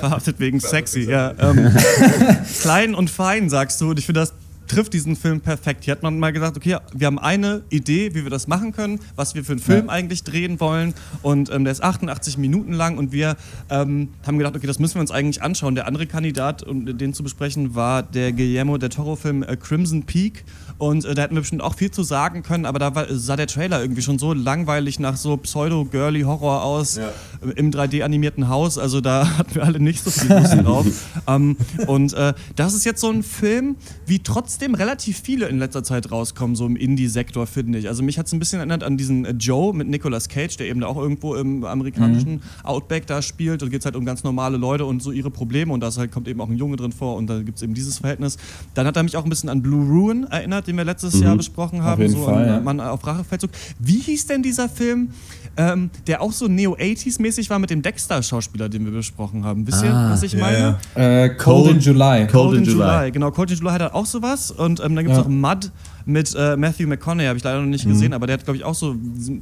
verhaftet 0.00 0.40
wegen 0.40 0.58
sexy, 0.58 1.08
ja. 1.08 1.32
Ähm, 1.38 1.72
klein 2.60 2.96
und 2.96 3.08
fein, 3.08 3.48
sagst 3.48 3.80
du. 3.80 3.90
Und 3.90 4.00
ich 4.00 4.06
finde 4.06 4.22
das 4.22 4.34
trifft 4.70 4.92
diesen 4.92 5.16
Film 5.16 5.40
perfekt. 5.40 5.84
Hier 5.84 5.92
hat 5.92 6.02
man 6.02 6.18
mal 6.18 6.32
gesagt, 6.32 6.56
okay, 6.56 6.76
wir 6.94 7.06
haben 7.08 7.18
eine 7.18 7.62
Idee, 7.70 8.14
wie 8.14 8.22
wir 8.22 8.30
das 8.30 8.46
machen 8.46 8.72
können, 8.72 9.00
was 9.16 9.34
wir 9.34 9.44
für 9.44 9.52
einen 9.52 9.60
Film 9.60 9.86
ja. 9.86 9.92
eigentlich 9.92 10.22
drehen 10.22 10.60
wollen. 10.60 10.94
Und 11.22 11.50
ähm, 11.50 11.64
der 11.64 11.72
ist 11.72 11.82
88 11.82 12.38
Minuten 12.38 12.72
lang 12.72 12.96
und 12.96 13.10
wir 13.10 13.36
ähm, 13.68 14.10
haben 14.24 14.38
gedacht, 14.38 14.54
okay, 14.54 14.68
das 14.68 14.78
müssen 14.78 14.94
wir 14.94 15.00
uns 15.00 15.10
eigentlich 15.10 15.42
anschauen. 15.42 15.74
Der 15.74 15.88
andere 15.88 16.06
Kandidat, 16.06 16.62
um 16.62 16.86
den 16.86 17.14
zu 17.14 17.24
besprechen, 17.24 17.74
war 17.74 18.04
der 18.04 18.32
Guillermo 18.32 18.78
del 18.78 18.90
Toro-Film 18.90 19.42
äh, 19.42 19.56
Crimson 19.56 20.04
Peak. 20.04 20.44
Und 20.80 21.04
äh, 21.04 21.14
da 21.14 21.22
hätten 21.22 21.34
wir 21.34 21.42
bestimmt 21.42 21.62
auch 21.62 21.74
viel 21.74 21.90
zu 21.90 22.02
sagen 22.02 22.42
können, 22.42 22.64
aber 22.64 22.78
da 22.78 22.94
war, 22.94 23.04
sah 23.10 23.36
der 23.36 23.46
Trailer 23.46 23.82
irgendwie 23.82 24.00
schon 24.00 24.18
so 24.18 24.32
langweilig 24.32 24.98
nach 24.98 25.14
so 25.14 25.36
Pseudo-Girly-Horror 25.36 26.64
aus. 26.64 26.96
Ja. 26.96 27.12
im 27.54 27.70
3D-animierten 27.70 28.48
Haus. 28.48 28.78
Also 28.78 29.02
da 29.02 29.28
hatten 29.38 29.54
wir 29.54 29.62
alle 29.62 29.78
nicht 29.78 30.02
so 30.02 30.10
viel 30.10 30.32
Lust 30.32 30.54
drauf. 30.54 30.86
ähm, 31.26 31.58
und 31.86 32.14
äh, 32.14 32.32
das 32.56 32.72
ist 32.72 32.86
jetzt 32.86 33.02
so 33.02 33.10
ein 33.10 33.22
Film, 33.22 33.76
wie 34.06 34.20
trotzdem 34.20 34.74
relativ 34.74 35.20
viele 35.20 35.48
in 35.48 35.58
letzter 35.58 35.84
Zeit 35.84 36.10
rauskommen, 36.10 36.56
so 36.56 36.64
im 36.64 36.76
Indie-Sektor, 36.76 37.46
finde 37.46 37.78
ich. 37.78 37.88
Also 37.88 38.02
mich 38.02 38.18
hat 38.18 38.26
es 38.26 38.32
ein 38.32 38.38
bisschen 38.38 38.60
erinnert 38.60 38.82
an 38.82 38.96
diesen 38.96 39.26
äh, 39.26 39.32
Joe 39.32 39.74
mit 39.74 39.86
Nicolas 39.86 40.30
Cage, 40.30 40.56
der 40.56 40.66
eben 40.66 40.80
da 40.80 40.86
auch 40.86 40.96
irgendwo 40.96 41.34
im 41.34 41.62
amerikanischen 41.64 42.36
mhm. 42.36 42.40
Outback 42.64 43.06
da 43.06 43.20
spielt. 43.20 43.60
Da 43.60 43.66
geht 43.66 43.80
es 43.80 43.84
halt 43.84 43.96
um 43.96 44.06
ganz 44.06 44.24
normale 44.24 44.56
Leute 44.56 44.86
und 44.86 45.02
so 45.02 45.12
ihre 45.12 45.30
Probleme 45.30 45.74
und 45.74 45.80
da 45.80 45.90
halt, 45.94 46.10
kommt 46.10 46.26
eben 46.26 46.40
auch 46.40 46.48
ein 46.48 46.56
Junge 46.56 46.76
drin 46.76 46.92
vor 46.92 47.16
und 47.16 47.26
da 47.26 47.42
gibt 47.42 47.58
es 47.58 47.62
eben 47.62 47.74
dieses 47.74 47.98
Verhältnis. 47.98 48.38
Dann 48.72 48.86
hat 48.86 48.96
er 48.96 49.02
mich 49.02 49.18
auch 49.18 49.24
ein 49.24 49.28
bisschen 49.28 49.50
an 49.50 49.60
Blue 49.60 49.86
Ruin 49.86 50.24
erinnert, 50.24 50.69
den 50.70 50.76
wir 50.76 50.84
letztes 50.84 51.14
mhm. 51.14 51.22
Jahr 51.22 51.36
besprochen 51.36 51.82
haben. 51.82 52.04
Auf 52.04 52.10
so 52.10 52.24
Fall, 52.24 52.42
an, 52.44 52.48
ja. 52.48 52.60
Mann 52.60 52.80
auf 52.80 53.06
Rachefeldzug. 53.06 53.50
Wie 53.78 53.98
hieß 53.98 54.26
denn 54.26 54.42
dieser 54.42 54.68
Film? 54.68 55.10
ähm, 55.56 55.90
der 56.06 56.22
auch 56.22 56.32
so 56.32 56.46
Neo-80s-mäßig 56.46 57.50
war 57.50 57.58
mit 57.58 57.70
dem 57.70 57.82
Dexter-Schauspieler, 57.82 58.68
den 58.68 58.84
wir 58.84 58.92
besprochen 58.92 59.44
haben. 59.44 59.66
Wisst 59.66 59.82
ihr, 59.82 59.92
Ah, 59.92 60.10
was 60.10 60.22
ich 60.22 60.32
ja, 60.32 60.40
meine? 60.40 60.78
Äh, 60.94 61.30
Cold, 61.30 61.72
in 61.72 61.80
July. 61.80 62.26
Cold 62.26 62.56
in 62.58 62.64
July. 62.64 63.10
Genau, 63.10 63.30
Cold 63.30 63.50
in 63.50 63.58
July 63.58 63.72
hat 63.72 63.92
auch 63.92 64.06
sowas. 64.06 64.50
Und 64.50 64.80
ähm, 64.80 64.94
dann 64.94 65.04
gibt 65.04 65.10
es 65.10 65.18
Ja. 65.18 65.24
auch 65.24 65.28
Mud 65.28 65.70
mit 66.06 66.34
äh, 66.36 66.56
Matthew 66.56 66.86
McConaughey, 66.86 67.26
habe 67.26 67.36
ich 67.38 67.44
leider 67.44 67.60
noch 67.60 67.66
nicht 67.68 67.84
Mhm. 67.86 67.90
gesehen, 67.90 68.12
aber 68.12 68.26
der 68.26 68.34
hat, 68.34 68.44
glaube 68.44 68.56
ich, 68.56 68.64
auch 68.64 68.74
so, 68.74 68.96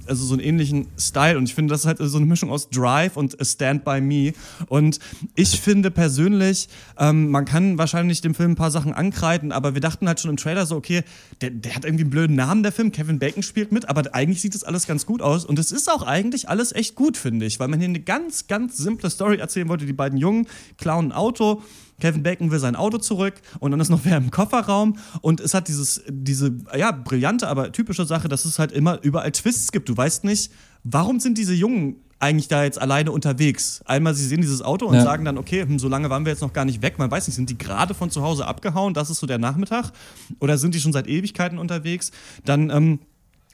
also 0.07 0.25
so 0.25 0.35
einen 0.35 0.43
ähnlichen 0.43 0.87
Style. 0.99 1.37
Und 1.39 1.45
ich 1.49 1.55
finde, 1.55 1.73
das 1.73 1.81
ist 1.81 1.87
halt 1.87 1.99
so 2.01 2.17
eine 2.17 2.27
Mischung 2.27 2.51
aus 2.51 2.69
Drive 2.71 3.17
und 3.17 3.37
Stand 3.41 3.85
By 3.85 4.01
Me. 4.01 4.33
Und 4.69 4.99
ich 5.35 5.61
finde 5.61 5.91
persönlich, 5.91 6.69
ähm, 6.99 7.31
man 7.31 7.45
kann 7.45 7.79
wahrscheinlich 7.79 8.21
dem 8.21 8.35
Film 8.35 8.53
ein 8.53 8.57
paar 8.57 8.71
Sachen 8.71 8.93
ankreiden, 8.93 9.53
aber 9.53 9.75
wir 9.75 9.81
dachten 9.81 10.07
halt 10.09 10.21
schon 10.21 10.31
im 10.31 10.37
Trailer 10.37 10.67
so, 10.67 10.77
okay, 10.77 11.03
der, 11.41 11.51
der 11.51 11.75
hat 11.75 11.85
irgendwie 11.85 12.05
einen 12.05 12.11
blöden 12.11 12.37
Namen, 12.37 12.63
der 12.63 12.73
Film. 12.73 12.93
Kevin 12.93 13.19
Bacon 13.19 13.43
spielt 13.43 13.73
mit, 13.73 13.89
aber 13.89 14.15
eigentlich 14.15 14.41
sieht 14.41 14.55
das 14.55 14.65
alles 14.65 14.87
ganz 14.87 15.07
gut 15.07 15.23
aus. 15.23 15.45
Und 15.45 15.59
es 15.59 15.73
ist 15.73 15.91
auch 15.91 16.03
eigentlich 16.03 16.49
alles 16.49 16.73
echt 16.73 16.95
gut, 16.95 17.17
finde 17.17 17.47
ich, 17.47 17.61
weil 17.61 17.69
man 17.69 17.79
hier 17.81 17.89
eine 17.89 18.01
ganz, 18.01 18.47
ganz 18.47 18.77
simple 18.77 19.11
Story 19.11 19.37
erzählen 19.39 19.69
wollte. 19.69 19.87
Die 19.87 19.93
beiden 19.93 20.19
Jungen 20.19 20.47
klauen 20.79 21.07
ein 21.09 21.13
Auto. 21.13 21.63
Kevin 22.01 22.23
Bacon 22.23 22.51
will 22.51 22.59
sein 22.59 22.77
Auto 22.77 22.99
zurück 22.99 23.35
und 23.59 23.71
dann 23.71 23.81
ist 23.81 23.89
noch 23.89 24.01
wer 24.05 24.17
im 24.17 24.31
Kofferraum 24.31 24.99
und 25.21 25.41
es 25.41 25.55
hat 25.55 25.69
dieses, 25.69 26.03
diese, 26.09 26.55
ja, 26.77 26.93
brillante, 26.93 27.49
aber 27.49 27.73
typische 27.73 28.05
Sache, 28.05 28.29
dass 28.29 28.45
es 28.45 28.59
halt 28.59 28.73
immer 28.73 29.03
überall 29.03 29.33
Twists 29.33 29.73
gibt. 29.73 29.89
Du 29.89 29.97
weißt 29.97 30.25
nicht, 30.25 30.53
warum 30.85 31.21
sind 31.21 31.39
diese 31.39 31.55
Jungen 31.55 31.97
eigentlich 32.21 32.49
da 32.49 32.65
jetzt 32.65 32.81
alleine 32.81 33.13
unterwegs? 33.13 33.81
Einmal, 33.85 34.15
sie 34.15 34.27
sehen 34.27 34.41
dieses 34.41 34.63
Auto 34.63 34.87
und 34.87 34.95
Ja. 34.97 35.03
sagen 35.03 35.25
dann, 35.25 35.39
okay, 35.39 35.63
hm, 35.63 35.79
so 35.79 35.89
lange 35.89 36.11
waren 36.11 36.25
wir 36.25 36.33
jetzt 36.33 36.43
noch 36.43 36.53
gar 36.53 36.65
nicht 36.65 36.83
weg. 36.83 36.99
Man 36.99 37.11
weiß 37.11 37.27
nicht, 37.29 37.37
sind 37.37 37.51
die 37.51 37.59
gerade 37.59 37.95
von 37.95 38.11
zu 38.11 38.23
Hause 38.23 38.47
abgehauen? 38.47 38.95
Das 38.95 39.09
ist 39.11 39.19
so 39.21 39.27
der 39.27 39.39
Nachmittag. 39.39 39.93
Oder 40.41 40.59
sind 40.59 40.75
die 40.75 40.81
schon 40.81 40.93
seit 40.93 41.07
Ewigkeiten 41.07 41.59
unterwegs? 41.59 42.11
Dann, 42.45 42.71
ähm, 42.71 42.99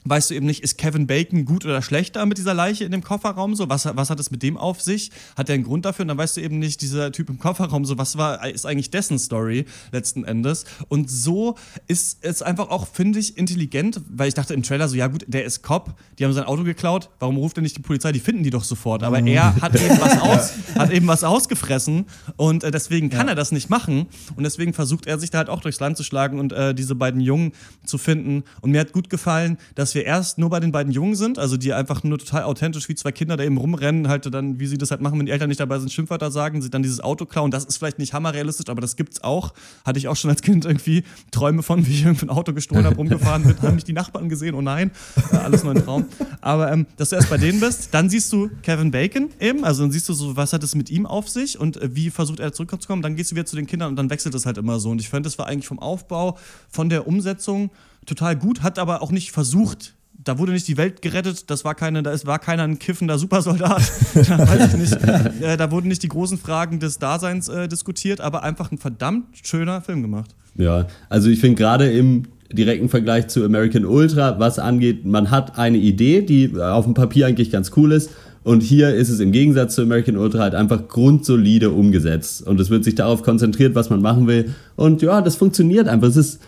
weißt 0.05 0.29
du 0.29 0.35
eben 0.35 0.45
nicht, 0.45 0.63
ist 0.63 0.77
Kevin 0.77 1.07
Bacon 1.07 1.45
gut 1.45 1.65
oder 1.65 1.81
schlecht 1.81 2.15
da 2.15 2.25
mit 2.25 2.37
dieser 2.37 2.53
Leiche 2.53 2.85
in 2.85 2.91
dem 2.91 3.03
Kofferraum 3.03 3.55
so? 3.55 3.69
Was, 3.69 3.85
was 3.85 4.09
hat 4.09 4.19
es 4.19 4.31
mit 4.31 4.43
dem 4.43 4.55
auf 4.55 4.81
sich? 4.81 5.11
Hat 5.35 5.49
er 5.49 5.55
einen 5.55 5.63
Grund 5.63 5.85
dafür? 5.85 6.03
Und 6.03 6.09
dann 6.09 6.17
weißt 6.17 6.37
du 6.37 6.41
eben 6.41 6.59
nicht, 6.59 6.81
dieser 6.81 7.11
Typ 7.11 7.29
im 7.29 7.39
Kofferraum 7.39 7.85
so, 7.85 7.97
was 7.97 8.17
war, 8.17 8.47
ist 8.47 8.65
eigentlich 8.65 8.91
dessen 8.91 9.17
Story 9.19 9.65
letzten 9.91 10.23
Endes? 10.23 10.65
Und 10.87 11.09
so 11.09 11.55
ist 11.87 12.19
es 12.21 12.41
einfach 12.41 12.69
auch, 12.69 12.87
finde 12.87 13.19
ich, 13.19 13.37
intelligent, 13.37 13.99
weil 14.09 14.27
ich 14.27 14.35
dachte 14.35 14.53
im 14.53 14.63
Trailer 14.63 14.87
so, 14.87 14.95
ja 14.95 15.07
gut, 15.07 15.25
der 15.27 15.43
ist 15.43 15.63
Cop, 15.63 15.95
die 16.19 16.25
haben 16.25 16.33
sein 16.33 16.45
Auto 16.45 16.63
geklaut, 16.63 17.09
warum 17.19 17.37
ruft 17.37 17.57
er 17.57 17.63
nicht 17.63 17.77
die 17.77 17.81
Polizei? 17.81 18.11
Die 18.11 18.19
finden 18.19 18.43
die 18.43 18.51
doch 18.51 18.63
sofort. 18.63 19.03
Aber 19.03 19.19
er 19.19 19.55
hat 19.59 19.75
eben 19.75 19.99
was 19.99 20.21
aus, 20.21 20.53
hat 20.75 20.91
eben 20.91 21.07
was 21.07 21.23
ausgefressen 21.23 22.05
und 22.37 22.63
äh, 22.63 22.69
deswegen 22.69 23.09
kann 23.09 23.27
er 23.27 23.35
das 23.35 23.51
nicht 23.51 23.69
machen. 23.69 24.05
Und 24.35 24.43
deswegen 24.43 24.73
versucht 24.73 25.07
er 25.07 25.17
sich 25.17 25.31
da 25.31 25.39
halt 25.39 25.49
auch 25.49 25.61
durchs 25.61 25.79
Land 25.79 25.97
zu 25.97 26.03
schlagen 26.03 26.39
und 26.39 26.53
äh, 26.53 26.75
diese 26.75 26.93
beiden 26.93 27.21
Jungen 27.21 27.53
zu 27.85 27.97
finden. 27.97 28.43
Und 28.61 28.71
mir 28.71 28.81
hat 28.81 28.93
gut 28.93 29.09
gefallen, 29.09 29.57
dass 29.73 29.94
wir 29.95 30.05
erst 30.05 30.37
nur 30.37 30.49
bei 30.49 30.59
den 30.59 30.71
beiden 30.71 30.91
Jungen 30.91 31.15
sind, 31.15 31.39
also 31.39 31.57
die 31.57 31.73
einfach 31.73 32.03
nur 32.03 32.19
total 32.19 32.43
authentisch 32.43 32.87
wie 32.89 32.95
zwei 32.95 33.11
Kinder 33.11 33.37
da 33.37 33.43
eben 33.43 33.57
rumrennen, 33.57 34.07
halt 34.07 34.31
dann, 34.33 34.59
wie 34.59 34.67
sie 34.67 34.77
das 34.77 34.91
halt 34.91 35.01
machen, 35.01 35.17
wenn 35.17 35.25
die 35.25 35.31
Eltern 35.31 35.49
nicht 35.49 35.59
dabei 35.59 35.79
sind, 35.79 35.91
Schimpfwörter 35.91 36.29
sagen, 36.29 36.61
sie 36.61 36.69
dann 36.69 36.83
dieses 36.83 36.99
Auto 36.99 37.25
klauen. 37.25 37.51
Das 37.51 37.65
ist 37.65 37.77
vielleicht 37.77 37.97
nicht 37.97 38.13
hammerrealistisch, 38.13 38.69
aber 38.69 38.81
das 38.81 38.95
gibt's 38.95 39.23
auch. 39.23 39.53
Hatte 39.83 39.97
ich 39.97 40.07
auch 40.07 40.15
schon 40.15 40.29
als 40.29 40.41
Kind 40.41 40.65
irgendwie 40.65 41.03
Träume 41.31 41.63
von, 41.63 41.85
wie 41.87 41.91
ich 41.91 42.05
irgendwie 42.05 42.25
ein 42.25 42.29
Auto 42.29 42.53
gestohlen 42.53 42.85
habe, 42.85 42.95
rumgefahren 42.97 43.43
bin, 43.43 43.59
haben 43.61 43.75
mich 43.75 43.83
die 43.83 43.93
Nachbarn 43.93 44.29
gesehen, 44.29 44.53
oh 44.53 44.61
nein, 44.61 44.91
äh, 45.31 45.37
alles 45.37 45.63
nur 45.63 45.73
ein 45.73 45.83
Traum. 45.83 46.05
Aber 46.41 46.71
ähm, 46.71 46.85
dass 46.97 47.09
du 47.09 47.15
erst 47.15 47.29
bei 47.29 47.37
denen 47.37 47.59
bist, 47.59 47.93
dann 47.93 48.09
siehst 48.09 48.31
du 48.33 48.49
Kevin 48.61 48.91
Bacon 48.91 49.29
eben, 49.39 49.63
also 49.63 49.83
dann 49.83 49.91
siehst 49.91 50.09
du 50.09 50.13
so, 50.13 50.35
was 50.35 50.53
hat 50.53 50.63
es 50.63 50.75
mit 50.75 50.89
ihm 50.89 51.05
auf 51.05 51.29
sich 51.29 51.59
und 51.59 51.77
äh, 51.77 51.95
wie 51.95 52.09
versucht 52.09 52.39
er 52.39 52.53
zurückzukommen, 52.53 53.01
dann 53.01 53.15
gehst 53.15 53.31
du 53.31 53.35
wieder 53.35 53.45
zu 53.45 53.55
den 53.55 53.65
Kindern 53.65 53.89
und 53.89 53.95
dann 53.95 54.09
wechselt 54.09 54.35
es 54.35 54.45
halt 54.45 54.57
immer 54.57 54.79
so. 54.79 54.89
Und 54.89 54.99
ich 54.99 55.09
fand, 55.09 55.25
das 55.25 55.37
war 55.37 55.47
eigentlich 55.47 55.67
vom 55.67 55.79
Aufbau, 55.79 56.37
von 56.69 56.89
der 56.89 57.07
Umsetzung 57.07 57.71
total 58.05 58.35
gut, 58.35 58.61
hat 58.61 58.79
aber 58.79 59.01
auch 59.01 59.11
nicht 59.11 59.31
versucht, 59.31 59.95
da 60.23 60.39
wurde 60.39 60.51
nicht 60.51 60.67
die 60.67 60.77
Welt 60.77 61.01
gerettet, 61.01 61.49
das 61.49 61.63
war 61.63 61.75
keine, 61.75 62.01
da 62.03 62.11
ist, 62.11 62.25
war 62.25 62.39
keiner 62.39 62.63
ein 62.63 62.79
kiffender 62.79 63.17
Supersoldat. 63.17 63.81
da, 64.13 64.39
weiß 64.39 64.73
ich 64.73 64.79
nicht, 64.79 64.93
äh, 65.41 65.57
da 65.57 65.71
wurden 65.71 65.87
nicht 65.87 66.03
die 66.03 66.07
großen 66.07 66.37
Fragen 66.37 66.79
des 66.79 66.99
Daseins 66.99 67.47
äh, 67.47 67.67
diskutiert, 67.67 68.21
aber 68.21 68.43
einfach 68.43 68.71
ein 68.71 68.77
verdammt 68.77 69.25
schöner 69.43 69.81
Film 69.81 70.01
gemacht. 70.01 70.31
Ja, 70.57 70.87
also 71.09 71.29
ich 71.29 71.39
finde 71.39 71.55
gerade 71.57 71.91
im 71.91 72.23
direkten 72.51 72.89
Vergleich 72.89 73.27
zu 73.27 73.43
American 73.43 73.85
Ultra, 73.85 74.39
was 74.39 74.59
angeht, 74.59 75.05
man 75.05 75.31
hat 75.31 75.57
eine 75.57 75.77
Idee, 75.77 76.21
die 76.21 76.57
auf 76.59 76.85
dem 76.85 76.93
Papier 76.93 77.27
eigentlich 77.27 77.51
ganz 77.51 77.71
cool 77.75 77.91
ist. 77.91 78.09
Und 78.43 78.61
hier 78.61 78.93
ist 78.93 79.09
es 79.09 79.19
im 79.19 79.31
Gegensatz 79.31 79.73
zu 79.73 79.81
American 79.81 80.17
Ultra 80.17 80.43
halt 80.43 80.53
einfach 80.53 80.87
grundsolide 80.87 81.71
umgesetzt. 81.71 82.45
Und 82.45 82.59
es 82.59 82.69
wird 82.69 82.83
sich 82.83 82.93
darauf 82.93 83.23
konzentriert, 83.23 83.73
was 83.73 83.89
man 83.89 84.03
machen 84.03 84.27
will. 84.27 84.53
Und 84.75 85.01
ja, 85.01 85.21
das 85.21 85.35
funktioniert 85.35 85.87
einfach. 85.87 86.07
Es 86.09 86.15
ist 86.15 86.39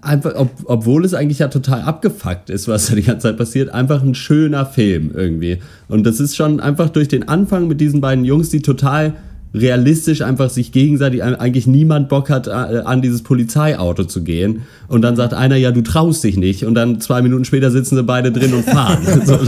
einfach, 0.00 0.34
ob, 0.36 0.50
obwohl 0.64 1.04
es 1.04 1.14
eigentlich 1.14 1.40
ja 1.40 1.48
total 1.48 1.82
abgefuckt 1.82 2.50
ist, 2.50 2.66
was 2.68 2.86
da 2.86 2.94
die 2.94 3.02
ganze 3.02 3.28
Zeit 3.28 3.36
passiert, 3.36 3.70
einfach 3.70 4.02
ein 4.02 4.14
schöner 4.14 4.64
Film 4.64 5.10
irgendwie. 5.14 5.58
Und 5.88 6.04
das 6.04 6.20
ist 6.20 6.36
schon 6.36 6.60
einfach 6.60 6.88
durch 6.88 7.08
den 7.08 7.28
Anfang 7.28 7.68
mit 7.68 7.80
diesen 7.80 8.00
beiden 8.00 8.24
Jungs, 8.24 8.48
die 8.48 8.62
total 8.62 9.14
realistisch 9.54 10.22
einfach 10.22 10.50
sich 10.50 10.72
gegenseitig 10.72 11.22
eigentlich 11.22 11.66
niemand 11.66 12.08
Bock 12.08 12.30
hat, 12.30 12.46
äh, 12.46 12.50
an 12.50 13.02
dieses 13.02 13.22
Polizeiauto 13.22 14.04
zu 14.04 14.22
gehen. 14.22 14.62
Und 14.88 15.02
dann 15.02 15.16
sagt 15.16 15.34
einer, 15.34 15.56
ja, 15.56 15.70
du 15.70 15.82
traust 15.82 16.24
dich 16.24 16.36
nicht. 16.36 16.64
Und 16.64 16.74
dann 16.74 17.00
zwei 17.00 17.22
Minuten 17.22 17.44
später 17.44 17.70
sitzen 17.70 17.96
sie 17.96 18.02
beide 18.02 18.32
drin 18.32 18.54
und 18.54 18.64
fahren. 18.64 18.98
so, 19.24 19.38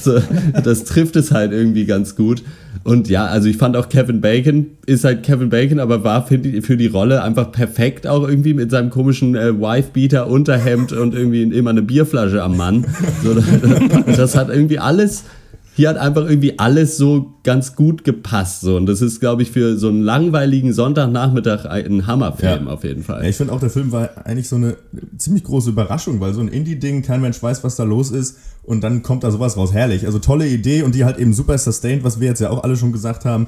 so, 0.00 0.20
das 0.62 0.84
trifft 0.84 1.16
es 1.16 1.32
halt 1.32 1.52
irgendwie 1.52 1.84
ganz 1.84 2.16
gut. 2.16 2.42
Und 2.84 3.08
ja, 3.08 3.26
also 3.26 3.48
ich 3.48 3.58
fand 3.58 3.76
auch 3.76 3.88
Kevin 3.88 4.20
Bacon 4.20 4.66
ist 4.86 5.04
halt 5.04 5.22
Kevin 5.22 5.50
Bacon, 5.50 5.78
aber 5.78 6.02
war 6.02 6.26
für 6.26 6.38
die, 6.38 6.62
für 6.62 6.76
die 6.76 6.88
Rolle 6.88 7.22
einfach 7.22 7.52
perfekt 7.52 8.06
auch 8.06 8.26
irgendwie 8.26 8.54
mit 8.54 8.70
seinem 8.70 8.90
komischen 8.90 9.36
äh, 9.36 9.58
Wife-Beater, 9.58 10.26
Unterhemd 10.26 10.92
und 10.92 11.14
irgendwie 11.14 11.42
immer 11.42 11.70
eine 11.70 11.82
Bierflasche 11.82 12.42
am 12.42 12.56
Mann. 12.56 12.86
So, 13.22 13.34
das 14.16 14.36
hat 14.36 14.48
irgendwie 14.48 14.78
alles 14.78 15.24
hier 15.74 15.88
hat 15.88 15.96
einfach 15.96 16.28
irgendwie 16.28 16.58
alles 16.58 16.96
so 16.96 17.34
ganz 17.44 17.74
gut 17.76 18.04
gepasst. 18.04 18.60
So. 18.60 18.76
Und 18.76 18.86
das 18.86 19.00
ist, 19.00 19.20
glaube 19.20 19.42
ich, 19.42 19.50
für 19.50 19.76
so 19.78 19.88
einen 19.88 20.02
langweiligen 20.02 20.72
Sonntagnachmittag 20.72 21.64
ein 21.64 22.06
Hammerfilm 22.06 22.66
Ja. 22.66 22.72
auf 22.72 22.84
jeden 22.84 23.02
Fall. 23.02 23.22
Ja, 23.22 23.28
ich 23.30 23.36
finde 23.36 23.52
auch, 23.52 23.60
der 23.60 23.70
Film 23.70 23.90
war 23.90 24.10
eigentlich 24.26 24.48
so 24.48 24.56
eine 24.56 24.76
ziemlich 25.16 25.44
große 25.44 25.70
Überraschung, 25.70 26.20
weil 26.20 26.34
so 26.34 26.40
ein 26.40 26.48
Indie-Ding, 26.48 27.02
kein 27.02 27.20
Mensch 27.22 27.42
weiß, 27.42 27.64
was 27.64 27.76
da 27.76 27.84
los 27.84 28.10
ist 28.10 28.36
und 28.64 28.84
dann 28.84 29.02
kommt 29.02 29.24
da 29.24 29.30
sowas 29.30 29.56
raus. 29.56 29.72
Herrlich. 29.72 30.04
Also 30.06 30.18
tolle 30.18 30.46
Idee 30.46 30.82
und 30.82 30.94
die 30.94 31.04
halt 31.04 31.18
eben 31.18 31.32
super 31.32 31.56
sustained, 31.56 32.04
was 32.04 32.20
wir 32.20 32.28
jetzt 32.28 32.40
ja 32.40 32.50
auch 32.50 32.62
alle 32.62 32.76
schon 32.76 32.92
gesagt 32.92 33.24
haben. 33.24 33.46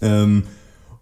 Ähm, 0.00 0.44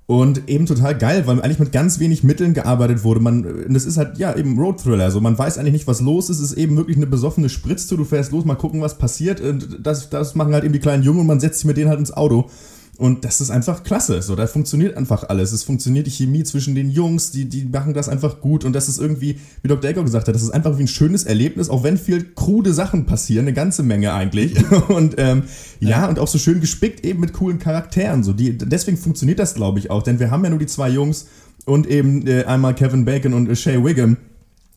und 0.06 0.50
eben 0.50 0.66
total 0.66 0.96
geil, 0.98 1.26
weil 1.26 1.40
eigentlich 1.40 1.58
mit 1.58 1.72
ganz 1.72 1.98
wenig 1.98 2.22
Mitteln 2.24 2.52
gearbeitet 2.52 3.04
wurde. 3.04 3.20
Man, 3.20 3.44
und 3.44 3.72
das 3.72 3.86
ist 3.86 3.96
halt, 3.96 4.18
ja, 4.18 4.36
eben 4.36 4.58
Road 4.58 4.82
Thriller. 4.82 5.04
Also 5.04 5.20
man 5.20 5.38
weiß 5.38 5.56
eigentlich 5.56 5.72
nicht, 5.72 5.86
was 5.86 6.02
los 6.02 6.28
ist. 6.28 6.40
Es 6.40 6.52
ist 6.52 6.58
eben 6.58 6.76
wirklich 6.76 6.98
eine 6.98 7.06
besoffene 7.06 7.48
Spritztour. 7.48 7.96
Du 7.96 8.04
fährst 8.04 8.30
los, 8.32 8.44
mal 8.44 8.54
gucken, 8.54 8.82
was 8.82 8.98
passiert. 8.98 9.40
Und 9.40 9.78
das, 9.82 10.10
das 10.10 10.34
machen 10.34 10.52
halt 10.52 10.64
eben 10.64 10.74
die 10.74 10.80
kleinen 10.80 11.02
Jungen 11.02 11.20
und 11.20 11.26
man 11.26 11.40
setzt 11.40 11.60
sich 11.60 11.66
mit 11.66 11.78
denen 11.78 11.88
halt 11.88 12.00
ins 12.00 12.12
Auto. 12.12 12.50
Und 12.96 13.24
das 13.24 13.40
ist 13.40 13.50
einfach 13.50 13.82
klasse. 13.82 14.22
So, 14.22 14.36
da 14.36 14.46
funktioniert 14.46 14.96
einfach 14.96 15.28
alles. 15.28 15.50
Es 15.52 15.64
funktioniert 15.64 16.06
die 16.06 16.12
Chemie 16.12 16.44
zwischen 16.44 16.76
den 16.76 16.90
Jungs, 16.90 17.32
die, 17.32 17.46
die 17.46 17.64
machen 17.64 17.92
das 17.92 18.08
einfach 18.08 18.40
gut. 18.40 18.64
Und 18.64 18.72
das 18.72 18.88
ist 18.88 19.00
irgendwie, 19.00 19.40
wie 19.62 19.68
Dr. 19.68 19.90
Echo 19.90 20.04
gesagt 20.04 20.28
hat, 20.28 20.34
das 20.34 20.42
ist 20.42 20.50
einfach 20.50 20.78
wie 20.78 20.84
ein 20.84 20.88
schönes 20.88 21.24
Erlebnis, 21.24 21.68
auch 21.70 21.82
wenn 21.82 21.98
viel 21.98 22.24
krude 22.34 22.72
Sachen 22.72 23.04
passieren, 23.04 23.46
eine 23.46 23.52
ganze 23.52 23.82
Menge 23.82 24.12
eigentlich. 24.12 24.54
Und 24.88 25.16
ähm, 25.18 25.44
ja. 25.80 26.08
und 26.08 26.18
auch 26.18 26.28
so 26.28 26.38
schön 26.38 26.60
gespickt 26.60 27.04
eben 27.04 27.20
mit 27.20 27.32
coolen 27.32 27.58
Charakteren. 27.58 28.22
So, 28.22 28.32
die, 28.32 28.56
deswegen 28.56 28.96
funktioniert 28.96 29.38
das, 29.38 29.54
glaube 29.54 29.78
ich, 29.80 29.90
auch. 29.90 30.02
Denn 30.02 30.20
wir 30.20 30.30
haben 30.30 30.44
ja 30.44 30.50
nur 30.50 30.58
die 30.58 30.66
zwei 30.66 30.88
Jungs 30.88 31.26
und 31.64 31.86
eben 31.86 32.26
äh, 32.26 32.44
einmal 32.44 32.74
Kevin 32.74 33.04
Bacon 33.04 33.34
und 33.34 33.48
äh, 33.48 33.56
Shay 33.56 33.82
Wiggum. 33.82 34.16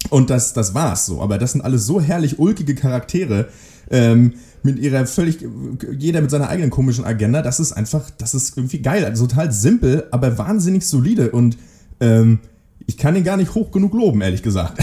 Und 0.09 0.29
das, 0.29 0.53
das 0.53 0.73
war's 0.73 1.05
so. 1.05 1.21
Aber 1.21 1.37
das 1.37 1.51
sind 1.51 1.61
alles 1.61 1.85
so 1.85 2.01
herrlich 2.01 2.39
ulkige 2.39 2.75
Charaktere. 2.75 3.49
Ähm, 3.89 4.33
mit 4.67 4.79
ihrer 4.79 5.05
völlig, 5.07 5.39
jeder 5.97 6.21
mit 6.21 6.29
seiner 6.29 6.49
eigenen 6.49 6.69
komischen 6.69 7.05
Agenda. 7.05 7.41
Das 7.41 7.59
ist 7.59 7.71
einfach, 7.71 8.09
das 8.17 8.33
ist 8.33 8.57
irgendwie 8.57 8.81
geil. 8.81 9.05
Also 9.05 9.25
total 9.25 9.51
simpel, 9.51 10.05
aber 10.11 10.37
wahnsinnig 10.37 10.85
solide. 10.85 11.31
Und 11.31 11.57
ähm, 12.01 12.39
ich 12.85 12.97
kann 12.97 13.15
ihn 13.15 13.23
gar 13.23 13.37
nicht 13.37 13.55
hoch 13.55 13.71
genug 13.71 13.93
loben, 13.93 14.21
ehrlich 14.21 14.43
gesagt. 14.43 14.77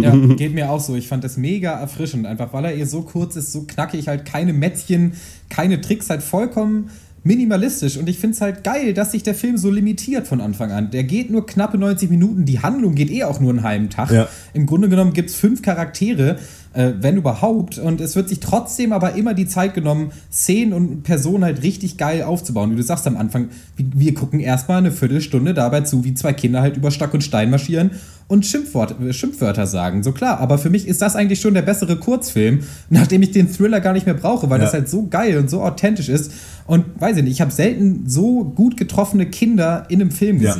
Ja, 0.00 0.14
geht 0.36 0.54
mir 0.54 0.70
auch 0.70 0.80
so. 0.80 0.94
Ich 0.94 1.08
fand 1.08 1.24
das 1.24 1.36
mega 1.36 1.72
erfrischend, 1.72 2.24
einfach 2.24 2.52
weil 2.52 2.64
er 2.66 2.76
eh 2.76 2.84
so 2.84 3.02
kurz 3.02 3.34
ist, 3.34 3.52
so 3.52 3.62
knackig, 3.62 4.06
halt 4.06 4.24
keine 4.24 4.52
Mätzchen, 4.52 5.14
keine 5.48 5.80
Tricks, 5.80 6.08
halt 6.08 6.22
vollkommen 6.22 6.90
minimalistisch. 7.24 7.96
Und 7.96 8.08
ich 8.08 8.18
finde 8.18 8.34
es 8.34 8.40
halt 8.40 8.64
geil, 8.64 8.94
dass 8.94 9.12
sich 9.12 9.22
der 9.22 9.34
Film 9.34 9.56
so 9.56 9.70
limitiert 9.70 10.26
von 10.26 10.40
Anfang 10.40 10.72
an. 10.72 10.90
Der 10.90 11.04
geht 11.04 11.30
nur 11.30 11.46
knappe 11.46 11.78
90 11.78 12.10
Minuten, 12.10 12.44
die 12.44 12.60
Handlung 12.60 12.94
geht 12.94 13.10
eh 13.10 13.24
auch 13.24 13.40
nur 13.40 13.50
einen 13.50 13.62
halben 13.62 13.90
Tag. 13.90 14.10
Ja. 14.10 14.28
Im 14.54 14.66
Grunde 14.66 14.88
genommen 14.88 15.12
gibt 15.12 15.30
es 15.30 15.36
fünf 15.36 15.62
Charaktere 15.62 16.38
Äh, 16.74 16.92
wenn 17.00 17.16
überhaupt. 17.18 17.78
Und 17.78 18.00
es 18.00 18.16
wird 18.16 18.28
sich 18.30 18.40
trotzdem 18.40 18.92
aber 18.92 19.14
immer 19.14 19.34
die 19.34 19.46
Zeit 19.46 19.74
genommen, 19.74 20.10
Szenen 20.32 20.72
und 20.72 21.02
Personen 21.02 21.44
halt 21.44 21.62
richtig 21.62 21.98
geil 21.98 22.22
aufzubauen. 22.22 22.70
Wie 22.72 22.76
du 22.76 22.82
sagst 22.82 23.06
am 23.06 23.16
Anfang, 23.18 23.48
wir 23.76 24.14
gucken 24.14 24.40
erstmal 24.40 24.78
eine 24.78 24.90
Viertelstunde 24.90 25.52
dabei 25.52 25.82
zu, 25.82 26.02
wie 26.04 26.14
zwei 26.14 26.32
Kinder 26.32 26.62
halt 26.62 26.76
über 26.78 26.90
Stock 26.90 27.12
und 27.12 27.22
Stein 27.22 27.50
marschieren 27.50 27.90
und 28.26 28.46
Schimpfwort, 28.46 28.96
äh, 29.02 29.12
Schimpfwörter 29.12 29.66
sagen. 29.66 30.02
So 30.02 30.12
klar, 30.12 30.40
aber 30.40 30.56
für 30.56 30.70
mich 30.70 30.88
ist 30.88 31.02
das 31.02 31.14
eigentlich 31.14 31.40
schon 31.42 31.52
der 31.52 31.60
bessere 31.62 31.96
Kurzfilm, 31.96 32.60
nachdem 32.90 33.22
ich 33.22 33.32
den 33.32 33.52
Thriller 33.52 33.80
gar 33.80 33.92
nicht 33.92 34.06
mehr 34.06 34.14
brauche, 34.14 34.48
weil 34.48 34.58
Ja. 34.58 34.64
das 34.64 34.72
halt 34.72 34.88
so 34.88 35.06
geil 35.08 35.36
und 35.36 35.50
so 35.50 35.60
authentisch 35.62 36.08
ist. 36.08 36.32
Und 36.66 36.84
weiß 36.98 37.18
ich 37.18 37.24
nicht, 37.24 37.32
ich 37.34 37.40
habe 37.42 37.50
selten 37.50 38.04
so 38.08 38.44
gut 38.44 38.76
getroffene 38.78 39.26
Kinder 39.26 39.84
in 39.90 40.00
einem 40.00 40.10
Film 40.10 40.40
Ja. 40.40 40.54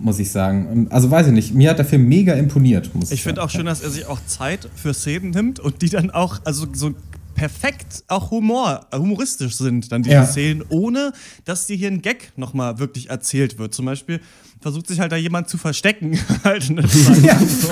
Muss 0.00 0.18
ich 0.18 0.30
sagen. 0.30 0.66
Und 0.66 0.92
Also 0.92 1.10
weiß 1.10 1.28
ich 1.28 1.32
nicht, 1.32 1.54
mir 1.54 1.70
hat 1.70 1.78
der 1.78 1.84
Film 1.84 2.08
mega 2.08 2.32
imponiert, 2.34 2.94
muss 2.94 3.10
ich, 3.10 3.18
Ich 3.18 3.22
finde 3.22 3.42
auch 3.42 3.50
schön, 3.50 3.66
dass 3.66 3.80
er 3.82 3.90
sich 3.90 4.06
auch 4.06 4.18
Zeit 4.26 4.68
für 4.74 4.94
Szenen 4.94 5.30
nimmt 5.30 5.60
und 5.60 5.82
die 5.82 5.88
dann 5.88 6.10
auch, 6.10 6.40
also 6.44 6.66
so 6.72 6.92
perfekt 7.34 8.04
auch 8.08 8.30
Humor, 8.30 8.86
äh, 8.90 8.98
humoristisch 8.98 9.56
sind, 9.56 9.92
dann 9.92 10.02
diese 10.02 10.14
Ja. 10.16 10.26
Szenen, 10.26 10.62
ohne 10.68 11.12
dass 11.44 11.66
dir 11.66 11.76
hier 11.76 11.88
ein 11.90 12.02
Gag 12.02 12.32
nochmal 12.36 12.78
wirklich 12.78 13.08
erzählt 13.10 13.58
wird. 13.58 13.72
Zum 13.74 13.86
Beispiel 13.86 14.20
versucht 14.60 14.86
sich 14.88 15.00
halt 15.00 15.10
da 15.10 15.16
jemand 15.16 15.48
zu 15.48 15.56
verstecken, 15.58 16.18
halt 16.44 16.64
Zeit 16.64 17.22
Ja. 17.22 17.36
und, 17.38 17.50
so, 17.50 17.68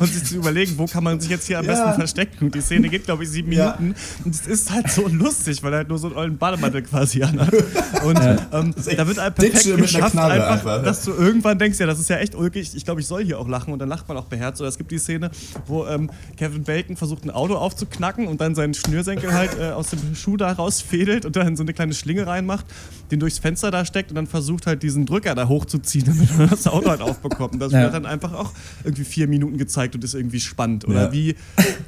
und 0.00 0.12
sich 0.12 0.24
zu 0.24 0.36
überlegen, 0.36 0.72
wo 0.78 0.86
kann 0.86 1.04
man 1.04 1.20
sich 1.20 1.30
jetzt 1.30 1.46
hier 1.46 1.58
am 1.58 1.66
besten 1.66 1.92
verstecken. 1.94 2.46
Und 2.46 2.54
die 2.54 2.60
Szene 2.60 2.88
geht, 2.88 3.04
glaube 3.04 3.24
ich, 3.24 3.30
sieben 3.30 3.52
Ja. 3.52 3.76
Minuten. 3.78 3.94
Und 4.24 4.34
es 4.34 4.46
ist 4.46 4.70
halt 4.72 4.90
so 4.90 5.06
lustig, 5.08 5.62
weil 5.62 5.72
er 5.74 5.78
halt 5.78 5.88
nur 5.88 5.98
so 5.98 6.06
einen 6.08 6.16
ollen 6.16 6.38
Bademantel 6.38 6.82
quasi 6.82 7.22
anhat. 7.22 7.52
Und 8.04 8.18
ähm, 8.52 8.74
da 8.96 9.06
wird 9.06 9.18
halt 9.18 9.34
perfekt 9.34 9.76
geschafft, 9.76 10.16
einfach, 10.16 10.50
einfach, 10.50 10.78
ne? 10.78 10.84
dass 10.84 11.04
du 11.04 11.12
irgendwann 11.12 11.58
denkst, 11.58 11.78
ja, 11.78 11.86
das 11.86 11.98
ist 11.98 12.08
ja 12.10 12.16
echt 12.16 12.34
ulkig, 12.34 12.74
ich 12.74 12.84
glaube, 12.84 13.00
ich 13.00 13.06
soll 13.06 13.24
hier 13.24 13.38
auch 13.38 13.48
lachen 13.48 13.72
und 13.72 13.78
dann 13.78 13.88
lacht 13.88 14.08
man 14.08 14.16
auch 14.16 14.26
beherzt. 14.26 14.60
Oder 14.60 14.68
es 14.68 14.78
gibt 14.78 14.90
die 14.90 14.98
Szene, 14.98 15.30
wo 15.66 15.86
ähm, 15.86 16.10
Kevin 16.36 16.64
Bacon 16.64 16.96
versucht, 16.96 17.24
ein 17.24 17.30
Auto 17.30 17.54
aufzuknacken 17.54 18.26
und 18.26 18.40
dann 18.40 18.54
seinen 18.54 18.74
Schnürsenkel 18.74 19.32
halt 19.32 19.58
äh, 19.58 19.70
aus 19.70 19.90
dem 19.90 20.14
Schuh 20.14 20.36
da 20.36 20.52
rausfädelt 20.52 21.24
und 21.26 21.36
dann 21.36 21.56
so 21.56 21.62
eine 21.62 21.72
kleine 21.72 21.94
Schlinge 21.94 22.26
reinmacht, 22.26 22.64
den 23.10 23.20
durchs 23.20 23.38
Fenster 23.38 23.70
da 23.70 23.84
steckt 23.84 24.10
und 24.10 24.14
dann 24.16 24.26
versucht 24.26 24.66
halt 24.66 24.82
diesen 24.82 25.06
Drücker 25.06 25.34
da 25.34 25.48
hochzuziehen, 25.48 26.04
damit 26.06 26.36
man 26.38 26.48
das 26.50 26.66
Auto 26.66 26.88
halt 26.90 27.00
aufbekommt. 27.00 27.54
Und 27.54 27.60
das 27.60 27.72
Ja. 27.72 27.82
wird 27.82 27.94
dann 27.94 28.06
einfach 28.06 28.32
auch 28.32 28.52
irgendwie 28.82 29.04
vier 29.04 29.28
Minuten 29.28 29.58
gezeigt 29.58 29.94
und 29.94 30.02
ist 30.04 30.14
irgendwie 30.14 30.40
spannend. 30.40 30.86
Oder 30.86 31.04
Ja. 31.06 31.12
wie, 31.12 31.34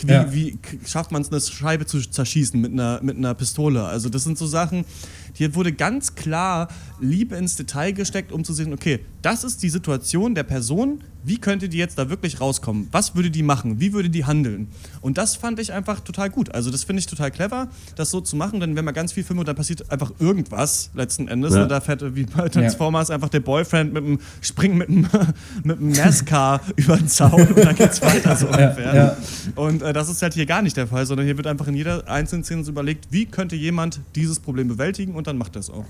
wie, 0.03 0.07
Ja. 0.12 0.33
wie 0.33 0.59
schafft 0.87 1.12
man 1.12 1.23
es, 1.23 1.31
eine 1.33 1.41
Scheibe 1.41 1.87
zu 1.87 2.01
zerschießen 2.01 2.61
mit 2.61 2.73
einer, 2.73 3.01
mit 3.03 3.17
einer 3.17 3.35
Pistole? 3.35 3.85
Also 3.85 4.09
das 4.09 4.25
sind 4.25 4.37
so 4.39 4.47
Sachen, 4.47 4.85
hier 5.33 5.55
wurde 5.55 5.73
ganz 5.73 6.14
klar 6.14 6.69
Liebe 7.01 7.37
ins 7.37 7.57
Detail 7.57 7.93
gesteckt, 7.93 8.33
um 8.33 8.45
zu 8.45 8.53
sehen, 8.53 8.73
okay, 8.73 9.01
das 9.23 9.45
ist 9.45 9.62
die 9.62 9.71
Situation 9.71 10.35
der 10.35 10.45
Person, 10.45 11.03
wie 11.27 11.39
könnte 11.39 11.68
die 11.68 11.77
jetzt 11.79 11.99
da 11.99 12.09
wirklich 12.09 12.41
rauskommen? 12.41 12.89
Was 12.93 13.14
würde 13.16 13.31
die 13.31 13.43
machen? 13.43 13.81
Wie 13.81 13.93
würde 13.93 14.09
die 14.09 14.24
handeln? 14.24 14.68
Und 15.01 15.18
das 15.18 15.37
fand 15.37 15.59
ich 15.59 15.72
einfach 15.72 16.01
total 16.01 16.31
gut. 16.31 16.55
Also 16.55 16.70
das 16.70 16.85
finde 16.85 17.01
ich 17.01 17.07
total 17.07 17.31
clever, 17.31 17.68
das 17.97 18.11
so 18.11 18.20
zu 18.20 18.37
machen, 18.37 18.61
denn 18.61 18.77
wenn 18.77 18.85
man 18.85 18.95
ganz 18.95 19.12
viel 19.12 19.24
Filme 19.24 19.41
und 19.41 19.49
da 19.49 19.55
passiert 19.55 19.91
einfach 19.91 20.12
irgendwas 20.20 20.91
letzten 20.95 21.29
Endes, 21.29 21.53
Ja. 21.55 21.61
ne, 21.62 21.68
da 21.68 21.81
fährt 21.81 22.14
wie 22.14 22.24
bei 22.24 22.49
Transformers 22.49 23.11
einfach 23.11 23.29
der 23.29 23.41
Boyfriend 23.41 23.93
mit 23.93 24.05
dem 24.05 24.18
springt 24.41 24.77
mit 24.77 24.89
dem 24.89 25.07
mit 25.64 25.81
dem 25.81 25.91
NASCAR 25.91 26.61
über 26.77 26.97
den 26.97 27.09
Zaun 27.09 27.43
und 27.49 27.59
dann 27.64 27.74
geht's 27.74 28.01
weiter 28.03 28.37
so 28.37 28.47
ungefähr. 28.47 28.95
ja. 28.95 29.16
Und 29.57 29.83
äh, 29.83 29.93
das 29.93 30.09
ist 30.09 30.22
halt 30.22 30.35
hier 30.35 30.47
gar 30.47 30.62
nicht 30.62 30.77
der 30.77 30.87
Fall, 30.87 31.07
sondern 31.07 31.27
hier 31.27 31.37
wird 31.37 31.47
einfach 31.49 31.66
in 31.66 31.74
jeder 31.74 32.09
einzelnen 32.09 32.45
Szene 32.45 32.62
so 32.64 32.70
überlegt, 32.70 33.07
wie 33.11 33.27
könnte 33.27 33.57
jemand 33.57 34.01
dieses 34.14 34.39
Problem 34.39 34.68
bewältigen 34.68 35.14
und 35.14 35.27
dann 35.27 35.39
macht 35.39 35.57
er 35.57 35.61
es 35.61 35.70
auch. 35.70 35.85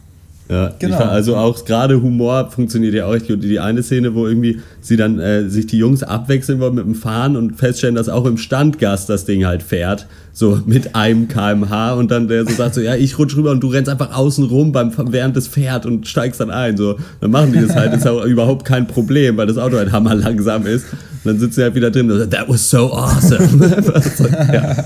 Ja, 0.48 0.72
Genau. 0.78 0.96
fand, 0.96 1.10
also 1.10 1.36
auch 1.36 1.64
gerade 1.64 2.00
Humor 2.00 2.50
funktioniert 2.50 2.94
ja 2.94 3.06
auch. 3.06 3.16
Die, 3.16 3.36
die 3.36 3.58
eine 3.58 3.82
Szene, 3.82 4.14
wo 4.14 4.26
irgendwie 4.26 4.60
sie 4.80 4.96
dann 4.96 5.18
äh, 5.18 5.48
sich 5.48 5.66
die 5.66 5.78
Jungs 5.78 6.02
abwechseln 6.02 6.60
wollen 6.60 6.76
mit 6.76 6.84
dem 6.84 6.94
Fahren 6.94 7.36
und 7.36 7.56
feststellen, 7.56 7.96
dass 7.96 8.08
auch 8.08 8.24
im 8.26 8.36
Standgas 8.38 9.06
das 9.06 9.24
Ding 9.24 9.44
halt 9.44 9.62
fährt, 9.62 10.06
so 10.32 10.60
mit 10.64 10.94
einem 10.94 11.26
kmh 11.28 11.94
und 11.94 12.10
dann 12.10 12.28
der 12.28 12.44
so 12.44 12.52
sagt 12.52 12.74
so, 12.74 12.80
ja, 12.80 12.94
ich 12.94 13.18
rutsch 13.18 13.36
rüber 13.36 13.50
und 13.50 13.60
du 13.60 13.68
rennst 13.68 13.88
einfach 13.88 14.16
außen 14.16 14.44
rum 14.44 14.70
beim, 14.70 14.92
während 15.10 15.36
es 15.36 15.48
fährt 15.48 15.84
und 15.86 16.06
steigst 16.06 16.40
dann 16.40 16.50
ein. 16.50 16.76
So, 16.76 16.96
dann 17.20 17.30
machen 17.32 17.52
die 17.52 17.60
das 17.60 17.74
halt, 17.74 17.92
ist 17.94 18.06
auch 18.06 18.24
überhaupt 18.24 18.64
kein 18.64 18.86
Problem, 18.86 19.36
weil 19.36 19.46
das 19.46 19.58
Auto 19.58 19.76
halt 19.78 19.90
hammerlangsam 19.90 20.66
ist. 20.66 20.86
Und 21.26 21.32
dann 21.32 21.40
sitzen 21.40 21.54
sie 21.54 21.62
halt 21.64 21.74
wieder 21.74 21.90
drin 21.90 22.08
und 22.08 22.18
so, 22.20 22.26
that 22.26 22.48
was 22.48 22.70
so 22.70 22.92
awesome. 22.92 23.48
so, 24.16 24.26
ja. 24.52 24.76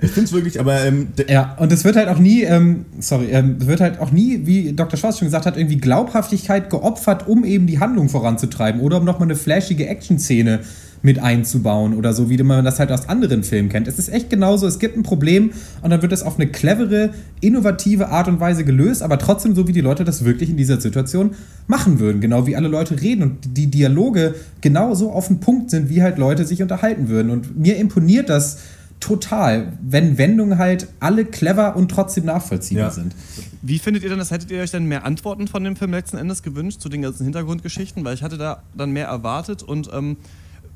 Ich 0.00 0.10
finde 0.10 0.24
es 0.24 0.32
wirklich, 0.32 0.58
aber 0.58 0.82
ähm, 0.84 1.08
Ja, 1.28 1.54
und 1.58 1.70
es 1.70 1.84
wird 1.84 1.96
halt 1.96 2.08
auch 2.08 2.18
nie, 2.18 2.44
ähm, 2.44 2.86
sorry, 2.98 3.26
ähm, 3.30 3.58
es 3.60 3.66
wird 3.66 3.80
halt 3.80 4.00
auch 4.00 4.10
nie, 4.10 4.40
wie 4.44 4.72
Dr. 4.72 4.98
Schwarz 4.98 5.18
schon 5.18 5.26
gesagt 5.26 5.44
hat, 5.44 5.58
irgendwie 5.58 5.76
Glaubhaftigkeit 5.76 6.70
geopfert, 6.70 7.28
um 7.28 7.44
eben 7.44 7.66
die 7.66 7.78
Handlung 7.78 8.08
voranzutreiben 8.08 8.80
oder 8.80 8.96
um 8.96 9.04
nochmal 9.04 9.26
eine 9.26 9.36
flashige 9.36 9.86
Action-Szene 9.86 10.60
mit 11.04 11.18
einzubauen 11.18 11.92
oder 11.94 12.14
so, 12.14 12.30
wie 12.30 12.42
man 12.42 12.64
das 12.64 12.80
halt 12.80 12.90
aus 12.90 13.10
anderen 13.10 13.44
Filmen 13.44 13.68
kennt. 13.68 13.86
Es 13.86 13.98
ist 13.98 14.08
echt 14.08 14.30
genauso, 14.30 14.66
es 14.66 14.78
gibt 14.78 14.96
ein 14.96 15.02
Problem 15.02 15.52
und 15.82 15.90
dann 15.90 16.00
wird 16.00 16.12
es 16.12 16.22
auf 16.22 16.36
eine 16.40 16.46
clevere, 16.50 17.10
innovative 17.42 18.08
Art 18.08 18.26
und 18.26 18.40
Weise 18.40 18.64
gelöst, 18.64 19.02
aber 19.02 19.18
trotzdem 19.18 19.54
so, 19.54 19.68
wie 19.68 19.72
die 19.72 19.82
Leute 19.82 20.04
das 20.04 20.24
wirklich 20.24 20.48
in 20.48 20.56
dieser 20.56 20.80
Situation 20.80 21.32
machen 21.66 22.00
würden. 22.00 22.22
Genau 22.22 22.46
wie 22.46 22.56
alle 22.56 22.68
Leute 22.68 23.02
reden 23.02 23.22
und 23.22 23.36
die 23.56 23.66
Dialoge 23.66 24.34
genau 24.62 24.94
so 24.94 25.12
auf 25.12 25.28
den 25.28 25.40
Punkt 25.40 25.70
sind, 25.70 25.90
wie 25.90 26.02
halt 26.02 26.16
Leute 26.16 26.46
sich 26.46 26.62
unterhalten 26.62 27.08
würden. 27.10 27.30
Und 27.30 27.54
mir 27.58 27.76
imponiert 27.76 28.30
das 28.30 28.60
total, 28.98 29.74
wenn 29.82 30.16
Wendungen 30.16 30.56
halt 30.56 30.88
alle 31.00 31.26
clever 31.26 31.76
und 31.76 31.90
trotzdem 31.90 32.24
nachvollziehbar 32.24 32.84
Ja. 32.84 32.90
sind. 32.90 33.14
Wie 33.60 33.78
findet 33.78 34.02
ihr 34.04 34.08
denn 34.08 34.18
das? 34.18 34.30
Hättet 34.30 34.50
ihr 34.50 34.60
euch 34.62 34.70
denn 34.70 34.86
mehr 34.86 35.04
Antworten 35.04 35.48
von 35.48 35.62
dem 35.64 35.76
Film 35.76 35.90
letzten 35.90 36.16
Endes 36.16 36.42
gewünscht 36.42 36.80
zu 36.80 36.88
den 36.88 37.02
ganzen 37.02 37.24
Hintergrundgeschichten? 37.24 38.02
Weil 38.06 38.14
ich 38.14 38.22
hatte 38.22 38.38
da 38.38 38.62
dann 38.74 38.92
mehr 38.92 39.08
erwartet 39.08 39.62
und 39.62 39.90
ähm, 39.92 40.16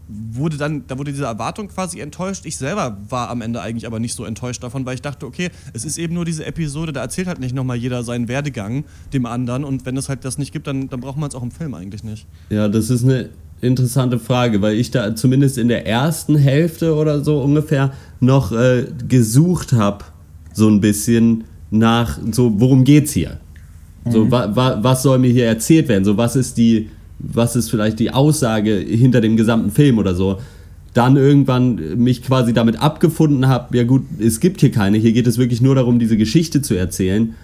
wurde 0.09 0.56
dann, 0.56 0.84
da 0.86 0.98
wurde 0.98 1.12
diese 1.12 1.24
Erwartung 1.24 1.68
quasi 1.68 2.00
enttäuscht. 2.00 2.46
Ich 2.46 2.56
selber 2.56 2.96
war 3.09 3.28
am 3.28 3.42
Ende 3.42 3.61
eigentlich 3.61 3.86
aber 3.86 4.00
nicht 4.00 4.14
so 4.14 4.24
enttäuscht 4.24 4.62
davon, 4.62 4.86
weil 4.86 4.94
ich 4.94 5.02
dachte, 5.02 5.26
okay, 5.26 5.50
es 5.74 5.84
ist 5.84 5.98
eben 5.98 6.14
nur 6.14 6.24
diese 6.24 6.46
Episode, 6.46 6.92
da 6.92 7.00
erzählt 7.00 7.28
halt 7.28 7.40
nicht 7.40 7.54
nochmal 7.54 7.76
jeder 7.76 8.02
seinen 8.02 8.28
Werdegang 8.28 8.84
dem 9.12 9.26
anderen 9.26 9.64
und 9.64 9.84
wenn 9.84 9.96
es 9.96 10.09
halt 10.09 10.24
das 10.24 10.38
nicht 10.38 10.52
gibt, 10.52 10.66
dann, 10.66 10.88
dann 10.88 11.00
braucht 11.00 11.18
man 11.18 11.28
es 11.28 11.34
auch 11.34 11.42
im 11.42 11.50
Film 11.50 11.74
eigentlich 11.74 12.04
nicht. 12.04 12.26
Ja, 12.48 12.68
das 12.68 12.88
ist 12.88 13.04
eine 13.04 13.28
interessante 13.61 14.18
Frage, 14.18 14.62
weil 14.62 14.76
ich 14.76 14.90
da 14.90 15.14
zumindest 15.14 15.59
in 15.59 15.68
der 15.68 15.86
ersten 15.86 16.36
Hälfte 16.36 16.94
oder 16.94 17.22
so 17.22 17.40
ungefähr 17.42 17.92
noch 18.20 18.52
äh, 18.52 18.86
gesucht 19.09 19.72
habe, 19.72 20.04
so 20.52 20.68
ein 20.68 20.80
bisschen 20.80 21.44
nach, 21.70 22.18
so, 22.30 22.59
worum 22.59 22.84
geht's 22.84 23.12
hier? 23.12 23.38
So, 24.11 24.30
wa, 24.30 24.54
wa, 24.54 24.78
was 24.82 25.02
soll 25.02 25.18
mir 25.18 25.30
hier 25.30 25.46
erzählt 25.46 25.88
werden? 25.88 26.04
So, 26.04 26.16
was 26.16 26.34
ist 26.34 26.56
die, 26.56 26.88
was 27.19 27.57
ist 27.57 27.71
vielleicht 27.71 27.99
die 27.99 28.11
Aussage 28.11 28.75
hinter 28.77 29.21
dem 29.21 29.37
gesamten 29.37 29.71
Film 29.71 29.99
oder 29.99 30.14
so? 30.14 30.39
Dann 30.95 31.16
irgendwann 31.16 31.99
mich 32.03 32.23
quasi 32.23 32.53
damit 32.53 32.81
abgefunden 32.81 33.49
habe, 33.49 33.77
ja 33.77 33.85
gut, 33.85 34.03
es 34.19 34.41
gibt 34.41 34.61
hier 34.61 34.71
keine, 34.71 34.99
hier 34.99 35.12
geht 35.12 35.27
es 35.27 35.39
wirklich 35.39 35.61
nur 35.61 35.75
darum, 35.75 35.99
diese 35.99 36.16
Geschichte 36.16 36.62
zu 36.62 36.75
erzählen 36.75 37.35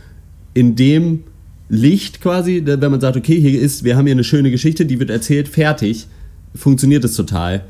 in 0.54 0.76
dem 0.76 1.24
Licht 1.68 2.20
quasi, 2.20 2.62
wenn 2.64 2.90
man 2.90 3.00
sagt, 3.00 3.16
okay, 3.16 3.38
hier 3.40 3.60
ist, 3.60 3.84
wir 3.84 3.96
haben 3.96 4.06
hier 4.06 4.14
eine 4.14 4.24
schöne 4.24 4.50
Geschichte, 4.50 4.86
die 4.86 5.00
wird 5.00 5.10
erzählt, 5.10 5.48
fertig, 5.48 6.06
funktioniert 6.54 7.04
es 7.04 7.16
total. 7.16 7.62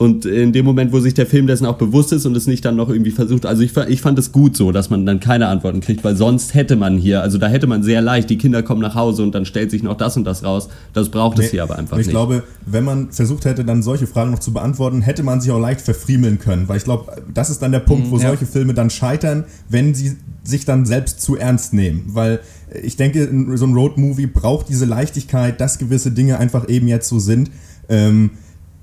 Und 0.00 0.24
in 0.24 0.54
dem 0.54 0.64
Moment, 0.64 0.92
wo 0.94 1.00
sich 1.00 1.12
der 1.12 1.26
Film 1.26 1.46
dessen 1.46 1.66
auch 1.66 1.76
bewusst 1.76 2.10
ist 2.14 2.24
und 2.24 2.34
es 2.34 2.46
nicht 2.46 2.64
dann 2.64 2.74
noch 2.74 2.88
irgendwie 2.88 3.10
versucht, 3.10 3.44
also 3.44 3.62
ich, 3.62 3.76
ich 3.76 4.00
fand 4.00 4.18
es 4.18 4.32
gut 4.32 4.56
so, 4.56 4.72
dass 4.72 4.88
man 4.88 5.04
dann 5.04 5.20
keine 5.20 5.48
Antworten 5.48 5.82
kriegt, 5.82 6.02
weil 6.04 6.16
sonst 6.16 6.54
hätte 6.54 6.74
man 6.74 6.96
hier, 6.96 7.20
also 7.20 7.36
da 7.36 7.48
hätte 7.48 7.66
man 7.66 7.82
sehr 7.82 8.00
leicht, 8.00 8.30
die 8.30 8.38
Kinder 8.38 8.62
kommen 8.62 8.80
nach 8.80 8.94
Hause 8.94 9.22
und 9.22 9.34
dann 9.34 9.44
stellt 9.44 9.70
sich 9.70 9.82
noch 9.82 9.98
das 9.98 10.16
und 10.16 10.24
das 10.24 10.42
raus. 10.42 10.70
Das 10.94 11.10
braucht 11.10 11.38
es 11.38 11.50
hier 11.50 11.62
aber 11.62 11.76
einfach 11.76 11.98
ich 11.98 12.06
nicht. 12.06 12.14
glaube, 12.14 12.44
wenn 12.64 12.82
man 12.82 13.12
versucht 13.12 13.44
hätte, 13.44 13.62
dann 13.62 13.82
solche 13.82 14.06
Fragen 14.06 14.30
noch 14.30 14.38
zu 14.38 14.54
beantworten, 14.54 15.02
hätte 15.02 15.22
man 15.22 15.42
sich 15.42 15.50
auch 15.50 15.60
leicht 15.60 15.82
verfriemeln 15.82 16.38
können. 16.38 16.66
Weil 16.66 16.78
ich 16.78 16.84
glaube, 16.84 17.20
das 17.34 17.50
ist 17.50 17.60
dann 17.60 17.72
der 17.72 17.80
Punkt, 17.80 18.10
wo 18.10 18.16
ja. 18.16 18.28
solche 18.28 18.46
Filme 18.46 18.72
dann 18.72 18.88
scheitern, 18.88 19.44
wenn 19.68 19.92
sie 19.92 20.16
sich 20.44 20.64
dann 20.64 20.86
selbst 20.86 21.20
zu 21.20 21.36
ernst 21.36 21.74
nehmen. 21.74 22.04
Weil 22.06 22.40
ich 22.82 22.96
denke, 22.96 23.28
so 23.58 23.66
ein 23.66 23.74
Road-Movie 23.74 24.28
braucht 24.28 24.70
diese 24.70 24.86
Leichtigkeit, 24.86 25.60
dass 25.60 25.76
gewisse 25.76 26.10
Dinge 26.10 26.38
einfach 26.38 26.70
eben 26.70 26.88
jetzt 26.88 27.10
so 27.10 27.18
sind. 27.18 27.50
Ähm, 27.90 28.30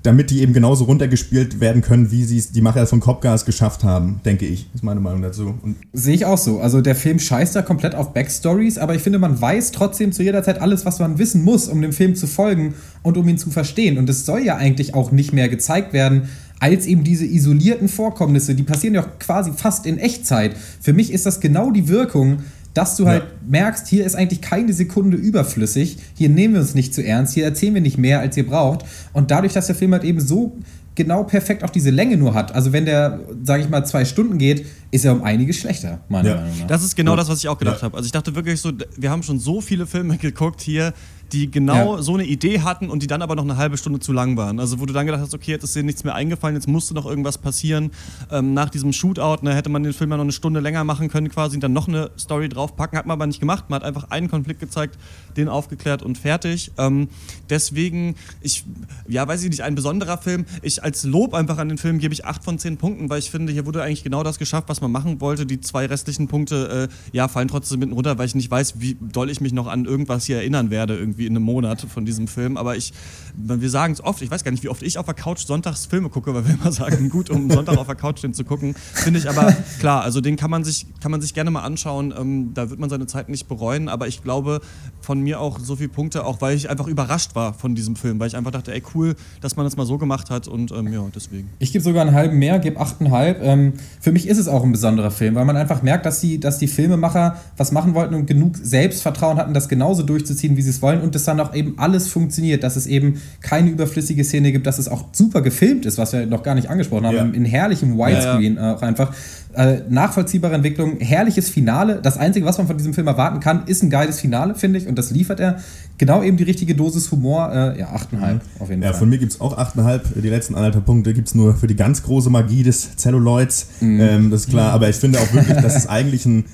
damit 0.08 0.30
die 0.30 0.40
eben 0.40 0.54
genauso 0.54 0.84
runtergespielt 0.84 1.60
werden 1.60 1.82
können, 1.82 2.10
wie 2.10 2.24
sie 2.24 2.38
es 2.38 2.50
die 2.50 2.62
Macher 2.62 2.86
von 2.86 2.98
Copgas 2.98 3.44
geschafft 3.44 3.84
haben, 3.84 4.22
denke 4.24 4.46
ich. 4.46 4.66
ist 4.74 4.82
meine 4.82 5.00
Meinung 5.00 5.20
dazu. 5.20 5.52
Sehe 5.92 6.14
ich 6.14 6.24
auch 6.24 6.38
so. 6.38 6.60
Also 6.60 6.80
der 6.80 6.94
Film 6.94 7.18
scheißt 7.18 7.54
da 7.54 7.60
komplett 7.60 7.94
auf 7.94 8.14
Backstories, 8.14 8.78
aber 8.78 8.94
ich 8.94 9.02
finde, 9.02 9.18
man 9.18 9.38
weiß 9.38 9.70
trotzdem 9.70 10.12
zu 10.12 10.22
jeder 10.22 10.42
Zeit 10.42 10.62
alles, 10.62 10.86
was 10.86 10.98
man 10.98 11.18
wissen 11.18 11.44
muss, 11.44 11.68
um 11.68 11.82
dem 11.82 11.92
Film 11.92 12.14
zu 12.14 12.26
folgen 12.26 12.72
und 13.02 13.18
um 13.18 13.28
ihn 13.28 13.36
zu 13.36 13.50
verstehen. 13.50 13.98
Und 13.98 14.08
es 14.08 14.24
soll 14.24 14.40
ja 14.40 14.56
eigentlich 14.56 14.94
auch 14.94 15.12
nicht 15.12 15.34
mehr 15.34 15.50
gezeigt 15.50 15.92
werden, 15.92 16.30
als 16.58 16.86
eben 16.86 17.04
diese 17.04 17.26
isolierten 17.26 17.88
Vorkommnisse, 17.88 18.54
die 18.54 18.62
passieren 18.62 18.94
ja 18.94 19.02
auch 19.02 19.18
quasi 19.18 19.52
fast 19.54 19.84
in 19.84 19.98
Echtzeit. 19.98 20.56
Für 20.80 20.94
mich 20.94 21.12
ist 21.12 21.26
das 21.26 21.40
genau 21.40 21.70
die 21.70 21.88
Wirkung, 21.88 22.38
dass 22.74 22.96
du 22.96 23.06
halt 23.06 23.24
merkst, 23.48 23.88
hier 23.88 24.04
ist 24.04 24.14
eigentlich 24.14 24.40
keine 24.40 24.72
Sekunde 24.72 25.16
überflüssig, 25.16 25.96
hier 26.14 26.28
nehmen 26.28 26.54
wir 26.54 26.60
uns 26.60 26.74
nicht 26.74 26.94
zu 26.94 27.04
ernst, 27.04 27.34
hier 27.34 27.44
erzählen 27.44 27.74
wir 27.74 27.80
nicht 27.80 27.98
mehr, 27.98 28.20
als 28.20 28.36
ihr 28.36 28.46
braucht. 28.46 28.84
Und 29.12 29.30
dadurch, 29.30 29.52
dass 29.52 29.66
der 29.66 29.74
Film 29.74 29.92
halt 29.92 30.04
eben 30.04 30.20
so 30.20 30.56
genau 30.94 31.22
perfekt 31.22 31.62
auch 31.62 31.70
diese 31.70 31.90
Länge 31.90 32.16
nur 32.16 32.34
hat. 32.34 32.52
Also 32.54 32.72
wenn 32.72 32.84
der, 32.84 33.20
sage 33.44 33.62
ich 33.62 33.68
mal, 33.68 33.84
zwei 33.86 34.04
Stunden 34.04 34.36
geht, 34.36 34.66
ist 34.90 35.04
er 35.04 35.12
um 35.12 35.22
einiges 35.22 35.56
schlechter, 35.56 36.00
meiner 36.08 36.28
Ja. 36.30 36.34
Meinung 36.36 36.58
nach. 36.58 36.66
Das 36.66 36.82
ist 36.82 36.96
genau 36.96 37.14
das, 37.14 37.28
was 37.28 37.38
ich 37.38 37.48
auch 37.48 37.58
gedacht 37.58 37.78
Ja. 37.78 37.82
habe. 37.82 37.96
Also 37.96 38.06
ich 38.06 38.12
dachte 38.12 38.34
wirklich 38.34 38.60
so, 38.60 38.72
wir 38.96 39.10
haben 39.10 39.22
schon 39.22 39.38
so 39.38 39.60
viele 39.60 39.86
Filme 39.86 40.16
geguckt 40.18 40.60
hier, 40.60 40.92
die 41.32 41.50
genau 41.50 41.96
Ja. 41.96 42.02
so 42.02 42.14
eine 42.14 42.24
Idee 42.24 42.60
hatten 42.60 42.88
und 42.90 43.02
die 43.02 43.06
dann 43.06 43.22
aber 43.22 43.34
noch 43.36 43.44
eine 43.44 43.56
halbe 43.56 43.76
Stunde 43.76 44.00
zu 44.00 44.12
lang 44.12 44.36
waren. 44.36 44.58
Also 44.60 44.80
wo 44.80 44.86
du 44.86 44.92
dann 44.92 45.06
gedacht 45.06 45.20
hast, 45.22 45.34
okay, 45.34 45.50
jetzt 45.52 45.64
ist 45.64 45.74
dir 45.76 45.82
nichts 45.82 46.04
mehr 46.04 46.14
eingefallen, 46.14 46.56
jetzt 46.56 46.68
musste 46.68 46.94
noch 46.94 47.06
irgendwas 47.06 47.38
passieren. 47.38 47.90
Ähm, 48.30 48.54
nach 48.54 48.70
diesem 48.70 48.92
Shootout 48.92 49.38
ne, 49.44 49.54
hätte 49.54 49.68
man 49.68 49.82
den 49.82 49.92
Film 49.92 50.10
ja 50.10 50.16
noch 50.16 50.24
eine 50.24 50.32
Stunde 50.32 50.60
länger 50.60 50.84
machen 50.84 51.08
können 51.08 51.28
quasi 51.28 51.56
und 51.56 51.62
dann 51.62 51.72
noch 51.72 51.88
eine 51.88 52.10
Story 52.18 52.48
draufpacken. 52.48 52.98
Hat 52.98 53.06
man 53.06 53.14
aber 53.14 53.26
nicht 53.26 53.40
gemacht. 53.40 53.66
Man 53.68 53.80
hat 53.80 53.84
einfach 53.86 54.10
einen 54.10 54.28
Konflikt 54.28 54.60
gezeigt, 54.60 54.98
den 55.36 55.48
aufgeklärt 55.48 56.02
und 56.02 56.18
fertig. 56.18 56.72
Ähm, 56.78 57.08
deswegen, 57.50 58.14
ich, 58.40 58.64
ja, 59.08 59.26
weiß 59.26 59.42
ich 59.44 59.50
nicht, 59.50 59.62
ein 59.62 59.74
besonderer 59.74 60.18
Film. 60.18 60.44
Ich 60.62 60.82
als 60.82 61.04
Lob 61.04 61.34
einfach 61.34 61.58
an 61.58 61.68
den 61.68 61.78
Film 61.78 61.98
gebe 61.98 62.14
ich 62.14 62.24
8 62.24 62.44
von 62.44 62.58
10 62.58 62.76
Punkten, 62.76 63.10
weil 63.10 63.18
ich 63.18 63.30
finde, 63.30 63.52
hier 63.52 63.66
wurde 63.66 63.82
eigentlich 63.82 64.04
genau 64.04 64.22
das 64.22 64.38
geschafft, 64.38 64.68
was 64.68 64.80
man 64.80 64.90
machen 64.90 65.20
wollte. 65.20 65.46
Die 65.46 65.60
zwei 65.60 65.86
restlichen 65.86 66.28
Punkte, 66.28 66.88
äh, 66.90 67.16
ja, 67.16 67.28
fallen 67.28 67.48
trotzdem 67.48 67.80
mitten 67.80 67.92
runter, 67.92 68.18
weil 68.18 68.26
ich 68.26 68.34
nicht 68.34 68.50
weiß, 68.50 68.74
wie 68.80 68.96
doll 69.00 69.30
ich 69.30 69.40
mich 69.40 69.52
noch 69.52 69.66
an 69.66 69.84
irgendwas 69.84 70.24
hier 70.24 70.36
erinnern 70.36 70.70
werde, 70.70 70.96
irgendwie 70.96 71.17
in 71.26 71.36
einem 71.36 71.44
Monat 71.44 71.82
von 71.82 72.04
diesem 72.04 72.28
Film. 72.28 72.56
Aber 72.56 72.76
ich, 72.76 72.92
wir 73.36 73.70
sagen 73.70 73.92
es 73.92 74.02
oft, 74.02 74.22
ich 74.22 74.30
weiß 74.30 74.44
gar 74.44 74.50
nicht, 74.50 74.62
wie 74.62 74.68
oft 74.68 74.82
ich 74.82 74.98
auf 74.98 75.06
der 75.06 75.14
Couch 75.14 75.46
sonntags 75.46 75.86
Filme 75.86 76.08
gucke, 76.08 76.34
weil 76.34 76.46
wir 76.46 76.54
immer 76.54 76.72
sagen, 76.72 77.08
gut, 77.08 77.30
um 77.30 77.50
Sonntag 77.50 77.76
auf 77.78 77.86
der 77.86 77.96
Couch 77.96 78.22
den 78.22 78.34
zu 78.34 78.44
gucken. 78.44 78.74
Finde 78.94 79.18
ich 79.18 79.28
aber 79.28 79.52
klar, 79.78 80.02
also 80.02 80.20
den 80.20 80.36
kann 80.36 80.50
man 80.50 80.64
sich, 80.64 80.86
kann 81.00 81.10
man 81.10 81.20
sich 81.20 81.34
gerne 81.34 81.50
mal 81.50 81.62
anschauen. 81.62 82.14
Ähm, 82.18 82.52
da 82.54 82.70
wird 82.70 82.80
man 82.80 82.90
seine 82.90 83.06
Zeit 83.06 83.28
nicht 83.28 83.48
bereuen, 83.48 83.88
aber 83.88 84.08
ich 84.08 84.22
glaube, 84.22 84.60
von 85.00 85.20
mir 85.20 85.40
auch 85.40 85.58
so 85.58 85.76
viele 85.76 85.88
Punkte, 85.88 86.24
auch 86.24 86.40
weil 86.40 86.56
ich 86.56 86.70
einfach 86.70 86.86
überrascht 86.86 87.34
war 87.34 87.54
von 87.54 87.74
diesem 87.74 87.96
Film, 87.96 88.18
weil 88.20 88.28
ich 88.28 88.36
einfach 88.36 88.50
dachte, 88.50 88.72
ey, 88.74 88.82
cool, 88.94 89.14
dass 89.40 89.56
man 89.56 89.64
das 89.64 89.76
mal 89.76 89.86
so 89.86 89.98
gemacht 89.98 90.30
hat 90.30 90.48
und 90.48 90.72
ähm, 90.72 90.92
ja, 90.92 91.02
deswegen. 91.14 91.50
Ich 91.58 91.72
gebe 91.72 91.82
sogar 91.82 92.02
einen 92.02 92.14
halben 92.14 92.38
mehr, 92.38 92.58
gebe 92.58 92.80
8,5. 92.80 93.36
Ähm, 93.40 93.72
für 94.00 94.12
mich 94.12 94.28
ist 94.28 94.38
es 94.38 94.48
auch 94.48 94.64
ein 94.64 94.72
besonderer 94.72 95.10
Film, 95.10 95.34
weil 95.34 95.44
man 95.44 95.56
einfach 95.56 95.82
merkt, 95.82 96.06
dass 96.06 96.20
die, 96.20 96.38
dass 96.40 96.58
die 96.58 96.68
Filmemacher 96.68 97.36
was 97.56 97.72
machen 97.72 97.94
wollten 97.94 98.14
und 98.14 98.26
genug 98.26 98.56
Selbstvertrauen 98.56 99.38
hatten, 99.38 99.54
das 99.54 99.68
genauso 99.68 100.02
durchzuziehen, 100.02 100.56
wie 100.56 100.62
sie 100.62 100.70
es 100.70 100.82
wollen 100.82 101.00
und 101.08 101.14
dass 101.14 101.24
dann 101.24 101.40
auch 101.40 101.54
eben 101.54 101.74
alles 101.78 102.06
funktioniert, 102.08 102.62
dass 102.62 102.76
es 102.76 102.86
eben 102.86 103.20
keine 103.40 103.70
überflüssige 103.70 104.22
Szene 104.24 104.52
gibt, 104.52 104.66
dass 104.66 104.78
es 104.78 104.88
auch 104.88 105.06
super 105.12 105.40
gefilmt 105.42 105.86
ist, 105.86 105.98
was 105.98 106.12
wir 106.12 106.26
noch 106.26 106.42
gar 106.42 106.54
nicht 106.54 106.68
angesprochen 106.70 107.06
haben, 107.06 107.16
Ja. 107.16 107.24
in 107.24 107.44
herrlichem 107.44 107.96
Widescreen 107.98 108.58
auch 108.58 108.82
einfach. 108.82 109.12
Äh, 109.54 109.78
nachvollziehbare 109.88 110.54
Entwicklung, 110.54 110.98
herrliches 111.00 111.48
Finale. 111.48 112.00
Das 112.02 112.16
Einzige, 112.18 112.44
was 112.46 112.58
man 112.58 112.66
von 112.66 112.76
diesem 112.76 112.92
Film 112.94 113.06
erwarten 113.06 113.40
kann, 113.40 113.62
ist 113.66 113.82
ein 113.82 113.90
geiles 113.90 114.20
Finale, 114.20 114.54
finde 114.54 114.78
ich, 114.78 114.86
und 114.86 114.96
das 114.98 115.10
liefert 115.10 115.40
er. 115.40 115.58
Genau 115.96 116.22
eben 116.22 116.36
die 116.36 116.44
richtige 116.44 116.74
Dosis 116.74 117.10
Humor. 117.10 117.50
Äh, 117.52 117.80
ja, 117.80 117.88
8,5 117.88 118.40
auf 118.60 118.68
jeden 118.68 118.82
Ja, 118.82 118.90
Fall. 118.90 118.98
von 119.00 119.08
mir 119.08 119.18
gibt 119.18 119.32
es 119.32 119.40
auch 119.40 119.56
8,5. 119.58 120.20
Die 120.22 120.28
letzten 120.28 120.54
anderthalb 120.54 120.84
Punkte 120.84 121.12
gibt 121.14 121.28
es 121.28 121.34
nur 121.34 121.54
für 121.56 121.66
die 121.66 121.74
ganz 121.76 122.02
große 122.02 122.30
Magie 122.30 122.62
des 122.62 122.94
Celluloids. 122.96 123.66
Ähm, 123.80 124.30
das 124.30 124.42
ist 124.42 124.50
klar, 124.50 124.72
aber 124.72 124.88
ich 124.90 124.96
finde 124.96 125.18
auch 125.18 125.32
wirklich, 125.32 125.56
das 125.56 125.74
ist 125.76 125.86
eigentlich 125.88 126.24
ein. 126.26 126.44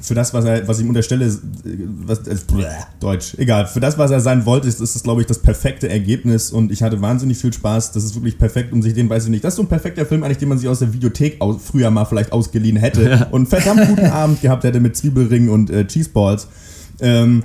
Für 0.00 0.14
das, 0.14 0.34
was, 0.34 0.44
er, 0.44 0.66
was 0.68 0.78
ich 0.78 0.84
ihm 0.84 0.88
unterstelle, 0.88 1.26
was, 2.06 2.26
äh, 2.26 2.36
Deutsch, 3.00 3.34
egal. 3.38 3.66
Für 3.66 3.80
das, 3.80 3.98
was 3.98 4.10
er 4.10 4.20
sein 4.20 4.46
wollte, 4.46 4.68
ist, 4.68 4.80
ist 4.80 4.94
das, 4.94 5.02
glaube 5.02 5.20
ich, 5.20 5.26
das 5.26 5.38
perfekte 5.38 5.88
Ergebnis 5.88 6.50
und 6.50 6.72
ich 6.72 6.82
hatte 6.82 7.00
wahnsinnig 7.00 7.38
viel 7.38 7.52
Spaß. 7.52 7.92
Das 7.92 8.04
ist 8.04 8.14
wirklich 8.14 8.38
perfekt, 8.38 8.72
um 8.72 8.82
sich 8.82 8.94
den, 8.94 9.08
weiß 9.08 9.24
ich 9.24 9.30
nicht, 9.30 9.44
das 9.44 9.54
ist 9.54 9.56
so 9.56 9.62
ein 9.62 9.68
perfekter 9.68 10.06
Film 10.06 10.22
eigentlich, 10.22 10.38
den 10.38 10.48
man 10.48 10.58
sich 10.58 10.68
aus 10.68 10.80
der 10.80 10.92
Videothek 10.92 11.40
aus, 11.40 11.56
früher 11.64 11.90
mal 11.90 12.04
vielleicht 12.04 12.32
ausgeliehen 12.32 12.76
hätte 12.76 13.28
und 13.30 13.52
einen 13.52 13.62
verdammt 13.62 13.88
guten 13.88 14.06
Abend 14.06 14.40
gehabt 14.40 14.64
hätte 14.64 14.80
mit 14.80 14.96
Zwiebelringen 14.96 15.48
und 15.48 15.70
äh, 15.70 15.86
Cheeseballs. 15.86 16.48
Ähm, 17.00 17.42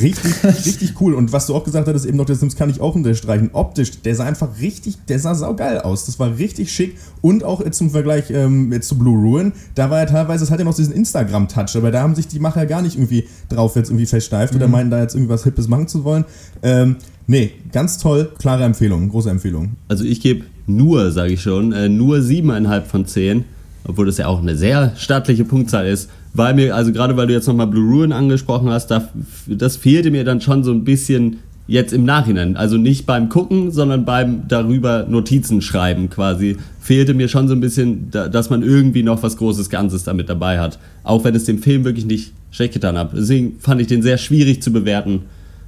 Richtig, 0.00 0.32
richtig 0.44 1.00
cool. 1.00 1.14
Und 1.14 1.32
was 1.32 1.46
du 1.46 1.54
auch 1.54 1.64
gesagt 1.64 1.88
hattest, 1.88 2.06
eben 2.06 2.16
noch 2.16 2.26
der 2.26 2.36
Sims 2.36 2.56
kann 2.56 2.70
ich 2.70 2.80
auch 2.80 2.94
unterstreichen. 2.94 3.50
Optisch, 3.52 4.00
der 4.02 4.14
sah 4.14 4.24
einfach 4.24 4.60
richtig, 4.60 4.96
der 5.08 5.18
sah 5.18 5.34
saugeil 5.34 5.78
aus. 5.78 6.06
Das 6.06 6.18
war 6.18 6.36
richtig 6.38 6.72
schick. 6.72 6.96
Und 7.20 7.44
auch 7.44 7.68
zum 7.70 7.90
Vergleich 7.90 8.30
ähm, 8.30 8.72
jetzt 8.72 8.88
zu 8.88 8.98
Blue 8.98 9.16
Ruin, 9.16 9.52
da 9.74 9.90
war 9.90 10.00
ja 10.00 10.06
teilweise, 10.06 10.44
es 10.44 10.50
hat 10.50 10.58
ja 10.58 10.64
noch 10.64 10.74
diesen 10.74 10.94
Instagram-Touch, 10.94 11.76
aber 11.76 11.90
da 11.90 12.02
haben 12.02 12.14
sich 12.14 12.26
die 12.26 12.38
Macher 12.38 12.66
gar 12.66 12.82
nicht 12.82 12.96
irgendwie 12.96 13.24
drauf 13.48 13.76
jetzt 13.76 13.90
irgendwie 13.90 14.06
versteift 14.06 14.54
oder 14.54 14.68
meinten 14.68 14.90
da 14.90 15.00
jetzt 15.00 15.14
irgendwas 15.14 15.44
Hippes 15.44 15.68
machen 15.68 15.88
zu 15.88 16.04
wollen. 16.04 16.24
Ähm, 16.62 16.96
nee, 17.26 17.52
ganz 17.72 17.98
toll, 17.98 18.30
klare 18.38 18.64
Empfehlung, 18.64 19.08
große 19.08 19.30
Empfehlung. 19.30 19.76
Also 19.88 20.04
ich 20.04 20.20
gebe 20.20 20.44
nur, 20.66 21.12
sage 21.12 21.34
ich 21.34 21.42
schon, 21.42 21.72
äh, 21.72 21.88
nur 21.88 22.18
7,5 22.18 22.82
von 22.82 23.06
10, 23.06 23.44
obwohl 23.86 24.06
das 24.06 24.18
ja 24.18 24.26
auch 24.26 24.40
eine 24.40 24.56
sehr 24.56 24.92
stattliche 24.96 25.44
Punktzahl 25.44 25.86
ist. 25.86 26.08
Weil 26.34 26.54
mir, 26.54 26.74
also 26.74 26.92
gerade 26.92 27.16
weil 27.16 27.28
du 27.28 27.32
jetzt 27.32 27.46
nochmal 27.46 27.68
Blue 27.68 27.88
Ruin 27.88 28.12
angesprochen 28.12 28.68
hast, 28.68 28.88
da, 28.88 29.08
das 29.46 29.76
fehlte 29.76 30.10
mir 30.10 30.24
dann 30.24 30.40
schon 30.40 30.64
so 30.64 30.72
ein 30.72 30.82
bisschen 30.82 31.38
jetzt 31.66 31.92
im 31.92 32.04
Nachhinein. 32.04 32.56
Also 32.56 32.76
nicht 32.76 33.06
beim 33.06 33.28
Gucken, 33.28 33.70
sondern 33.70 34.04
beim 34.04 34.46
darüber 34.48 35.06
Notizen 35.08 35.62
schreiben 35.62 36.10
quasi. 36.10 36.56
Fehlte 36.80 37.14
mir 37.14 37.28
schon 37.28 37.46
so 37.46 37.54
ein 37.54 37.60
bisschen, 37.60 38.10
da, 38.10 38.28
dass 38.28 38.50
man 38.50 38.62
irgendwie 38.62 39.04
noch 39.04 39.22
was 39.22 39.36
Großes 39.36 39.70
Ganzes 39.70 40.02
damit 40.02 40.28
dabei 40.28 40.58
hat. 40.58 40.78
Auch 41.04 41.22
wenn 41.24 41.36
es 41.36 41.44
dem 41.44 41.58
Film 41.58 41.84
wirklich 41.84 42.04
nicht 42.04 42.32
schlecht 42.50 42.74
getan 42.74 42.98
hat. 42.98 43.12
Deswegen 43.16 43.58
fand 43.60 43.80
ich 43.80 43.86
den 43.86 44.02
sehr 44.02 44.18
schwierig 44.18 44.60
zu 44.60 44.72
bewerten. 44.72 45.22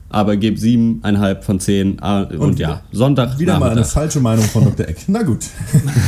Aber 0.09 0.37
gebe 0.37 0.59
7,5 0.59 1.43
von 1.43 1.61
10. 1.61 1.97
Ah, 2.01 2.23
Und, 2.23 2.39
Und 2.39 2.59
ja, 2.59 2.83
Sonntag. 2.93 3.39
Wieder 3.39 3.59
mal 3.59 3.71
eine 3.71 3.85
falsche 3.85 4.21
Meinung 4.21 4.45
von 4.45 4.65
Dr. 4.65 4.89
Eck. 4.89 4.99
Na 5.09 5.23
gut. 5.23 5.41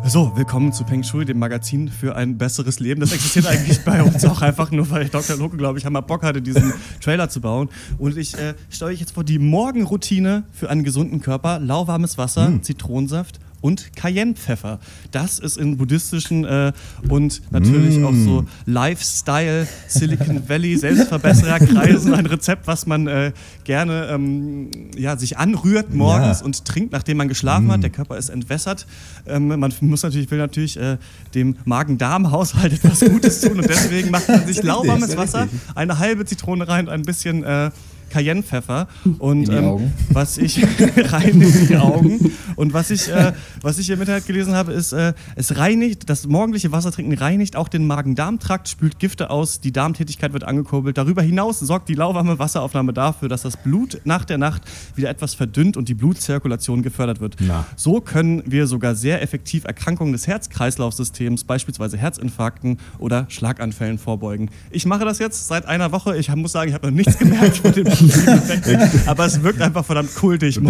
So, 0.09 0.33
willkommen 0.35 0.73
zu 0.73 0.85
Peng 0.85 1.03
Shui, 1.03 1.27
dem 1.27 1.39
Magazin 1.39 1.91
für 1.91 2.17
ein 2.17 2.39
besseres 2.39 2.81
Leben. 2.81 2.99
Das 2.99 3.13
existiert 3.13 3.47
eigentlich 3.47 3.85
bei 3.85 4.03
uns 4.03 4.25
auch 4.25 4.41
einfach 4.41 4.71
nur, 4.71 4.89
weil 4.89 5.07
Dr. 5.07 5.37
Loco, 5.37 5.59
glaube 5.59 5.79
ich, 5.79 5.85
einmal 5.85 6.01
Bock 6.01 6.23
hatte, 6.23 6.41
diesen 6.41 6.73
Trailer 7.03 7.29
zu 7.29 7.43
bauen. 7.43 7.69
Und 7.99 8.17
ich 8.17 8.35
äh, 8.39 8.55
stelle 8.71 8.93
euch 8.93 9.01
jetzt 9.01 9.13
vor 9.13 9.23
die 9.23 9.39
Morgenroutine 9.39 10.45
für 10.51 10.71
einen 10.71 10.83
gesunden 10.83 11.21
Körper. 11.21 11.59
Lauwarmes 11.59 12.17
Wasser, 12.17 12.59
Zitronensaft 12.63 13.39
und 13.61 13.95
Cayennepfeffer. 13.97 14.79
Das 15.11 15.39
ist 15.39 15.57
in 15.57 15.77
buddhistischen 15.77 16.45
äh, 16.45 16.73
und 17.09 17.43
natürlich 17.51 18.03
auch 18.05 18.15
so 18.15 18.45
Lifestyle, 18.67 19.67
Silicon 19.89 20.49
Valley, 20.49 20.77
Selbstverbessererkreisen 20.77 22.15
ein 22.15 22.27
Rezept, 22.27 22.67
was 22.67 22.87
man 22.87 23.07
äh, 23.07 23.33
gerne 23.65 24.09
ähm, 24.11 24.71
ja, 24.97 25.17
sich 25.17 25.37
anrührt 25.39 25.93
morgens 25.95 26.41
Ja. 26.41 26.45
und 26.47 26.65
trinkt, 26.65 26.93
nachdem 26.93 27.17
man 27.19 27.29
geschlafen 27.29 27.71
hat. 27.73 27.83
Der 27.83 27.91
Körper 27.91 28.17
ist 28.17 28.29
entwässert. 28.29 28.87
Ähm, 29.27 29.49
man 29.49 29.73
muss 29.81 30.03
natürlich, 30.03 30.31
will 30.31 30.39
natürlich 30.39 30.77
äh, 30.79 30.99
dem 31.35 31.57
Magen-Darm-Haushalt 31.65 32.73
etwas 32.85 33.01
Gutes 33.01 33.41
tun 33.41 33.59
und 33.59 33.69
deswegen 33.69 34.11
macht 34.11 34.29
man 34.29 34.47
sich 34.47 34.63
lauwarmes 34.63 35.17
Wasser, 35.17 35.49
eine 35.75 35.99
halbe 35.99 36.25
Zitrone 36.25 36.67
rein 36.69 36.87
und 36.87 36.93
ein 36.93 37.03
bisschen 37.03 37.45
äh, 37.45 37.71
Cayennepfeffer 38.11 38.89
und 39.19 39.49
ähm, 39.49 39.65
Augen. 39.65 39.93
was 40.11 40.39
ich 40.39 40.63
rein 40.97 41.41
in 41.41 41.67
die 41.69 41.77
Augen. 41.77 42.33
Und 42.57 42.73
was 42.73 42.91
ich 42.91 43.09
äh, 43.09 43.33
was 43.63 43.79
ich 43.79 43.91
im 43.91 44.01
Internet 44.01 44.27
gelesen 44.27 44.55
habe 44.55 44.73
ist 44.73 44.93
äh, 44.93 45.15
es 45.37 45.57
reinigt 45.57 46.09
das 46.09 46.27
morgendliche 46.27 46.73
Wassertrinken 46.73 47.17
reinigt 47.17 47.57
auch 47.57 47.69
den 47.69 47.87
Magen-Darm-Trakt 47.87 48.69
spült 48.69 48.99
Gifte 48.99 49.31
aus 49.31 49.61
die 49.61 49.73
Darmtätigkeit 49.73 50.33
wird 50.33 50.45
angekurbelt. 50.45 50.99
Darüber 50.99 51.23
hinaus 51.23 51.61
sorgt 51.61 51.89
die 51.89 51.95
lauwarme 51.95 52.39
Wasseraufnahme 52.39 52.93
dafür 52.93 53.29
dass 53.29 53.43
das 53.43 53.57
Blut 53.57 54.01
nach 54.05 54.25
der 54.25 54.39
Nacht 54.39 54.63
wieder 54.95 55.11
etwas 55.11 55.35
verdünnt 55.35 55.77
und 55.77 55.89
die 55.89 55.95
Blutzirkulation 55.95 56.83
gefördert 56.83 57.21
wird. 57.21 57.37
Na. 57.41 57.67
so 57.77 58.01
können 58.01 58.43
wir 58.47 58.67
sogar 58.67 58.95
sehr 58.95 59.23
effektiv 59.23 59.65
Erkrankungen 59.65 60.13
des 60.13 60.27
Herz-Kreislauf-Systems 60.27 61.45
beispielsweise 61.45 61.97
Herzinfarkten 61.97 62.79
oder 62.99 63.27
Schlaganfällen 63.29 63.99
vorbeugen. 63.99 64.51
Ich 64.71 64.87
mache 64.87 65.05
das 65.05 65.19
jetzt 65.19 65.49
seit 65.49 65.67
einer 65.67 65.93
Woche. 65.93 66.17
Ich 66.17 66.35
muss 66.35 66.53
sagen 66.53 66.69
ich 66.69 66.75
habe 66.75 66.87
noch 66.87 66.95
nichts 66.95 67.19
gemerkt 67.19 67.59
von 67.59 67.73
dem 67.73 67.87
Aber 69.07 69.27
es 69.27 69.43
wirkt 69.43 69.61
einfach 69.61 69.85
verdammt 69.85 70.15
kultig. 70.15 70.61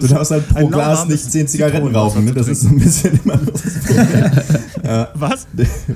Du 0.00 0.06
darfst 0.06 0.30
halt 0.30 0.48
pro 0.48 0.66
Glas 0.68 1.06
nicht 1.06 1.30
10 1.30 1.48
Zigaretten 1.48 1.94
rauchen. 1.94 2.24
Ne? 2.24 2.32
zu 2.32 2.38
Das 2.38 2.48
ist 2.48 2.62
so 2.62 2.68
ein 2.68 2.78
bisschen 2.78 3.20
immer 3.24 3.36
das 3.36 3.62
Problem. 3.62 4.30
Was? 5.14 5.46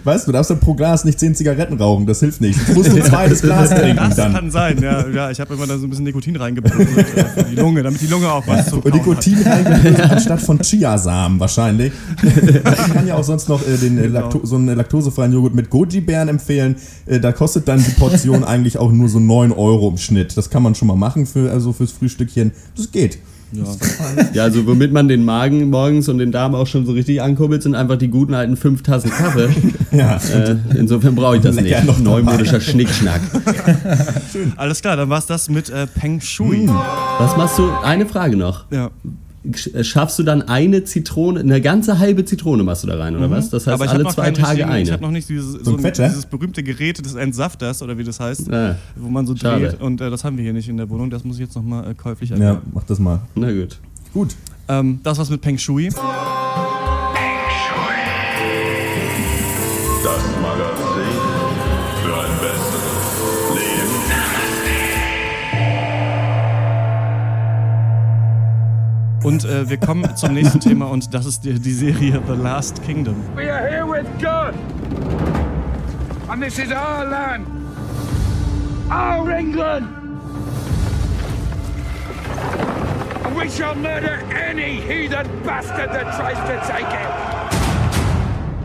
Weißt 0.04 0.26
du, 0.26 0.30
du 0.30 0.32
darfst 0.32 0.50
halt 0.50 0.60
pro 0.60 0.74
Glas 0.74 1.04
nicht 1.04 1.18
10 1.18 1.34
Zigaretten 1.34 1.76
rauchen. 1.78 2.06
Das 2.06 2.20
hilft 2.20 2.40
nicht. 2.40 2.58
Du 2.68 2.74
musst 2.74 2.90
ein 2.90 3.02
zweites 3.02 3.42
Glas 3.42 3.70
trinken 3.74 3.96
Das 3.96 4.16
dann. 4.16 4.32
kann 4.32 4.50
sein, 4.50 4.82
ja. 4.82 5.06
ja 5.08 5.30
ich 5.30 5.40
habe 5.40 5.54
immer 5.54 5.66
da 5.66 5.78
so 5.78 5.86
ein 5.86 5.90
bisschen 5.90 6.04
Nikotin 6.04 6.36
reingebrüllt 6.36 6.88
äh, 7.16 7.44
die 7.50 7.56
Lunge, 7.56 7.82
damit 7.82 8.00
die 8.00 8.06
Lunge 8.06 8.30
auch 8.30 8.46
was 8.46 8.68
zu 8.68 8.76
Und 8.76 8.82
kauen 8.82 8.92
hat. 8.92 9.06
Nikotin 9.06 9.42
reingefüllt 9.42 10.00
anstatt 10.00 10.40
von 10.40 10.58
Chiasamen 10.58 11.38
wahrscheinlich. 11.40 11.92
Ich 12.22 12.94
kann 12.94 13.06
ja 13.06 13.14
auch 13.14 13.24
sonst 13.24 13.48
noch 13.48 13.66
äh, 13.66 13.76
den, 13.76 13.98
äh. 13.98 14.06
Lakto 14.06 14.40
so 14.44 14.56
einen 14.56 14.76
laktosefreien 14.76 15.32
Joghurt 15.32 15.54
mit 15.54 15.70
Goji-Beeren 15.70 16.28
empfehlen. 16.28 16.76
Äh, 17.06 17.20
da 17.20 17.32
kostet 17.32 17.68
dann 17.68 17.82
die 17.82 17.92
Portion 17.92 18.44
eigentlich 18.44 18.78
auch 18.78 18.92
nur 18.92 19.08
so 19.08 19.20
9 19.20 19.52
Euro 19.52 19.88
im 19.88 19.98
Schnitt. 19.98 20.36
Das 20.36 20.50
kann 20.50 20.59
man 20.62 20.74
schon 20.74 20.88
mal 20.88 20.96
machen 20.96 21.26
für, 21.26 21.50
also 21.50 21.72
fürs 21.72 21.92
Frühstückchen. 21.92 22.52
Das 22.76 22.90
geht. 22.90 23.18
Ja, 24.32 24.44
also 24.44 24.64
womit 24.66 24.92
man 24.92 25.08
den 25.08 25.24
Magen 25.24 25.70
morgens 25.70 26.08
und 26.08 26.18
den 26.18 26.30
Darm 26.30 26.54
auch 26.54 26.68
schon 26.68 26.86
so 26.86 26.92
richtig 26.92 27.20
ankurbelt, 27.20 27.64
sind 27.64 27.74
einfach 27.74 27.96
die 27.96 28.06
guten 28.08 28.32
alten 28.32 28.56
fünf 28.56 28.82
Tassen 28.82 29.10
Kaffee. 29.10 29.48
Ja. 29.92 30.20
Äh, 30.32 30.54
insofern 30.76 31.16
brauche 31.16 31.34
ich 31.38 31.42
das 31.42 31.56
Lecker 31.56 31.80
nicht. 31.80 31.86
noch. 31.86 31.98
Neumodischer 31.98 32.60
Schnickschnack. 32.60 33.20
Alles 34.56 34.80
klar, 34.80 34.96
dann 34.96 35.10
war's 35.10 35.26
das 35.26 35.48
mit 35.48 35.68
äh, 35.68 35.88
Peng 35.88 36.20
Shui. 36.20 36.68
Was 37.18 37.36
machst 37.36 37.58
du? 37.58 37.68
Eine 37.82 38.06
Frage 38.06 38.36
noch. 38.36 38.66
Ja. 38.70 38.92
Äh, 39.42 39.84
Schaffst 39.84 40.18
du 40.18 40.22
dann 40.22 40.42
eine 40.42 40.84
Zitrone, 40.84 41.40
eine 41.40 41.60
ganze 41.62 41.98
halbe 41.98 42.24
Zitrone 42.26 42.62
machst 42.62 42.82
du 42.84 42.88
da 42.88 42.98
rein, 42.98 43.16
oder 43.16 43.30
was? 43.30 43.48
Das 43.48 43.66
heißt 43.66 43.68
Mhm. 43.68 43.72
Aber 43.72 43.84
ich 43.86 43.90
hab 43.90 43.94
alle 43.94 44.04
noch 44.04 44.14
zwei 44.14 44.30
Tage 44.32 44.40
richtigen- 44.58 44.68
Ich 44.68 44.74
eine. 44.74 44.92
habe 44.92 45.02
noch 45.02 45.10
nicht 45.10 45.28
dieses, 45.30 45.52
so 45.64 45.76
ein 45.76 45.84
ein, 45.84 45.92
dieses 45.94 46.26
berühmte 46.26 46.62
Gerät 46.62 47.02
des 47.04 47.14
Entsafters 47.14 47.82
oder 47.82 47.96
wie 47.96 48.04
das 48.04 48.20
heißt, 48.20 48.52
Ah, 48.52 48.76
wo 48.96 49.08
man 49.08 49.26
so 49.26 49.34
schade. 49.34 49.68
dreht. 49.70 49.80
Und 49.80 50.00
äh, 50.02 50.10
das 50.10 50.24
haben 50.24 50.36
wir 50.36 50.44
hier 50.44 50.52
nicht 50.52 50.68
in 50.68 50.76
der 50.76 50.90
Wohnung. 50.90 51.08
Das 51.08 51.24
muss 51.24 51.36
ich 51.36 51.42
jetzt 51.42 51.56
nochmal 51.56 51.90
äh, 51.90 51.94
käuflich 51.94 52.28
Ja, 52.30 52.36
erwerben. 52.36 52.70
mach 52.74 52.84
das 52.84 52.98
mal. 52.98 53.20
na 53.34 53.50
gut. 53.50 53.78
Gut. 54.12 54.36
Ähm, 54.68 55.00
das 55.02 55.16
war's 55.18 55.30
mit 55.30 55.40
Peng 55.40 55.56
Shui. 55.56 55.88
Und 69.22 69.44
äh, 69.44 69.68
wir 69.68 69.76
kommen 69.76 70.16
zum 70.16 70.32
nächsten 70.32 70.60
Thema 70.60 70.86
und 70.86 71.12
das 71.12 71.26
ist 71.26 71.44
die, 71.44 71.58
die 71.58 71.72
Serie 71.72 72.22
The 72.26 72.42
Last 72.42 72.82
Kingdom. 72.82 73.16
We 73.36 73.52
are 73.52 73.68
here 73.68 73.86
with 73.86 74.06
God. 74.18 74.54
And 76.28 76.42
this 76.42 76.58
is 76.58 76.70
our 76.70 77.04
land. 77.04 77.46
Our 78.90 79.30
England. 79.30 79.88
And 83.24 83.36
we 83.36 83.50
shall 83.50 83.74
murder 83.74 84.22
any 84.32 84.80
heathen 84.80 85.26
bastard 85.44 85.90
that 85.90 86.16
tries 86.16 86.38
to 86.38 86.58
take 86.66 86.86
it. 86.86 87.08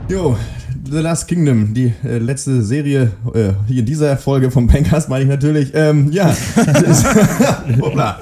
Jo, 0.09 0.37
The 0.89 0.99
Last 1.01 1.27
Kingdom, 1.27 1.73
die 1.73 1.93
äh, 2.03 2.19
letzte 2.19 2.61
Serie, 2.61 3.11
äh, 3.33 3.53
hier 3.67 3.79
in 3.79 3.85
dieser 3.85 4.15
Folge 4.17 4.51
vom 4.51 4.67
Bankers 4.67 5.09
meine 5.09 5.23
ich 5.23 5.29
natürlich. 5.29 5.71
Ähm, 5.73 6.11
ja. 6.11 6.33
Hoppla. 7.81 8.19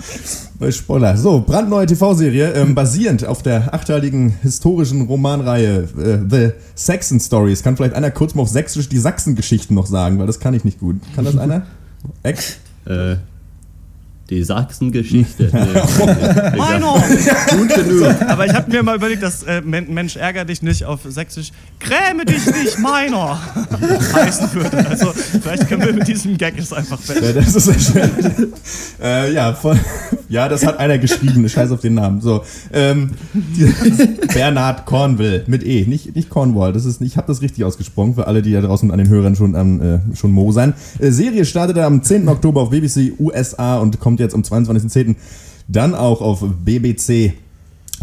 Spoiler. 0.72 1.18
So, 1.18 1.42
brandneue 1.42 1.86
TV-Serie, 1.86 2.54
ähm, 2.54 2.76
basierend 2.76 3.26
auf 3.26 3.44
der 3.44 3.74
achteiligen 3.74 4.36
historischen 4.42 5.04
Romanreihe 5.04 5.88
äh, 5.98 6.18
The 6.30 6.52
Saxon 6.76 7.20
Stories. 7.20 7.64
Kann 7.64 7.76
vielleicht 7.76 7.96
einer 7.96 8.12
kurz 8.12 8.36
mal 8.36 8.44
auf 8.44 8.50
Sächsisch 8.50 8.90
die 8.90 8.98
Sachsen-Geschichten 8.98 9.74
noch 9.74 9.86
sagen, 9.86 10.20
weil 10.20 10.28
das 10.28 10.40
kann 10.40 10.54
ich 10.54 10.64
nicht 10.64 10.80
gut. 10.80 10.98
Kann 11.16 11.26
das 11.26 11.38
einer? 11.38 11.66
Ex? 12.24 12.58
Äh, 12.86 13.16
die 14.36 14.44
Sachsen-Geschichte. 14.44 15.50
Meiner! 16.58 16.94
Gut 17.58 17.76
genug. 17.76 18.08
Aber 18.28 18.46
ich 18.46 18.54
habe 18.54 18.72
mir 18.72 18.84
mal 18.84 18.96
überlegt, 18.96 19.24
dass 19.24 19.44
äh, 19.44 19.62
Men 19.62 19.94
Mensch 19.94 20.16
ärger 20.16 20.46
dich 20.46 20.62
nicht 20.62 20.86
auf 20.86 21.02
Sächsisch 21.06 21.52
Gräme 21.80 22.26
dich 22.26 22.46
nicht, 22.46 22.80
meiner 22.80 23.40
heißen 24.14 24.54
würde. 24.54 24.86
Also 24.88 25.12
vielleicht 25.42 25.68
können 25.68 25.86
wir 25.86 25.94
mit 25.94 26.08
diesem 26.08 26.38
Gag 26.38 26.58
es 26.58 26.72
einfach 26.72 27.00
Ja, 27.08 27.14
besser. 27.16 27.34
das 27.34 27.56
ist 27.56 27.66
sehr 27.66 27.80
schön. 27.80 28.54
äh, 29.02 29.34
ja, 29.34 29.54
von, 29.54 29.80
ja, 30.30 30.48
das 30.48 30.66
hat 30.66 30.80
einer 30.80 30.98
geschrieben, 30.98 31.48
scheiß 31.48 31.72
auf 31.72 31.82
den 31.82 31.96
Namen. 31.96 32.22
So, 32.22 32.44
ähm, 32.72 33.12
die, 33.34 33.66
Bernhard 34.34 34.86
Cornwall 34.86 35.44
mit 35.48 35.64
E, 35.64 35.86
nicht, 35.86 36.16
nicht 36.16 36.30
Cornwall. 36.30 36.74
Das 36.74 36.86
ist, 36.86 37.02
ich 37.02 37.18
habe 37.18 37.28
das 37.28 37.42
richtig 37.42 37.64
ausgesprochen 37.66 38.16
für 38.16 38.28
alle, 38.28 38.42
die 38.42 38.54
da 38.54 38.62
draußen 38.62 38.90
an 38.92 38.98
den 38.98 39.10
Hörern 39.10 39.36
schon 39.36 39.56
am 39.56 39.82
äh, 39.82 40.00
schon 40.16 40.32
mosern. 40.32 40.74
Äh, 41.00 41.12
Serie 41.12 41.46
startete 41.46 41.84
am 41.84 42.02
10. 42.02 42.28
Oktober 42.30 42.62
auf 42.62 42.70
BBC 42.70 43.14
USA 43.20 43.78
und 43.78 44.00
kommt 44.00 44.20
jetzt 44.20 44.23
am 44.32 44.42
22.10. 44.42 45.16
dann 45.68 45.96
auch 45.96 46.22
auf 46.22 46.44
BBC 46.64 47.34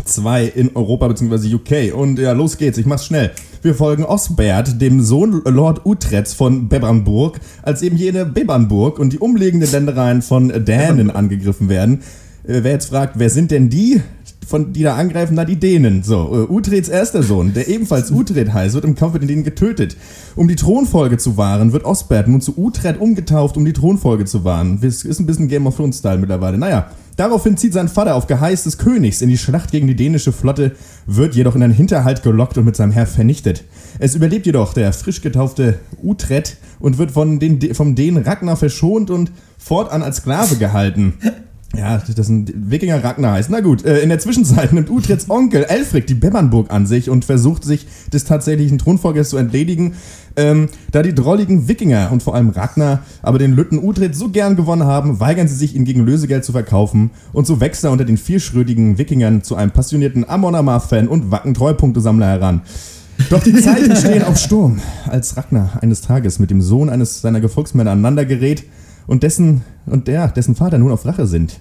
2 0.05 0.45
in 0.47 0.77
Europa 0.77 1.09
bzw. 1.09 1.55
UK. 1.55 1.95
Und 1.95 2.19
ja, 2.19 2.33
los 2.33 2.59
geht's, 2.59 2.79
ich 2.79 2.87
mach's 2.87 3.07
schnell. 3.07 3.31
Wir 3.63 3.75
folgen 3.75 4.05
Osbert, 4.05 4.81
dem 4.81 5.03
Sohn 5.03 5.43
Lord 5.45 5.85
Utrechts 5.85 6.33
von 6.33 6.69
Bebernburg, 6.69 7.41
als 7.63 7.83
eben 7.83 7.97
jene 7.97 8.25
Bebernburg 8.25 8.99
und 8.99 9.13
die 9.13 9.19
umliegenden 9.19 9.71
Ländereien 9.71 10.23
von 10.23 10.49
Dänen 10.65 11.11
angegriffen 11.11 11.69
werden. 11.69 12.01
Äh, 12.45 12.63
wer 12.63 12.73
jetzt 12.73 12.89
fragt, 12.89 13.19
wer 13.19 13.31
sind 13.31 13.51
denn 13.51 13.69
die, 13.69 14.01
von, 14.51 14.73
die 14.73 14.83
da 14.83 14.97
angreifen? 14.97 15.35
Na, 15.35 15.45
die 15.45 15.57
Dänen. 15.57 16.03
So, 16.03 16.47
äh, 16.49 16.53
Utreds 16.53 16.89
erster 16.89 17.23
Sohn, 17.23 17.55
der 17.55 17.69
ebenfalls 17.69 18.11
Utred 18.11 18.53
heißt, 18.53 18.75
wird 18.75 18.85
im 18.85 18.95
Kampf 18.95 19.15
mit 19.15 19.23
den 19.23 19.29
Dänen 19.29 19.45
getötet. 19.45 19.97
Um 20.37 20.49
die 20.49 20.57
Thronfolge 20.57 21.17
zu 21.17 21.37
wahren, 21.37 21.73
wird 21.73 21.85
Osbert 21.85 22.29
nun 22.29 22.41
zu 22.41 22.59
Utred 22.59 23.01
umgetauft, 23.01 23.57
um 23.57 23.65
die 23.65 23.73
Thronfolge 23.73 24.25
zu 24.27 24.45
wahren. 24.45 24.83
Ist 24.83 25.05
ein 25.05 25.27
bisschen 25.27 25.49
Game 25.49 25.67
of 25.67 25.77
Thrones-Style 25.77 26.19
mittlerweile. 26.19 26.59
Naja, 26.59 26.91
Daraufhin 27.21 27.59
zieht 27.59 27.75
sein 27.75 27.91
Vater 27.91 28.15
auf 28.15 28.29
Geheiß 28.29 28.65
des 28.65 28.79
Königs 28.79 29.21
in 29.21 29.29
die 29.29 29.37
Schlacht 29.37 29.73
gegen 29.73 29.87
die 29.87 29.95
dänische 29.95 30.33
Flotte, 30.33 30.75
wird 31.05 31.35
jedoch 31.35 31.55
in 31.55 31.63
einen 31.63 31.75
Hinterhalt 31.75 32.23
gelockt 32.23 32.57
und 32.57 32.65
mit 32.65 32.77
seinem 32.77 32.93
Herr 32.93 33.07
vernichtet. 33.07 33.65
Es 33.99 34.15
überlebt 34.15 34.47
jedoch 34.47 34.73
der 34.73 34.91
frisch 34.95 35.21
getaufte 35.21 35.81
Utrecht 36.03 36.57
und 36.79 36.97
wird 36.97 37.11
von 37.11 37.39
den, 37.39 37.75
vom 37.75 37.95
Dänen 37.95 38.23
Ragnar 38.25 38.57
verschont 38.57 39.11
und 39.11 39.33
fortan 39.59 40.03
als 40.03 40.19
Sklave 40.19 40.57
gehalten. 40.57 41.13
Ja, 41.77 41.99
das 41.99 42.27
sind 42.27 42.53
Wikinger 42.55 43.03
Ragnar 43.03 43.35
heißt. 43.35 43.49
Na 43.49 43.61
gut, 43.61 43.85
äh, 43.85 44.01
in 44.01 44.09
der 44.09 44.19
Zwischenzeit 44.19 44.73
nimmt 44.73 44.91
Utreds 44.91 45.31
Onkel 45.31 45.63
Elfric 45.63 46.07
die 46.09 46.15
Bebernburg 46.15 46.73
an 46.73 46.85
sich 46.85 47.09
und 47.09 47.25
versucht 47.25 47.63
sich 47.63 47.87
des 48.13 48.25
tatsächlichen 48.25 48.79
Thronfolgers 48.79 49.29
zu 49.29 49.37
entledigen, 49.37 49.95
ähm, 50.35 50.69
da 50.91 51.03
die 51.03 51.15
drolligen 51.15 51.69
Wikinger 51.69 52.11
und 52.11 52.25
vor 52.25 52.35
allem 52.35 52.49
Ragnar 52.49 53.05
aber 53.23 53.39
den 53.39 53.55
Lütten 53.55 53.79
Utred 53.79 54.17
so 54.17 54.31
gern 54.31 54.57
gewonnen 54.57 54.85
haben, 54.85 55.21
weigern 55.21 55.47
sie 55.47 55.55
sich, 55.55 55.77
ihn 55.77 55.85
gegen 55.85 56.05
Lösegeld 56.05 56.45
zu 56.45 56.51
verkaufen 56.51 57.11
und 57.33 57.47
so 57.47 57.61
wächst 57.61 57.85
er 57.85 57.93
unter 57.93 58.05
den 58.05 58.17
vierschrötigen 58.17 58.99
Wikingern 58.99 59.45
zu 59.45 59.55
einem 59.55 59.71
passionierten 59.71 60.29
Amon 60.29 60.57
Amarth-Fan 60.57 61.07
und 61.07 61.31
Wacken-Treupunktesammler 61.31 62.27
heran. 62.27 62.63
Doch 63.29 63.45
die 63.45 63.55
Zeiten 63.55 63.95
stehen 63.95 64.25
auf 64.25 64.39
Sturm, 64.39 64.81
als 65.07 65.37
Ragnar 65.37 65.79
eines 65.83 66.01
Tages 66.01 66.41
mit 66.41 66.51
dem 66.51 66.63
Sohn 66.63 66.89
eines 66.89 67.21
seiner 67.21 67.41
Gefolgsmänner 67.41 67.93
aneinander 67.93 68.25
gerät 68.25 68.65
und 69.11 69.25
dessen 69.25 69.63
und 69.87 70.07
der, 70.07 70.29
dessen 70.29 70.55
Vater 70.55 70.79
nun 70.79 70.93
auf 70.93 71.05
Rache 71.05 71.27
sind. 71.27 71.61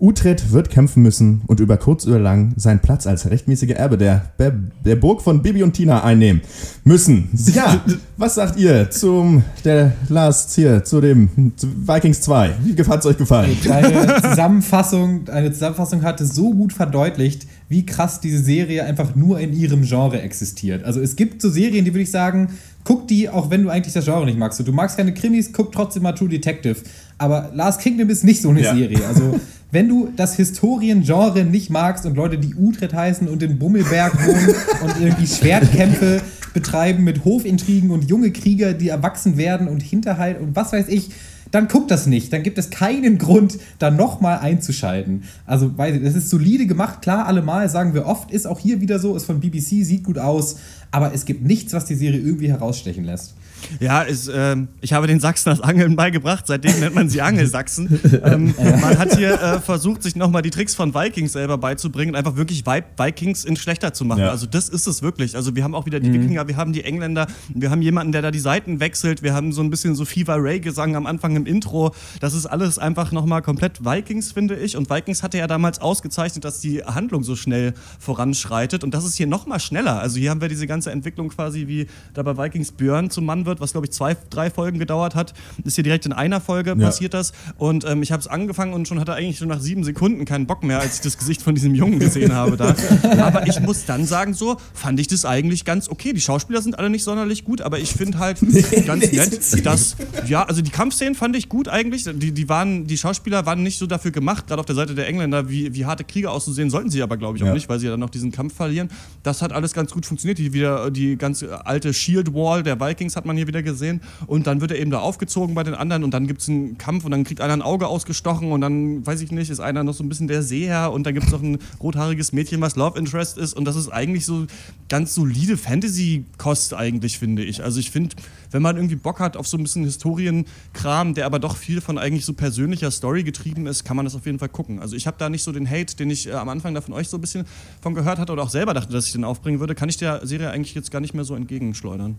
Utrecht 0.00 0.52
wird 0.52 0.70
kämpfen 0.70 1.02
müssen 1.02 1.42
und 1.46 1.60
über 1.60 1.76
kurz 1.76 2.06
oder 2.06 2.18
lang 2.18 2.54
seinen 2.56 2.80
Platz 2.80 3.06
als 3.06 3.30
rechtmäßiger 3.30 3.76
Erbe 3.76 3.98
der, 3.98 4.32
der, 4.38 4.52
der 4.84 4.96
Burg 4.96 5.22
von 5.22 5.42
Bibi 5.42 5.62
und 5.62 5.72
Tina 5.72 6.04
einnehmen 6.04 6.42
müssen. 6.84 7.28
Ja, 7.52 7.80
was 8.16 8.34
sagt 8.34 8.58
ihr 8.58 8.90
zum 8.90 9.44
der 9.64 9.92
Last 10.08 10.54
hier 10.54 10.84
zu 10.84 11.00
dem 11.00 11.52
zu 11.56 11.68
Vikings 11.68 12.20
2? 12.22 12.50
Wie 12.64 12.82
hat 12.82 13.00
es 13.00 13.06
euch 13.06 13.16
gefallen? 13.16 13.56
Deine 13.64 14.20
Zusammenfassung, 14.20 15.28
eine 15.28 15.52
Zusammenfassung 15.52 16.02
hatte 16.02 16.26
so 16.26 16.52
gut 16.52 16.72
verdeutlicht, 16.72 17.46
wie 17.68 17.84
krass 17.84 18.20
diese 18.20 18.38
Serie 18.42 18.84
einfach 18.84 19.14
nur 19.14 19.38
in 19.40 19.52
ihrem 19.54 19.82
Genre 19.82 20.20
existiert. 20.22 20.84
Also 20.84 21.00
es 21.00 21.16
gibt 21.16 21.42
so 21.42 21.50
Serien, 21.50 21.84
die 21.84 21.92
würde 21.92 22.02
ich 22.02 22.10
sagen, 22.10 22.48
guck 22.84 23.06
die, 23.08 23.28
auch 23.28 23.50
wenn 23.50 23.62
du 23.62 23.68
eigentlich 23.68 23.92
das 23.92 24.06
Genre 24.06 24.24
nicht 24.24 24.38
magst. 24.38 24.58
Du 24.66 24.72
magst 24.72 24.96
keine 24.96 25.12
Krimis, 25.12 25.52
guck 25.52 25.70
trotzdem 25.72 26.02
mal 26.04 26.12
True 26.12 26.28
Detective. 26.30 26.76
Aber 27.18 27.50
Last 27.54 27.80
Kingdom 27.80 28.08
ist 28.08 28.24
nicht 28.24 28.40
so 28.40 28.48
eine 28.50 28.62
Ja. 28.62 28.74
Serie. 28.74 29.04
Also 29.06 29.38
wenn 29.70 29.88
du 29.88 30.08
das 30.16 30.36
Historiengenre 30.36 31.44
nicht 31.44 31.68
magst 31.68 32.06
und 32.06 32.16
Leute, 32.16 32.38
die 32.38 32.54
Utrecht 32.54 32.94
heißen 32.94 33.28
und 33.28 33.42
in 33.42 33.58
Bummelberg 33.58 34.14
wohnen 34.26 34.54
und 34.82 35.00
irgendwie 35.02 35.26
Schwertkämpfe 35.26 36.22
betreiben 36.54 37.04
mit 37.04 37.26
Hofintrigen 37.26 37.90
und 37.90 38.08
junge 38.08 38.30
Krieger, 38.30 38.72
die 38.72 38.88
erwachsen 38.88 39.36
werden 39.36 39.68
und 39.68 39.82
Hinterhalt 39.82 40.40
und 40.40 40.56
was 40.56 40.72
weiß 40.72 40.88
ich, 40.88 41.10
dann 41.50 41.68
guck 41.68 41.88
das 41.88 42.06
nicht. 42.06 42.32
Dann 42.32 42.42
gibt 42.42 42.58
es 42.58 42.70
keinen 42.70 43.18
Grund, 43.18 43.58
da 43.78 43.90
nochmal 43.90 44.38
einzuschalten. 44.38 45.24
Also, 45.46 45.76
weil 45.76 46.00
das 46.00 46.14
ist 46.14 46.30
solide 46.30 46.66
gemacht, 46.66 47.02
klar, 47.02 47.26
allemal, 47.26 47.68
sagen 47.68 47.94
wir 47.94 48.06
oft, 48.06 48.30
ist 48.30 48.46
auch 48.46 48.58
hier 48.58 48.80
wieder 48.80 48.98
so, 48.98 49.16
ist 49.16 49.24
von 49.24 49.40
BBC, 49.40 49.84
sieht 49.84 50.04
gut 50.04 50.18
aus, 50.18 50.56
aber 50.90 51.14
es 51.14 51.24
gibt 51.24 51.42
nichts, 51.42 51.72
was 51.72 51.84
die 51.84 51.94
Serie 51.94 52.20
irgendwie 52.20 52.48
herausstechen 52.48 53.04
lässt. 53.04 53.34
Ja, 53.80 54.02
ist, 54.02 54.30
ähm, 54.32 54.68
ich 54.80 54.92
habe 54.92 55.06
den 55.06 55.20
Sachsen 55.20 55.50
das 55.50 55.60
Angeln 55.60 55.96
beigebracht, 55.96 56.46
seitdem 56.46 56.80
nennt 56.80 56.94
man 56.94 57.08
sie 57.08 57.20
Angelsachsen. 57.20 58.00
ähm, 58.24 58.54
man 58.80 58.98
hat 58.98 59.16
hier 59.16 59.40
äh, 59.40 59.60
versucht, 59.60 60.02
sich 60.02 60.16
nochmal 60.16 60.42
die 60.42 60.50
Tricks 60.50 60.74
von 60.74 60.94
Vikings 60.94 61.32
selber 61.32 61.58
beizubringen 61.58 62.14
und 62.14 62.16
einfach 62.16 62.36
wirklich 62.36 62.66
Vi 62.66 62.82
Vikings 62.96 63.44
in 63.44 63.56
schlechter 63.56 63.92
zu 63.92 64.04
machen. 64.04 64.20
Ja. 64.20 64.30
Also 64.30 64.46
das 64.46 64.68
ist 64.68 64.86
es 64.86 65.02
wirklich. 65.02 65.36
Also 65.36 65.54
wir 65.54 65.64
haben 65.64 65.74
auch 65.74 65.86
wieder 65.86 66.00
die 66.00 66.12
Wikinger, 66.12 66.48
wir 66.48 66.56
haben 66.56 66.72
die 66.72 66.84
Engländer, 66.84 67.26
wir 67.54 67.70
haben 67.70 67.82
jemanden, 67.82 68.12
der 68.12 68.22
da 68.22 68.30
die 68.30 68.38
Seiten 68.38 68.80
wechselt, 68.80 69.22
wir 69.22 69.34
haben 69.34 69.52
so 69.52 69.62
ein 69.62 69.70
bisschen 69.70 69.94
so 69.94 70.04
Fever 70.04 70.36
Ray 70.38 70.60
Gesang 70.60 70.96
am 70.96 71.06
Anfang 71.06 71.36
im 71.36 71.46
Intro. 71.46 71.94
Das 72.20 72.34
ist 72.34 72.46
alles 72.46 72.78
einfach 72.78 73.12
nochmal 73.12 73.42
komplett 73.42 73.84
Vikings, 73.84 74.32
finde 74.32 74.56
ich. 74.56 74.76
Und 74.76 74.90
Vikings 74.90 75.22
hatte 75.22 75.38
ja 75.38 75.46
damals 75.46 75.80
ausgezeichnet, 75.80 76.44
dass 76.44 76.60
die 76.60 76.82
Handlung 76.82 77.22
so 77.22 77.36
schnell 77.36 77.74
voranschreitet. 77.98 78.84
Und 78.84 78.94
das 78.94 79.04
ist 79.04 79.16
hier 79.16 79.26
nochmal 79.26 79.60
schneller. 79.60 80.00
Also 80.00 80.18
hier 80.18 80.30
haben 80.30 80.40
wir 80.40 80.48
diese 80.48 80.66
ganze 80.66 80.90
Entwicklung 80.90 81.28
quasi, 81.28 81.66
wie 81.66 81.86
da 82.14 82.22
bei 82.22 82.36
Vikings 82.36 82.72
Björn 82.72 83.10
zum 83.10 83.24
Mann 83.24 83.46
wird, 83.48 83.60
was 83.60 83.72
glaube 83.72 83.86
ich 83.86 83.92
zwei, 83.92 84.16
drei 84.30 84.50
Folgen 84.50 84.78
gedauert 84.78 85.16
hat. 85.16 85.34
Ist 85.64 85.74
hier 85.74 85.82
direkt 85.84 86.06
in 86.06 86.12
einer 86.12 86.40
Folge 86.40 86.70
Ja. 86.70 86.76
passiert 86.86 87.14
das. 87.14 87.32
Und 87.56 87.84
ähm, 87.84 88.02
ich 88.02 88.12
habe 88.12 88.20
es 88.20 88.28
angefangen 88.28 88.72
und 88.74 88.86
schon 88.86 89.00
hatte 89.00 89.14
eigentlich 89.14 89.38
schon 89.38 89.48
nach 89.48 89.60
sieben 89.60 89.82
Sekunden 89.82 90.24
keinen 90.24 90.46
Bock 90.46 90.62
mehr, 90.62 90.78
als 90.80 90.96
ich 90.96 91.00
das 91.00 91.18
Gesicht 91.18 91.42
von 91.42 91.56
diesem 91.56 91.74
Jungen 91.74 91.98
gesehen 91.98 92.34
habe 92.34 92.56
da. 92.56 92.76
Aber 93.26 93.46
ich 93.48 93.58
muss 93.60 93.84
dann 93.86 94.04
sagen, 94.06 94.34
so 94.34 94.56
fand 94.74 95.00
ich 95.00 95.08
das 95.08 95.24
eigentlich 95.24 95.64
ganz 95.64 95.88
okay. 95.88 96.12
Die 96.12 96.20
Schauspieler 96.20 96.62
sind 96.62 96.78
alle 96.78 96.90
nicht 96.90 97.02
sonderlich 97.04 97.44
gut, 97.44 97.60
aber 97.62 97.78
ich 97.78 97.92
finde 97.92 98.18
halt 98.18 98.38
ganz 98.86 99.10
nett, 99.12 99.66
dass, 99.66 99.96
ja, 100.26 100.42
also 100.44 100.62
die 100.62 100.70
Kampfszenen 100.70 101.14
fand 101.14 101.34
ich 101.36 101.48
gut 101.48 101.68
eigentlich. 101.68 102.04
Die, 102.04 102.32
die, 102.32 102.48
waren, 102.48 102.86
die 102.86 102.98
Schauspieler 102.98 103.46
waren 103.46 103.62
nicht 103.62 103.78
so 103.78 103.86
dafür 103.86 104.10
gemacht, 104.10 104.46
gerade 104.46 104.60
auf 104.60 104.66
der 104.66 104.74
Seite 104.76 104.94
der 104.94 105.06
Engländer, 105.08 105.48
wie, 105.48 105.74
wie 105.74 105.86
harte 105.86 106.04
Krieger 106.04 106.30
auszusehen, 106.32 106.68
sollten 106.70 106.90
sie 106.90 107.02
aber, 107.02 107.16
glaube 107.16 107.36
ich, 107.38 107.42
auch 107.42 107.48
Ja. 107.48 107.54
nicht, 107.54 107.68
weil 107.68 107.78
sie 107.78 107.86
ja 107.86 107.92
dann 107.92 108.00
noch 108.00 108.10
diesen 108.10 108.30
Kampf 108.32 108.54
verlieren. 108.54 108.90
Das 109.22 109.40
hat 109.40 109.52
alles 109.52 109.72
ganz 109.72 109.92
gut 109.92 110.04
funktioniert. 110.04 110.38
Die, 110.38 110.52
wieder, 110.52 110.90
die 110.90 111.16
ganz 111.16 111.42
alte 111.64 111.94
Shield 111.94 112.34
Wall 112.34 112.62
der 112.62 112.78
Vikings 112.80 113.16
hat 113.16 113.24
man 113.24 113.36
hier 113.38 113.46
wieder 113.46 113.62
gesehen. 113.62 114.00
Und 114.26 114.46
dann 114.46 114.60
wird 114.60 114.70
er 114.70 114.78
eben 114.78 114.90
da 114.90 115.00
aufgezogen 115.00 115.54
bei 115.54 115.62
den 115.62 115.74
anderen 115.74 116.04
und 116.04 116.12
dann 116.12 116.26
gibt 116.26 116.42
es 116.42 116.48
einen 116.48 116.78
Kampf 116.78 117.04
und 117.04 117.10
dann 117.10 117.24
kriegt 117.24 117.40
einer 117.40 117.54
ein 117.54 117.62
Auge 117.62 117.88
ausgestochen 117.88 118.52
und 118.52 118.60
dann, 118.60 119.06
weiß 119.06 119.20
ich 119.22 119.32
nicht, 119.32 119.50
ist 119.50 119.60
einer 119.60 119.84
noch 119.84 119.94
so 119.94 120.04
ein 120.04 120.08
bisschen 120.08 120.28
der 120.28 120.42
Seher 120.42 120.92
und 120.92 121.04
dann 121.06 121.14
gibt 121.14 121.26
es 121.26 121.32
noch 121.32 121.42
ein 121.42 121.58
rothaariges 121.80 122.32
Mädchen, 122.32 122.60
was 122.60 122.76
Love 122.76 122.98
Interest 122.98 123.38
ist 123.38 123.54
und 123.54 123.64
das 123.64 123.76
ist 123.76 123.88
eigentlich 123.88 124.26
so 124.26 124.46
ganz 124.88 125.14
solide 125.14 125.56
Fantasy-Kost 125.56 126.74
eigentlich, 126.74 127.18
finde 127.18 127.44
ich. 127.44 127.62
Also 127.62 127.80
ich 127.80 127.90
finde, 127.90 128.16
wenn 128.50 128.62
man 128.62 128.76
irgendwie 128.76 128.96
Bock 128.96 129.20
hat 129.20 129.36
auf 129.36 129.46
so 129.46 129.56
ein 129.56 129.62
bisschen 129.62 129.84
Historienkram, 129.84 131.14
der 131.14 131.26
aber 131.26 131.38
doch 131.38 131.56
viel 131.56 131.80
von 131.80 131.98
eigentlich 131.98 132.24
so 132.24 132.32
persönlicher 132.32 132.90
Story 132.90 133.22
getrieben 133.22 133.66
ist, 133.66 133.84
kann 133.84 133.96
man 133.96 134.04
das 134.04 134.14
auf 134.14 134.26
jeden 134.26 134.38
Fall 134.38 134.48
gucken. 134.48 134.80
Also 134.80 134.96
ich 134.96 135.06
habe 135.06 135.16
da 135.18 135.28
nicht 135.28 135.42
so 135.42 135.52
den 135.52 135.68
Hate, 135.68 135.96
den 135.96 136.10
ich 136.10 136.28
äh, 136.28 136.32
am 136.32 136.48
Anfang 136.48 136.74
da 136.74 136.80
von 136.80 136.94
euch 136.94 137.08
so 137.08 137.16
ein 137.16 137.20
bisschen 137.20 137.46
von 137.80 137.94
gehört 137.94 138.18
hatte 138.18 138.32
oder 138.32 138.42
auch 138.42 138.50
selber 138.50 138.74
dachte, 138.74 138.92
dass 138.92 139.06
ich 139.06 139.12
den 139.12 139.24
aufbringen 139.24 139.60
würde, 139.60 139.74
kann 139.74 139.88
ich 139.88 139.96
der 139.96 140.26
Serie 140.26 140.50
eigentlich 140.50 140.74
jetzt 140.74 140.90
gar 140.90 141.00
nicht 141.00 141.14
mehr 141.14 141.24
so 141.24 141.34
entgegenschleudern. 141.34 142.16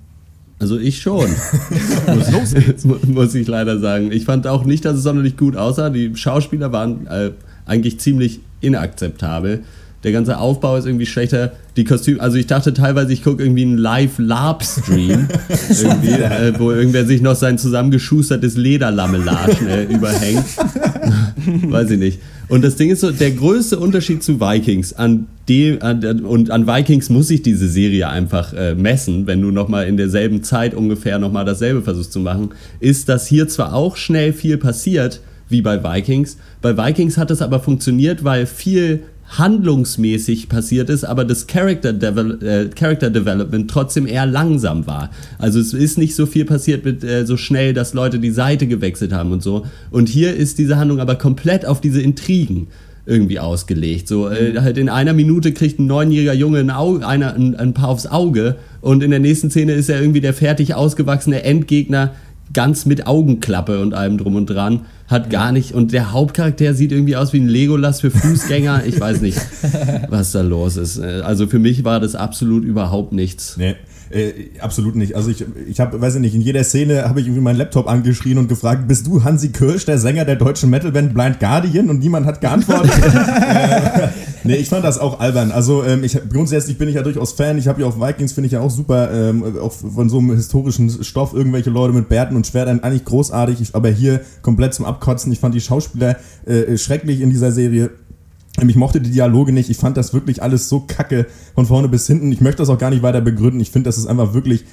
Also 0.60 0.78
ich 0.78 1.01
schon. 1.01 1.30
muss, 2.84 3.03
muss 3.07 3.36
ich 3.36 3.47
leider 3.47 3.80
sagen. 3.80 4.12
Ich 4.12 4.26
fand 4.26 4.45
auch 4.45 4.66
nicht, 4.66 4.84
dass 4.84 4.97
es 4.97 5.03
sonderlich 5.03 5.38
gut 5.38 5.55
aussah. 5.55 5.89
Die 5.89 6.16
Schauspieler 6.16 6.72
waren 6.74 7.07
äh, 7.07 7.32
eigentlich 7.66 7.99
ziemlich 7.99 8.41
inakzeptabel. 8.60 9.64
Der 10.03 10.14
ganze 10.14 10.38
Aufbau 10.38 10.78
ist 10.78 10.86
irgendwie 10.86 11.05
schlechter. 11.05 11.53
Die 11.76 11.84
Kostüme, 11.84 12.22
also 12.22 12.38
ich 12.38 12.47
dachte 12.47 12.74
teilweise, 12.74 13.12
ich 13.12 13.24
gucke 13.24 13.43
irgendwie 13.43 13.64
einen 13.64 13.78
Live-Lab-Stream, 13.78 15.28
irgendwie, 15.82 16.12
äh, 16.12 16.53
wo 16.57 16.72
irgendwer 16.72 17.05
sich 17.05 17.22
noch 17.22 17.36
sein 17.36 17.57
zusammengeschustertes 17.57 18.55
Lederlamellage 18.55 19.57
schnell 19.57 19.91
überhängt. 19.91 20.45
Weiß 21.72 21.91
ich 21.91 21.99
nicht. 21.99 22.20
Und 22.50 22.64
das 22.64 22.76
Ding 22.76 22.89
ist 22.89 23.02
so, 23.02 23.12
der 23.12 23.32
größte 23.32 23.78
Unterschied 23.78 24.24
zu 24.24 24.41
Vikings, 24.41 24.93
an 24.93 25.28
dem, 25.47 25.82
an, 25.84 26.26
und 26.26 26.50
an 26.50 26.66
Vikings 26.66 27.10
muss 27.10 27.28
sich 27.28 27.43
diese 27.43 27.70
Serie 27.70 28.10
einfach 28.10 28.54
äh, 28.54 28.74
messen, 28.74 29.28
wenn 29.28 29.39
du 29.39 29.52
nochmal 29.52 29.88
in 29.88 29.97
derselben 29.97 30.43
Zeit 30.43 30.74
ungefähr 30.74 31.20
nochmal 31.20 31.45
dasselbe 31.45 31.84
versuchst 31.84 32.12
zu 32.12 32.20
machen, 32.20 32.50
ist, 32.80 33.08
dass 33.08 33.28
hier 33.28 33.47
zwar 33.47 33.74
auch 33.76 33.97
schnell 33.97 34.34
viel 34.34 34.58
passiert, 34.58 35.22
wie 35.47 35.62
bei 35.62 35.84
Vikings, 35.84 36.38
bei 36.62 36.76
Vikings 36.76 37.18
hat 37.18 37.30
es 37.30 37.41
aber 37.41 37.60
funktioniert, 37.60 38.24
weil 38.24 38.47
viel 38.47 39.02
handlungsmäßig 39.30 40.50
passiert 40.50 40.90
ist, 40.90 41.04
aber 41.04 41.24
das 41.24 41.48
Character, 41.48 41.94
Devel 41.94 42.44
äh, 42.44 42.70
Character 42.70 43.10
Development 43.10 43.70
trotzdem 43.70 44.08
eher 44.08 44.26
langsam 44.26 44.88
war. 44.88 45.12
Also 45.38 45.60
es 45.60 45.74
ist 45.74 45.98
nicht 45.98 46.16
so 46.16 46.26
viel 46.26 46.46
passiert 46.46 46.84
mit 46.84 47.04
äh, 47.04 47.26
so 47.26 47.38
schnell, 47.38 47.74
dass 47.74 47.94
Leute 47.94 48.20
die 48.20 48.32
Seite 48.32 48.68
gewechselt 48.68 49.14
haben 49.14 49.32
und 49.32 49.44
so. 49.44 49.66
Und 49.92 50.10
hier 50.10 50.36
ist 50.36 50.58
diese 50.58 50.78
Handlung 50.78 51.00
aber 51.00 51.16
komplett 51.16 51.66
auf 51.66 51.80
diese 51.80 52.02
Intrigen 52.02 52.68
irgendwie 53.06 53.40
ausgelegt. 53.40 54.08
So 54.08 54.30
äh, 54.30 54.60
halt 54.60 54.78
in 54.78 54.90
einer 54.90 55.14
Minute 55.14 55.52
kriegt 55.52 55.80
ein 55.80 55.88
neunjähriger 55.88 56.34
Junge 56.34 56.60
ein, 56.60 56.70
Auge, 56.70 57.08
einer, 57.08 57.34
ein, 57.34 57.56
ein 57.56 57.74
paar 57.74 57.90
aufs 57.90 58.08
Auge 58.08 58.56
und 58.82 59.04
in 59.04 59.12
der 59.12 59.20
nächsten 59.20 59.50
Szene 59.50 59.74
ist 59.74 59.90
er 59.90 60.00
irgendwie 60.00 60.22
der 60.22 60.34
fertig 60.34 60.76
ausgewachsene 60.76 61.44
Endgegner 61.44 62.14
ganz 62.54 62.86
mit 62.86 63.08
Augenklappe 63.08 63.82
und 63.82 63.93
allem 63.93 64.18
drum 64.18 64.36
und 64.36 64.47
dran. 64.47 64.82
Hat 65.08 65.30
gar 65.30 65.52
nicht. 65.52 65.74
Und 65.74 65.91
der 65.91 66.12
Hauptcharakter 66.12 66.74
sieht 66.74 66.91
irgendwie 66.91 67.16
aus 67.16 67.34
wie 67.34 67.39
ein 67.39 67.47
Legolas 67.47 68.02
für 68.02 68.12
Fußgänger. 68.12 68.84
Ich 68.86 69.00
weiß 69.00 69.22
nicht, 69.22 69.39
was 70.10 70.32
da 70.32 70.41
los 70.41 70.78
ist. 70.78 70.97
Äh, 70.97 71.22
Also 71.24 71.47
für 71.47 71.60
mich 71.60 71.84
war 71.84 72.00
das 72.00 72.16
absolut 72.16 72.64
überhaupt 72.64 73.12
nichts. 73.12 73.58
Nee. 73.58 73.76
Äh, 74.12 74.32
absolut 74.60 74.95
nicht. 74.95 75.16
Also 75.16 75.30
ich, 75.30 75.45
ich 75.68 75.80
habe, 75.80 76.02
weiß 76.02 76.16
ich 76.16 76.22
nicht, 76.22 76.34
in 76.34 76.41
jeder 76.41 76.64
Szene 76.64 77.08
habe 77.08 77.20
ich 77.22 77.28
irgendwie 77.28 77.43
meinen 77.43 77.58
Laptop 77.58 77.88
angeschrien 77.88 78.39
und 78.39 78.47
gefragt, 78.47 78.88
bist 78.88 79.06
du 79.06 79.24
Hansi 79.24 79.50
Kirsch, 79.50 79.86
der 79.86 80.00
Sänger 80.00 80.26
der 80.26 80.36
deutschen 80.36 80.72
Metalband 80.72 81.14
Blind 81.14 81.39
Guardian? 81.39 81.89
Und 81.89 82.00
niemand 82.00 82.26
hat 82.26 82.41
geantwortet. 82.41 82.91
äh, 83.04 84.08
nee, 84.50 84.56
ich 84.56 84.68
fand 84.68 84.84
das 84.84 84.97
auch 84.97 85.20
albern. 85.20 85.52
Also 85.52 85.84
ähm, 85.84 86.04
ich, 86.04 86.18
grundsätzlich 86.28 86.80
bin 86.80 86.89
ich 86.89 86.95
ja 86.95 87.04
durchaus 87.04 87.34
Fan. 87.34 87.60
Ich 87.60 87.68
habe 87.68 87.82
ja 87.82 87.88
auch 87.88 88.02
Vikings, 88.02 88.34
finde 88.34 88.47
ich 88.47 88.54
ja 88.54 88.62
auch 88.62 88.72
super, 88.72 89.12
ähm, 89.14 89.43
auch 89.62 89.72
von 89.72 90.10
so 90.10 90.18
einem 90.18 90.36
historischen 90.36 91.04
Stoff, 91.04 91.34
irgendwelche 91.34 91.70
Leute 91.70 91.93
mit 91.93 92.10
Bärten 92.10 92.36
und 92.36 92.47
Schwertern, 92.47 92.80
eigentlich 92.80 93.06
großartig. 93.06 93.62
Ich, 93.62 93.76
aber 93.76 93.89
hier 93.89 94.22
komplett 94.41 94.74
zum 94.74 94.86
Abkotzen. 94.86 95.32
Ich 95.32 95.39
fand 95.39 95.54
die 95.54 95.62
Schauspieler 95.62 96.18
äh, 96.47 96.78
schrecklich 96.78 97.22
in 97.22 97.30
dieser 97.30 97.52
Serie. 97.52 97.91
Ähm, 98.60 98.70
Ich 98.70 98.76
mochte 98.76 99.00
die 99.00 99.12
Dialoge 99.12 99.52
nicht. 99.52 99.70
Ich 99.70 99.78
fand 99.78 99.97
das 99.97 100.16
wirklich 100.16 100.41
alles 100.41 100.68
so 100.68 100.80
kacke 100.80 101.28
von 101.54 101.68
vorne 101.68 101.88
bis 101.88 102.08
hinten. 102.08 102.32
Ich 102.32 102.41
möchte 102.41 102.64
das 102.64 102.70
auch 102.70 102.80
gar 102.80 102.89
nicht 102.89 103.04
weiter 103.04 103.22
begründen. 103.22 103.60
Ich 103.60 103.70
finde, 103.70 103.88
das 103.88 104.00
ist 104.00 104.08
einfach 104.08 104.34
wirklich 104.34 104.66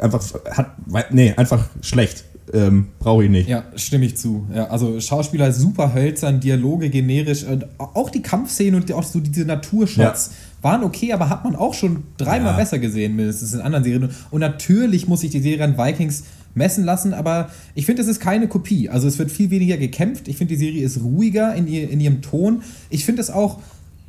einfach 0.00 0.22
hat 0.50 0.76
nee 1.12 1.34
einfach 1.36 1.68
schlecht. 1.82 2.24
Ähm, 2.52 2.88
Brauche 2.98 3.24
ich 3.24 3.30
nicht. 3.30 3.48
Ja, 3.48 3.64
stimme 3.76 4.04
ich 4.06 4.16
zu. 4.16 4.46
Ja, 4.54 4.66
also 4.68 5.00
Schauspieler 5.00 5.52
super 5.52 5.94
hölzern, 5.94 6.40
Dialoge 6.40 6.90
generisch. 6.90 7.44
Und 7.44 7.66
auch 7.78 8.10
die 8.10 8.22
Kampfszenen 8.22 8.74
und 8.80 8.92
auch 8.92 9.04
so 9.04 9.20
diese 9.20 9.44
Naturshots 9.44 10.30
waren 10.62 10.82
okay, 10.84 11.12
aber 11.12 11.28
hat 11.30 11.44
man 11.44 11.56
auch 11.56 11.74
schon 11.74 12.04
dreimal 12.16 12.52
Ja. 12.52 12.56
besser 12.58 12.78
gesehen, 12.78 13.16
mindestens 13.16 13.54
in 13.54 13.60
anderen 13.60 13.84
Serien. 13.84 14.10
Und 14.30 14.40
natürlich 14.40 15.08
muss 15.08 15.22
ich 15.22 15.30
die 15.30 15.40
Serie 15.40 15.64
an 15.64 15.78
Vikings 15.78 16.24
messen 16.54 16.84
lassen, 16.84 17.14
aber 17.14 17.50
ich 17.76 17.86
finde, 17.86 18.02
es 18.02 18.08
ist 18.08 18.18
keine 18.20 18.48
Kopie. 18.48 18.88
Also 18.88 19.06
es 19.06 19.18
wird 19.18 19.30
viel 19.30 19.50
weniger 19.50 19.76
gekämpft. 19.76 20.26
Ich 20.26 20.36
finde, 20.36 20.54
die 20.54 20.58
Serie 20.60 20.84
ist 20.84 21.00
ruhiger 21.02 21.54
in, 21.54 21.68
ihr, 21.68 21.88
in 21.88 22.00
ihrem 22.00 22.20
Ton. 22.22 22.62
Ich 22.90 23.04
finde 23.04 23.22
es 23.22 23.30
auch 23.30 23.60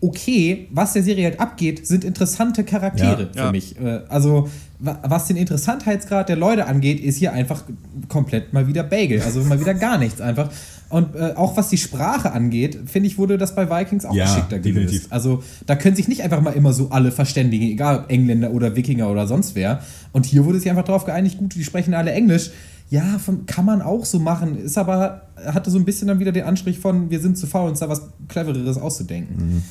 okay, 0.01 0.67
was 0.71 0.93
der 0.93 1.03
Serie 1.03 1.25
halt 1.25 1.39
abgeht, 1.39 1.85
sind 1.87 2.03
interessante 2.03 2.63
Charaktere 2.63 3.23
Ja. 3.23 3.29
für 3.33 3.37
Ja. 3.39 3.51
mich. 3.51 3.79
Äh, 3.79 4.01
Also, 4.09 4.49
wa- 4.79 4.99
was 5.03 5.27
den 5.27 5.37
Interessantheitsgrad 5.37 6.27
der 6.29 6.35
Leute 6.37 6.65
angeht, 6.65 6.99
ist 6.99 7.17
hier 7.17 7.33
einfach 7.33 7.63
komplett 8.09 8.51
mal 8.51 8.67
wieder 8.67 8.83
Bagel. 8.83 9.21
Also 9.21 9.41
mal 9.43 9.59
wieder 9.59 9.73
gar 9.75 9.97
nichts 9.97 10.19
einfach. 10.19 10.49
Und 10.89 11.15
äh, 11.15 11.33
auch 11.35 11.55
was 11.55 11.69
die 11.69 11.77
Sprache 11.77 12.33
angeht, 12.33 12.77
finde 12.87 13.07
ich, 13.07 13.17
wurde 13.17 13.37
das 13.37 13.55
bei 13.55 13.69
Vikings 13.69 14.03
auch 14.03 14.13
Ja, 14.13 14.25
geschickter 14.25 14.59
gelöst. 14.59 14.85
definitiv. 14.87 15.07
Also 15.11 15.41
da 15.65 15.75
können 15.77 15.95
sich 15.95 16.07
nicht 16.09 16.21
einfach 16.21 16.41
mal 16.41 16.51
immer 16.51 16.73
so 16.73 16.89
alle 16.89 17.11
verständigen, 17.13 17.63
egal 17.67 17.99
ob 17.99 18.11
Engländer 18.11 18.51
oder 18.51 18.75
Wikinger 18.75 19.09
oder 19.09 19.25
sonst 19.27 19.55
wer. 19.55 19.81
Und 20.11 20.25
hier 20.25 20.43
wurde 20.43 20.59
sich 20.59 20.69
einfach 20.69 20.83
darauf 20.83 21.05
geeinigt, 21.05 21.37
gut, 21.37 21.55
die 21.55 21.63
sprechen 21.63 21.93
alle 21.93 22.11
Englisch. 22.11 22.51
Ja, 22.89 23.19
von, 23.19 23.45
kann 23.45 23.63
man 23.63 23.81
auch 23.81 24.03
so 24.03 24.19
machen, 24.19 24.57
ist 24.57 24.77
aber, 24.77 25.21
hatte 25.45 25.71
so 25.71 25.77
ein 25.77 25.85
bisschen 25.85 26.09
dann 26.09 26.19
wieder 26.19 26.33
den 26.33 26.43
Anstrich 26.43 26.77
von, 26.79 27.09
wir 27.09 27.21
sind 27.21 27.37
zu 27.37 27.47
faul, 27.47 27.69
uns 27.69 27.79
da 27.79 27.87
was 27.87 28.01
Clevereres 28.27 28.77
auszudenken. 28.77 29.63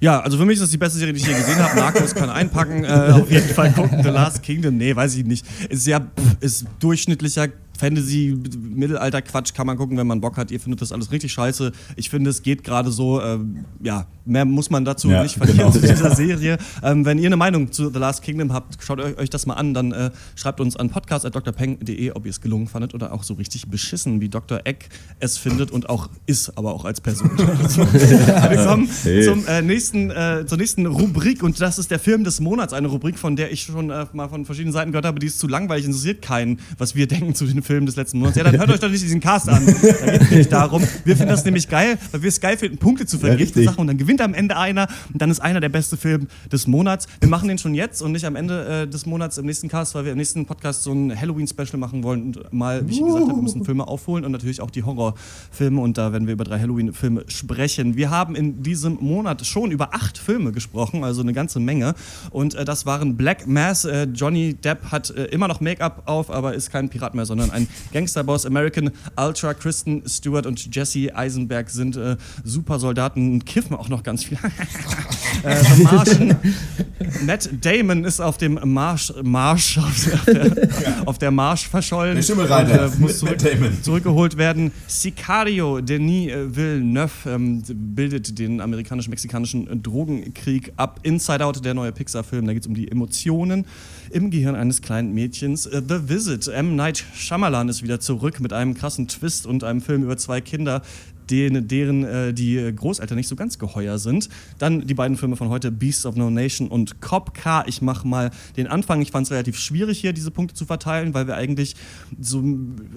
Ja, 0.00 0.20
also 0.20 0.38
für 0.38 0.46
mich 0.46 0.54
ist 0.54 0.62
das 0.62 0.70
die 0.70 0.78
beste 0.78 0.98
Serie, 0.98 1.12
die 1.12 1.20
ich 1.20 1.26
je 1.26 1.34
gesehen 1.34 1.58
habe. 1.58 1.76
Narcos 1.76 2.14
kann 2.14 2.30
einpacken, 2.30 2.84
äh, 2.84 3.12
auf 3.12 3.30
jeden 3.30 3.48
Fall 3.48 3.70
gucken. 3.72 4.02
The 4.02 4.08
Last 4.08 4.42
Kingdom, 4.42 4.78
nee, 4.78 4.96
weiß 4.96 5.14
ich 5.16 5.26
nicht. 5.26 5.44
Ist 5.68 5.86
ja, 5.86 6.00
ist 6.40 6.64
durchschnittlicher 6.78 7.48
Fantasy, 7.80 8.36
Mittelalter-Quatsch, 8.58 9.54
kann 9.54 9.66
man 9.66 9.76
gucken, 9.76 9.96
wenn 9.96 10.06
man 10.06 10.20
Bock 10.20 10.36
hat. 10.36 10.50
Ihr 10.50 10.60
findet 10.60 10.82
das 10.82 10.92
alles 10.92 11.10
richtig 11.10 11.32
scheiße. 11.32 11.72
Ich 11.96 12.10
finde, 12.10 12.30
es 12.30 12.42
geht 12.42 12.62
gerade 12.62 12.90
so, 12.90 13.20
ähm, 13.22 13.64
ja, 13.82 14.06
mehr 14.26 14.44
muss 14.44 14.70
man 14.70 14.84
dazu 14.84 15.08
Ja, 15.08 15.22
nicht 15.22 15.36
verlieren 15.36 15.58
genau. 15.58 15.70
zu 15.70 15.80
dieser 15.80 16.14
Serie. 16.14 16.58
Ähm, 16.82 17.04
wenn 17.04 17.18
ihr 17.18 17.26
eine 17.26 17.36
Meinung 17.36 17.72
zu 17.72 17.90
The 17.90 17.98
Last 17.98 18.22
Kingdom 18.22 18.52
habt, 18.52 18.76
schaut 18.82 19.00
euch, 19.00 19.18
euch 19.18 19.30
das 19.30 19.46
mal 19.46 19.54
an, 19.54 19.74
dann 19.74 19.92
äh, 19.92 20.10
schreibt 20.36 20.60
uns 20.60 20.76
an 20.76 20.90
podcast.drpeng.de, 20.90 22.12
ob 22.12 22.26
ihr 22.26 22.30
es 22.30 22.40
gelungen 22.40 22.66
fandet 22.68 22.94
oder 22.94 23.12
auch 23.12 23.22
so 23.22 23.34
richtig 23.34 23.68
beschissen, 23.68 24.20
wie 24.20 24.28
Dr. 24.28 24.60
Eck 24.64 24.88
es 25.18 25.38
findet 25.38 25.70
und 25.70 25.88
auch 25.88 26.10
ist, 26.26 26.56
aber 26.58 26.74
auch 26.74 26.84
als 26.84 27.00
Person. 27.00 27.30
so. 27.68 27.80
Wir 27.92 28.64
kommen 28.66 28.88
zum, 29.24 29.46
äh, 29.46 29.62
nächsten, 29.62 30.10
äh, 30.10 30.44
zur 30.46 30.58
nächsten 30.58 30.86
Rubrik 30.86 31.42
und 31.42 31.60
das 31.60 31.78
ist 31.78 31.90
der 31.90 31.98
Film 31.98 32.24
des 32.24 32.40
Monats. 32.40 32.72
Eine 32.72 32.88
Rubrik, 32.88 33.18
von 33.18 33.36
der 33.36 33.50
ich 33.52 33.62
schon 33.62 33.90
äh, 33.90 34.06
mal 34.12 34.28
von 34.28 34.44
verschiedenen 34.44 34.72
Seiten 34.72 34.92
gehört 34.92 35.06
habe, 35.06 35.18
die 35.18 35.26
ist 35.26 35.38
zu 35.38 35.48
langweilig, 35.48 35.86
interessiert 35.86 36.22
keinen, 36.22 36.60
was 36.78 36.94
wir 36.94 37.06
denken 37.08 37.34
zu 37.34 37.46
den 37.46 37.62
Film 37.70 37.86
des 37.86 37.94
letzten 37.94 38.18
Monats. 38.18 38.36
Ja, 38.36 38.42
dann 38.42 38.58
hört 38.58 38.68
euch 38.68 38.80
doch 38.80 38.90
nicht 38.90 39.04
diesen 39.04 39.20
Cast 39.20 39.48
an. 39.48 39.64
Da 39.64 40.10
geht 40.10 40.22
es 40.22 40.30
nicht 40.32 40.50
darum. 40.50 40.82
Wir 41.04 41.16
finden 41.16 41.30
das 41.30 41.44
nämlich 41.44 41.68
geil, 41.68 41.98
weil 42.10 42.20
wir 42.20 42.28
es 42.28 42.40
geil 42.40 42.56
finden, 42.56 42.78
Punkte 42.78 43.06
zu 43.06 43.16
vergeben 43.16 43.52
für. 43.52 43.62
Sachen 43.62 43.78
und 43.82 43.86
dann 43.86 43.96
gewinnt 43.96 44.20
am 44.20 44.34
Ende 44.34 44.56
einer 44.56 44.88
und 45.12 45.22
dann 45.22 45.30
ist 45.30 45.38
einer 45.38 45.60
der 45.60 45.68
beste 45.68 45.96
Film 45.96 46.26
des 46.50 46.66
Monats. 46.66 47.06
Wir 47.20 47.28
machen 47.28 47.46
den 47.46 47.58
schon 47.58 47.74
jetzt 47.74 48.02
und 48.02 48.10
nicht 48.10 48.24
am 48.24 48.34
Ende 48.34 48.82
äh, 48.82 48.88
des 48.88 49.06
Monats 49.06 49.38
im 49.38 49.46
nächsten 49.46 49.68
Cast, 49.68 49.94
weil 49.94 50.04
wir 50.04 50.10
im 50.10 50.18
nächsten 50.18 50.46
Podcast 50.46 50.82
so 50.82 50.92
ein 50.92 51.14
Halloween-Special 51.14 51.78
machen 51.78 52.02
wollen 52.02 52.22
und 52.22 52.52
mal, 52.52 52.88
wie 52.88 52.94
ich 52.94 53.04
gesagt 53.04 53.28
habe, 53.28 53.36
wir 53.36 53.42
müssen 53.42 53.64
Filme 53.64 53.86
aufholen 53.86 54.24
und 54.24 54.32
natürlich 54.32 54.60
auch 54.60 54.72
die 54.72 54.82
Horrorfilme 54.82 55.80
und 55.80 55.96
da 55.96 56.10
werden 56.12 56.26
wir 56.26 56.34
über 56.34 56.42
drei 56.42 56.58
Halloween-Filme 56.58 57.26
sprechen. 57.28 57.94
Wir 57.94 58.10
haben 58.10 58.34
in 58.34 58.64
diesem 58.64 58.98
Monat 59.00 59.46
schon 59.46 59.70
über 59.70 59.94
acht 59.94 60.18
Filme 60.18 60.50
gesprochen, 60.50 61.04
also 61.04 61.22
eine 61.22 61.34
ganze 61.34 61.60
Menge 61.60 61.94
und 62.30 62.56
äh, 62.56 62.64
das 62.64 62.84
waren 62.84 63.16
Black 63.16 63.46
Mass. 63.46 63.84
Äh, 63.84 64.08
Johnny 64.12 64.54
Depp 64.54 64.90
hat 64.90 65.10
äh, 65.10 65.26
immer 65.26 65.46
noch 65.46 65.60
Make-up 65.60 66.02
auf, 66.06 66.32
aber 66.32 66.54
ist 66.54 66.72
kein 66.72 66.88
Pirat 66.88 67.14
mehr, 67.14 67.26
sondern 67.26 67.52
ein 67.52 67.59
Gangsterboss. 67.92 68.46
American 68.46 68.90
Ultra, 69.16 69.54
Kristen 69.54 70.02
Stewart 70.06 70.46
und 70.46 70.74
Jesse 70.74 71.14
Eisenberg 71.14 71.70
sind 71.70 71.96
äh, 71.96 72.16
Supersoldaten 72.44 73.32
und 73.32 73.46
kiffen 73.46 73.76
auch 73.76 73.88
noch 73.88 74.02
ganz 74.02 74.24
viel. 74.24 74.38
äh, 75.42 75.56
The 75.76 75.82
Martian. 75.82 76.36
Matt 77.26 77.48
Damon 77.60 78.04
ist 78.04 78.20
auf 78.20 78.38
dem 78.38 78.58
Marsch, 78.62 79.12
Marsch 79.22 79.78
auf 79.78 80.24
der, 80.26 81.02
auf 81.06 81.18
der 81.18 81.30
Marsch 81.30 81.68
verschollen. 81.68 82.14
Der 82.14 82.22
Schimmelreiter 82.22 82.86
und, 82.86 82.94
äh, 82.94 82.96
muss 82.98 83.18
zurück, 83.18 83.38
zurückgeholt 83.82 84.36
werden. 84.36 84.72
Sicario 84.86 85.80
Denis 85.80 86.30
äh, 86.30 86.56
Villeneuve 86.56 87.10
ähm, 87.26 87.62
bildet 87.68 88.38
den 88.38 88.60
amerikanisch-mexikanischen 88.60 89.82
Drogenkrieg 89.82 90.72
ab. 90.76 91.00
Inside 91.02 91.44
Out, 91.44 91.64
der 91.64 91.74
neue 91.74 91.92
Pixar-Film, 91.92 92.46
da 92.46 92.52
geht 92.52 92.62
es 92.62 92.68
um 92.68 92.74
die 92.74 92.90
Emotionen 92.90 93.66
im 94.10 94.30
Gehirn 94.30 94.54
eines 94.54 94.82
kleinen 94.82 95.12
Mädchens. 95.14 95.66
Äh, 95.66 95.82
The 95.86 96.08
Visit, 96.08 96.48
M. 96.48 96.76
Night 96.76 97.04
Shyamalan 97.14 97.49
ist 97.68 97.82
wieder 97.82 98.00
zurück 98.00 98.40
mit 98.40 98.52
einem 98.52 98.74
krassen 98.74 99.08
Twist 99.08 99.46
und 99.46 99.64
einem 99.64 99.80
Film 99.80 100.02
über 100.02 100.16
zwei 100.16 100.40
Kinder, 100.40 100.82
denen, 101.30 101.68
deren 101.68 102.04
äh, 102.04 102.34
die 102.34 102.72
Großeltern 102.74 103.16
nicht 103.16 103.28
so 103.28 103.36
ganz 103.36 103.58
geheuer 103.58 103.98
sind. 103.98 104.28
Dann 104.58 104.86
die 104.86 104.94
beiden 104.94 105.16
Filme 105.16 105.36
von 105.36 105.48
heute, 105.48 105.70
Beasts 105.70 106.06
of 106.06 106.16
No 106.16 106.30
Nation 106.30 106.68
und 106.68 107.00
Cop 107.00 107.34
Car. 107.34 107.66
Ich 107.68 107.82
mache 107.82 108.06
mal 108.06 108.30
den 108.56 108.66
Anfang. 108.66 109.00
Ich 109.02 109.10
fand 109.10 109.26
es 109.26 109.32
relativ 109.32 109.58
schwierig 109.58 109.98
hier, 109.98 110.12
diese 110.12 110.30
Punkte 110.30 110.54
zu 110.54 110.66
verteilen, 110.66 111.14
weil 111.14 111.26
wir 111.26 111.36
eigentlich 111.36 111.76
so 112.20 112.42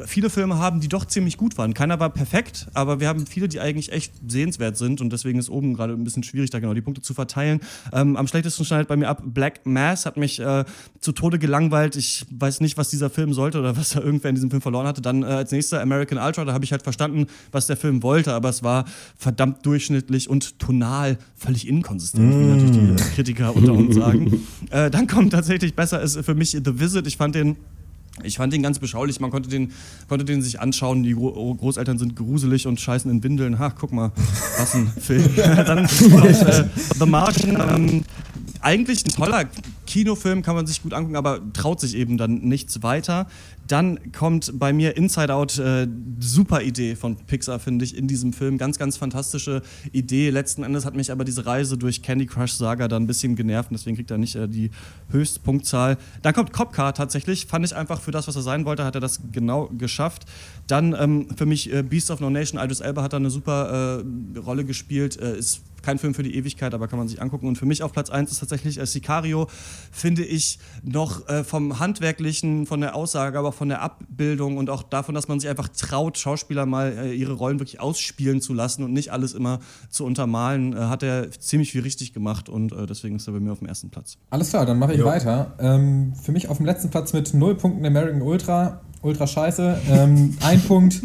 viele 0.06 0.30
Filme 0.30 0.58
haben, 0.58 0.80
die 0.80 0.88
doch 0.88 1.06
ziemlich 1.06 1.38
gut 1.38 1.58
waren. 1.58 1.74
Keiner 1.74 2.00
war 2.00 2.10
perfekt, 2.10 2.68
aber 2.74 3.00
wir 3.00 3.08
haben 3.08 3.26
viele, 3.26 3.48
die 3.48 3.60
eigentlich 3.60 3.92
echt 3.92 4.14
sehenswert 4.28 4.78
sind 4.78 5.02
und 5.02 5.12
deswegen 5.12 5.40
ist 5.40 5.50
oben 5.50 5.74
gerade 5.74 5.94
ein 5.94 6.04
bisschen 6.04 6.24
schwierig, 6.24 6.50
da 6.50 6.60
genau 6.60 6.74
die 6.74 6.82
Punkte 6.82 7.02
zu 7.02 7.14
verteilen. 7.14 7.60
Ähm, 7.92 8.16
am 8.16 8.28
schlechtesten 8.28 8.66
schneidet 8.66 8.88
bei 8.88 8.96
mir 8.96 9.10
ab 9.10 9.22
Black 9.26 9.66
Mass, 9.66 10.06
hat 10.06 10.18
mich 10.18 10.40
äh, 10.40 10.66
zu 11.00 11.12
Tode 11.12 11.40
gelangweilt. 11.40 11.96
Ich 11.96 12.26
weiß 12.32 12.62
nicht, 12.62 12.78
was 12.78 12.90
dieser 12.90 13.10
Film 13.10 13.34
sollte 13.34 13.60
oder 13.60 13.78
was 13.78 13.96
er 13.96 14.04
irgendwer 14.04 14.30
in 14.30 14.36
diesem 14.36 14.50
Film 14.50 14.62
verloren 14.62 14.88
hatte. 14.88 15.02
Dann 15.02 15.24
äh, 15.24 15.28
als 15.28 15.52
nächster 15.52 15.82
American 15.82 16.18
Ultra, 16.18 16.46
da 16.46 16.54
habe 16.54 16.66
ich 16.66 16.72
halt 16.72 16.84
verstanden, 16.84 17.28
was 17.52 17.68
der 17.68 17.78
Film 17.78 18.04
wollte, 18.04 18.23
aber 18.32 18.50
es 18.50 18.64
war 18.64 18.86
verdammt 19.18 19.66
durchschnittlich 19.66 20.30
und 20.30 20.60
tonal 20.60 21.18
völlig 21.36 21.68
inkonsistent, 21.68 22.32
wie 22.32 22.46
natürlich 22.46 22.72
die 22.72 23.04
äh, 23.04 23.16
Kritiker 23.16 23.56
unter 23.56 23.74
uns 23.74 23.96
sagen. 23.96 24.42
Äh, 24.70 24.90
dann 24.90 25.08
kommt 25.08 25.34
tatsächlich 25.34 25.76
besser 25.76 26.02
ist 26.02 26.18
für 26.26 26.34
mich 26.34 26.52
The 26.52 26.80
Visit. 26.80 27.06
Ich 27.06 27.18
fand 27.18 27.36
den 27.36 27.58
ich 28.22 28.38
fand 28.38 28.54
den 28.54 28.62
ganz 28.62 28.78
beschaulich. 28.78 29.20
Man 29.20 29.32
konnte 29.32 29.50
den, 29.50 29.72
konnte 30.08 30.24
den 30.24 30.42
sich 30.42 30.60
anschauen. 30.60 31.02
Die 31.02 31.14
Gro 31.14 31.56
Großeltern 31.56 31.98
sind 31.98 32.16
gruselig 32.16 32.68
und 32.68 32.80
scheißen 32.80 33.10
in 33.10 33.24
Windeln. 33.24 33.58
Ha, 33.58 33.72
guck 33.72 33.92
mal, 33.92 34.12
was 34.58 34.76
ein 34.76 34.88
Film. 34.88 35.30
Dann 35.36 35.88
kommt 35.88 36.26
äh, 36.26 36.66
The 37.00 37.06
Martian. 37.06 37.76
Ähm, 37.76 38.04
eigentlich 38.62 39.06
ein 39.06 39.10
toller 39.10 39.46
Kinofilm, 39.86 40.42
kann 40.42 40.56
man 40.56 40.68
sich 40.68 40.82
gut 40.82 40.94
angucken, 40.94 41.16
aber 41.16 41.40
traut 41.54 41.80
sich 41.80 41.96
eben 41.96 42.18
dann 42.18 42.36
nichts 42.36 42.84
weiter. 42.84 43.28
Dann 43.68 44.12
kommt 44.12 44.60
bei 44.60 44.74
mir 44.74 44.98
Inside 44.98 45.34
Out, 45.34 45.58
äh, 45.58 45.88
super 46.20 46.62
Idee 46.62 46.96
von 46.96 47.16
Pixar, 47.16 47.60
finde 47.60 47.86
ich, 47.86 47.96
in 47.98 48.08
diesem 48.08 48.34
Film. 48.34 48.58
Ganz, 48.58 48.78
ganz 48.78 48.98
fantastische 48.98 49.62
Idee. 49.92 50.30
Letzten 50.30 50.64
Endes 50.64 50.86
hat 50.86 50.96
mich 50.96 51.12
aber 51.12 51.24
diese 51.24 51.46
Reise 51.46 51.78
durch 51.78 52.02
Candy 52.02 52.26
Crush 52.26 52.54
Saga 52.54 52.88
dann 52.88 53.04
ein 53.04 53.08
bisschen 53.08 53.36
genervt 53.36 53.72
und 53.72 53.78
deswegen 53.78 53.96
kriegt 53.96 54.12
er 54.12 54.18
nicht 54.18 54.36
äh, 54.36 54.48
die 54.48 54.72
Höchstpunktzahl. 55.12 55.98
Dann 56.22 56.34
kommt 56.34 56.52
Cop 56.52 56.74
Car 56.74 56.94
tatsächlich. 56.94 57.46
Fand 57.46 57.66
ich 57.66 57.76
einfach 57.76 58.02
für 58.02 58.12
das, 58.12 58.28
was 58.28 58.36
er 58.36 58.42
sein 58.42 58.66
wollte, 58.66 58.84
hat 58.84 58.96
er 58.96 59.02
das 59.02 59.22
genau 59.32 59.70
geschafft. 59.78 60.26
Dann 60.68 60.96
ähm, 61.00 61.28
für 61.36 61.46
mich 61.46 61.72
äh, 61.72 61.84
Beast 61.84 62.12
of 62.12 62.20
No 62.20 62.30
Nation. 62.30 62.62
Idris 62.62 62.82
Elba 62.82 63.04
hat 63.04 63.14
da 63.14 63.18
eine 63.18 63.30
super 63.30 64.04
äh, 64.04 64.40
Rolle 64.40 64.66
gespielt. 64.66 65.20
Äh, 65.20 65.38
ist 65.38 65.62
kein 65.84 66.00
Film 66.00 66.14
für 66.14 66.24
die 66.24 66.36
Ewigkeit, 66.36 66.74
aber 66.74 66.88
kann 66.88 66.98
man 66.98 67.08
sich 67.08 67.22
angucken. 67.22 67.48
Und 67.48 67.58
für 67.58 67.66
mich 67.66 67.84
auf 67.84 67.92
Platz 67.92 68.10
1 68.10 68.32
ist 68.32 68.40
tatsächlich 68.40 68.80
äh, 68.80 68.86
Sicario, 68.86 69.48
finde 69.92 70.24
ich 70.24 70.60
noch 70.82 71.28
äh, 71.28 71.44
vom 71.44 71.80
Handwerklichen, 71.80 72.66
von 72.66 72.82
der 72.82 72.96
Aussage, 72.96 73.38
aber 73.38 73.50
auch 73.50 73.54
von 73.54 73.70
der 73.70 73.82
Abbildung 73.82 74.58
und 74.58 74.70
auch 74.70 74.84
davon, 74.84 75.14
dass 75.14 75.28
man 75.28 75.40
sich 75.40 75.50
einfach 75.50 75.68
traut, 75.68 76.18
Schauspieler 76.18 76.66
mal 76.66 76.98
äh, 76.98 77.14
ihre 77.14 77.34
Rollen 77.34 77.60
wirklich 77.60 77.80
ausspielen 77.80 78.42
zu 78.42 78.54
lassen 78.54 78.84
und 78.84 78.94
nicht 78.94 79.12
alles 79.12 79.34
immer 79.34 79.60
zu 79.90 80.06
untermalen, 80.06 80.74
äh, 80.74 80.78
hat 80.78 81.04
er 81.04 81.30
ziemlich 81.32 81.72
viel 81.72 81.82
richtig 81.82 82.14
gemacht 82.14 82.50
und 82.50 82.72
äh, 82.72 82.86
deswegen 82.86 83.18
ist 83.18 83.28
er 83.28 83.34
bei 83.34 83.40
mir 83.40 83.52
auf 83.52 83.60
dem 83.60 83.68
ersten 83.68 83.90
Platz. 83.90 84.18
Alles 84.30 84.50
klar, 84.50 84.66
dann 84.66 84.80
mache 84.80 84.94
ich 84.94 85.04
weiter. 85.04 85.54
Ähm, 85.60 86.14
für 86.16 86.32
mich 86.32 86.48
auf 86.48 86.58
dem 86.58 86.66
letzten 86.66 86.90
Platz 86.90 87.14
mit 87.14 87.34
0 87.34 87.56
Punkten 87.56 87.86
American 87.86 88.22
Ultra. 88.22 88.82
Ultra 89.02 89.28
scheiße. 89.28 89.82
Ähm, 89.90 90.38
ein 90.42 90.62
Punkt 90.62 91.02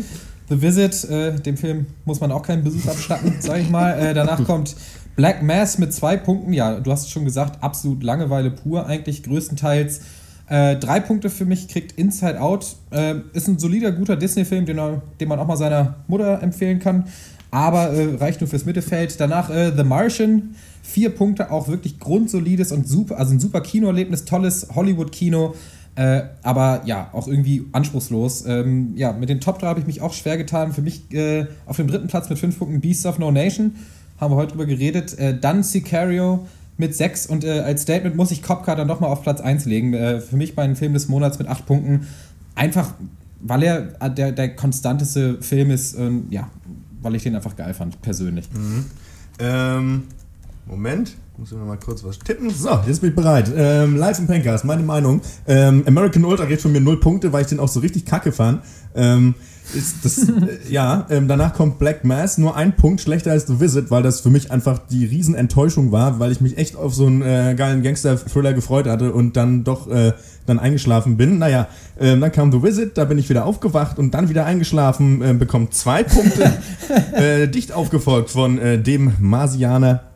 The 0.49 0.61
Visit. 0.63 1.05
Äh, 1.05 1.41
dem 1.41 1.57
Film 1.57 1.87
muss 2.05 2.21
man 2.21 2.33
auch 2.33 2.43
keinen 2.43 2.65
Besuch 2.65 2.87
abstatten, 2.87 3.35
sag 3.41 3.61
ich 3.61 3.71
mal. 3.71 3.93
Äh, 3.99 4.15
danach 4.15 4.45
kommt 4.45 4.77
Black 5.17 5.43
Mass 5.43 5.79
mit 5.79 5.93
zwei 5.93 6.17
Punkten. 6.17 6.53
Ja, 6.53 6.81
du 6.81 6.91
hast 6.91 7.03
es 7.03 7.11
schon 7.11 7.25
gesagt, 7.25 7.63
absolut 7.63 8.03
Langeweile 8.03 8.51
pur 8.51 8.87
eigentlich 8.87 9.23
größtenteils. 9.23 10.01
Äh, 10.49 10.77
drei 10.77 11.01
Punkte 11.01 11.29
für 11.29 11.45
mich 11.45 11.69
kriegt 11.69 11.93
Inside 11.93 12.41
Out. 12.41 12.77
Äh, 12.91 13.17
ist 13.33 13.49
ein 13.49 13.59
solider, 13.59 13.93
guter 13.93 14.17
Disney-Film, 14.17 14.65
den, 14.65 14.81
den 15.21 15.29
man 15.29 15.39
auch 15.39 15.47
mal 15.47 15.57
seiner 15.57 15.97
Mutter 16.07 16.43
empfehlen 16.43 16.79
kann. 16.79 17.05
Aber 17.51 17.93
äh, 17.93 18.17
reicht 18.17 18.41
nur 18.41 18.49
fürs 18.49 18.65
Mittelfeld. 18.65 19.19
Danach 19.21 19.51
äh, 19.51 19.73
The 19.77 19.85
Martian. 19.85 20.55
Vier 20.83 21.11
Punkte, 21.11 21.51
auch 21.51 21.69
wirklich 21.69 21.99
grundsolides 21.99 22.73
und 22.73 22.89
super, 22.89 23.19
also 23.19 23.35
ein 23.35 23.41
super 23.41 23.61
Kinoerlebnis, 23.61 24.25
tolles 24.25 24.69
Hollywood-Kino. 24.75 25.55
Äh, 25.99 26.29
aber 26.45 26.83
ja, 26.85 27.11
auch 27.13 27.27
irgendwie 27.27 27.65
anspruchslos. 27.73 28.47
Ähm, 28.47 28.93
ja, 28.95 29.13
mit 29.13 29.29
den 29.31 29.41
Top 29.41 29.59
3 29.59 29.67
habe 29.67 29.81
ich 29.81 29.87
mich 29.87 30.01
auch 30.01 30.13
schwer 30.13 30.37
getan. 30.37 30.73
Für 30.73 30.81
mich 30.81 31.13
äh, 31.13 31.47
auf 31.67 31.77
dem 31.77 31.89
dritten 31.89 32.07
Platz 32.07 32.31
mit 32.31 32.39
fünf 32.39 32.57
Punkten 32.57 32.81
Beasts 32.81 33.05
of 33.05 33.19
No 33.19 33.33
Nation. 33.33 33.75
Haben 34.21 34.33
wir 34.33 34.37
heute 34.37 34.53
drüber 34.53 34.67
geredet. 34.67 35.19
Äh, 35.19 35.37
dann 35.37 35.65
Sicario 35.65 36.47
mit 36.77 36.95
sechs 36.95 37.27
und 37.27 37.43
äh, 37.43 37.63
als 37.63 37.83
Statement 37.83 38.15
muss 38.15 38.31
ich 38.31 38.45
Copcar 38.45 38.77
dann 38.77 38.87
doch 38.87 39.01
mal 39.01 39.09
auf 39.09 39.23
Platz 39.23 39.41
1 39.41 39.65
legen. 39.65 39.93
Äh, 39.93 40.21
für 40.21 40.37
mich 40.37 40.55
mein 40.55 40.77
Film 40.77 40.93
des 40.93 41.09
Monats 41.09 41.41
mit 41.41 41.49
acht 41.49 41.67
Punkten. 41.67 42.07
Einfach, 42.55 42.95
weil 43.41 43.65
er 43.65 44.01
äh, 44.01 44.09
der, 44.09 44.31
der 44.31 44.55
konstanteste 44.55 45.43
Film 45.43 45.73
ist. 45.73 45.99
ja, 46.31 46.49
weil 47.03 47.17
ich 47.17 47.25
den 47.25 47.35
einfach 47.35 47.57
geil 47.57 47.75
fand, 47.75 48.01
persönlich. 48.03 48.49
Ähm, 49.41 50.05
Moment, 50.65 51.17
muss 51.39 51.53
ich 51.53 51.59
noch 51.59 51.67
mal 51.67 51.79
kurz 51.79 52.03
was 52.03 52.19
tippen. 52.19 52.51
So, 52.51 52.81
jetzt 52.87 53.01
bin 53.01 53.11
ich 53.11 53.17
bereit. 53.17 53.51
Ähm, 53.55 53.97
Live 53.97 54.19
im 54.19 54.27
Pankers, 54.27 54.65
meine 54.65 54.83
Meinung. 54.83 55.21
Ähm, 55.47 55.85
American 55.87 56.25
Ultra 56.25 56.47
geht 56.47 56.61
von 56.61 56.73
mir 56.73 56.81
null 56.81 56.99
Punkte, 56.99 57.33
weil 57.33 57.43
ich 57.43 57.47
den 57.47 57.61
auch 57.61 57.69
so 57.69 57.79
richtig 57.79 58.05
kacke 58.05 58.33
fand. 58.33 58.63
Ähm, 58.97 59.37
ist 59.73 60.05
das, 60.05 60.19
äh, 60.29 60.59
ja, 60.69 61.07
ähm, 61.11 61.29
danach 61.29 61.55
kommt 61.55 61.79
Black 61.79 62.03
Mass, 62.05 62.39
nur 62.39 62.57
ein 62.57 62.75
Punkt 62.75 63.03
schlechter 63.03 63.31
als 63.31 63.47
The 63.47 63.61
Visit, 63.61 63.89
weil 63.93 64.03
das 64.03 64.21
für 64.21 64.31
mich 64.31 64.51
einfach 64.51 64.81
die 64.91 65.05
Riesenenttäuschung 65.05 65.93
war, 65.93 66.19
weil 66.19 66.33
ich 66.33 66.41
mich 66.41 66.59
echt 66.59 66.75
auf 66.75 66.93
so 66.93 67.07
einen 67.07 67.23
äh, 67.23 67.55
geilen 67.57 67.85
Gangster-Thriller 67.85 68.53
gefreut 68.53 68.89
hatte 68.89 69.13
und 69.13 69.37
dann 69.37 69.63
doch 69.63 69.89
äh, 69.89 70.15
dann 70.47 70.59
eingeschlafen 70.59 71.17
bin. 71.17 71.39
Naja, 71.39 71.69
ähm, 72.01 72.21
dann 72.21 72.33
kam 72.33 72.51
The 72.51 72.65
Visit, 72.65 72.99
da 72.99 73.05
bin 73.05 73.17
ich 73.17 73.29
wieder 73.29 73.45
aufgewacht 73.45 74.01
und 74.01 74.13
dann 74.13 74.29
wieder 74.29 74.45
eingeschlafen, 74.45 75.23
äh, 75.23 75.35
bekommt 75.35 75.73
zwei 75.73 76.03
Punkte, 76.03 76.53
äh, 77.13 77.47
dicht 77.47 77.71
aufgefolgt 77.71 78.31
von 78.31 78.59
äh, 78.59 78.83
dem 78.83 79.13
Marsianer 79.21 80.08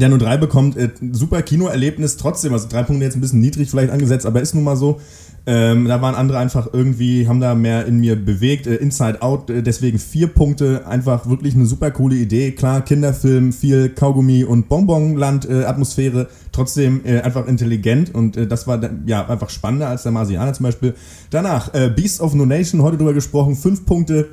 der 0.00 0.08
nur 0.08 0.18
drei 0.18 0.36
bekommt, 0.36 0.76
äh, 0.76 0.90
super 1.12 1.42
Kinoerlebnis 1.42 2.16
trotzdem. 2.16 2.52
Also 2.52 2.68
drei 2.68 2.82
Punkte 2.82 3.04
jetzt 3.04 3.16
ein 3.16 3.20
bisschen 3.20 3.40
niedrig 3.40 3.70
vielleicht 3.70 3.90
angesetzt, 3.90 4.26
aber 4.26 4.40
ist 4.40 4.54
nun 4.54 4.64
mal 4.64 4.76
so. 4.76 5.00
Ähm, 5.48 5.86
da 5.86 6.02
waren 6.02 6.16
andere 6.16 6.38
einfach 6.38 6.70
irgendwie, 6.72 7.28
haben 7.28 7.38
da 7.38 7.54
mehr 7.54 7.86
in 7.86 7.98
mir 7.98 8.16
bewegt. 8.16 8.66
Äh, 8.66 8.74
Inside 8.76 9.22
Out, 9.22 9.48
äh, 9.48 9.62
deswegen 9.62 10.00
vier 10.00 10.26
Punkte. 10.26 10.86
Einfach 10.88 11.28
wirklich 11.28 11.54
eine 11.54 11.66
super 11.66 11.92
coole 11.92 12.16
Idee. 12.16 12.50
Klar, 12.50 12.82
Kinderfilm, 12.82 13.52
viel 13.52 13.90
Kaugummi 13.90 14.42
und 14.42 14.68
Bonbonland-Atmosphäre. 14.68 16.28
trotzdem 16.50 17.02
äh, 17.04 17.20
einfach 17.20 17.46
intelligent 17.46 18.12
und 18.14 18.36
äh, 18.36 18.46
das 18.48 18.66
war 18.66 18.80
ja 19.06 19.28
einfach 19.28 19.50
spannender 19.50 19.88
als 19.88 20.02
der 20.02 20.10
Marsianer 20.10 20.52
zum 20.52 20.64
Beispiel. 20.64 20.94
Danach, 21.30 21.72
äh, 21.74 21.90
Beast 21.90 22.20
of 22.20 22.34
No 22.34 22.44
Nation, 22.44 22.82
heute 22.82 22.96
drüber 22.96 23.12
gesprochen, 23.12 23.54
fünf 23.54 23.86
Punkte. 23.86 24.28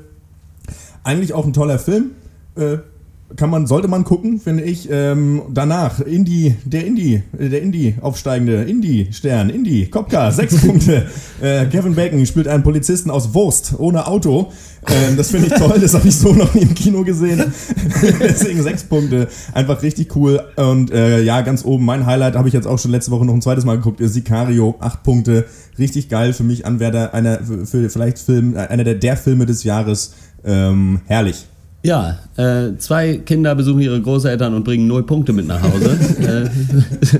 Eigentlich 1.03 1.33
auch 1.33 1.45
ein 1.45 1.53
toller 1.53 1.77
Film. 1.77 2.11
Kann 3.35 3.49
man, 3.49 3.67
sollte 3.67 3.87
man 3.87 4.03
gucken, 4.03 4.39
finde 4.39 4.63
ich. 4.63 4.89
Ähm, 4.91 5.43
danach 5.49 5.99
Indie, 5.99 6.55
der 6.65 6.85
Indie, 6.85 7.23
äh, 7.37 7.49
der 7.49 7.61
Indie 7.61 7.95
aufsteigende 8.01 8.63
Indie-Stern, 8.63 9.49
Indie, 9.49 9.87
Kopka, 9.87 10.31
sechs 10.31 10.57
Punkte. 10.61 11.07
Äh, 11.41 11.65
Kevin 11.65 11.95
Bacon 11.95 12.25
spielt 12.25 12.47
einen 12.47 12.63
Polizisten 12.63 13.09
aus 13.09 13.33
Wurst 13.33 13.75
ohne 13.77 14.07
Auto. 14.07 14.51
Ähm, 14.87 15.17
das 15.17 15.31
finde 15.31 15.47
ich 15.47 15.53
toll, 15.53 15.79
das 15.79 15.93
habe 15.93 16.07
ich 16.07 16.15
so 16.15 16.33
noch 16.33 16.53
nie 16.53 16.61
im 16.61 16.75
Kino 16.75 17.03
gesehen. 17.03 17.53
Deswegen 18.19 18.61
sechs 18.61 18.83
Punkte, 18.83 19.27
einfach 19.53 19.81
richtig 19.81 20.15
cool. 20.15 20.41
Und 20.55 20.91
äh, 20.91 21.21
ja, 21.21 21.41
ganz 21.41 21.65
oben 21.65 21.85
mein 21.85 22.05
Highlight 22.05 22.35
habe 22.35 22.47
ich 22.47 22.53
jetzt 22.53 22.67
auch 22.67 22.79
schon 22.79 22.91
letzte 22.91 23.11
Woche 23.11 23.25
noch 23.25 23.33
ein 23.33 23.41
zweites 23.41 23.65
Mal 23.65 23.77
geguckt. 23.77 23.99
Ist 23.99 24.13
Sicario, 24.13 24.75
acht 24.79 25.03
Punkte, 25.03 25.45
richtig 25.79 26.09
geil 26.09 26.33
für 26.33 26.43
mich 26.43 26.65
Anwärter 26.65 27.13
einer 27.13 27.39
für 27.65 27.89
vielleicht 27.89 28.19
Film, 28.19 28.55
äh, 28.55 28.59
einer 28.67 28.83
der 28.83 28.95
der 28.95 29.17
Filme 29.17 29.45
des 29.45 29.63
Jahres. 29.63 30.13
Ähm, 30.45 30.99
herrlich. 31.05 31.45
Ja, 31.85 32.17
äh, 32.37 32.77
zwei 32.77 33.17
Kinder 33.17 33.55
besuchen 33.55 33.81
ihre 33.81 33.99
Großeltern 34.01 34.53
und 34.53 34.63
bringen 34.63 34.87
null 34.87 35.03
Punkte 35.05 35.33
mit 35.33 35.47
nach 35.47 35.61
Hause. 35.61 35.97
Äh, 36.21 36.49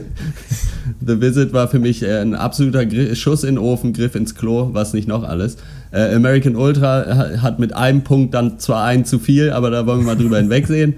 The 1.06 1.20
Visit 1.20 1.52
war 1.52 1.68
für 1.68 1.80
mich 1.80 2.02
äh, 2.04 2.20
ein 2.22 2.34
absoluter 2.34 2.86
Gri 2.86 3.14
Schuss 3.16 3.44
in 3.44 3.56
den 3.56 3.58
Ofen, 3.58 3.92
Griff 3.94 4.16
ins 4.16 4.36
Klo, 4.36 4.70
was 4.74 4.94
nicht 4.94 5.08
noch 5.08 5.24
alles. 5.24 5.58
Äh, 5.92 6.16
American 6.16 6.56
Ultra 6.56 7.06
ha- 7.10 7.42
hat 7.42 7.60
mit 7.60 7.74
einem 7.74 8.04
Punkt 8.04 8.34
dann 8.34 8.58
zwar 8.60 8.86
einen 8.86 9.04
zu 9.04 9.20
viel, 9.20 9.52
aber 9.52 9.70
da 9.70 9.86
wollen 9.86 10.00
wir 10.00 10.06
mal 10.08 10.16
drüber 10.18 10.38
hinwegsehen. 10.40 10.96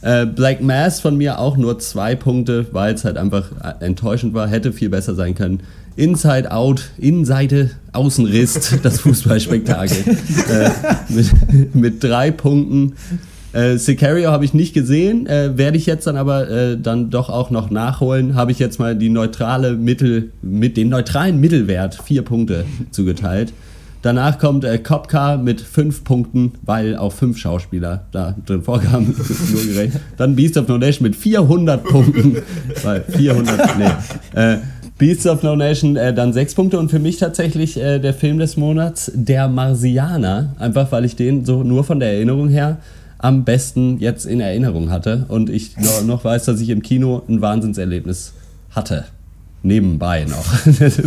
Äh, 0.00 0.26
Black 0.26 0.62
Mass 0.62 1.00
von 1.00 1.16
mir 1.16 1.40
auch 1.40 1.56
nur 1.56 1.78
zwei 1.80 2.14
Punkte, 2.14 2.66
weil 2.72 2.94
es 2.94 3.04
halt 3.04 3.16
einfach 3.16 3.50
äh, 3.62 3.84
enttäuschend 3.84 4.32
war, 4.32 4.46
hätte 4.46 4.72
viel 4.72 4.90
besser 4.90 5.14
sein 5.16 5.34
können. 5.34 5.60
Inside 5.98 6.52
Out, 6.52 6.90
Innenseite, 6.96 7.72
Außenriss, 7.92 8.78
das 8.82 9.00
Fußballspektakel. 9.00 9.96
äh, 10.48 10.70
mit, 11.08 11.74
mit 11.74 12.04
drei 12.04 12.30
Punkten. 12.30 12.94
Äh, 13.52 13.78
Sicario 13.78 14.30
habe 14.30 14.44
ich 14.44 14.54
nicht 14.54 14.74
gesehen, 14.74 15.26
äh, 15.26 15.58
werde 15.58 15.76
ich 15.76 15.86
jetzt 15.86 16.06
dann 16.06 16.16
aber 16.16 16.48
äh, 16.48 16.78
dann 16.78 17.10
doch 17.10 17.30
auch 17.30 17.50
noch 17.50 17.70
nachholen. 17.70 18.36
Habe 18.36 18.52
ich 18.52 18.60
jetzt 18.60 18.78
mal 18.78 18.94
die 18.94 19.08
neutrale 19.08 19.72
Mittel, 19.72 20.30
mit 20.40 20.76
den 20.76 20.88
neutralen 20.88 21.40
Mittelwert 21.40 21.98
vier 22.04 22.22
Punkte 22.22 22.64
zugeteilt. 22.92 23.52
Danach 24.02 24.38
kommt 24.38 24.64
äh, 24.64 24.78
Cop 24.78 25.08
Car 25.08 25.38
mit 25.38 25.60
fünf 25.60 26.04
Punkten, 26.04 26.52
weil 26.62 26.96
auch 26.96 27.12
fünf 27.12 27.38
Schauspieler 27.38 28.04
da 28.12 28.36
drin 28.46 28.62
vorkamen. 28.62 29.16
Nur 29.52 29.64
gerecht. 29.64 29.98
Dann 30.16 30.36
Beast 30.36 30.56
of 30.56 30.68
No 30.68 30.78
Nation 30.78 31.02
mit 31.02 31.16
400 31.16 31.82
Punkten, 31.82 32.36
weil 32.84 33.02
400, 33.02 33.78
nee. 33.78 34.58
Beasts 34.98 35.26
of 35.26 35.44
No 35.44 35.54
Nation 35.54 35.96
äh, 35.96 36.12
dann 36.12 36.32
sechs 36.32 36.54
Punkte 36.54 36.78
und 36.78 36.90
für 36.90 36.98
mich 36.98 37.18
tatsächlich 37.18 37.76
äh, 37.76 38.00
der 38.00 38.12
Film 38.12 38.38
des 38.38 38.56
Monats, 38.56 39.12
Der 39.14 39.48
Marsianer. 39.48 40.56
Einfach 40.58 40.90
weil 40.90 41.04
ich 41.04 41.14
den 41.14 41.44
so 41.44 41.62
nur 41.62 41.84
von 41.84 42.00
der 42.00 42.12
Erinnerung 42.14 42.48
her 42.48 42.78
am 43.18 43.44
besten 43.44 43.98
jetzt 43.98 44.26
in 44.26 44.40
Erinnerung 44.40 44.90
hatte 44.90 45.24
und 45.28 45.50
ich 45.50 45.76
noch, 45.76 46.04
noch 46.04 46.24
weiß, 46.24 46.44
dass 46.44 46.60
ich 46.60 46.68
im 46.70 46.82
Kino 46.82 47.22
ein 47.28 47.40
Wahnsinnserlebnis 47.40 48.32
hatte. 48.70 49.04
Nebenbei 49.62 50.24
noch. 50.24 50.46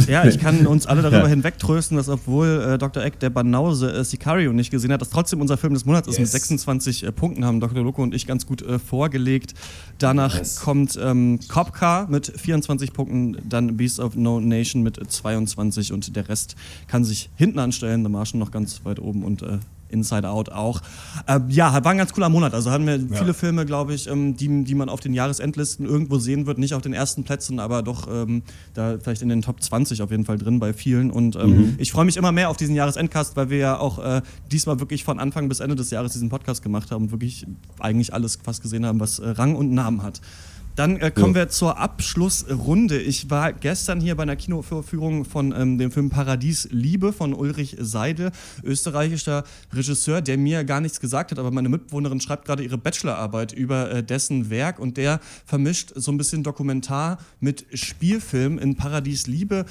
Ja, 0.07 0.25
ich 0.25 0.37
kann 0.39 0.67
uns 0.67 0.85
alle 0.85 1.01
darüber 1.01 1.21
Ja. 1.21 1.27
hinwegtrösten, 1.27 1.95
dass 1.97 2.09
obwohl 2.09 2.47
äh, 2.73 2.77
Dr. 2.77 3.01
Eck 3.03 3.19
der 3.19 3.29
Banause 3.29 3.91
äh, 3.93 4.03
Sicario 4.03 4.51
nicht 4.51 4.71
gesehen 4.71 4.91
hat, 4.91 5.01
dass 5.01 5.09
trotzdem 5.09 5.39
unser 5.39 5.55
Film 5.57 5.73
des 5.73 5.85
Monats 5.85 6.07
ist 6.09 6.15
mit 6.19 6.25
Yes. 6.27 6.31
26 6.33 7.03
äh, 7.05 7.11
Punkten, 7.13 7.45
haben 7.45 7.59
Dr. 7.61 7.81
Loco 7.81 8.03
und 8.03 8.13
ich 8.13 8.27
ganz 8.27 8.45
gut 8.45 8.61
äh, 8.61 8.77
vorgelegt. 8.77 9.53
Danach 9.99 10.37
Yes. 10.37 10.59
kommt 10.59 10.99
ähm, 11.01 11.39
Cop 11.47 11.71
Car 11.73 12.07
mit 12.09 12.27
24 12.35 12.91
Punkten, 12.93 13.37
dann 13.47 13.77
Beast 13.77 13.99
of 14.01 14.15
No 14.15 14.39
Nation 14.41 14.83
mit 14.83 14.99
22 15.09 15.93
und 15.93 16.13
der 16.15 16.27
Rest 16.27 16.55
kann 16.87 17.03
sich 17.05 17.29
hinten 17.35 17.59
anstellen. 17.59 18.03
The 18.03 18.09
Martian 18.09 18.39
noch 18.39 18.51
ganz 18.51 18.81
weit 18.83 18.99
oben 18.99 19.23
und 19.23 19.43
äh, 19.43 19.59
Inside 19.91 20.27
Out 20.29 20.49
auch. 20.51 20.81
Ähm, 21.27 21.45
ja, 21.49 21.73
war 21.83 21.91
ein 21.91 21.97
ganz 21.97 22.13
cooler 22.13 22.29
Monat. 22.29 22.53
Also 22.53 22.71
hatten 22.71 22.87
wir 22.87 22.99
viele 23.17 23.33
Filme, 23.33 23.65
glaube 23.65 23.93
ich, 23.93 24.07
ähm, 24.07 24.35
die, 24.35 24.63
die 24.63 24.75
man 24.75 24.89
auf 24.89 24.99
den 24.99 25.13
Jahresendlisten 25.13 25.85
irgendwo 25.85 26.17
sehen 26.19 26.45
wird. 26.45 26.57
Nicht 26.57 26.73
auf 26.73 26.81
den 26.81 26.93
ersten 26.93 27.23
Plätzen, 27.23 27.59
aber 27.59 27.83
doch 27.83 28.07
ähm, 28.11 28.43
da 28.73 28.97
vielleicht 28.99 29.21
in 29.21 29.29
den 29.29 29.41
Top 29.41 29.61
20 29.61 30.01
auf 30.01 30.11
jeden 30.11 30.25
Fall 30.25 30.37
drin 30.37 30.59
bei 30.59 30.73
vielen. 30.73 31.11
Und 31.11 31.35
ähm, 31.35 31.75
ich 31.77 31.91
freue 31.91 32.05
mich 32.05 32.17
immer 32.17 32.31
mehr 32.31 32.49
auf 32.49 32.57
diesen 32.57 32.75
Jahresendcast, 32.75 33.35
weil 33.35 33.49
wir 33.49 33.57
ja 33.57 33.79
auch 33.79 33.99
äh, 33.99 34.21
diesmal 34.51 34.79
wirklich 34.79 35.03
von 35.03 35.19
Anfang 35.19 35.49
bis 35.49 35.59
Ende 35.59 35.75
des 35.75 35.89
Jahres 35.91 36.13
diesen 36.13 36.29
Podcast 36.29 36.63
gemacht 36.63 36.91
haben 36.91 37.05
und 37.05 37.11
wirklich 37.11 37.45
eigentlich 37.79 38.13
alles 38.13 38.39
fast 38.43 38.61
gesehen 38.61 38.85
haben, 38.85 38.99
was 38.99 39.19
äh, 39.19 39.29
Rang 39.29 39.55
und 39.55 39.71
Namen 39.71 40.03
hat. 40.03 40.21
Dann 40.75 40.97
äh, 40.97 41.11
kommen 41.11 41.35
wir 41.35 41.49
zur 41.49 41.77
Abschlussrunde. 41.77 42.99
Ich 42.99 43.29
war 43.29 43.51
gestern 43.51 43.99
hier 43.99 44.15
bei 44.15 44.23
einer 44.23 44.35
Kinovorführung 44.35 45.25
von 45.25 45.53
ähm, 45.55 45.77
dem 45.77 45.91
Film 45.91 46.09
Paradies 46.09 46.69
Liebe 46.71 47.11
von 47.11 47.33
Ulrich 47.33 47.75
Seidel, 47.79 48.31
österreichischer 48.63 49.43
Regisseur, 49.73 50.21
der 50.21 50.37
mir 50.37 50.63
gar 50.63 50.79
nichts 50.79 50.99
gesagt 50.99 51.31
hat, 51.31 51.39
aber 51.39 51.51
meine 51.51 51.69
Mitbewohnerin 51.69 52.21
schreibt 52.21 52.45
gerade 52.45 52.63
ihre 52.63 52.77
Bachelorarbeit 52.77 53.51
über 53.51 53.91
äh, 53.91 54.03
dessen 54.03 54.49
Werk 54.49 54.79
und 54.79 54.97
der 54.97 55.19
vermischt 55.45 55.91
so 55.95 56.11
ein 56.11 56.17
bisschen 56.17 56.43
Dokumentar 56.43 57.17
mit 57.39 57.65
Spielfilm. 57.73 58.57
In 58.57 58.75
Paradies 58.75 59.27
Liebe 59.27 59.65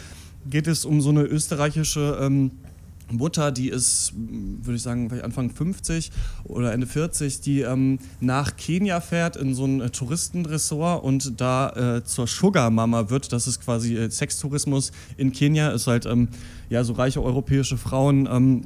geht 0.48 0.66
es 0.66 0.84
um 0.84 1.01
so 1.01 1.11
eine 1.11 1.22
österreichische 1.22 2.18
ähm, 2.20 2.53
Mutter, 3.11 3.52
die 3.52 3.68
ist, 3.68 4.12
mh, 4.14 4.66
würde 4.66 4.76
ich 4.76 4.82
sagen, 4.82 5.08
vielleicht 5.08 5.24
Anfang 5.24 5.50
50 5.50 6.11
oder 6.44 6.72
Ende 6.72 6.86
40, 6.86 7.40
die 7.40 7.61
ähm, 7.61 7.98
nach 8.20 8.56
Kenia 8.56 9.00
fährt 9.00 9.36
in 9.36 9.54
so 9.54 9.64
ein 9.64 9.80
äh, 9.80 9.90
Touristenressort 9.90 11.02
und 11.02 11.40
da 11.40 11.96
äh, 11.96 12.04
zur 12.04 12.26
Sugar 12.26 12.70
Mama 12.70 13.11
wird. 13.11 13.32
Das 13.32 13.46
ist 13.46 13.61
quasi 13.61 13.96
äh, 13.96 14.11
Sextourismus 14.11 14.92
in 15.16 15.32
Kenia. 15.32 15.70
Ist 15.70 15.86
halt 15.86 16.06
ähm, 16.06 16.28
ja 16.68 16.84
so 16.84 16.92
reiche 16.94 17.22
europäische 17.22 17.76
Frauen. 17.76 18.28
Ähm, 18.30 18.64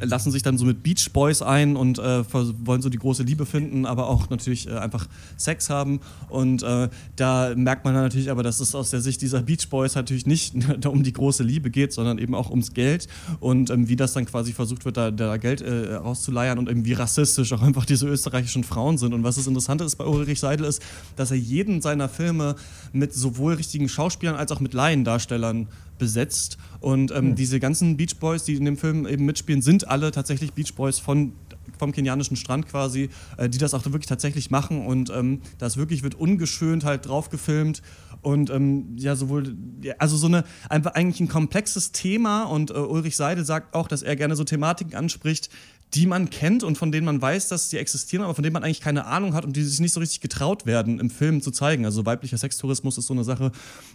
lassen 0.00 0.30
sich 0.30 0.42
dann 0.42 0.58
so 0.58 0.64
mit 0.64 0.82
Beach 0.82 1.10
Boys 1.12 1.42
ein 1.42 1.76
und 1.76 1.98
äh, 1.98 2.24
wollen 2.32 2.82
so 2.82 2.88
die 2.88 2.98
große 2.98 3.22
Liebe 3.22 3.46
finden, 3.46 3.86
aber 3.86 4.08
auch 4.08 4.30
natürlich 4.30 4.68
äh, 4.68 4.72
einfach 4.72 5.06
Sex 5.36 5.70
haben. 5.70 6.00
Und 6.28 6.62
äh, 6.62 6.88
da 7.16 7.52
merkt 7.56 7.84
man 7.84 7.94
natürlich 7.94 8.30
aber, 8.30 8.42
dass 8.42 8.60
es 8.60 8.74
aus 8.74 8.90
der 8.90 9.00
Sicht 9.00 9.22
dieser 9.22 9.42
Beach 9.42 9.68
Boys 9.68 9.94
natürlich 9.94 10.26
nicht 10.26 10.54
um 10.86 11.02
die 11.02 11.12
große 11.12 11.42
Liebe 11.42 11.70
geht, 11.70 11.92
sondern 11.92 12.18
eben 12.18 12.34
auch 12.34 12.50
ums 12.50 12.74
Geld 12.74 13.08
und 13.40 13.70
ähm, 13.70 13.88
wie 13.88 13.96
das 13.96 14.12
dann 14.12 14.26
quasi 14.26 14.52
versucht 14.52 14.84
wird, 14.84 14.96
da, 14.96 15.10
da 15.10 15.36
Geld 15.36 15.60
äh, 15.60 15.94
rauszuleiern 15.94 16.58
und 16.58 16.68
eben 16.68 16.84
wie 16.84 16.92
rassistisch 16.92 17.52
auch 17.52 17.62
einfach 17.62 17.84
diese 17.84 18.06
österreichischen 18.06 18.64
Frauen 18.64 18.98
sind. 18.98 19.14
Und 19.14 19.22
was 19.22 19.36
das 19.36 19.46
Interessante 19.46 19.84
ist 19.84 19.96
bei 19.96 20.04
Ulrich 20.04 20.40
Seidel 20.40 20.66
ist, 20.66 20.82
dass 21.16 21.30
er 21.30 21.36
jeden 21.36 21.80
seiner 21.80 22.08
Filme 22.08 22.56
mit 22.92 23.14
sowohl 23.14 23.54
richtigen 23.54 23.88
Schauspielern 23.88 24.36
als 24.36 24.52
auch 24.52 24.60
mit 24.60 24.74
Laiendarstellern 24.74 25.68
besetzt. 26.02 26.58
Und 26.80 27.12
ähm, 27.12 27.36
diese 27.36 27.60
ganzen 27.60 27.96
Beach 27.96 28.16
Boys, 28.18 28.42
die 28.42 28.56
in 28.56 28.64
dem 28.64 28.76
Film 28.76 29.06
eben 29.06 29.24
mitspielen, 29.24 29.62
sind 29.62 29.86
alle 29.86 30.10
tatsächlich 30.10 30.52
Beach 30.52 30.74
Boys 30.74 30.98
von, 30.98 31.30
vom 31.78 31.92
kenianischen 31.92 32.36
Strand 32.36 32.66
quasi, 32.66 33.08
äh, 33.36 33.48
die 33.48 33.58
das 33.58 33.72
auch 33.72 33.84
wirklich 33.84 34.06
tatsächlich 34.06 34.50
machen. 34.50 34.84
Und 34.84 35.10
ähm, 35.10 35.42
das 35.58 35.76
wirklich 35.76 36.02
wird 36.02 36.16
ungeschönt 36.16 36.84
halt 36.84 37.06
drauf 37.06 37.30
gefilmt. 37.30 37.82
Und 38.20 38.50
ähm, 38.50 38.96
ja, 38.96 39.14
sowohl, 39.14 39.54
also 39.98 40.16
so 40.16 40.26
eine, 40.26 40.42
einfach 40.68 40.94
eigentlich 40.94 41.20
ein 41.20 41.28
komplexes 41.28 41.92
Thema. 41.92 42.42
Und 42.42 42.72
äh, 42.72 42.74
Ulrich 42.74 43.16
Seidel 43.16 43.44
sagt 43.44 43.76
auch, 43.76 43.86
dass 43.86 44.02
er 44.02 44.16
gerne 44.16 44.34
so 44.34 44.42
Thematiken 44.42 44.96
anspricht, 44.96 45.50
die 45.94 46.06
man 46.06 46.30
kennt 46.30 46.62
und 46.62 46.78
von 46.78 46.90
denen 46.90 47.04
man 47.04 47.20
weiß, 47.20 47.48
dass 47.48 47.68
sie 47.68 47.76
existieren, 47.76 48.24
aber 48.24 48.34
von 48.34 48.42
denen 48.42 48.54
man 48.54 48.64
eigentlich 48.64 48.80
keine 48.80 49.06
Ahnung 49.06 49.34
hat 49.34 49.44
und 49.44 49.56
die 49.56 49.62
sich 49.62 49.78
nicht 49.78 49.92
so 49.92 50.00
richtig 50.00 50.20
getraut 50.20 50.64
werden, 50.64 50.98
im 50.98 51.10
Film 51.10 51.42
zu 51.42 51.50
zeigen. 51.50 51.84
Also 51.84 52.06
weiblicher 52.06 52.38
Sextourismus 52.38 52.96
ist 52.96 53.06
so 53.06 53.14
eine 53.14 53.24
Sache, 53.24 53.52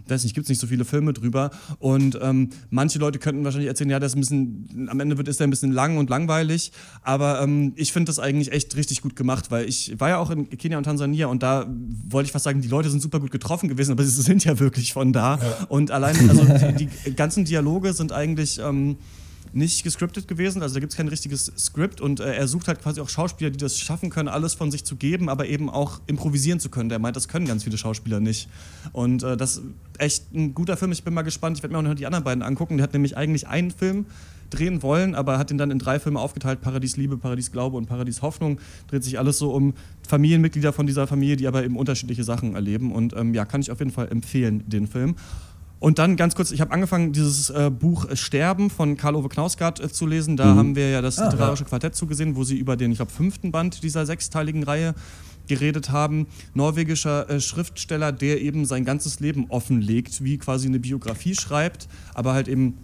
weiß 0.08 0.24
nicht, 0.24 0.36
gibt 0.36 0.46
es 0.46 0.50
nicht 0.50 0.60
so 0.60 0.68
viele 0.68 0.86
Filme 0.86 1.14
drüber. 1.14 1.50
Und 1.80 2.18
ähm, 2.22 2.50
manche 2.70 3.00
Leute 3.00 3.18
könnten 3.18 3.44
wahrscheinlich 3.44 3.68
erzählen, 3.68 3.90
ja, 3.90 4.00
das 4.00 4.14
ist 4.14 4.32
ein 4.32 4.66
bisschen, 4.66 4.90
am 4.90 5.00
Ende 5.00 5.18
wird 5.18 5.28
ist 5.28 5.40
der 5.40 5.48
ein 5.48 5.50
bisschen 5.50 5.72
lang 5.72 5.98
und 5.98 6.10
langweilig. 6.10 6.72
Aber 7.02 7.42
ähm, 7.42 7.74
ich 7.76 7.92
finde 7.92 8.10
das 8.10 8.20
eigentlich 8.20 8.52
echt 8.52 8.76
richtig 8.76 9.02
gut 9.02 9.16
gemacht, 9.16 9.50
weil 9.50 9.68
ich 9.68 10.00
war 10.00 10.10
ja 10.10 10.18
auch 10.18 10.30
in 10.30 10.50
Kenia 10.50 10.78
und 10.78 10.84
Tansania 10.84 11.28
und 11.28 11.42
da 11.42 11.68
wollte 12.10 12.28
ich 12.28 12.32
fast 12.32 12.46
sagen, 12.46 12.62
die 12.62 12.68
Leute 12.68 12.92
sind 12.92 13.02
super 13.02 13.20
gut 13.20 13.32
getroffen 13.32 13.70
gewesen, 13.70 13.92
aber 13.92 14.04
sie 14.04 14.22
sind 14.22 14.44
ja 14.44 14.60
wirklich 14.60 14.94
von 14.94 15.14
da. 15.14 15.40
Und 15.68 15.90
allein, 15.90 16.30
also 16.30 16.46
die, 16.78 16.86
die 16.86 17.16
ganzen 17.16 17.44
Dialoge 17.44 17.94
sind 17.94 18.12
eigentlich. 18.12 18.60
Ähm, 18.60 18.98
nicht 19.58 19.84
gescriptet 19.84 20.28
gewesen, 20.28 20.62
also 20.62 20.76
da 20.76 20.80
gibt 20.80 20.94
es 20.94 20.98
kein 20.98 21.08
richtiges 21.08 21.52
Skript 21.58 22.00
und 22.00 22.20
äh, 22.20 22.36
er 22.36 22.48
sucht 22.48 22.68
halt 22.68 22.82
quasi 22.82 23.02
auch 23.02 23.10
Schauspieler, 23.10 23.50
die 23.50 23.58
das 23.58 23.80
schaffen 23.80 24.10
können, 24.10 24.30
alles 24.30 24.54
von 24.54 24.72
sich 24.72 24.84
zu 24.84 24.96
geben, 24.96 25.30
aber 25.30 25.48
eben 25.48 25.70
auch 25.70 26.00
improvisieren 26.08 26.60
zu 26.60 26.70
können. 26.70 26.90
Der 26.90 27.00
meint, 27.00 27.16
das 27.16 27.28
können 27.28 27.48
ganz 27.48 27.64
viele 27.64 27.78
Schauspieler 27.78 28.20
nicht. 28.20 28.48
Und 28.94 29.24
äh, 29.24 29.36
das 29.36 29.58
ist 29.58 29.64
echt 29.98 30.34
ein 30.34 30.54
guter 30.54 30.78
Film. 30.78 30.92
Ich 30.92 31.04
bin 31.04 31.14
mal 31.14 31.24
gespannt. 31.24 31.58
Ich 31.58 31.64
werde 31.64 31.74
mir 31.74 31.80
auch 31.80 31.84
noch 31.84 31.96
die 31.96 32.06
anderen 32.06 32.24
beiden 32.24 32.44
angucken. 32.44 32.78
Der 32.78 32.84
hat 32.84 32.94
nämlich 32.94 33.18
eigentlich 33.18 33.48
einen 33.48 33.72
Film 33.72 34.06
drehen 34.50 34.82
wollen, 34.82 35.16
aber 35.16 35.38
hat 35.38 35.52
ihn 35.52 35.58
dann 35.58 35.72
in 35.72 35.80
drei 35.80 36.00
Filme 36.00 36.20
aufgeteilt: 36.20 36.62
Paradies 36.62 36.96
Liebe, 36.96 37.18
Paradies 37.18 37.52
Glaube 37.52 37.78
und 37.78 37.88
Paradies 37.88 38.22
Hoffnung. 38.22 38.60
Dreht 38.88 39.04
sich 39.04 39.18
alles 39.18 39.40
so 39.40 39.52
um 39.52 39.74
Familienmitglieder 40.08 40.72
von 40.72 40.86
dieser 40.88 41.08
Familie, 41.08 41.36
die 41.36 41.48
aber 41.48 41.64
eben 41.64 41.78
unterschiedliche 41.78 42.24
Sachen 42.24 42.56
erleben. 42.56 42.92
Und 42.92 43.14
ähm, 43.16 43.34
ja, 43.34 43.46
kann 43.46 43.62
ich 43.62 43.72
auf 43.72 43.80
jeden 43.80 43.92
Fall 43.92 44.10
empfehlen, 44.10 44.64
den 44.68 44.88
Film. 44.88 45.16
Und 45.80 46.00
dann 46.00 46.16
ganz 46.16 46.34
kurz, 46.36 46.52
ich 46.52 46.62
habe 46.62 46.72
angefangen, 46.72 47.14
dieses 47.14 47.50
äh, 47.50 47.70
Buch 47.70 48.08
Sterben 48.16 48.70
von 48.70 48.98
Karl-Ove 48.98 49.30
Knausgard 49.30 49.80
äh, 49.80 49.90
zu 49.92 50.08
lesen. 50.08 50.36
Da 50.36 50.56
haben 50.56 50.76
wir 50.76 50.90
ja 50.90 51.02
das 51.02 51.18
literarische 51.18 51.66
Quartett 51.66 51.96
zugesehen, 51.96 52.36
wo 52.36 52.44
sie 52.44 52.58
über 52.58 52.76
den, 52.76 52.92
ich 52.92 52.98
glaube, 52.98 53.12
fünften 53.12 53.52
Band 53.52 53.84
dieser 53.84 54.06
sechsteiligen 54.06 54.64
Reihe 54.64 54.96
geredet 55.48 55.92
haben. 55.92 56.28
Norwegischer 56.54 57.30
äh, 57.30 57.40
Schriftsteller, 57.40 58.12
der 58.12 58.42
eben 58.42 58.66
sein 58.66 58.86
ganzes 58.86 59.20
Leben 59.20 59.46
offenlegt, 59.50 60.24
wie 60.24 60.38
quasi 60.38 60.68
eine 60.68 60.80
Biografie 60.80 61.36
schreibt, 61.36 61.88
aber 62.14 62.34
halt 62.34 62.48
eben 62.48 62.78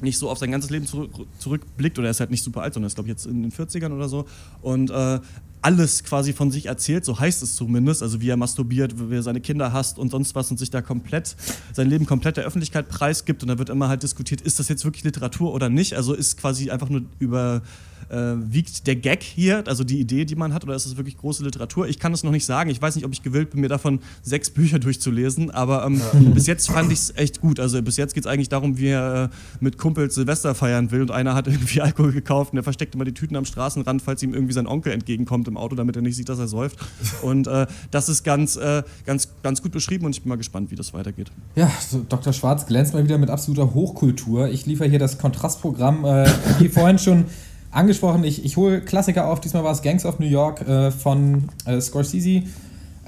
nicht 0.00 0.18
so 0.18 0.30
auf 0.30 0.38
sein 0.38 0.50
ganzes 0.50 0.70
Leben 0.70 0.86
zurück, 0.86 1.10
zurückblickt, 1.38 1.98
oder 1.98 2.08
er 2.08 2.12
ist 2.12 2.20
halt 2.20 2.30
nicht 2.30 2.44
super 2.44 2.62
alt, 2.62 2.74
sondern 2.74 2.86
ist, 2.86 2.94
glaube 2.94 3.08
ich, 3.08 3.12
jetzt 3.12 3.26
in 3.26 3.42
den 3.42 3.52
40ern 3.52 3.92
oder 3.92 4.08
so. 4.08 4.26
Und 4.62 4.90
äh, 4.90 5.20
alles 5.62 6.04
quasi 6.04 6.32
von 6.32 6.50
sich 6.50 6.66
erzählt, 6.66 7.04
so 7.04 7.18
heißt 7.18 7.42
es 7.42 7.56
zumindest, 7.56 8.02
also 8.02 8.20
wie 8.20 8.28
er 8.28 8.36
masturbiert, 8.36 8.94
wie 9.10 9.14
er 9.14 9.22
seine 9.22 9.40
Kinder 9.40 9.72
hasst 9.72 9.98
und 9.98 10.10
sonst 10.10 10.34
was 10.34 10.50
und 10.50 10.58
sich 10.58 10.70
da 10.70 10.82
komplett, 10.82 11.36
sein 11.72 11.88
Leben 11.88 12.06
komplett 12.06 12.36
der 12.36 12.44
Öffentlichkeit 12.44 12.88
preisgibt 12.88 13.42
und 13.42 13.48
da 13.48 13.58
wird 13.58 13.70
immer 13.70 13.88
halt 13.88 14.02
diskutiert, 14.02 14.40
ist 14.40 14.58
das 14.58 14.68
jetzt 14.68 14.84
wirklich 14.84 15.04
Literatur 15.04 15.52
oder 15.52 15.68
nicht, 15.68 15.94
also 15.94 16.14
ist 16.14 16.36
quasi 16.36 16.70
einfach 16.70 16.88
nur 16.88 17.02
über 17.18 17.62
äh, 18.10 18.34
wiegt 18.36 18.86
der 18.86 18.96
Gag 18.96 19.22
hier, 19.22 19.64
also 19.66 19.84
die 19.84 20.00
Idee, 20.00 20.24
die 20.24 20.36
man 20.36 20.54
hat, 20.54 20.64
oder 20.64 20.74
ist 20.74 20.86
es 20.86 20.96
wirklich 20.96 21.16
große 21.16 21.44
Literatur? 21.44 21.88
Ich 21.88 21.98
kann 21.98 22.12
es 22.12 22.24
noch 22.24 22.30
nicht 22.30 22.44
sagen. 22.44 22.70
Ich 22.70 22.80
weiß 22.80 22.96
nicht, 22.96 23.04
ob 23.04 23.12
ich 23.12 23.22
gewillt 23.22 23.50
bin, 23.50 23.60
mir 23.60 23.68
davon 23.68 24.00
sechs 24.22 24.50
Bücher 24.50 24.78
durchzulesen, 24.78 25.50
aber 25.50 25.84
ähm, 25.84 26.00
ja. 26.00 26.30
bis 26.30 26.46
jetzt 26.46 26.70
fand 26.70 26.92
ich 26.92 26.98
es 26.98 27.16
echt 27.16 27.40
gut. 27.40 27.60
Also 27.60 27.80
bis 27.82 27.96
jetzt 27.96 28.14
geht 28.14 28.24
es 28.24 28.30
eigentlich 28.30 28.48
darum, 28.48 28.78
wie 28.78 28.88
er 28.88 29.24
äh, 29.24 29.28
mit 29.60 29.78
Kumpels 29.78 30.14
Silvester 30.14 30.54
feiern 30.54 30.90
will 30.90 31.02
und 31.02 31.10
einer 31.10 31.34
hat 31.34 31.46
irgendwie 31.46 31.80
Alkohol 31.82 32.12
gekauft 32.12 32.52
und 32.52 32.58
er 32.58 32.64
versteckt 32.64 32.94
immer 32.94 33.04
die 33.04 33.14
Tüten 33.14 33.36
am 33.36 33.44
Straßenrand, 33.44 34.02
falls 34.02 34.22
ihm 34.22 34.34
irgendwie 34.34 34.54
sein 34.54 34.66
Onkel 34.66 34.92
entgegenkommt 34.92 35.47
im 35.48 35.56
Auto, 35.56 35.74
damit 35.74 35.96
er 35.96 36.02
nicht 36.02 36.16
sieht, 36.16 36.28
dass 36.28 36.38
er 36.38 36.48
säuft. 36.48 36.78
Und 37.22 37.46
äh, 37.46 37.66
das 37.90 38.08
ist 38.08 38.22
ganz, 38.22 38.56
äh, 38.56 38.82
ganz, 39.06 39.28
ganz 39.42 39.62
gut 39.62 39.72
beschrieben 39.72 40.06
und 40.06 40.12
ich 40.12 40.22
bin 40.22 40.28
mal 40.28 40.36
gespannt, 40.36 40.70
wie 40.70 40.76
das 40.76 40.94
weitergeht. 40.94 41.30
Ja, 41.56 41.70
Dr. 42.08 42.32
Schwarz 42.32 42.66
glänzt 42.66 42.94
mal 42.94 43.04
wieder 43.04 43.18
mit 43.18 43.30
absoluter 43.30 43.74
Hochkultur. 43.74 44.48
Ich 44.48 44.66
liefere 44.66 44.88
hier 44.88 44.98
das 44.98 45.18
Kontrastprogramm, 45.18 46.04
äh, 46.04 46.26
wie 46.58 46.68
vorhin 46.68 46.98
schon 46.98 47.24
angesprochen, 47.70 48.24
ich, 48.24 48.44
ich 48.44 48.56
hole 48.56 48.80
Klassiker 48.80 49.28
auf. 49.28 49.40
Diesmal 49.40 49.64
war 49.64 49.72
es 49.72 49.82
Gangs 49.82 50.04
of 50.04 50.18
New 50.18 50.26
York 50.26 50.66
äh, 50.66 50.90
von 50.90 51.48
äh, 51.64 51.80
Scorsese. 51.80 52.42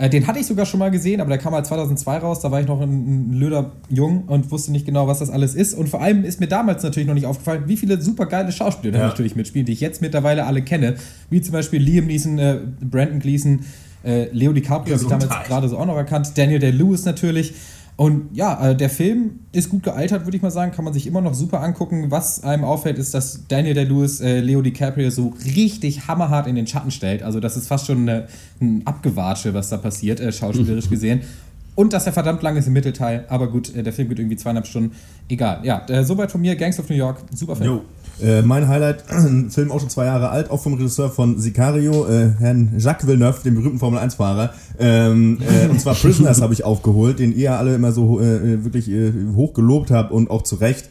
Äh, 0.01 0.09
den 0.09 0.27
hatte 0.27 0.39
ich 0.39 0.47
sogar 0.47 0.65
schon 0.65 0.81
mal 0.81 0.91
gesehen, 0.91 1.21
aber 1.21 1.29
der 1.29 1.37
kam 1.37 1.53
halt 1.53 1.67
2002 1.67 2.19
raus. 2.19 2.41
Da 2.41 2.51
war 2.51 2.59
ich 2.59 2.67
noch 2.67 2.81
ein, 2.81 3.33
ein 3.33 3.33
löder 3.35 3.73
Jung 3.91 4.25
und 4.29 4.51
wusste 4.51 4.73
nicht 4.73 4.87
genau, 4.87 5.07
was 5.07 5.19
das 5.19 5.29
alles 5.29 5.55
ist. 5.55 5.75
Und 5.75 5.91
vor 5.91 6.01
allem 6.01 6.25
ist 6.25 6.41
mir 6.41 6.47
damals 6.47 6.83
natürlich 6.83 7.07
noch 7.07 7.15
nicht 7.15 7.27
aufgefallen, 7.27 7.65
wie 7.67 7.77
viele 7.77 8.01
super 8.01 8.25
geile 8.25 8.51
Schauspieler 8.51 8.95
ja. 8.95 9.01
da 9.01 9.09
natürlich 9.09 9.37
mitspielen, 9.37 9.67
die 9.67 9.73
ich 9.73 9.81
jetzt 9.81 10.01
mittlerweile 10.01 10.47
alle 10.47 10.63
kenne. 10.63 10.95
Wie 11.29 11.43
zum 11.43 11.53
Beispiel 11.53 11.83
Liam 11.83 12.07
Neeson, 12.07 12.39
äh, 12.39 12.61
Brandon 12.81 13.19
Gleason, 13.19 13.61
äh, 14.03 14.31
Leo 14.33 14.55
DiCaprio, 14.55 14.95
habe 14.95 15.03
ich 15.03 15.09
damals 15.11 15.47
gerade 15.47 15.69
so 15.69 15.77
auch 15.77 15.85
noch 15.85 15.97
erkannt. 15.97 16.33
Daniel 16.35 16.61
Day-Lewis 16.61 17.05
natürlich. 17.05 17.53
Und 18.01 18.31
ja, 18.33 18.71
äh, 18.71 18.75
der 18.75 18.89
Film 18.89 19.41
ist 19.53 19.69
gut 19.69 19.83
gealtert, 19.83 20.25
würde 20.25 20.35
ich 20.35 20.43
mal 20.43 20.51
sagen. 20.51 20.73
Kann 20.73 20.87
man 20.87 20.95
sich 20.95 21.07
immer 21.07 21.21
noch 21.21 21.35
super 21.35 21.61
angucken. 21.61 22.11
Was 22.11 22.43
einem 22.43 22.65
auffällt, 22.65 22.99
ist, 22.99 23.13
dass 23.13 23.47
Daniel 23.47 23.75
Day-Lewis 23.75 24.23
äh, 24.23 24.41
Leo 24.41 24.63
DiCaprio 24.63 25.11
so 25.11 25.35
richtig 25.55 26.09
hammerhart 26.09 26.47
in 26.47 26.55
den 26.55 26.67
Schatten 26.67 26.93
stellt. 26.93 27.23
Also, 27.23 27.41
das 27.41 27.59
ist 27.59 27.69
fast 27.69 27.87
schon 27.87 28.09
eine, 28.09 28.27
ein 28.59 28.87
Abgewatsche, 28.87 29.53
was 29.53 29.69
da 29.69 29.77
passiert, 29.77 30.19
äh, 30.19 30.33
schauspielerisch 30.33 30.89
gesehen. 30.89 31.21
Und 31.81 31.95
dass 31.95 32.05
er 32.05 32.13
verdammt 32.13 32.43
lang 32.43 32.59
ist 32.59 32.67
im 32.67 32.75
Mittelteil. 32.75 33.25
Aber 33.31 33.51
gut, 33.51 33.75
äh, 33.75 33.83
der 33.83 33.95
Film 33.95 34.11
geht 34.11 34.19
irgendwie 34.19 34.37
zweieinhalb 34.37 34.67
Stunden. 34.67 34.95
Egal. 35.31 35.61
Ja, 35.63 35.81
äh, 35.89 36.05
soweit 36.05 36.31
von 36.31 36.43
mir. 36.43 36.55
Gangs 36.55 36.79
of 36.79 36.91
New 36.91 36.95
York. 36.95 37.17
Super 37.35 37.57
Film. 37.57 37.81
Jo. 38.21 38.23
Äh, 38.23 38.43
mein 38.43 38.69
Highlight, 38.69 39.05
ein 39.09 39.49
Film 39.49 39.73
auch 39.73 39.81
schon 39.81 39.89
zwei 39.89 40.05
Jahre 40.05 40.29
alt, 40.29 40.51
auch 40.51 40.61
vom 40.61 40.75
Regisseur 40.75 41.09
von 41.09 41.39
Sicario, 41.39 42.07
äh, 42.07 42.33
Herrn 42.39 42.75
Jacques 42.77 43.07
Villeneuve, 43.07 43.43
dem 43.45 43.55
berühmten 43.55 43.79
Formel-1-Fahrer. 43.79 44.53
Ähm, 44.79 45.39
äh, 45.41 45.69
und 45.69 45.81
zwar 45.81 45.95
Prisoners 46.03 46.43
habe 46.43 46.53
ich 46.53 46.65
aufgeholt, 46.65 47.19
den 47.19 47.35
ihr 47.35 47.57
alle 47.57 47.77
immer 47.77 47.93
so 47.93 48.21
äh, 48.21 48.63
wirklich 48.63 48.91
hoch 49.35 49.55
gelobt 49.55 49.91
habt 49.91 50.13
und 50.13 50.29
auch 50.29 50.43
zu 50.43 50.57
Recht. 50.57 50.91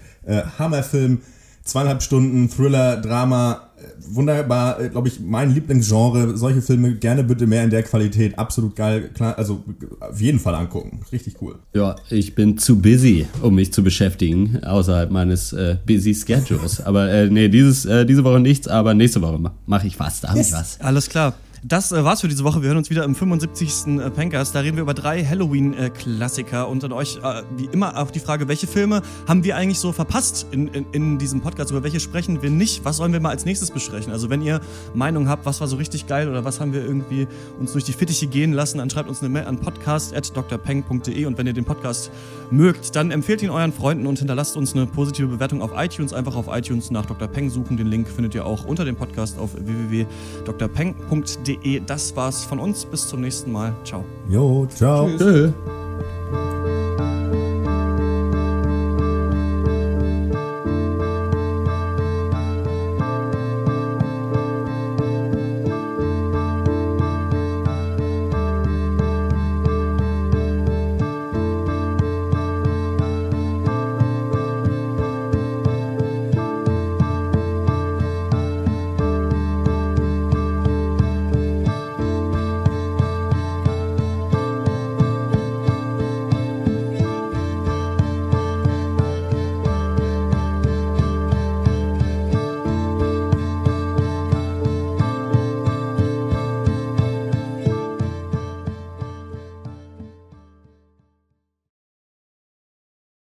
Hammerfilm, 0.58 1.20
zweieinhalb 1.64 2.02
Stunden, 2.02 2.50
Thriller, 2.50 2.98
Drama, 2.98 3.69
wunderbar, 4.10 4.80
äh, 4.80 4.90
glaube 4.90 5.08
ich, 5.08 5.20
mein 5.20 5.54
Lieblingsgenre. 5.54 6.38
Solche 6.38 6.62
Filme 6.62 6.96
gerne 6.96 7.24
bitte 7.24 7.48
mehr 7.48 7.64
in 7.64 7.70
der 7.70 7.84
Qualität. 7.84 8.38
Absolut 8.38 8.76
geil. 8.76 9.10
Klar, 9.14 9.38
also 9.38 9.64
auf 10.00 10.20
jeden 10.20 10.40
Fall 10.40 10.56
angucken. 10.56 11.02
Richtig 11.12 11.42
cool. 11.42 11.56
Ja, 11.74 11.96
ich 12.10 12.36
bin 12.36 12.58
zu 12.58 12.82
busy, 12.82 13.28
um 13.42 13.56
mich 13.56 13.74
zu 13.74 13.84
beschäftigen, 13.84 14.64
außerhalb 14.64 15.12
meines 15.12 15.54
äh, 15.54 15.78
busy 15.86 16.16
Schedules. 16.16 16.82
aber 16.82 17.10
äh, 17.10 17.30
nee, 17.30 17.50
dieses, 17.50 17.86
äh, 17.86 18.06
diese 18.06 18.24
Woche 18.24 18.40
nichts, 18.40 18.68
aber 18.68 18.94
nächste 18.94 19.22
Woche 19.22 19.40
mache 19.66 19.88
ich 19.88 20.00
was. 20.00 20.22
Da 20.22 20.30
habe 20.30 20.40
yes. 20.40 20.48
ich 20.48 20.54
was. 20.54 20.82
Alles 20.82 21.10
klar. 21.10 21.34
Das 21.64 21.92
äh, 21.92 22.06
war's 22.06 22.22
für 22.22 22.30
diese 22.30 22.46
Woche. 22.46 22.62
Wir 22.62 22.70
hören 22.70 22.78
uns 22.78 22.90
wieder 22.90 23.04
im 23.04 23.16
75. 23.16 23.88
Äh, 23.88 24.10
Pankers. 24.12 24.54
Da 24.54 24.62
reden 24.62 24.78
wir 24.78 24.84
über 24.84 24.94
drei 24.94 25.26
Halloween-Klassiker 25.26 26.70
und 26.70 26.84
an 26.86 26.94
euch 26.94 27.18
äh, 27.18 27.44
wie 27.58 27.66
immer 27.66 27.98
auf 27.98 28.14
die 28.14 28.22
Frage, 28.22 28.48
welche 28.48 28.66
Filme 28.66 29.02
haben 29.28 29.44
wir 29.44 29.58
eigentlich 29.58 29.80
so 29.80 29.92
verpasst 29.92 30.48
in, 30.52 30.70
in, 30.70 30.86
in, 30.94 31.18
diesem 31.18 31.42
Podcast? 31.42 31.72
Über 31.72 31.84
welche 31.84 32.00
sprechen 32.00 32.42
wir 32.42 32.50
nicht? 32.50 32.86
Was 32.86 32.96
sollen 32.98 33.12
wir 33.12 33.20
mal 33.20 33.32
als 33.32 33.44
nächstes 33.44 33.72
besprechen? 33.72 34.14
Also 34.14 34.30
wenn 34.30 34.42
ihr 34.42 34.62
Meinung 34.94 35.28
habt, 35.28 35.46
was 35.46 35.60
war 35.60 35.68
so 35.68 35.76
richtig 35.76 36.08
geil 36.08 36.30
oder 36.30 36.46
was 36.46 36.62
haben 36.62 36.72
wir 36.72 36.82
irgendwie 36.82 37.28
uns 37.60 37.74
durch 37.74 37.84
die 37.84 37.92
Fittiche 37.94 38.28
gehen 38.28 38.54
lassen, 38.54 38.78
dann 38.78 38.90
schreibt 38.90 39.10
uns 39.10 39.20
eine 39.20 39.28
Mail 39.28 39.46
an 39.46 39.60
podcast.drpeng.de 39.60 41.26
und 41.26 41.38
wenn 41.38 41.46
ihr 41.46 41.54
den 41.54 41.66
Podcast 41.66 42.10
mögt, 42.52 42.96
dann 42.96 43.12
empfehlt 43.12 43.42
ihn 43.42 43.50
euren 43.50 43.74
Freunden 43.74 44.08
und 44.08 44.18
hinterlasst 44.18 44.56
uns 44.56 44.74
eine 44.74 44.86
positive 44.86 45.28
Bewertung 45.28 45.62
auf 45.62 45.72
iTunes. 45.76 46.14
Einfach 46.14 46.38
auf 46.38 46.48
iTunes 46.50 46.90
nach 46.90 47.06
Dr. 47.06 47.28
Peng 47.28 47.50
suchen. 47.50 47.76
Den 47.76 47.88
Link 47.88 48.08
findet 48.08 48.34
ihr 48.34 48.46
auch 48.46 48.64
unter 48.64 48.86
dem 48.86 48.96
Podcast 48.96 49.38
auf 49.38 49.56
www.drpeng.de 49.56 51.49
www.ftf.de. 51.50 51.82
Das 51.86 52.16
war's 52.16 52.44
von 52.44 52.60
uns. 52.60 52.86
Bis 52.86 53.08
zum 53.08 53.22
nächsten 53.22 53.52
Mal. 53.52 53.76
Ciao. 53.84 54.04
Jo, 54.28 54.68
ciao. 54.68 55.08
Tschüss. 55.08 55.20
Tschö. 55.20 55.54